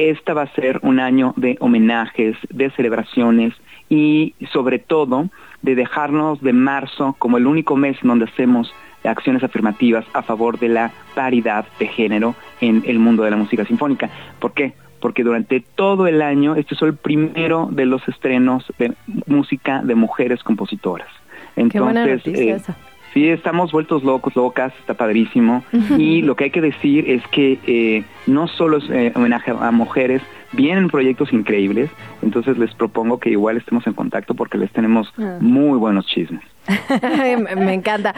esta 0.10 0.34
va 0.34 0.44
a 0.44 0.54
ser 0.54 0.80
un 0.84 1.00
año 1.00 1.34
de 1.36 1.58
homenajes, 1.60 2.36
de 2.50 2.70
celebraciones 2.72 3.54
y 3.90 4.34
sobre 4.52 4.80
todo 4.80 5.30
de 5.62 5.76
dejarnos 5.76 6.42
de 6.42 6.54
marzo 6.54 7.16
como 7.20 7.38
el 7.38 7.48
único 7.48 7.76
mes 7.76 7.98
en 8.02 8.10
donde 8.10 8.26
hacemos 8.26 8.74
acciones 9.04 9.44
afirmativas 9.44 10.06
a 10.14 10.22
favor 10.22 10.60
de 10.60 10.70
la 10.70 10.92
paridad 11.16 11.66
de 11.80 11.88
género 11.88 12.36
en 12.62 12.84
el 12.86 13.00
mundo 13.00 13.24
de 13.24 13.32
la 13.32 13.38
música 13.38 13.66
sinfónica. 13.66 14.10
¿Por 14.40 14.54
qué? 14.54 14.74
Porque 15.00 15.24
durante 15.24 15.62
todo 15.62 16.08
el 16.08 16.22
año 16.22 16.56
este 16.56 16.76
es 16.76 16.82
el 16.82 16.96
primero 16.96 17.68
de 17.72 17.86
los 17.86 18.08
estrenos 18.08 18.72
de 18.78 18.94
música 19.26 19.82
de 19.82 19.96
mujeres 19.96 20.44
compositoras. 20.44 21.10
Entonces, 21.56 21.72
Qué 21.72 21.80
buena 21.80 22.06
noticia 22.06 22.44
eh, 22.44 22.56
esa. 22.56 22.78
Sí, 23.14 23.28
estamos 23.28 23.72
vueltos 23.74 24.04
locos, 24.04 24.36
locas, 24.36 24.72
está 24.80 24.94
padrísimo. 24.94 25.64
Y 25.98 26.22
lo 26.22 26.36
que 26.36 26.46
hay 26.46 26.52
que 26.52 26.62
decir 26.62 27.10
es 27.10 27.22
que 27.28 27.60
eh, 27.68 28.04
no 28.26 28.48
solo 28.48 28.78
es 28.78 28.86
eh, 28.90 29.12
homenaje 29.16 29.52
a 29.52 29.72
mujeres, 29.72 30.22
vienen 30.54 30.88
proyectos 30.90 31.34
increíbles, 31.34 31.90
entonces 32.22 32.58
les 32.58 32.74
propongo 32.74 33.20
que 33.20 33.30
igual 33.30 33.58
estemos 33.58 33.86
en 33.86 33.94
contacto 33.94 34.34
porque 34.34 34.58
les 34.58 34.72
tenemos 34.72 35.12
Ah. 35.18 35.38
muy 35.42 35.78
buenos 35.78 36.06
chismes. 36.08 36.42
me, 37.02 37.56
me 37.56 37.74
encanta. 37.74 38.16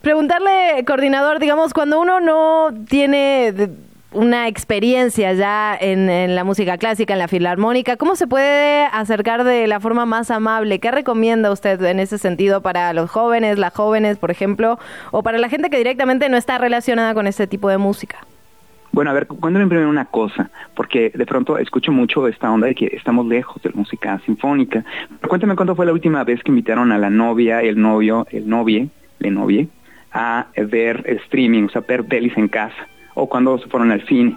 Preguntarle, 0.00 0.84
coordinador, 0.86 1.40
digamos, 1.40 1.72
cuando 1.74 2.00
uno 2.00 2.20
no 2.20 2.68
tiene 2.88 3.50
de- 3.52 3.70
una 4.12 4.48
experiencia 4.48 5.32
ya 5.34 5.76
en, 5.78 6.34
la 6.34 6.44
música 6.44 6.78
clásica, 6.78 7.12
en 7.12 7.18
la 7.18 7.28
filarmónica, 7.28 7.96
¿cómo 7.96 8.16
se 8.16 8.26
puede 8.26 8.86
acercar 8.86 9.44
de 9.44 9.66
la 9.66 9.80
forma 9.80 10.06
más 10.06 10.30
amable? 10.30 10.78
¿Qué 10.78 10.90
recomienda 10.90 11.50
usted 11.50 11.82
en 11.82 12.00
ese 12.00 12.18
sentido 12.18 12.62
para 12.62 12.92
los 12.92 13.10
jóvenes, 13.10 13.58
las 13.58 13.74
jóvenes, 13.74 14.18
por 14.18 14.30
ejemplo, 14.30 14.78
o 15.10 15.22
para 15.22 15.38
la 15.38 15.48
gente 15.48 15.70
que 15.70 15.78
directamente 15.78 16.28
no 16.28 16.36
está 16.36 16.58
relacionada 16.58 17.14
con 17.14 17.26
este 17.26 17.46
tipo 17.46 17.68
de 17.68 17.78
música? 17.78 18.18
Bueno, 18.92 19.10
a 19.10 19.14
ver, 19.14 19.26
cuéntame 19.26 19.66
primero 19.66 19.90
una 19.90 20.06
cosa, 20.06 20.50
porque 20.74 21.10
de 21.14 21.26
pronto 21.26 21.58
escucho 21.58 21.92
mucho 21.92 22.28
esta 22.28 22.50
onda 22.50 22.68
de 22.68 22.74
que 22.74 22.86
estamos 22.94 23.26
lejos 23.26 23.60
de 23.62 23.68
la 23.68 23.76
música 23.76 24.18
sinfónica. 24.24 24.84
Pero 25.20 25.28
cuéntame 25.28 25.54
cuándo 25.54 25.76
fue 25.76 25.84
la 25.84 25.92
última 25.92 26.24
vez 26.24 26.42
que 26.42 26.50
invitaron 26.50 26.92
a 26.92 26.98
la 26.98 27.10
novia, 27.10 27.60
el 27.60 27.78
novio, 27.78 28.26
el 28.30 28.48
novie, 28.48 28.88
le 29.18 29.30
novie, 29.30 29.68
a 30.12 30.46
ver 30.56 31.04
streaming, 31.24 31.64
o 31.64 31.68
sea, 31.68 31.82
ver 31.82 32.04
pelis 32.04 32.34
en 32.38 32.48
casa, 32.48 32.88
o 33.16 33.28
cuando 33.28 33.58
se 33.58 33.66
fueron 33.66 33.90
al 33.90 34.06
cine. 34.06 34.36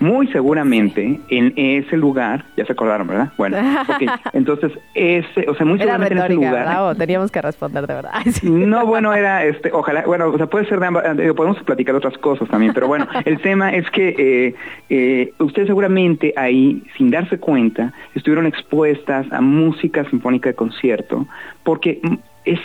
Muy 0.00 0.28
seguramente 0.28 1.20
en 1.28 1.52
ese 1.56 1.94
lugar, 1.94 2.46
ya 2.56 2.64
se 2.64 2.72
acordaron, 2.72 3.06
¿verdad? 3.06 3.32
Bueno, 3.36 3.58
entonces 4.32 4.72
ese, 4.94 5.46
o 5.46 5.54
sea, 5.54 5.66
muy 5.66 5.74
Era 5.74 5.92
seguramente 5.92 6.14
en 6.14 6.18
ese 6.24 6.34
lugar. 6.34 6.96
teníamos 6.96 7.30
que 7.30 7.42
responder 7.42 7.86
de 7.86 7.94
verdad. 7.94 8.10
Ay, 8.14 8.32
sí. 8.32 8.48
No, 8.48 8.86
bueno, 8.86 9.12
era, 9.12 9.44
este, 9.44 9.70
ojalá, 9.72 10.04
bueno, 10.06 10.28
o 10.28 10.36
sea, 10.38 10.46
puede 10.46 10.64
ser 10.66 10.80
de 10.80 10.86
ambas, 10.86 11.04
eh, 11.18 11.34
podemos 11.34 11.62
platicar 11.64 11.94
otras 11.94 12.16
cosas 12.16 12.48
también, 12.48 12.72
pero 12.72 12.88
bueno, 12.88 13.06
el 13.26 13.42
tema 13.42 13.74
es 13.74 13.90
que 13.90 14.14
eh, 14.16 14.54
eh, 14.88 15.34
ustedes 15.38 15.68
seguramente 15.68 16.32
ahí, 16.34 16.82
sin 16.96 17.10
darse 17.10 17.38
cuenta, 17.38 17.92
estuvieron 18.14 18.46
expuestas 18.46 19.30
a 19.30 19.42
música 19.42 20.08
sinfónica 20.08 20.48
de 20.48 20.54
concierto, 20.54 21.26
porque 21.62 22.00
es 22.46 22.58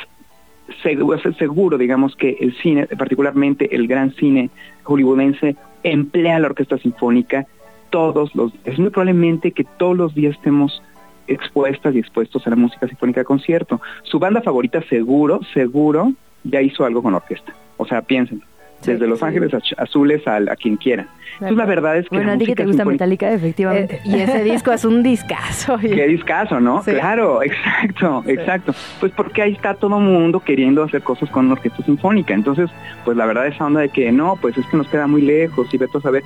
seguro, 1.38 1.78
digamos, 1.78 2.16
que 2.16 2.38
el 2.40 2.56
cine, 2.58 2.88
particularmente 2.88 3.76
el 3.76 3.88
gran 3.88 4.14
cine 4.14 4.50
hollywoodense, 4.84 5.56
emplea 5.84 6.40
la 6.40 6.48
orquesta 6.48 6.78
sinfónica 6.78 7.46
todos 7.90 8.36
los 8.36 8.52
días. 8.52 8.66
Es 8.66 8.80
muy 8.80 8.90
probablemente 8.90 9.52
que 9.52 9.64
todos 9.64 9.96
los 9.96 10.16
días 10.16 10.36
estemos 10.36 10.82
expuestas 11.28 11.96
y 11.96 12.00
expuestos 12.00 12.46
a 12.46 12.50
la 12.52 12.56
música 12.56 12.88
sinfónica 12.88 13.22
de 13.22 13.26
concierto. 13.26 13.82
Su 14.04 14.20
banda 14.20 14.42
favorita 14.42 14.82
seguro, 14.90 15.40
seguro, 15.54 16.12
ya 16.44 16.62
hizo 16.62 16.86
algo 16.86 17.02
con 17.02 17.14
orquesta. 17.14 17.54
O 17.78 17.86
sea, 17.86 18.02
desde 18.86 19.08
Los 19.08 19.22
Ángeles 19.24 19.52
Azules 19.78 20.28
al- 20.28 20.50
a, 20.50 20.56
quien 20.56 20.78
quieran. 20.78 21.08
Entonces 21.34 21.58
la 21.58 21.66
verdad 21.66 21.98
es 21.98 22.08
que 22.08 22.16
Bueno, 22.16 22.32
a 22.32 22.38
ti 22.38 22.46
que 22.46 22.56
te 22.56 22.64
gusta 22.66 22.84
sinfónica- 22.84 22.92
Metallica, 23.06 23.32
efectivamente. 23.34 23.96
Eh, 23.96 24.02
y 24.06 24.20
ese 24.20 24.44
disco 24.52 24.72
es 24.72 24.86
un 24.86 25.04
discazo. 25.04 25.74
oye. 25.76 25.90
Qué 25.92 26.08
discazo, 26.08 26.60
¿no? 26.60 26.82
Sí. 26.84 26.92
Claro, 26.92 27.44
exacto, 27.44 28.24
exacto. 28.28 28.74
Pues 29.00 29.12
porque 29.12 29.42
ahí 29.42 29.52
está 29.54 29.74
todo 29.74 30.00
mundo 30.00 30.40
queriendo 30.40 30.84
hacer 30.84 31.02
cosas 31.02 31.30
con 31.30 31.48
la 31.48 31.54
orquesta 31.54 31.84
sinfónica. 31.84 32.34
Entonces, 32.34 32.70
pues 33.04 33.18
la 33.18 33.26
verdad 33.26 33.48
esa 33.48 33.66
onda 33.66 33.82
de 33.82 33.90
que 33.90 34.12
no, 34.12 34.38
pues 34.42 34.58
es 34.58 34.66
que 34.68 34.78
nos 34.78 34.88
queda 34.88 35.08
muy 35.08 35.22
lejos 35.22 35.74
y 35.74 35.78
vete 35.78 35.98
a 35.98 36.02
saber, 36.02 36.24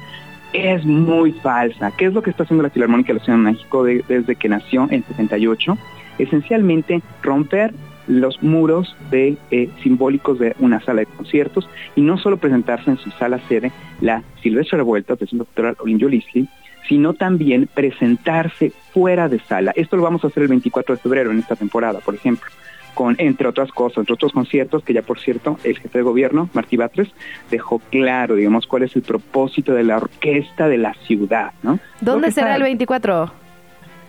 es 0.53 0.83
muy 0.85 1.31
falsa. 1.33 1.91
¿Qué 1.97 2.05
es 2.05 2.13
lo 2.13 2.21
que 2.23 2.29
está 2.31 2.43
haciendo 2.43 2.63
la 2.63 2.69
Filarmónica 2.69 3.13
de 3.13 3.19
la 3.19 3.25
Ciudad 3.25 3.37
de 3.39 3.43
México 3.45 3.83
de- 3.83 4.03
desde 4.07 4.35
que 4.35 4.49
nació 4.49 4.87
en 4.91 5.03
78? 5.05 5.77
Esencialmente 6.19 7.01
romper 7.23 7.73
los 8.09 8.41
muros 8.41 8.95
de 9.11 9.37
eh, 9.51 9.69
simbólicos 9.83 10.39
de 10.39 10.55
una 10.59 10.81
sala 10.81 11.01
de 11.01 11.05
conciertos 11.05 11.69
y 11.95 12.01
no 12.01 12.17
solo 12.17 12.37
presentarse 12.37 12.89
en 12.89 12.97
su 12.97 13.11
sala 13.11 13.39
sede 13.47 13.71
la 14.01 14.23
Silvestre 14.41 14.79
Revuelta 14.79 15.15
del 15.15 15.29
Centro 15.29 15.45
Cultural 15.45 15.77
Olinjo 15.79 16.09
Lisli, 16.09 16.49
sino 16.87 17.13
también 17.13 17.69
presentarse 17.71 18.73
fuera 18.93 19.29
de 19.29 19.39
sala. 19.39 19.71
Esto 19.75 19.95
lo 19.95 20.03
vamos 20.03 20.23
a 20.23 20.27
hacer 20.27 20.43
el 20.43 20.49
24 20.49 20.95
de 20.95 21.01
febrero 21.01 21.31
en 21.31 21.39
esta 21.39 21.55
temporada, 21.55 21.99
por 21.99 22.15
ejemplo, 22.15 22.49
con 22.95 23.15
entre 23.19 23.47
otras 23.47 23.71
cosas, 23.71 23.99
entre 23.99 24.15
otros 24.15 24.33
conciertos 24.33 24.83
que 24.83 24.93
ya 24.93 25.03
por 25.03 25.19
cierto 25.19 25.59
el 25.63 25.77
jefe 25.77 25.99
de 25.99 26.03
gobierno, 26.03 26.49
Martí 26.53 26.77
Batres, 26.77 27.09
dejó 27.51 27.79
claro, 27.91 28.35
digamos, 28.35 28.65
cuál 28.65 28.83
es 28.83 28.95
el 28.95 29.03
propósito 29.03 29.73
de 29.73 29.83
la 29.83 29.97
orquesta 29.97 30.67
de 30.67 30.79
la 30.79 30.95
ciudad, 31.05 31.51
¿no? 31.61 31.79
¿Dónde 32.01 32.31
será 32.31 32.55
el 32.55 32.63
24? 32.63 33.31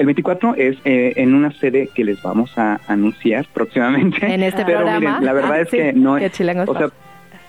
El 0.00 0.06
24 0.06 0.54
es 0.56 0.78
eh, 0.86 1.12
en 1.16 1.34
una 1.34 1.52
sede 1.52 1.90
que 1.94 2.04
les 2.04 2.22
vamos 2.22 2.56
a 2.56 2.80
anunciar 2.88 3.46
próximamente. 3.52 4.16
En 4.34 4.42
este 4.42 4.64
pero 4.64 4.78
programa. 4.78 4.98
miren, 4.98 5.24
la 5.26 5.32
verdad 5.34 5.52
Ah, 5.52 5.60
es 5.60 5.68
sí, 5.68 5.76
que 5.76 5.92
no 5.92 6.16
es, 6.16 6.32
o 6.66 6.78
sea, 6.78 6.88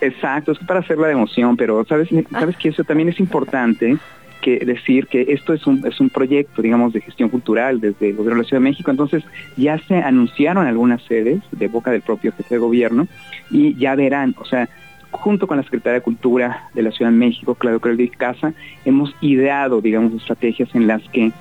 exacto, 0.02 0.52
es 0.52 0.60
para 0.60 0.82
hacerla 0.82 1.08
de 1.08 1.14
emoción, 1.14 1.56
pero 1.56 1.86
sabes, 1.86 2.10
sabes 2.30 2.58
que 2.58 2.68
eso 2.70 2.84
también 2.84 3.08
es 3.08 3.22
importante 3.22 3.98
que 4.42 4.60
decir 4.66 5.08
que 5.08 5.28
esto 5.30 5.54
es 5.54 5.66
un 5.66 5.86
es 5.88 6.02
un 6.02 6.10
proyecto, 6.10 6.62
digamos, 6.62 6.92
de 6.92 7.00
gestión 7.00 7.30
cultural 7.30 7.80
desde 7.80 8.10
el 8.10 8.16
gobierno 8.18 8.40
de 8.40 8.44
la 8.44 8.48
Ciudad 8.50 8.62
de 8.62 8.70
México, 8.70 8.92
entonces 8.92 9.24
ya 9.56 9.78
se 9.88 9.96
anunciaron 9.96 10.68
algunas 10.68 11.02
sedes 11.04 11.40
de 11.54 11.68
boca 11.70 11.90
del 11.92 12.02
propio 12.02 12.34
jefe 12.34 12.56
de 12.56 12.60
gobierno 12.60 13.08
y 13.50 13.76
ya 13.76 13.96
verán, 13.96 14.36
o 14.38 14.44
sea, 14.44 14.68
junto 15.12 15.48
con 15.48 15.56
la 15.56 15.64
Secretaría 15.64 16.00
de 16.00 16.02
Cultura 16.02 16.70
de 16.74 16.82
la 16.82 16.92
Ciudad 16.92 17.12
de 17.12 17.18
México, 17.18 17.56
Claudio 17.56 17.80
Crowley 17.80 18.10
Casa, 18.10 18.52
hemos 18.84 19.16
ideado, 19.22 19.80
digamos, 19.80 20.14
estrategias 20.14 20.74
en 20.76 20.88
las 20.88 21.02
que 21.14 21.32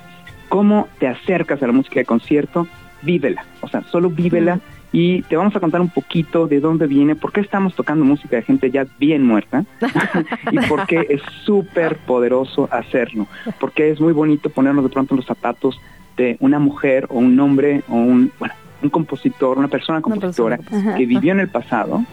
cómo 0.51 0.89
te 0.99 1.07
acercas 1.07 1.63
a 1.63 1.67
la 1.67 1.71
música 1.71 2.01
de 2.01 2.05
concierto, 2.05 2.67
vívela, 3.03 3.45
o 3.61 3.69
sea, 3.69 3.83
solo 3.83 4.09
vívela 4.09 4.59
y 4.91 5.21
te 5.21 5.37
vamos 5.37 5.55
a 5.55 5.61
contar 5.61 5.79
un 5.79 5.87
poquito 5.87 6.45
de 6.45 6.59
dónde 6.59 6.87
viene, 6.87 7.15
por 7.15 7.31
qué 7.31 7.39
estamos 7.39 7.73
tocando 7.73 8.03
música 8.03 8.35
de 8.35 8.41
gente 8.41 8.69
ya 8.69 8.85
bien 8.99 9.25
muerta 9.25 9.63
y 10.51 10.59
por 10.67 10.85
qué 10.87 11.07
es 11.09 11.21
súper 11.45 11.95
poderoso 11.99 12.67
hacerlo, 12.69 13.27
porque 13.61 13.91
es 13.91 14.01
muy 14.01 14.11
bonito 14.11 14.49
ponernos 14.49 14.83
de 14.83 14.89
pronto 14.89 15.13
en 15.13 15.19
los 15.19 15.25
zapatos 15.25 15.79
de 16.17 16.35
una 16.41 16.59
mujer 16.59 17.05
o 17.07 17.19
un 17.19 17.39
hombre 17.39 17.83
o 17.87 17.95
un, 17.95 18.33
bueno, 18.37 18.53
un 18.83 18.89
compositor, 18.89 19.57
una 19.57 19.69
persona 19.69 20.01
compositora 20.01 20.59
que 20.97 21.05
vivió 21.05 21.31
en 21.31 21.39
el 21.39 21.47
pasado, 21.47 22.03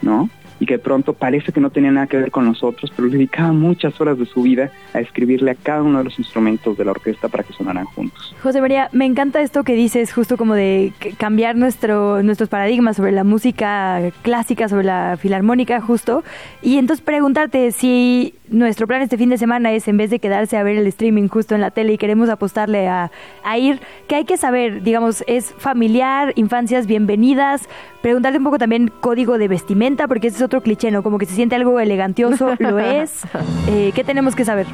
¿no? 0.00 0.30
Y 0.60 0.66
que 0.66 0.78
pronto 0.78 1.14
parece 1.14 1.52
que 1.52 1.60
no 1.60 1.70
tenía 1.70 1.90
nada 1.90 2.06
que 2.06 2.18
ver 2.18 2.30
con 2.30 2.44
nosotros, 2.44 2.92
pero 2.94 3.08
dedicaba 3.08 3.52
muchas 3.52 4.00
horas 4.00 4.18
de 4.18 4.26
su 4.26 4.42
vida 4.42 4.70
a 4.94 5.00
escribirle 5.00 5.50
a 5.50 5.54
cada 5.54 5.82
uno 5.82 5.98
de 5.98 6.04
los 6.04 6.18
instrumentos 6.18 6.76
de 6.76 6.84
la 6.84 6.92
orquesta 6.92 7.28
para 7.28 7.42
que 7.42 7.52
sonaran 7.52 7.86
juntos. 7.86 8.34
José 8.42 8.60
María, 8.60 8.88
me 8.92 9.06
encanta 9.06 9.40
esto 9.40 9.64
que 9.64 9.74
dices, 9.74 10.12
justo 10.12 10.36
como 10.36 10.54
de 10.54 10.92
cambiar 11.18 11.56
nuestro, 11.56 12.22
nuestros 12.22 12.48
paradigmas 12.48 12.96
sobre 12.96 13.12
la 13.12 13.24
música 13.24 14.00
clásica, 14.22 14.68
sobre 14.68 14.84
la 14.84 15.16
filarmónica, 15.18 15.80
justo. 15.80 16.22
Y 16.62 16.76
entonces 16.76 17.04
preguntarte 17.04 17.72
si 17.72 18.34
nuestro 18.50 18.86
plan 18.86 19.02
este 19.02 19.16
fin 19.16 19.30
de 19.30 19.38
semana 19.38 19.72
es, 19.72 19.88
en 19.88 19.96
vez 19.96 20.10
de 20.10 20.18
quedarse 20.18 20.56
a 20.56 20.62
ver 20.62 20.76
el 20.76 20.86
streaming 20.88 21.28
justo 21.28 21.54
en 21.54 21.60
la 21.60 21.70
tele 21.70 21.92
y 21.94 21.98
queremos 21.98 22.28
apostarle 22.28 22.88
a, 22.88 23.10
a 23.44 23.58
ir, 23.58 23.80
¿qué 24.08 24.16
hay 24.16 24.24
que 24.24 24.36
saber? 24.36 24.82
Digamos, 24.82 25.24
¿es 25.26 25.54
familiar, 25.56 26.32
infancias 26.36 26.86
bienvenidas? 26.86 27.68
Preguntarte 28.02 28.38
un 28.38 28.44
poco 28.44 28.58
también 28.58 28.90
código 29.00 29.36
de 29.36 29.48
vestimenta, 29.48 30.08
porque 30.08 30.28
ese 30.28 30.38
es 30.38 30.42
otro 30.42 30.62
cliché, 30.62 30.90
¿no? 30.90 31.02
Como 31.02 31.18
que 31.18 31.26
se 31.26 31.34
siente 31.34 31.54
algo 31.54 31.78
elegantioso, 31.80 32.54
lo 32.58 32.78
es. 32.78 33.22
Eh, 33.68 33.92
¿Qué 33.94 34.04
tenemos 34.04 34.34
que 34.34 34.44
saber? 34.44 34.66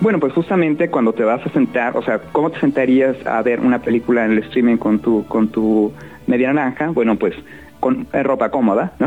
Bueno, 0.00 0.18
pues 0.18 0.32
justamente 0.32 0.88
cuando 0.88 1.12
te 1.12 1.24
vas 1.24 1.44
a 1.46 1.50
sentar, 1.50 1.96
o 1.96 2.02
sea, 2.02 2.20
¿cómo 2.32 2.50
te 2.50 2.58
sentarías 2.58 3.16
a 3.26 3.42
ver 3.42 3.60
una 3.60 3.80
película 3.80 4.24
en 4.24 4.32
el 4.32 4.38
streaming 4.38 4.78
con 4.78 4.98
tu, 4.98 5.26
con 5.26 5.48
tu 5.48 5.92
media 6.26 6.52
naranja? 6.52 6.88
Bueno, 6.88 7.16
pues 7.16 7.34
con 7.80 8.06
eh, 8.12 8.22
ropa 8.22 8.50
cómoda. 8.50 8.92
¿no? 8.98 9.06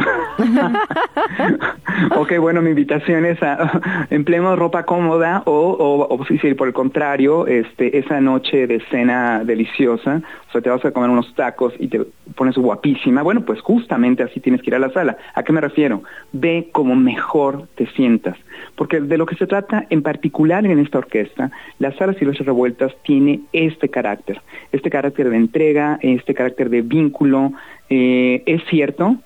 ok, 2.22 2.38
bueno, 2.40 2.61
mi 2.61 2.72
invitación 2.72 3.26
es 3.26 3.41
a 3.41 3.82
empleemos 4.10 4.57
ropa 4.57 4.84
cómoda 4.84 5.44
o, 5.45 5.52
o, 5.52 6.15
o 6.15 6.26
si, 6.26 6.53
por 6.56 6.68
el 6.68 6.74
contrario, 6.74 7.48
este, 7.48 7.98
esa 7.98 8.20
noche 8.20 8.68
de 8.68 8.82
cena 8.91 9.44
deliciosa, 9.45 10.22
sea, 10.54 10.62
te 10.62 10.70
vas 10.70 10.86
a 10.86 10.92
comer 10.92 11.10
unos 11.10 11.34
tacos 11.36 11.74
y 11.80 11.88
te 11.88 12.02
pones 12.36 12.56
guapísima, 12.56 13.22
bueno, 13.22 13.42
pues 13.42 13.60
justamente 13.62 14.24
así 14.24 14.40
tienes 14.40 14.62
que 14.62 14.70
ir 14.70 14.76
a 14.76 14.80
la 14.80 14.92
sala. 14.92 15.18
¿A 15.34 15.44
qué 15.44 15.52
me 15.52 15.62
refiero? 15.62 16.04
Ve 16.32 16.70
como 16.72 16.96
mejor 16.96 17.68
te 17.76 17.88
sientas. 17.88 18.38
Porque 18.76 19.02
de 19.02 19.18
lo 19.18 19.26
que 19.26 19.36
se 19.36 19.48
trata 19.48 19.86
en 19.90 20.02
particular 20.02 20.66
en 20.66 20.80
esta 20.80 21.00
orquesta, 21.00 21.52
la 21.80 21.92
sala 21.98 22.14
Silvestre 22.14 22.46
Revueltas 22.46 22.94
tiene 23.04 23.42
este 23.52 23.90
carácter, 23.90 24.42
este 24.72 24.90
carácter 24.90 25.30
de 25.30 25.38
entrega, 25.38 26.00
este 26.02 26.34
carácter 26.34 26.70
de 26.70 26.82
vínculo, 26.82 27.52
eh, 27.90 28.44
es 28.46 28.64
cierto, 28.70 29.18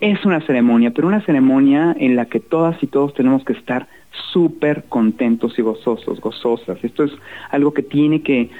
es 0.00 0.24
una 0.24 0.40
ceremonia, 0.42 0.90
pero 0.90 1.08
una 1.08 1.24
ceremonia 1.24 1.96
en 1.98 2.16
la 2.16 2.26
que 2.26 2.40
todas 2.40 2.80
y 2.82 2.86
todos 2.86 3.14
tenemos 3.14 3.44
que 3.44 3.54
estar 3.54 3.86
súper 4.32 4.84
contentos 4.88 5.58
y 5.58 5.62
gozosos, 5.62 6.20
gozosas. 6.20 6.82
Esto 6.82 7.04
es 7.04 7.12
algo 7.50 7.72
que 7.72 7.82
tiene 7.82 8.22
que, 8.22 8.50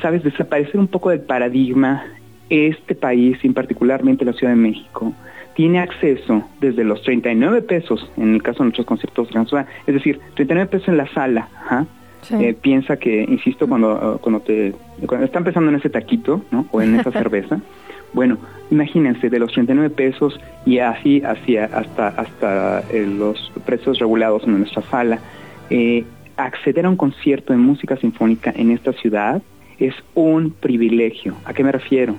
sabes, 0.00 0.22
desaparecer 0.22 0.78
un 0.78 0.88
poco 0.88 1.10
del 1.10 1.20
paradigma. 1.20 2.04
Este 2.50 2.94
país, 2.94 3.38
y 3.42 3.48
particularmente 3.48 4.24
la 4.24 4.34
Ciudad 4.34 4.52
de 4.52 4.60
México, 4.60 5.14
tiene 5.54 5.78
acceso 5.78 6.44
desde 6.60 6.84
los 6.84 7.02
39 7.02 7.62
pesos, 7.62 8.10
en 8.16 8.34
el 8.34 8.42
caso 8.42 8.58
de 8.58 8.64
nuestros 8.64 8.86
conciertos 8.86 9.30
de 9.30 9.64
es 9.86 9.94
decir, 9.94 10.20
39 10.34 10.70
pesos 10.70 10.88
en 10.88 10.96
la 10.98 11.08
sala. 11.08 11.48
Eh, 12.30 12.54
piensa 12.60 12.96
que, 12.96 13.22
insisto, 13.22 13.66
cuando, 13.66 14.18
cuando, 14.22 14.40
te, 14.40 14.74
cuando 15.06 15.26
está 15.26 15.38
empezando 15.38 15.70
en 15.70 15.76
ese 15.76 15.90
taquito, 15.90 16.42
¿no? 16.50 16.66
O 16.70 16.80
en 16.80 16.98
esa 16.98 17.10
cerveza, 17.12 17.60
bueno, 18.14 18.38
imagínense, 18.70 19.28
de 19.28 19.38
los 19.38 19.52
39 19.52 19.90
pesos 19.90 20.40
y 20.64 20.78
así 20.78 21.20
hacia 21.22 21.64
hasta, 21.66 22.08
hasta 22.08 22.80
eh, 22.90 23.06
los 23.06 23.52
precios 23.66 23.98
regulados 23.98 24.44
en 24.44 24.58
nuestra 24.58 24.82
sala, 24.82 25.18
eh, 25.68 26.04
acceder 26.36 26.86
a 26.86 26.90
un 26.90 26.96
concierto 26.96 27.52
de 27.52 27.58
música 27.58 27.96
sinfónica 27.96 28.52
en 28.56 28.70
esta 28.70 28.92
ciudad 28.92 29.42
es 29.78 29.94
un 30.14 30.50
privilegio. 30.50 31.34
¿A 31.44 31.52
qué 31.52 31.64
me 31.64 31.72
refiero? 31.72 32.16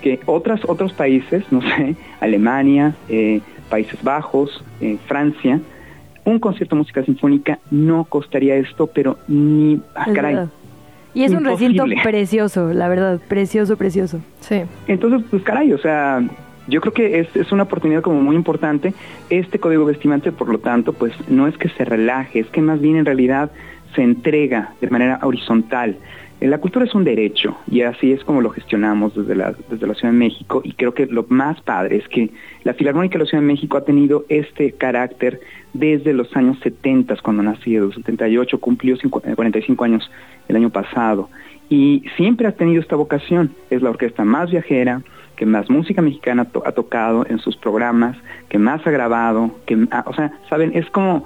Que 0.00 0.20
otras, 0.26 0.60
otros 0.68 0.92
países, 0.92 1.44
no 1.50 1.60
sé, 1.62 1.96
Alemania, 2.20 2.94
eh, 3.08 3.40
Países 3.68 4.02
Bajos, 4.02 4.62
Francia, 5.06 5.60
un 6.24 6.38
concierto 6.38 6.76
de 6.76 6.80
música 6.80 7.04
sinfónica 7.04 7.58
no 7.70 8.04
costaría 8.04 8.56
esto, 8.56 8.86
pero 8.86 9.18
ni... 9.28 9.80
Ah, 9.94 10.06
caray, 10.14 10.48
y 11.14 11.24
es 11.24 11.32
un 11.32 11.44
recinto 11.44 11.84
precioso, 12.02 12.72
la 12.72 12.88
verdad, 12.88 13.20
precioso, 13.28 13.76
precioso. 13.76 14.20
Sí. 14.40 14.62
Entonces, 14.86 15.22
pues 15.30 15.42
caray, 15.42 15.72
o 15.72 15.78
sea, 15.78 16.22
yo 16.68 16.80
creo 16.80 16.94
que 16.94 17.20
es, 17.20 17.36
es 17.36 17.52
una 17.52 17.64
oportunidad 17.64 18.00
como 18.00 18.20
muy 18.22 18.34
importante. 18.34 18.94
Este 19.28 19.58
código 19.58 19.84
vestimante, 19.84 20.32
por 20.32 20.48
lo 20.48 20.58
tanto, 20.58 20.92
pues 20.94 21.12
no 21.28 21.46
es 21.46 21.56
que 21.58 21.68
se 21.68 21.84
relaje, 21.84 22.40
es 22.40 22.46
que 22.46 22.62
más 22.62 22.80
bien 22.80 22.96
en 22.96 23.04
realidad 23.04 23.50
se 23.94 24.02
entrega 24.02 24.72
de 24.80 24.88
manera 24.88 25.20
horizontal. 25.22 25.96
Eh, 26.42 26.48
la 26.48 26.58
cultura 26.58 26.84
es 26.84 26.92
un 26.92 27.04
derecho 27.04 27.56
y 27.70 27.82
así 27.82 28.10
es 28.10 28.24
como 28.24 28.40
lo 28.40 28.50
gestionamos 28.50 29.14
desde 29.14 29.36
la, 29.36 29.54
desde 29.70 29.86
la 29.86 29.94
Ciudad 29.94 30.12
de 30.12 30.18
México 30.18 30.60
y 30.64 30.72
creo 30.72 30.92
que 30.92 31.06
lo 31.06 31.24
más 31.28 31.60
padre 31.60 31.98
es 31.98 32.08
que 32.08 32.30
la 32.64 32.74
Filarmónica 32.74 33.12
de 33.12 33.20
la 33.20 33.30
Ciudad 33.30 33.42
de 33.42 33.46
México 33.46 33.76
ha 33.76 33.84
tenido 33.84 34.24
este 34.28 34.72
carácter 34.72 35.40
desde 35.72 36.12
los 36.12 36.34
años 36.36 36.58
70, 36.64 37.14
cuando 37.22 37.44
nació, 37.44 37.92
78, 37.92 38.58
cumplió 38.58 38.96
45 39.36 39.84
años 39.84 40.10
el 40.48 40.56
año 40.56 40.70
pasado. 40.70 41.30
Y 41.68 42.02
siempre 42.16 42.48
ha 42.48 42.52
tenido 42.52 42.82
esta 42.82 42.96
vocación. 42.96 43.54
Es 43.70 43.80
la 43.80 43.90
orquesta 43.90 44.24
más 44.24 44.50
viajera, 44.50 45.00
que 45.36 45.46
más 45.46 45.70
música 45.70 46.02
mexicana 46.02 46.48
ha 46.64 46.72
tocado 46.72 47.24
en 47.28 47.38
sus 47.38 47.56
programas, 47.56 48.16
que 48.48 48.58
más 48.58 48.84
ha 48.84 48.90
grabado, 48.90 49.52
que, 49.64 49.86
ah, 49.92 50.04
o 50.06 50.12
sea, 50.12 50.32
saben, 50.50 50.72
es 50.74 50.90
como, 50.90 51.24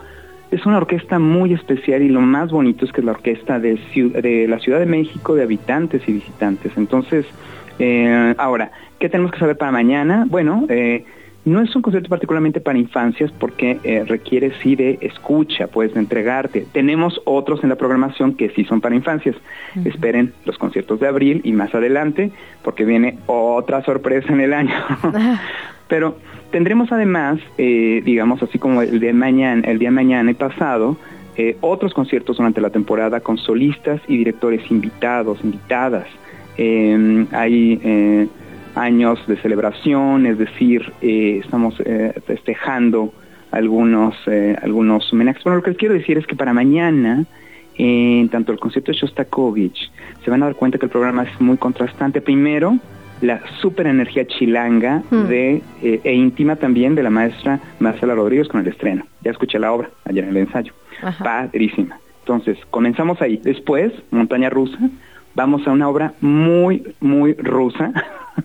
es 0.51 0.65
una 0.67 0.79
orquesta 0.79 1.19
muy 1.19 1.53
especial 1.53 2.03
y 2.03 2.09
lo 2.09 2.21
más 2.21 2.51
bonito 2.51 2.85
es 2.85 2.93
que 2.93 3.01
es 3.01 3.05
la 3.05 3.13
orquesta 3.13 3.59
de, 3.59 3.79
de 4.23 4.47
la 4.49 4.59
Ciudad 4.59 4.79
de 4.79 4.87
México, 4.87 5.35
de 5.35 5.43
habitantes 5.43 6.03
y 6.07 6.13
visitantes. 6.13 6.73
Entonces, 6.77 7.27
eh, 7.79 8.35
ahora, 8.39 8.71
¿qué 8.99 9.09
tenemos 9.09 9.33
que 9.33 9.39
saber 9.39 9.57
para 9.57 9.73
mañana? 9.73 10.25
Bueno, 10.29 10.65
eh, 10.69 11.05
no 11.45 11.61
es 11.61 11.75
un 11.77 11.83
concierto 11.83 12.09
particularmente 12.09 12.61
para 12.61 12.79
infancias 12.79 13.31
porque 13.31 13.79
eh, 13.85 14.05
requiere 14.05 14.53
sí 14.63 14.75
de 14.75 14.99
escucha, 15.01 15.69
pues 15.69 15.95
de 15.95 16.01
entregarte. 16.01 16.67
Tenemos 16.73 17.21
otros 17.25 17.63
en 17.63 17.69
la 17.69 17.77
programación 17.77 18.35
que 18.35 18.51
sí 18.51 18.65
son 18.65 18.81
para 18.81 18.97
infancias. 18.97 19.37
Esperen 19.85 20.33
los 20.45 20.59
conciertos 20.59 20.99
de 20.99 21.07
abril 21.07 21.41
y 21.45 21.53
más 21.53 21.73
adelante 21.75 22.33
porque 22.63 22.85
viene 22.85 23.19
otra 23.27 23.85
sorpresa 23.85 24.33
en 24.33 24.41
el 24.41 24.53
año. 24.53 24.75
Pero 25.89 26.17
tendremos 26.51 26.93
además, 26.93 27.39
eh, 27.59 28.03
digamos 28.05 28.43
así 28.43 28.59
como 28.59 28.83
el 28.83 29.01
día 29.01 29.09
de 29.09 29.15
mañana, 29.15 29.63
el 29.67 29.79
día 29.79 29.89
de 29.89 29.95
mañana 29.95 30.31
y 30.31 30.35
pasado, 30.35 30.97
eh, 31.37 31.57
otros 31.61 31.93
conciertos 31.93 32.39
durante 32.39 32.61
la 32.61 32.71
temporada 32.71 33.21
con 33.21 33.37
solistas 33.37 34.01
y 34.09 34.17
directores 34.17 34.71
invitados, 34.71 35.39
invitadas. 35.43 36.07
hay 36.59 38.29
años 38.77 39.19
de 39.27 39.37
celebración, 39.39 40.27
es 40.27 40.39
decir, 40.39 40.93
eh, 41.01 41.41
estamos 41.43 41.75
eh, 41.85 42.13
festejando 42.27 43.13
algunos, 43.51 44.15
eh, 44.27 44.55
algunos 44.63 45.13
homenajes. 45.13 45.43
Bueno, 45.43 45.57
lo 45.57 45.63
que 45.63 45.75
quiero 45.75 45.95
decir 45.95 46.19
es 46.19 46.27
que 46.27 46.37
para 46.37 46.53
mañana, 46.53 47.25
en 47.79 48.29
tanto 48.29 48.53
el 48.53 48.59
concierto 48.59 48.93
de 48.93 48.99
Shostakovich, 48.99 49.91
se 50.25 50.31
van 50.31 50.43
a 50.43 50.47
dar 50.47 50.55
cuenta 50.55 50.79
que 50.79 50.87
el 50.87 50.91
programa 50.91 51.25
es 51.25 51.41
muy 51.41 51.57
contrastante. 51.57 52.21
Primero, 52.21 52.77
la 53.21 53.41
super 53.61 53.87
energía 53.87 54.27
chilanga 54.27 55.03
hmm. 55.11 55.29
de, 55.29 55.63
e 55.83 56.13
íntima 56.13 56.57
también 56.57 56.95
de 56.95 57.03
la 57.03 57.11
maestra 57.11 57.61
Marcela 57.81 58.15
Rodríguez 58.15 58.49
con 58.49 58.61
el 58.61 58.69
estreno. 58.69 59.05
Ya 59.23 59.31
escuché 59.31 59.59
la 59.59 59.73
obra 59.73 59.91
ayer 60.05 60.25
en 60.25 60.31
el 60.31 60.37
ensayo. 60.39 60.73
Padrísima. 61.23 61.99
Entonces, 62.21 62.59
comenzamos 62.71 63.23
ahí. 63.23 63.37
Después, 63.43 63.93
Montaña 64.11 64.51
Rusa, 64.51 64.79
vamos 65.35 65.67
a 65.67 65.71
una 65.71 65.89
obra 65.89 66.15
muy, 66.21 66.83
muy 67.01 67.35
rusa 67.35 67.93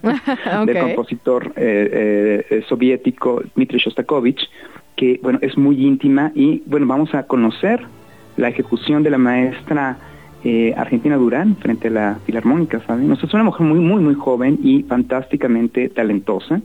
del 0.65 0.77
compositor 0.77 1.53
eh, 1.56 2.45
eh, 2.49 2.64
soviético 2.68 3.41
Dmitry 3.56 3.80
Shostakovich, 3.80 4.48
que 4.95 5.19
bueno, 5.23 5.39
es 5.41 5.57
muy 5.57 5.84
íntima 5.84 6.31
y 6.35 6.61
bueno, 6.65 6.85
vamos 6.85 7.14
a 7.15 7.23
conocer 7.23 7.81
la 8.38 8.49
ejecución 8.49 9.03
de 9.03 9.10
la 9.10 9.18
maestra 9.18 9.98
eh, 10.43 10.73
Argentina 10.76 11.18
Durán 11.18 11.55
frente 11.57 11.88
a 11.88 11.91
la 11.91 12.19
Filarmónica, 12.26 12.81
¿saben? 12.85 13.11
es 13.11 13.34
una 13.34 13.43
mujer 13.43 13.65
muy, 13.65 13.80
muy, 13.80 14.01
muy 14.01 14.15
joven 14.15 14.59
y 14.63 14.84
fantásticamente 14.84 15.89
talentosa. 15.89 16.61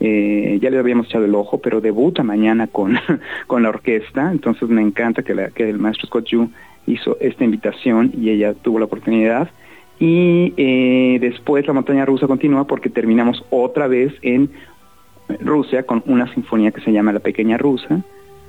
ya 0.00 0.70
le 0.70 0.78
habíamos 0.78 1.06
echado 1.06 1.24
el 1.24 1.34
ojo, 1.34 1.58
pero 1.58 1.80
debuta 1.80 2.22
mañana 2.22 2.66
con, 2.66 2.98
con 3.46 3.62
la 3.62 3.68
orquesta, 3.68 4.30
entonces 4.30 4.68
me 4.68 4.82
encanta 4.82 5.22
que, 5.22 5.34
la, 5.34 5.50
que 5.50 5.68
el 5.68 5.78
maestro 5.78 6.08
Scott 6.08 6.26
Yu 6.26 6.50
hizo 6.86 7.16
esta 7.20 7.44
invitación 7.44 8.12
y 8.16 8.30
ella 8.30 8.54
tuvo 8.54 8.78
la 8.78 8.86
oportunidad. 8.86 9.50
Y 9.98 10.52
eh, 10.56 11.18
después 11.20 11.66
la 11.66 11.72
montaña 11.72 12.04
rusa 12.04 12.26
continúa 12.26 12.66
porque 12.66 12.90
terminamos 12.90 13.44
otra 13.50 13.86
vez 13.86 14.12
en 14.22 14.50
Rusia 15.40 15.84
con 15.84 16.02
una 16.06 16.32
sinfonía 16.34 16.72
que 16.72 16.80
se 16.80 16.92
llama 16.92 17.12
La 17.12 17.20
Pequeña 17.20 17.56
Rusa 17.56 18.02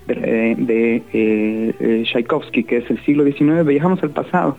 de, 0.07 0.55
de 0.57 1.03
eh, 1.13 2.03
Tchaikovsky, 2.05 2.63
que 2.63 2.77
es 2.77 2.89
el 2.89 3.03
siglo 3.05 3.23
XIX, 3.23 3.65
viajamos 3.65 4.01
al 4.03 4.11
pasado. 4.11 4.57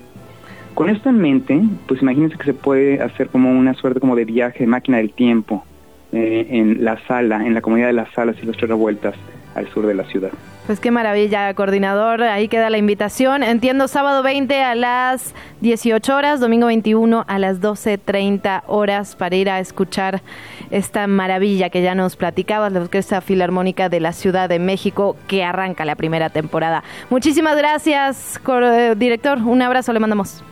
Con 0.74 0.90
esto 0.90 1.08
en 1.08 1.18
mente, 1.18 1.60
pues 1.86 2.02
imagínense 2.02 2.36
que 2.36 2.44
se 2.44 2.54
puede 2.54 3.00
hacer 3.00 3.28
como 3.28 3.50
una 3.50 3.74
suerte 3.74 4.00
como 4.00 4.14
de 4.14 4.24
viaje, 4.26 4.66
máquina 4.66 4.98
del 4.98 5.12
tiempo, 5.12 5.64
eh, 6.12 6.46
en 6.50 6.84
la 6.84 6.98
sala, 7.06 7.46
en 7.46 7.54
la 7.54 7.62
comunidad 7.62 7.88
de 7.88 7.94
las 7.94 8.12
salas 8.12 8.36
y 8.42 8.46
las 8.46 8.56
tres 8.56 8.68
revueltas 8.68 9.14
al 9.54 9.66
sur 9.68 9.86
de 9.86 9.94
la 9.94 10.04
ciudad. 10.04 10.30
Pues 10.66 10.80
qué 10.80 10.90
maravilla, 10.90 11.54
coordinador. 11.54 12.22
Ahí 12.22 12.48
queda 12.48 12.70
la 12.70 12.78
invitación. 12.78 13.42
Entiendo, 13.42 13.88
sábado 13.88 14.22
20 14.22 14.62
a 14.62 14.74
las 14.74 15.34
18 15.62 16.14
horas, 16.14 16.40
domingo 16.40 16.66
21 16.66 17.24
a 17.26 17.38
las 17.38 17.60
12.30 17.60 18.64
horas 18.66 19.16
para 19.16 19.36
ir 19.36 19.48
a 19.48 19.60
escuchar 19.60 20.22
esta 20.70 21.06
maravilla 21.06 21.70
que 21.70 21.82
ya 21.82 21.94
nos 21.94 22.16
platicabas, 22.16 22.72
la 22.72 22.80
Orquesta 22.80 23.20
Filarmónica 23.20 23.88
de 23.88 24.00
la 24.00 24.12
Ciudad 24.12 24.48
de 24.48 24.58
México, 24.58 25.16
que 25.28 25.44
arranca 25.44 25.84
la 25.84 25.94
primera 25.96 26.30
temporada. 26.30 26.82
Muchísimas 27.10 27.56
gracias, 27.56 28.40
eh, 28.46 28.94
director. 28.96 29.38
Un 29.38 29.62
abrazo 29.62 29.92
le 29.92 30.00
mandamos. 30.00 30.42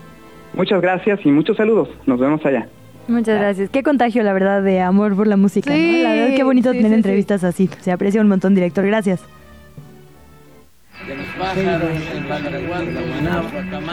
Muchas 0.55 0.81
gracias 0.81 1.21
y 1.25 1.31
muchos 1.31 1.57
saludos. 1.57 1.89
Nos 2.07 2.21
vemos 2.21 2.45
allá. 2.47 2.69
Muchas 3.09 3.39
gracias. 3.39 3.71
Qué 3.71 3.83
contagio, 3.83 4.23
la 4.23 4.33
verdad, 4.33 4.63
de 4.63 4.81
amor 4.81 5.15
por 5.15 5.27
la 5.27 5.37
música. 5.37 5.71
La 5.71 6.11
verdad, 6.11 6.37
qué 6.37 6.43
bonito 6.43 6.73
tener 6.73 6.93
entrevistas 6.93 7.45
así. 7.45 7.69
Se 7.81 7.93
aprecia 7.93 8.21
un 8.21 8.29
montón, 8.29 8.55
director. 8.55 8.87
Gracias. 8.87 9.23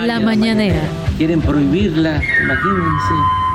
La 0.06 0.20
mañanera. 0.20 0.82
Quieren 1.18 1.42
prohibirla, 1.42 2.22
imagínense. 2.44 3.51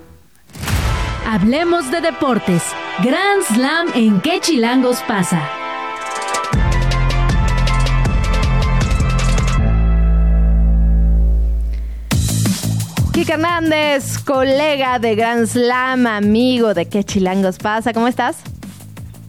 Hablemos 1.30 1.90
de 1.90 2.00
deportes. 2.00 2.62
Grand 3.04 3.42
Slam 3.42 3.88
en 3.94 4.18
qué 4.22 4.40
chilangos 4.40 5.02
pasa. 5.02 5.38
Kike 13.12 13.30
Hernández, 13.30 14.16
colega 14.24 14.98
de 14.98 15.14
Grand 15.16 15.46
Slam, 15.46 16.06
amigo 16.06 16.72
de 16.72 16.86
qué 16.86 17.04
chilangos 17.04 17.58
pasa. 17.58 17.92
¿Cómo 17.92 18.08
estás? 18.08 18.42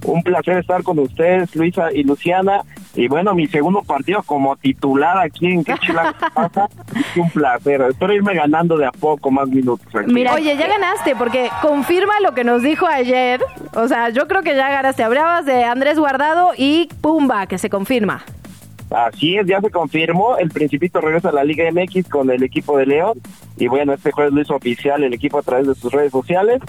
Un 0.06 0.24
placer 0.24 0.60
estar 0.60 0.82
con 0.84 1.00
ustedes, 1.00 1.54
Luisa 1.54 1.92
y 1.94 2.04
Luciana. 2.04 2.62
Y 2.96 3.08
bueno, 3.08 3.36
mi 3.36 3.48
segundo 3.48 3.84
partido 3.84 4.24
como 4.24 4.56
titular 4.56 5.18
aquí 5.20 5.48
en 5.48 5.60
es 5.68 7.18
un 7.18 7.30
placer. 7.30 7.82
Espero 7.82 8.14
irme 8.14 8.34
ganando 8.34 8.78
de 8.78 8.88
a 8.88 8.92
poco 8.92 9.30
más 9.32 9.48
minutos. 9.48 9.88
Mira, 10.08 10.34
oye, 10.34 10.56
ya 10.58 10.68
ganaste, 10.68 11.16
porque 11.16 11.50
confirma 11.62 12.20
lo 12.22 12.34
que 12.34 12.44
nos 12.44 12.64
dijo 12.64 12.88
ayer. 12.88 13.42
O 13.76 13.88
sea, 13.88 14.10
yo 14.10 14.28
creo 14.28 14.42
que 14.42 14.56
ya 14.56 14.70
ganaste. 14.70 15.04
Hablabas 15.04 15.46
de 15.46 15.64
Andrés 15.64 16.00
Guardado 16.00 16.52
y 16.58 16.90
Pumba, 17.02 17.48
que 17.48 17.58
se 17.58 17.70
confirma. 17.70 18.24
Así 18.90 19.38
es, 19.38 19.46
ya 19.46 19.62
se 19.62 19.70
confirmó. 19.70 20.38
El 20.38 20.50
Principito 20.50 21.00
regresa 21.00 21.30
a 21.30 21.34
la 21.34 21.44
Liga 21.44 21.66
MX 21.72 22.10
con 22.10 22.30
el 22.32 22.44
equipo 22.44 22.78
de 22.78 22.86
León. 22.86 23.20
Y 23.58 23.68
bueno, 23.68 23.94
este 23.94 24.12
jueves 24.12 24.34
lo 24.34 24.42
hizo 24.42 24.56
oficial 24.56 25.04
el 25.04 25.14
equipo 25.14 25.38
a 25.38 25.44
través 25.44 25.68
de 25.68 25.76
sus 25.76 25.92
redes 25.92 26.12
sociales. 26.12 26.62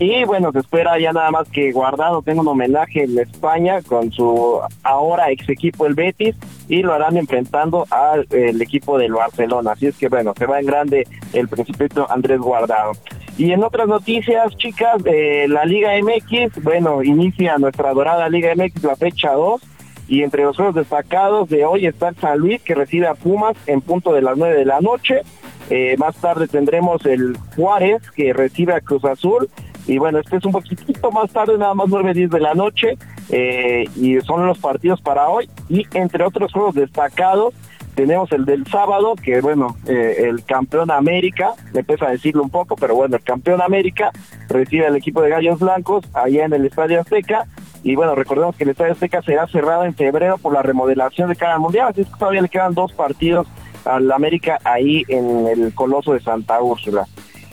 Y 0.00 0.24
bueno, 0.24 0.52
se 0.52 0.60
espera 0.60 0.96
ya 0.98 1.12
nada 1.12 1.30
más 1.32 1.48
que 1.48 1.72
Guardado 1.72 2.22
tenga 2.22 2.42
un 2.42 2.48
homenaje 2.48 3.02
en 3.02 3.18
España 3.18 3.82
con 3.82 4.12
su 4.12 4.60
ahora 4.84 5.30
ex 5.32 5.48
equipo 5.48 5.86
el 5.86 5.94
Betis 5.94 6.36
y 6.68 6.82
lo 6.82 6.94
harán 6.94 7.16
enfrentando 7.16 7.84
al 7.90 8.26
equipo 8.62 8.96
del 8.96 9.12
Barcelona. 9.12 9.72
Así 9.72 9.88
es 9.88 9.96
que 9.96 10.08
bueno, 10.08 10.34
se 10.38 10.46
va 10.46 10.60
en 10.60 10.66
grande 10.66 11.06
el 11.32 11.48
principito 11.48 12.08
Andrés 12.10 12.38
Guardado. 12.38 12.92
Y 13.36 13.52
en 13.52 13.64
otras 13.64 13.88
noticias, 13.88 14.56
chicas, 14.56 15.02
de 15.02 15.46
la 15.48 15.64
Liga 15.64 15.90
MX, 16.00 16.62
bueno, 16.62 17.02
inicia 17.02 17.58
nuestra 17.58 17.92
dorada 17.92 18.28
Liga 18.28 18.52
MX 18.54 18.84
la 18.84 18.96
fecha 18.96 19.32
2 19.32 19.60
y 20.08 20.22
entre 20.22 20.42
los 20.42 20.56
juegos 20.56 20.74
destacados 20.74 21.48
de 21.48 21.64
hoy 21.64 21.86
está 21.86 22.12
San 22.14 22.38
Luis 22.38 22.62
que 22.62 22.74
recibe 22.74 23.06
a 23.06 23.14
Pumas 23.14 23.56
en 23.66 23.80
punto 23.80 24.12
de 24.12 24.22
las 24.22 24.36
9 24.36 24.56
de 24.56 24.64
la 24.64 24.80
noche. 24.80 25.22
Eh, 25.70 25.96
más 25.98 26.16
tarde 26.16 26.48
tendremos 26.48 27.04
el 27.04 27.36
Juárez 27.54 28.00
que 28.16 28.32
recibe 28.32 28.72
a 28.72 28.80
Cruz 28.80 29.04
Azul 29.04 29.48
y 29.86 29.98
bueno, 29.98 30.18
este 30.18 30.36
es 30.36 30.44
un 30.44 30.52
poquitito 30.52 31.10
más 31.10 31.30
tarde, 31.30 31.56
nada 31.56 31.74
más 31.74 31.88
9, 31.88 32.12
10 32.12 32.30
de 32.30 32.40
la 32.40 32.54
noche. 32.54 32.98
Eh, 33.30 33.84
y 33.96 34.20
son 34.20 34.46
los 34.46 34.58
partidos 34.58 35.00
para 35.00 35.28
hoy. 35.28 35.48
Y 35.68 35.86
entre 35.94 36.24
otros 36.24 36.52
juegos 36.52 36.74
destacados, 36.74 37.54
tenemos 37.94 38.30
el 38.32 38.44
del 38.44 38.66
sábado, 38.66 39.14
que 39.16 39.40
bueno, 39.40 39.76
eh, 39.86 40.26
el 40.28 40.44
campeón 40.44 40.90
América, 40.90 41.54
me 41.72 41.82
pesa 41.82 42.08
decirlo 42.08 42.42
un 42.42 42.50
poco, 42.50 42.76
pero 42.76 42.94
bueno, 42.94 43.16
el 43.16 43.22
campeón 43.22 43.60
América 43.60 44.12
recibe 44.48 44.86
al 44.86 44.96
equipo 44.96 45.20
de 45.20 45.30
Gallos 45.30 45.58
Blancos 45.58 46.04
allá 46.14 46.44
en 46.44 46.52
el 46.52 46.66
Estadio 46.66 47.00
Azteca. 47.00 47.46
Y 47.82 47.94
bueno, 47.94 48.14
recordemos 48.14 48.56
que 48.56 48.64
el 48.64 48.70
Estadio 48.70 48.92
Azteca 48.92 49.22
será 49.22 49.46
cerrado 49.46 49.84
en 49.84 49.94
febrero 49.94 50.38
por 50.38 50.52
la 50.52 50.62
remodelación 50.62 51.28
de 51.28 51.36
cada 51.36 51.58
mundial, 51.58 51.88
así 51.88 52.02
es 52.02 52.08
que 52.08 52.18
todavía 52.18 52.42
le 52.42 52.48
quedan 52.48 52.74
dos 52.74 52.92
partidos 52.92 53.46
al 53.84 54.10
América 54.10 54.58
ahí 54.64 55.04
en 55.08 55.46
el 55.46 55.74
Coloso 55.74 56.12
de 56.12 56.20
Santa 56.20 56.60
Úrsula. 56.60 57.06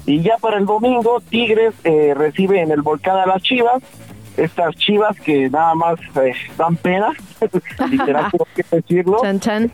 Y 0.06 0.22
ya 0.22 0.38
para 0.38 0.58
el 0.58 0.66
domingo, 0.66 1.22
Tigres 1.30 1.74
eh, 1.84 2.14
recibe 2.16 2.62
en 2.62 2.72
el 2.72 2.82
volcán 2.82 3.18
a 3.18 3.26
las 3.26 3.42
Chivas, 3.42 3.82
estas 4.38 4.76
Chivas 4.76 5.20
que 5.20 5.50
nada 5.50 5.74
más 5.76 6.00
eh, 6.22 6.34
dan 6.58 6.76
pena, 6.78 7.12
literal 7.90 8.32
tengo 8.32 8.48
que 8.56 8.64
decirlo, 8.72 9.22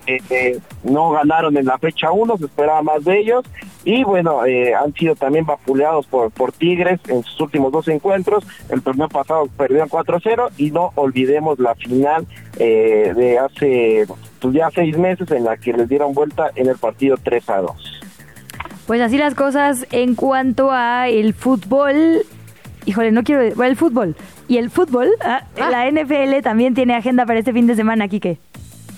eh, 0.07 0.59
no 0.83 1.11
ganaron 1.11 1.57
en 1.57 1.65
la 1.65 1.77
fecha 1.77 2.11
1, 2.11 2.37
se 2.37 2.45
esperaba 2.45 2.81
más 2.81 3.03
de 3.03 3.19
ellos, 3.19 3.45
y 3.83 4.03
bueno, 4.03 4.41
han 4.41 4.93
sido 4.93 5.15
también 5.15 5.45
vapuleados 5.45 6.05
por, 6.05 6.29
por 6.31 6.51
Tigres 6.51 6.99
en 7.07 7.23
sus 7.23 7.41
últimos 7.41 7.71
dos 7.71 7.87
encuentros, 7.87 8.45
el 8.69 8.81
torneo 8.81 9.09
pasado 9.09 9.47
perdieron 9.57 9.89
4-0, 9.89 10.51
y 10.57 10.71
no 10.71 10.91
olvidemos 10.95 11.57
la 11.59 11.73
final 11.75 12.27
de 12.57 13.39
hace 13.39 14.05
pues 14.39 14.53
ya 14.55 14.69
seis 14.73 14.97
meses 14.97 15.29
en 15.31 15.45
la 15.45 15.57
que 15.57 15.73
les 15.73 15.87
dieron 15.87 16.13
vuelta 16.13 16.51
en 16.55 16.67
el 16.67 16.77
partido 16.77 17.15
3-2. 17.17 18.01
Pues 18.87 18.99
así 18.99 19.17
las 19.17 19.35
cosas 19.35 19.85
en 19.91 20.15
cuanto 20.15 20.71
a 20.71 21.07
el 21.07 21.33
fútbol. 21.33 22.25
Híjole, 22.85 23.11
no 23.11 23.23
quiero... 23.23 23.55
Bueno, 23.55 23.71
el 23.71 23.77
fútbol. 23.77 24.15
Y 24.47 24.57
el 24.57 24.69
fútbol, 24.69 25.09
ah, 25.21 25.43
ah. 25.59 25.69
la 25.69 25.89
NFL 25.89 26.41
también 26.43 26.73
tiene 26.73 26.95
agenda 26.95 27.25
para 27.25 27.39
este 27.39 27.53
fin 27.53 27.67
de 27.67 27.75
semana, 27.75 28.07
Kike. 28.07 28.37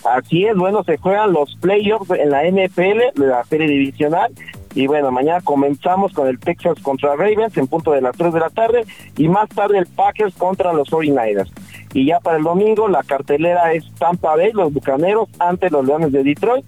Así 0.06 0.46
es, 0.46 0.56
bueno, 0.56 0.84
se 0.84 0.98
juegan 0.98 1.32
los 1.32 1.56
playoffs 1.58 2.12
en 2.12 2.30
la 2.30 2.44
NFL, 2.44 3.22
la 3.22 3.44
serie 3.46 3.68
divisional. 3.68 4.32
Y 4.76 4.88
bueno, 4.88 5.12
mañana 5.12 5.40
comenzamos 5.42 6.14
con 6.14 6.28
el 6.28 6.40
Texas 6.40 6.80
contra 6.82 7.16
Ravens 7.16 7.56
en 7.58 7.68
punto 7.68 7.92
de 7.92 8.02
las 8.02 8.18
3 8.18 8.34
de 8.34 8.40
la 8.40 8.50
tarde 8.50 8.86
y 9.18 9.28
más 9.28 9.48
tarde 9.50 9.78
el 9.78 9.86
Packers 9.86 10.34
contra 10.36 10.74
los 10.74 10.90
49ers. 10.90 11.52
Y 11.94 12.08
ya 12.08 12.20
para 12.20 12.38
el 12.38 12.44
domingo 12.44 12.88
la 12.88 13.04
cartelera 13.04 13.72
es 13.74 13.86
Tampa 14.00 14.36
Bay, 14.36 14.52
los 14.52 14.74
Bucaneros 14.74 15.30
ante 15.40 15.70
los 15.70 15.86
Leones 15.86 16.12
de 16.12 16.24
Detroit 16.24 16.66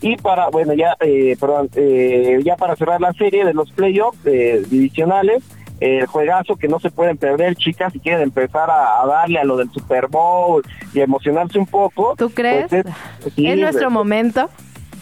y 0.00 0.16
para, 0.16 0.48
bueno, 0.48 0.74
ya, 0.74 0.96
eh, 1.00 1.36
perdón, 1.38 1.70
eh, 1.76 2.40
ya 2.44 2.56
para 2.56 2.74
cerrar 2.74 3.00
la 3.00 3.12
serie 3.12 3.44
de 3.44 3.54
los 3.54 3.70
playoffs 3.70 4.18
eh, 4.24 4.62
divisionales, 4.68 5.44
el 5.82 6.06
juegazo 6.06 6.56
que 6.56 6.68
no 6.68 6.78
se 6.78 6.90
pueden 6.90 7.16
perder, 7.16 7.56
chicas, 7.56 7.92
si 7.92 7.98
quieren 7.98 8.22
empezar 8.22 8.70
a, 8.70 9.04
darle 9.06 9.38
a 9.40 9.44
lo 9.44 9.56
del 9.56 9.70
Super 9.70 10.06
Bowl 10.06 10.62
y 10.94 11.00
emocionarse 11.00 11.58
un 11.58 11.66
poco. 11.66 12.14
¿Tú 12.16 12.30
crees? 12.30 12.68
Pues 12.68 12.86
es, 13.26 13.32
¿Es 13.36 13.58
nuestro 13.58 13.90
momento? 13.90 14.48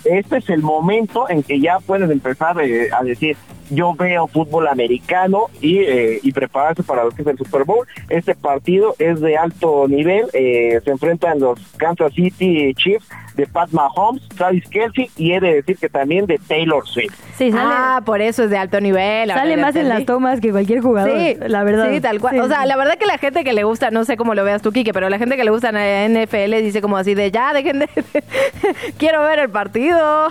Este 0.05 0.39
es 0.39 0.49
el 0.49 0.63
momento 0.63 1.29
en 1.29 1.43
que 1.43 1.61
ya 1.61 1.79
pueden 1.81 2.11
empezar 2.11 2.57
a 2.59 3.03
decir, 3.03 3.37
yo 3.71 3.95
veo 3.95 4.27
fútbol 4.27 4.69
americano 4.69 5.47
y, 5.61 5.79
eh, 5.79 6.21
y 6.23 6.33
prepararse 6.33 6.83
para 6.83 7.05
lo 7.05 7.11
que 7.11 7.23
es 7.23 7.29
el 7.29 7.39
Super 7.39 7.65
Bowl. 7.65 7.87
Este 8.09 8.35
partido 8.35 8.95
es 8.99 9.21
de 9.21 9.37
alto 9.37 9.87
nivel, 9.89 10.27
eh, 10.33 10.81
se 10.85 10.91
enfrentan 10.91 11.41
los 11.41 11.59
Kansas 11.77 12.13
City 12.13 12.75
Chiefs 12.75 13.09
de 13.35 13.47
Pat 13.47 13.71
Mahomes, 13.71 14.23
Travis 14.37 14.69
Kelsey 14.69 15.11
y 15.17 15.33
he 15.33 15.41
de 15.41 15.55
decir 15.55 15.79
que 15.79 15.89
también 15.89 16.27
de 16.27 16.39
Taylor 16.39 16.87
Swift. 16.87 17.15
Sí, 17.37 17.51
sale, 17.51 17.73
ah, 17.73 18.03
por 18.05 18.21
eso 18.21 18.45
es 18.45 18.51
de 18.51 18.59
alto 18.59 18.81
nivel. 18.81 19.31
Sale 19.31 19.57
más 19.57 19.77
en 19.77 19.89
las 19.89 20.05
tomas 20.05 20.41
que 20.41 20.51
cualquier 20.51 20.81
jugador, 20.81 21.19
sí, 21.19 21.37
la 21.47 21.65
verdad. 21.65 21.91
Sí, 21.91 22.01
tal 22.01 22.21
cual. 22.21 22.41
o 22.41 22.49
sea, 22.49 22.67
la 22.67 22.77
verdad 22.77 22.99
que 22.99 23.07
la 23.07 23.19
gente 23.19 23.45
que 23.45 23.53
le 23.53 23.65
gusta, 23.65 23.91
no 23.91 24.05
sé 24.05 24.17
cómo 24.17 24.35
lo 24.35 24.45
veas 24.45 24.63
tú, 24.63 24.73
Kike, 24.73 24.93
pero 24.93 25.09
la 25.09 25.19
gente 25.19 25.37
que 25.37 25.45
le 25.45 25.51
gusta 25.51 25.71
en 25.71 26.21
NFL 26.23 26.63
dice 26.63 26.83
como 26.83 26.97
así 26.97 27.15
de 27.15 27.31
ya, 27.31 27.53
dejen 27.53 27.81
de... 27.81 27.89
Quiero 28.99 29.23
ver 29.23 29.39
el 29.39 29.51
partido. 29.51 30.29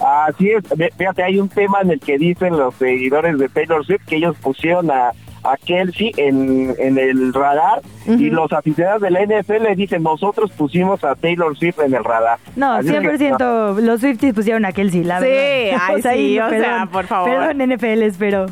Así 0.00 0.50
es, 0.50 0.64
fíjate, 0.96 1.22
hay 1.22 1.38
un 1.38 1.48
tema 1.48 1.80
en 1.82 1.90
el 1.90 2.00
que 2.00 2.16
dicen 2.18 2.56
los 2.56 2.74
seguidores 2.76 3.38
de 3.38 3.48
Taylor 3.48 3.84
Swift 3.84 4.04
que 4.06 4.16
ellos 4.16 4.36
pusieron 4.40 4.90
a, 4.90 5.12
a 5.42 5.56
Kelsey 5.56 6.12
en, 6.16 6.74
en 6.78 6.98
el 6.98 7.32
radar 7.32 7.80
y 8.06 8.30
los 8.30 8.52
aficionados 8.52 9.02
de 9.02 9.10
la 9.10 9.20
NFL 9.24 9.74
dicen 9.76 10.02
nosotros 10.02 10.50
pusimos 10.52 11.04
a 11.04 11.14
Taylor 11.14 11.56
Swift 11.56 11.78
en 11.80 11.94
el 11.94 12.04
radar. 12.04 12.38
No, 12.56 12.78
100% 12.80 13.80
los 13.80 14.00
Swifties 14.00 14.34
pusieron 14.34 14.64
a 14.64 14.72
Kelsey, 14.72 15.04
la 15.04 15.20
sí, 15.20 15.26
verdad. 15.26 15.80
Ay, 15.82 16.02
sí, 16.02 16.38
o 16.40 16.50
sea, 16.50 16.88
por 16.90 17.06
favor. 17.06 17.30
Perdón, 17.30 17.70
NFL, 17.70 18.02
espero. 18.02 18.46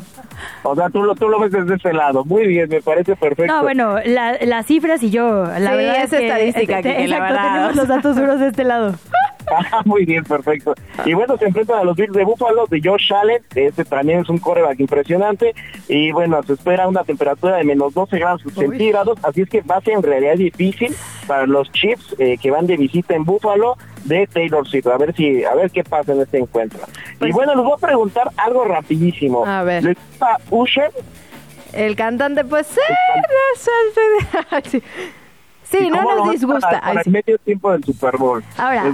O 0.63 0.75
sea, 0.75 0.89
tú 0.89 1.03
lo, 1.03 1.15
tú 1.15 1.27
lo 1.29 1.39
ves 1.39 1.51
desde 1.51 1.75
ese 1.75 1.93
lado. 1.93 2.23
Muy 2.25 2.47
bien, 2.47 2.69
me 2.69 2.81
parece 2.81 3.15
perfecto. 3.15 3.53
No, 3.53 3.61
bueno, 3.63 3.97
la, 4.05 4.37
las 4.41 4.65
cifras 4.65 5.03
y 5.03 5.09
yo, 5.09 5.45
la 5.45 5.71
sí, 5.71 5.77
verdad 5.77 6.03
es, 6.03 6.13
estadística 6.13 6.81
que, 6.81 7.07
la 7.07 7.19
verdad. 7.19 7.53
tenemos 7.53 7.75
los 7.75 7.87
datos 7.87 8.15
duros 8.15 8.39
de 8.39 8.47
este 8.47 8.63
lado. 8.63 8.93
Muy 9.85 10.05
bien, 10.05 10.23
perfecto. 10.23 10.73
Y 11.05 11.13
bueno, 11.13 11.37
se 11.37 11.45
enfrentan 11.45 11.79
a 11.79 11.83
los 11.83 11.95
Bills 11.95 12.13
de 12.13 12.23
Buffalo 12.23 12.65
de 12.67 12.81
Josh 12.83 13.13
Allen. 13.13 13.41
Este 13.55 13.85
también 13.85 14.21
es 14.21 14.29
un 14.29 14.37
coreback 14.37 14.79
impresionante. 14.79 15.53
Y 15.87 16.11
bueno, 16.11 16.41
se 16.43 16.53
espera 16.53 16.87
una 16.87 17.03
temperatura 17.03 17.57
de 17.57 17.63
menos 17.63 17.93
12 17.93 18.19
grados 18.19 18.41
centígrados. 18.53 19.17
Así 19.23 19.41
es 19.41 19.49
que 19.49 19.61
va 19.61 19.77
a 19.77 19.81
ser 19.81 19.93
en 19.93 20.03
realidad 20.03 20.35
difícil 20.35 20.95
para 21.27 21.45
los 21.45 21.71
Chiefs 21.71 22.15
eh, 22.19 22.37
que 22.37 22.51
van 22.51 22.67
de 22.67 22.77
visita 22.77 23.15
en 23.15 23.23
Buffalo 23.23 23.77
de 24.05 24.27
Taylor 24.27 24.67
Swift. 24.67 24.87
A 24.87 24.97
ver 24.97 25.15
si, 25.15 25.43
a 25.43 25.53
ver 25.55 25.71
qué 25.71 25.83
pasa 25.83 26.13
en 26.13 26.21
este 26.21 26.37
encuentro. 26.37 26.79
y 27.15 27.17
Pues 27.17 27.33
bueno, 27.33 27.55
les 27.55 27.63
voy 27.63 27.73
a 27.77 27.85
preguntar 27.85 28.29
algo 28.37 28.65
rapidísimo. 28.65 29.45
A 29.45 29.63
ver. 29.63 29.83
¿Les 29.83 29.95
gusta 29.95 30.37
Usher? 30.49 30.91
El 31.73 31.95
cantante, 31.95 32.43
pues 32.43 32.67
sí. 32.67 32.81
sí. 34.69 34.81
Sí, 35.71 35.77
¿Y 35.85 35.89
no 35.89 36.01
nos 36.15 36.31
disgusta. 36.31 36.67
Para, 36.67 36.79
para 36.81 36.91
Ay, 36.99 37.03
el 37.05 37.11
medio 37.11 37.37
tiempo 37.39 37.71
del 37.71 37.83
Super 37.83 38.17
Bowl. 38.17 38.43
Ahora, 38.57 38.85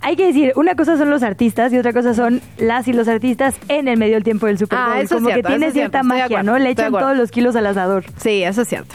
hay 0.00 0.16
que 0.16 0.26
decir, 0.26 0.52
una 0.56 0.74
cosa 0.74 0.96
son 0.96 1.08
los 1.10 1.22
artistas 1.22 1.72
y 1.72 1.78
otra 1.78 1.92
cosa 1.92 2.12
son 2.12 2.40
las 2.58 2.88
y 2.88 2.92
los 2.92 3.06
artistas 3.08 3.54
en 3.68 3.86
el 3.88 3.96
medio 3.98 4.14
del 4.14 4.24
tiempo 4.24 4.46
del 4.46 4.58
Super 4.58 4.78
Ah, 4.78 4.86
Bowl. 4.88 4.96
eso 4.96 5.04
es 5.04 5.10
Como 5.20 5.26
cierto, 5.28 5.42
que 5.42 5.48
tiene 5.52 5.66
eso 5.66 5.68
es 5.68 5.74
cierta 5.74 5.98
cierto, 6.00 6.06
de 6.14 6.20
magia, 6.20 6.24
acuerdo, 6.38 6.52
¿no? 6.52 6.58
Le 6.58 6.64
de 6.64 6.70
echan 6.70 6.92
todos 6.92 7.16
los 7.16 7.30
kilos 7.30 7.54
al 7.56 7.66
asador. 7.66 8.04
Sí, 8.16 8.42
eso 8.42 8.62
es 8.62 8.68
cierto. 8.68 8.94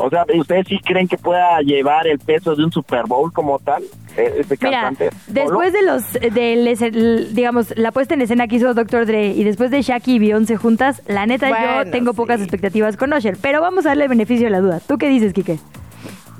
O 0.00 0.08
sea, 0.10 0.24
¿ustedes 0.36 0.66
sí 0.68 0.78
creen 0.84 1.08
que 1.08 1.18
pueda 1.18 1.60
llevar 1.60 2.06
el 2.06 2.18
peso 2.20 2.54
de 2.54 2.64
un 2.64 2.70
Super 2.72 3.02
Bowl 3.06 3.32
como 3.32 3.58
tal? 3.58 3.82
eh, 4.16 4.34
Este 4.38 4.56
Mira, 4.60 4.82
cantante. 4.82 5.10
después 5.28 5.72
de 5.72 5.82
los, 5.82 6.02
ese- 6.16 6.86
el- 6.86 7.34
digamos, 7.34 7.76
la 7.76 7.90
puesta 7.92 8.14
en 8.14 8.22
escena 8.22 8.46
que 8.46 8.56
hizo 8.56 8.74
Dr. 8.74 9.06
Dre 9.06 9.28
y 9.28 9.42
después 9.44 9.70
de 9.72 9.82
Shaki 9.82 10.14
y 10.14 10.18
Beyoncé 10.20 10.56
juntas, 10.56 11.02
la 11.08 11.26
neta 11.26 11.48
yo 11.84 11.90
tengo 11.90 12.14
pocas 12.14 12.40
expectativas 12.40 12.96
con 12.96 13.12
Usher, 13.12 13.36
pero 13.40 13.60
vamos 13.60 13.86
a 13.86 13.90
darle 13.90 14.04
el 14.04 14.08
beneficio 14.10 14.46
de 14.46 14.50
la 14.50 14.60
duda. 14.60 14.80
¿Tú 14.86 14.98
qué 14.98 15.08
dices, 15.08 15.32
Quique? 15.32 15.58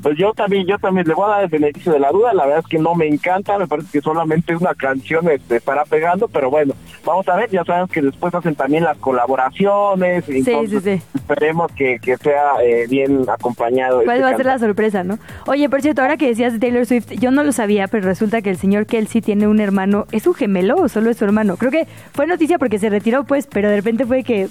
Pues 0.02 0.16
yo 0.16 0.32
también, 0.32 0.66
yo 0.66 0.78
también 0.78 1.06
le 1.06 1.14
voy 1.14 1.26
a 1.26 1.34
dar 1.34 1.44
el 1.44 1.50
beneficio 1.50 1.92
de 1.92 1.98
la 1.98 2.10
duda. 2.10 2.32
La 2.32 2.44
verdad 2.44 2.60
es 2.60 2.66
que 2.66 2.78
no 2.78 2.94
me 2.94 3.06
encanta, 3.06 3.58
me 3.58 3.66
parece 3.66 3.88
que 3.92 4.00
solamente 4.00 4.52
es 4.52 4.60
una 4.60 4.74
canción 4.74 5.28
este, 5.30 5.56
estará 5.56 5.84
pegando, 5.84 6.28
pero 6.28 6.50
bueno, 6.50 6.74
vamos 7.04 7.28
a 7.28 7.36
ver. 7.36 7.50
Ya 7.50 7.64
sabemos 7.64 7.90
que 7.90 8.02
después 8.02 8.34
hacen 8.34 8.54
también 8.54 8.84
las 8.84 8.96
colaboraciones. 8.98 10.24
Sí, 10.24 10.38
entonces 10.38 10.82
sí, 10.82 10.98
sí. 10.98 11.02
Esperemos 11.14 11.72
que, 11.72 11.98
que 12.00 12.16
sea 12.16 12.62
eh, 12.62 12.86
bien 12.88 13.24
acompañado. 13.28 14.02
¿Cuál 14.04 14.18
este 14.18 14.24
va 14.24 14.30
a 14.30 14.36
ser 14.36 14.46
la 14.46 14.58
sorpresa, 14.58 15.04
no? 15.04 15.18
Oye, 15.46 15.68
por 15.68 15.82
cierto, 15.82 16.02
ahora 16.02 16.16
que 16.16 16.28
decías 16.28 16.52
de 16.52 16.58
Taylor 16.58 16.86
Swift, 16.86 17.10
yo 17.12 17.30
no 17.30 17.42
lo 17.42 17.52
sabía, 17.52 17.88
pero 17.88 18.06
resulta 18.06 18.42
que 18.42 18.50
el 18.50 18.56
señor 18.56 18.86
Kelsey 18.86 19.20
tiene 19.20 19.48
un 19.48 19.60
hermano. 19.60 20.06
¿Es 20.12 20.26
un 20.26 20.34
gemelo 20.34 20.76
o 20.76 20.88
solo 20.88 21.10
es 21.10 21.16
su 21.16 21.24
hermano? 21.24 21.56
Creo 21.56 21.70
que 21.70 21.86
fue 22.12 22.26
noticia 22.26 22.58
porque 22.58 22.78
se 22.78 22.90
retiró, 22.90 23.24
pues, 23.24 23.46
pero 23.46 23.68
de 23.68 23.76
repente 23.76 24.06
fue 24.06 24.22
que. 24.22 24.48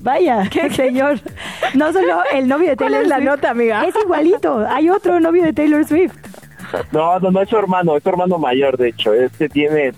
Vaya, 0.00 0.48
qué 0.50 0.70
señor. 0.70 1.20
No 1.74 1.92
solo 1.92 2.20
el 2.32 2.48
novio 2.48 2.70
de 2.70 2.76
¿Cuál 2.76 2.88
Taylor 2.92 3.02
es 3.02 3.08
la 3.08 3.16
Swift. 3.16 3.28
nota, 3.28 3.50
amiga? 3.50 3.84
Es 3.84 3.94
igualito. 4.02 4.66
Hay 4.68 4.90
otro 4.90 5.20
novio 5.20 5.44
de 5.44 5.52
Taylor 5.52 5.84
Swift. 5.86 6.14
No, 6.92 7.18
no, 7.18 7.30
no 7.30 7.42
es 7.42 7.48
su 7.48 7.56
hermano, 7.56 7.96
es 7.96 8.02
su 8.02 8.08
hermano 8.08 8.38
mayor, 8.38 8.76
de 8.76 8.88
hecho. 8.90 9.12
Este 9.12 9.48
tiene 9.48 9.92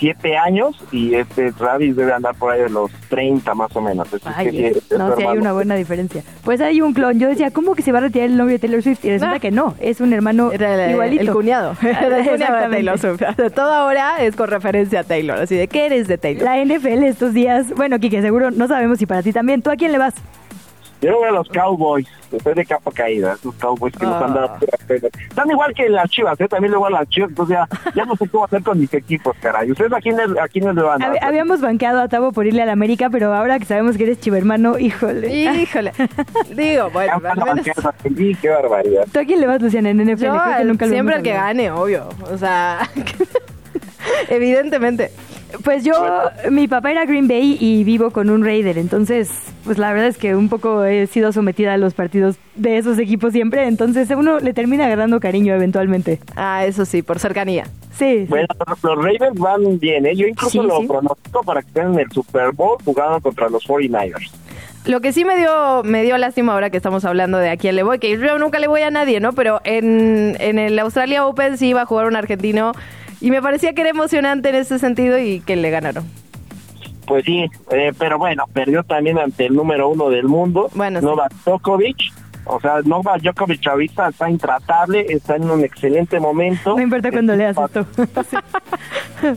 37 0.00 0.36
años 0.38 0.76
y 0.92 1.14
este 1.14 1.52
Travis 1.52 1.94
debe 1.94 2.12
andar 2.12 2.34
por 2.34 2.52
ahí 2.52 2.62
de 2.62 2.70
los 2.70 2.90
30 3.08 3.54
más 3.54 3.74
o 3.76 3.80
menos. 3.80 4.08
Así 4.12 4.22
Ay, 4.34 4.50
que 4.50 4.66
es 4.68 4.82
su 4.88 4.98
no, 4.98 5.14
sí 5.16 5.22
hay 5.22 5.36
una 5.38 5.52
buena 5.52 5.74
diferencia. 5.76 6.22
Pues 6.44 6.60
hay 6.60 6.80
un 6.80 6.92
clon. 6.94 7.18
Yo 7.18 7.28
decía, 7.28 7.50
¿cómo 7.50 7.74
que 7.74 7.82
se 7.82 7.92
va 7.92 7.98
a 7.98 8.02
retirar 8.02 8.28
el 8.28 8.36
novio 8.36 8.52
de 8.52 8.58
Taylor 8.58 8.82
Swift? 8.82 9.04
Y 9.04 9.10
resulta 9.10 9.36
Ah. 9.36 9.40
que 9.40 9.50
no, 9.50 9.74
es 9.80 10.00
un 10.00 10.12
hermano 10.12 10.50
el, 10.52 10.90
igualito. 10.92 11.22
el 11.22 11.30
cuñado. 11.32 11.76
El 11.82 11.96
cuñado 11.96 12.10
de 12.10 12.20
Exactamente. 12.20 12.70
Taylor 12.76 12.98
Swift. 12.98 13.20
De 13.36 13.50
toda 13.50 13.84
hora 13.84 14.22
es 14.22 14.34
con 14.36 14.48
referencia 14.48 15.00
a 15.00 15.04
Taylor. 15.04 15.38
Así 15.38 15.54
de, 15.56 15.68
¿qué 15.68 15.86
eres 15.86 16.08
de 16.08 16.18
Taylor? 16.18 16.44
La 16.44 16.56
NFL 16.64 17.04
estos 17.04 17.34
días, 17.34 17.66
bueno, 17.76 17.98
Kike, 17.98 18.22
seguro 18.22 18.50
no 18.50 18.66
sabemos 18.68 18.98
si 18.98 19.06
para 19.06 19.22
ti 19.22 19.32
también. 19.32 19.62
¿Tú 19.62 19.70
a 19.70 19.76
quién 19.76 19.92
le 19.92 19.98
vas? 19.98 20.14
Yo 21.00 21.16
voy 21.16 21.28
a 21.28 21.32
los 21.32 21.48
Cowboys, 21.48 22.06
estoy 22.30 22.52
de 22.54 22.66
capa 22.66 22.90
caída, 22.92 23.32
esos 23.32 23.54
Cowboys 23.54 23.96
que 23.96 24.04
nos 24.04 24.22
han 24.22 24.34
dado 24.34 24.50
Ah. 24.50 24.58
pura 24.58 24.78
pena. 24.86 25.08
Están 25.28 25.50
igual 25.50 25.72
que 25.74 25.88
las 25.88 26.10
Chivas, 26.10 26.38
¿eh? 26.40 26.46
también 26.48 26.72
le 26.72 26.76
voy 26.78 26.88
a 26.92 26.98
las 26.98 27.08
Chivas, 27.08 27.30
entonces 27.30 27.56
ya, 27.56 27.92
ya 27.94 28.04
no 28.04 28.14
sé 28.16 28.28
cómo 28.28 28.44
hacer 28.44 28.62
con 28.62 28.78
mis 28.78 28.92
equipos, 28.92 29.34
caray. 29.40 29.70
¿Ustedes 29.70 29.92
a 29.94 29.98
quiénes, 30.00 30.26
a 30.38 30.46
quiénes 30.48 30.74
le 30.74 30.82
van 30.82 31.02
a 31.02 31.06
Hab- 31.12 31.18
habíamos 31.22 31.60
banqueado 31.62 32.00
a 32.02 32.08
Tavo 32.08 32.32
por 32.32 32.46
irle 32.46 32.62
a 32.62 32.66
la 32.66 32.72
América, 32.72 33.08
pero 33.10 33.32
ahora 33.34 33.58
que 33.58 33.64
sabemos 33.64 33.96
que 33.96 34.02
eres 34.02 34.20
chivermano, 34.20 34.78
híjole. 34.78 35.34
Híjole. 35.34 35.92
Digo, 36.54 36.90
bueno, 36.92 37.14
al 37.14 37.36
menos... 37.54 37.66
qué 38.42 38.48
barbaridad. 38.50 39.06
¿Tú 39.10 39.20
a 39.20 39.24
quién 39.24 39.40
le 39.40 39.46
vas, 39.46 39.62
Luciana, 39.62 39.88
en 39.90 39.96
NFL? 40.02 40.10
Yo, 40.24 40.32
Creo 40.32 40.44
que 40.44 40.50
al- 40.52 40.68
nunca 40.68 40.84
lo 40.86 40.92
siempre 40.92 41.16
el 41.16 41.22
que 41.22 41.32
gane, 41.32 41.70
obvio. 41.70 42.08
O 42.30 42.36
sea, 42.36 42.80
evidentemente. 44.28 45.10
Pues 45.64 45.84
yo, 45.84 45.94
mi 46.50 46.68
papá 46.68 46.90
era 46.90 47.04
Green 47.04 47.28
Bay 47.28 47.56
y 47.60 47.84
vivo 47.84 48.10
con 48.10 48.30
un 48.30 48.44
Raider, 48.44 48.78
entonces, 48.78 49.30
pues 49.64 49.78
la 49.78 49.92
verdad 49.92 50.08
es 50.08 50.16
que 50.18 50.34
un 50.34 50.48
poco 50.48 50.84
he 50.84 51.06
sido 51.06 51.32
sometida 51.32 51.74
a 51.74 51.76
los 51.76 51.94
partidos 51.94 52.36
de 52.54 52.78
esos 52.78 52.98
equipos 52.98 53.32
siempre, 53.32 53.66
entonces 53.66 54.08
uno 54.16 54.38
le 54.40 54.52
termina 54.52 54.86
agarrando 54.86 55.20
cariño 55.20 55.54
eventualmente. 55.54 56.20
Ah, 56.36 56.64
eso 56.66 56.84
sí, 56.84 57.02
por 57.02 57.18
cercanía. 57.18 57.64
Sí. 57.96 58.26
Bueno, 58.28 58.46
los 58.82 58.96
Ravens 58.96 59.38
van 59.38 59.78
bien, 59.78 60.06
¿eh? 60.06 60.16
Yo 60.16 60.26
incluso 60.26 60.62
Sí, 60.62 60.66
lo 60.66 60.80
sí. 60.80 60.86
pronostico 60.86 61.42
para 61.42 61.62
que 61.62 61.68
estén 61.68 61.92
en 61.94 61.98
el 62.00 62.10
Super 62.12 62.52
Bowl 62.52 62.78
jugando 62.84 63.20
contra 63.20 63.48
los 63.48 63.66
49ers. 63.66 64.30
Lo 64.86 65.02
que 65.02 65.12
sí 65.12 65.26
me 65.26 65.36
dio, 65.36 65.82
me 65.84 66.02
dio 66.02 66.16
lástima 66.16 66.54
ahora 66.54 66.70
que 66.70 66.78
estamos 66.78 67.04
hablando 67.04 67.36
de 67.36 67.50
a 67.50 67.58
quién 67.58 67.76
le 67.76 67.82
voy, 67.82 67.98
que 67.98 68.16
yo 68.18 68.38
nunca 68.38 68.58
le 68.58 68.66
voy 68.66 68.80
a 68.80 68.90
nadie, 68.90 69.20
¿no? 69.20 69.34
Pero 69.34 69.60
en, 69.64 70.36
en 70.40 70.58
el 70.58 70.78
Australia 70.78 71.26
Open 71.26 71.58
sí 71.58 71.68
iba 71.68 71.82
a 71.82 71.86
jugar 71.86 72.06
un 72.06 72.16
argentino 72.16 72.72
y 73.20 73.30
me 73.30 73.42
parecía 73.42 73.72
que 73.74 73.82
era 73.82 73.90
emocionante 73.90 74.48
en 74.48 74.54
ese 74.56 74.78
sentido 74.78 75.18
y 75.18 75.40
que 75.40 75.56
le 75.56 75.70
ganaron. 75.70 76.04
Pues 77.06 77.24
sí, 77.24 77.46
eh, 77.72 77.92
pero 77.98 78.18
bueno, 78.18 78.44
perdió 78.52 78.84
también 78.84 79.18
ante 79.18 79.46
el 79.46 79.54
número 79.54 79.88
uno 79.88 80.10
del 80.10 80.26
mundo, 80.26 80.70
Bueno, 80.74 81.00
sí. 81.00 81.06
Novak 81.06 81.32
Djokovic. 81.44 81.96
O 82.44 82.60
sea, 82.60 82.80
Novak 82.84 83.20
Djokovic 83.22 83.66
ahorita 83.66 84.08
está 84.08 84.30
intratable, 84.30 85.06
está 85.08 85.36
en 85.36 85.50
un 85.50 85.64
excelente 85.64 86.20
momento. 86.20 86.76
No 86.76 86.82
importa 86.82 87.10
cuando 87.10 87.34
leas 87.36 87.56
esto. 87.58 87.86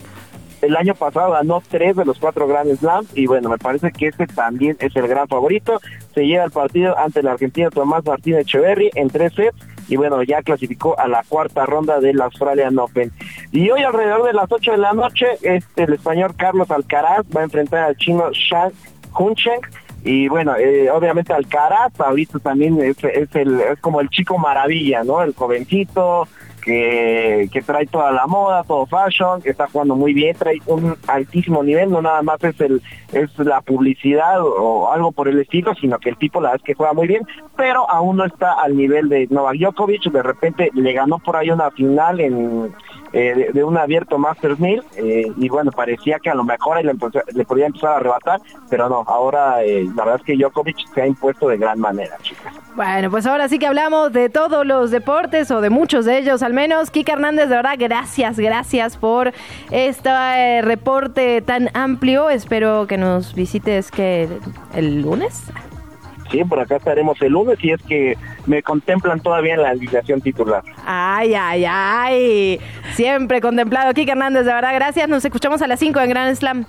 El 0.62 0.76
año 0.76 0.94
pasado 0.94 1.32
ganó 1.32 1.62
tres 1.68 1.94
de 1.94 2.06
los 2.06 2.18
cuatro 2.18 2.46
Grand 2.48 2.74
Slams 2.78 3.08
y 3.14 3.26
bueno, 3.26 3.50
me 3.50 3.58
parece 3.58 3.92
que 3.92 4.06
este 4.06 4.26
también 4.26 4.78
es 4.80 4.96
el 4.96 5.06
gran 5.06 5.28
favorito. 5.28 5.78
Se 6.14 6.22
lleva 6.26 6.44
el 6.44 6.50
partido 6.52 6.96
ante 6.98 7.20
el 7.20 7.28
argentino 7.28 7.70
Tomás 7.70 8.02
Martín 8.06 8.36
Echeverry 8.36 8.90
en 8.94 9.10
tres 9.10 9.34
sets 9.34 9.54
y 9.88 9.96
bueno, 9.96 10.22
ya 10.22 10.42
clasificó 10.42 10.98
a 10.98 11.08
la 11.08 11.22
cuarta 11.28 11.66
ronda 11.66 12.00
del 12.00 12.20
Australian 12.20 12.78
Open. 12.78 13.12
Y 13.52 13.70
hoy 13.70 13.82
alrededor 13.82 14.24
de 14.24 14.32
las 14.32 14.50
8 14.50 14.72
de 14.72 14.78
la 14.78 14.92
noche, 14.92 15.26
este, 15.42 15.84
el 15.84 15.94
español 15.94 16.34
Carlos 16.36 16.70
Alcaraz 16.70 17.24
va 17.34 17.42
a 17.42 17.44
enfrentar 17.44 17.84
al 17.84 17.96
chino 17.96 18.30
Shang 18.32 18.72
Huncheng. 19.18 19.60
Y 20.04 20.28
bueno, 20.28 20.54
eh, 20.56 20.90
obviamente 20.90 21.32
Alcaraz 21.32 21.98
ahorita 21.98 22.38
también 22.38 22.80
es, 22.82 23.02
es, 23.04 23.34
el, 23.34 23.60
es 23.60 23.78
como 23.80 24.00
el 24.00 24.10
chico 24.10 24.36
maravilla, 24.38 25.02
¿no? 25.02 25.22
El 25.22 25.34
jovencito, 25.34 26.28
que, 26.64 27.48
que 27.52 27.62
trae 27.62 27.86
toda 27.86 28.10
la 28.10 28.26
moda, 28.26 28.64
todo 28.64 28.86
fashion, 28.86 29.42
que 29.42 29.50
está 29.50 29.68
jugando 29.68 29.94
muy 29.94 30.14
bien, 30.14 30.34
trae 30.36 30.60
un 30.66 30.96
altísimo 31.06 31.62
nivel, 31.62 31.90
no 31.90 32.00
nada 32.00 32.22
más 32.22 32.42
es 32.42 32.60
el 32.60 32.80
es 33.12 33.38
la 33.38 33.60
publicidad 33.60 34.42
o 34.42 34.90
algo 34.90 35.12
por 35.12 35.28
el 35.28 35.38
estilo, 35.38 35.74
sino 35.74 35.98
que 35.98 36.10
el 36.10 36.16
tipo 36.16 36.40
la 36.40 36.50
verdad 36.50 36.62
es 36.62 36.66
que 36.66 36.74
juega 36.74 36.92
muy 36.92 37.06
bien, 37.06 37.22
pero 37.56 37.88
aún 37.88 38.16
no 38.16 38.24
está 38.24 38.54
al 38.54 38.76
nivel 38.76 39.08
de 39.08 39.28
Novak 39.30 39.56
Djokovic, 39.56 40.10
de 40.10 40.22
repente 40.22 40.70
le 40.74 40.92
ganó 40.92 41.18
por 41.18 41.36
ahí 41.36 41.50
una 41.50 41.70
final 41.70 42.20
en 42.20 42.74
eh, 43.16 43.50
de, 43.52 43.62
un 43.62 43.78
abierto 43.78 44.18
Masters 44.18 44.58
1000 44.58 44.82
eh, 44.96 45.32
y 45.36 45.48
bueno, 45.48 45.70
parecía 45.70 46.18
que 46.18 46.30
a 46.30 46.34
lo 46.34 46.42
mejor 46.42 46.84
le, 46.84 46.94
le 47.32 47.44
podía 47.44 47.66
empezar 47.66 47.92
a 47.92 47.96
arrebatar, 47.98 48.40
pero 48.68 48.88
no, 48.88 49.04
ahora 49.06 49.62
eh, 49.62 49.84
la 49.94 50.04
verdad 50.04 50.20
es 50.20 50.26
que 50.26 50.36
Djokovic 50.36 50.76
se 50.92 51.02
ha 51.02 51.06
impuesto 51.06 51.46
de 51.46 51.56
gran 51.56 51.78
manera, 51.78 52.16
chicas. 52.22 52.52
Bueno, 52.74 53.12
pues 53.12 53.24
ahora 53.26 53.48
sí 53.48 53.60
que 53.60 53.68
hablamos 53.68 54.12
de 54.12 54.30
todos 54.30 54.66
los 54.66 54.90
deportes 54.90 55.48
o 55.52 55.60
de 55.60 55.70
muchos 55.70 56.06
de 56.06 56.18
ellos 56.18 56.42
al 56.42 56.54
menos. 56.54 56.90
Kika 56.90 57.12
Hernández, 57.12 57.48
de 57.48 57.54
verdad, 57.54 57.76
gracias, 57.78 58.36
gracias 58.36 58.96
por 58.96 59.32
este 59.70 60.62
reporte 60.62 61.40
tan 61.40 61.70
amplio. 61.72 62.30
Espero 62.30 62.88
que 62.88 62.98
nos 62.98 63.32
visites 63.36 63.92
que 63.92 64.28
el 64.74 65.02
lunes. 65.02 65.52
Sí, 66.30 66.42
por 66.44 66.58
acá 66.58 66.76
estaremos 66.76 67.20
el 67.22 67.32
lunes 67.32 67.58
y 67.62 67.70
es 67.72 67.82
que 67.82 68.16
me 68.46 68.62
contemplan 68.62 69.20
todavía 69.20 69.54
en 69.54 69.62
la 69.62 69.70
alineación 69.70 70.20
titular. 70.20 70.62
Ay, 70.84 71.34
ay, 71.34 71.64
ay. 71.68 72.60
Siempre 72.94 73.40
contemplado. 73.40 73.92
Kike 73.92 74.12
Hernández, 74.12 74.46
de 74.46 74.52
verdad, 74.52 74.74
gracias. 74.74 75.08
Nos 75.08 75.24
escuchamos 75.24 75.62
a 75.62 75.66
las 75.66 75.78
5 75.80 76.00
en 76.00 76.10
Grand 76.10 76.34
Slam. 76.36 76.66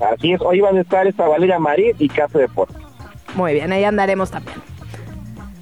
Así 0.00 0.32
es, 0.32 0.40
hoy 0.40 0.60
van 0.60 0.76
a 0.76 0.80
estar 0.80 1.06
esta 1.06 1.26
Valeria 1.26 1.58
Marín 1.58 1.94
y 1.98 2.08
Casa 2.08 2.38
Deportes. 2.38 2.76
Muy 3.34 3.54
bien, 3.54 3.72
ahí 3.72 3.84
andaremos 3.84 4.30
también. 4.30 4.56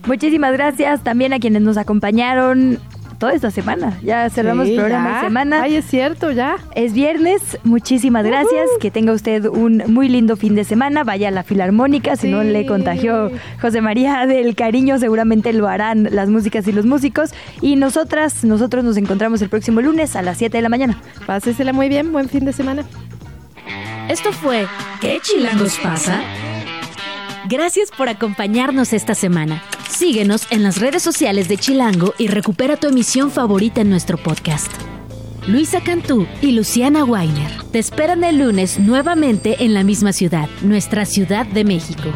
Muchísimas 0.06 0.52
gracias 0.52 1.02
también 1.02 1.32
a 1.32 1.38
quienes 1.38 1.62
nos 1.62 1.76
acompañaron 1.76 2.78
toda 3.14 3.32
esta 3.32 3.50
semana. 3.50 3.98
Ya 4.02 4.28
cerramos 4.30 4.68
el 4.68 4.76
programa 4.76 5.16
de 5.16 5.26
semana. 5.26 5.62
Ay, 5.62 5.76
es 5.76 5.86
cierto, 5.86 6.30
ya. 6.30 6.56
Es 6.74 6.92
viernes. 6.92 7.58
Muchísimas 7.64 8.24
gracias. 8.24 8.68
Que 8.80 8.90
tenga 8.90 9.12
usted 9.12 9.46
un 9.46 9.82
muy 9.88 10.08
lindo 10.08 10.36
fin 10.36 10.54
de 10.54 10.64
semana. 10.64 11.04
Vaya 11.04 11.28
a 11.28 11.30
la 11.30 11.42
Filarmónica. 11.42 12.16
Si 12.16 12.30
no 12.30 12.42
le 12.42 12.66
contagió 12.66 13.30
José 13.60 13.80
María 13.80 14.26
del 14.26 14.54
cariño, 14.54 14.98
seguramente 14.98 15.52
lo 15.52 15.68
harán 15.68 16.08
las 16.10 16.28
músicas 16.28 16.66
y 16.68 16.72
los 16.72 16.86
músicos. 16.86 17.32
Y 17.60 17.76
nosotras, 17.76 18.44
nosotros 18.44 18.84
nos 18.84 18.96
encontramos 18.96 19.42
el 19.42 19.48
próximo 19.48 19.80
lunes 19.80 20.16
a 20.16 20.22
las 20.22 20.38
7 20.38 20.56
de 20.56 20.62
la 20.62 20.68
mañana. 20.68 21.00
Pásesela 21.26 21.72
muy 21.72 21.88
bien. 21.88 22.12
Buen 22.12 22.28
fin 22.28 22.44
de 22.44 22.52
semana. 22.52 22.84
Esto 24.08 24.32
fue 24.32 24.66
¿Qué 25.00 25.18
chilangos 25.22 25.78
pasa? 25.82 26.20
Gracias 27.46 27.90
por 27.90 28.08
acompañarnos 28.08 28.94
esta 28.94 29.14
semana. 29.14 29.62
Síguenos 29.90 30.50
en 30.50 30.62
las 30.62 30.80
redes 30.80 31.02
sociales 31.02 31.46
de 31.46 31.58
Chilango 31.58 32.14
y 32.18 32.28
recupera 32.28 32.76
tu 32.78 32.86
emisión 32.86 33.30
favorita 33.30 33.82
en 33.82 33.90
nuestro 33.90 34.16
podcast. 34.16 34.72
Luisa 35.46 35.82
Cantú 35.82 36.26
y 36.40 36.52
Luciana 36.52 37.04
Weiner 37.04 37.62
te 37.70 37.78
esperan 37.78 38.24
el 38.24 38.38
lunes 38.38 38.78
nuevamente 38.78 39.62
en 39.62 39.74
la 39.74 39.84
misma 39.84 40.14
ciudad, 40.14 40.48
nuestra 40.62 41.04
Ciudad 41.04 41.44
de 41.44 41.64
México. 41.64 42.08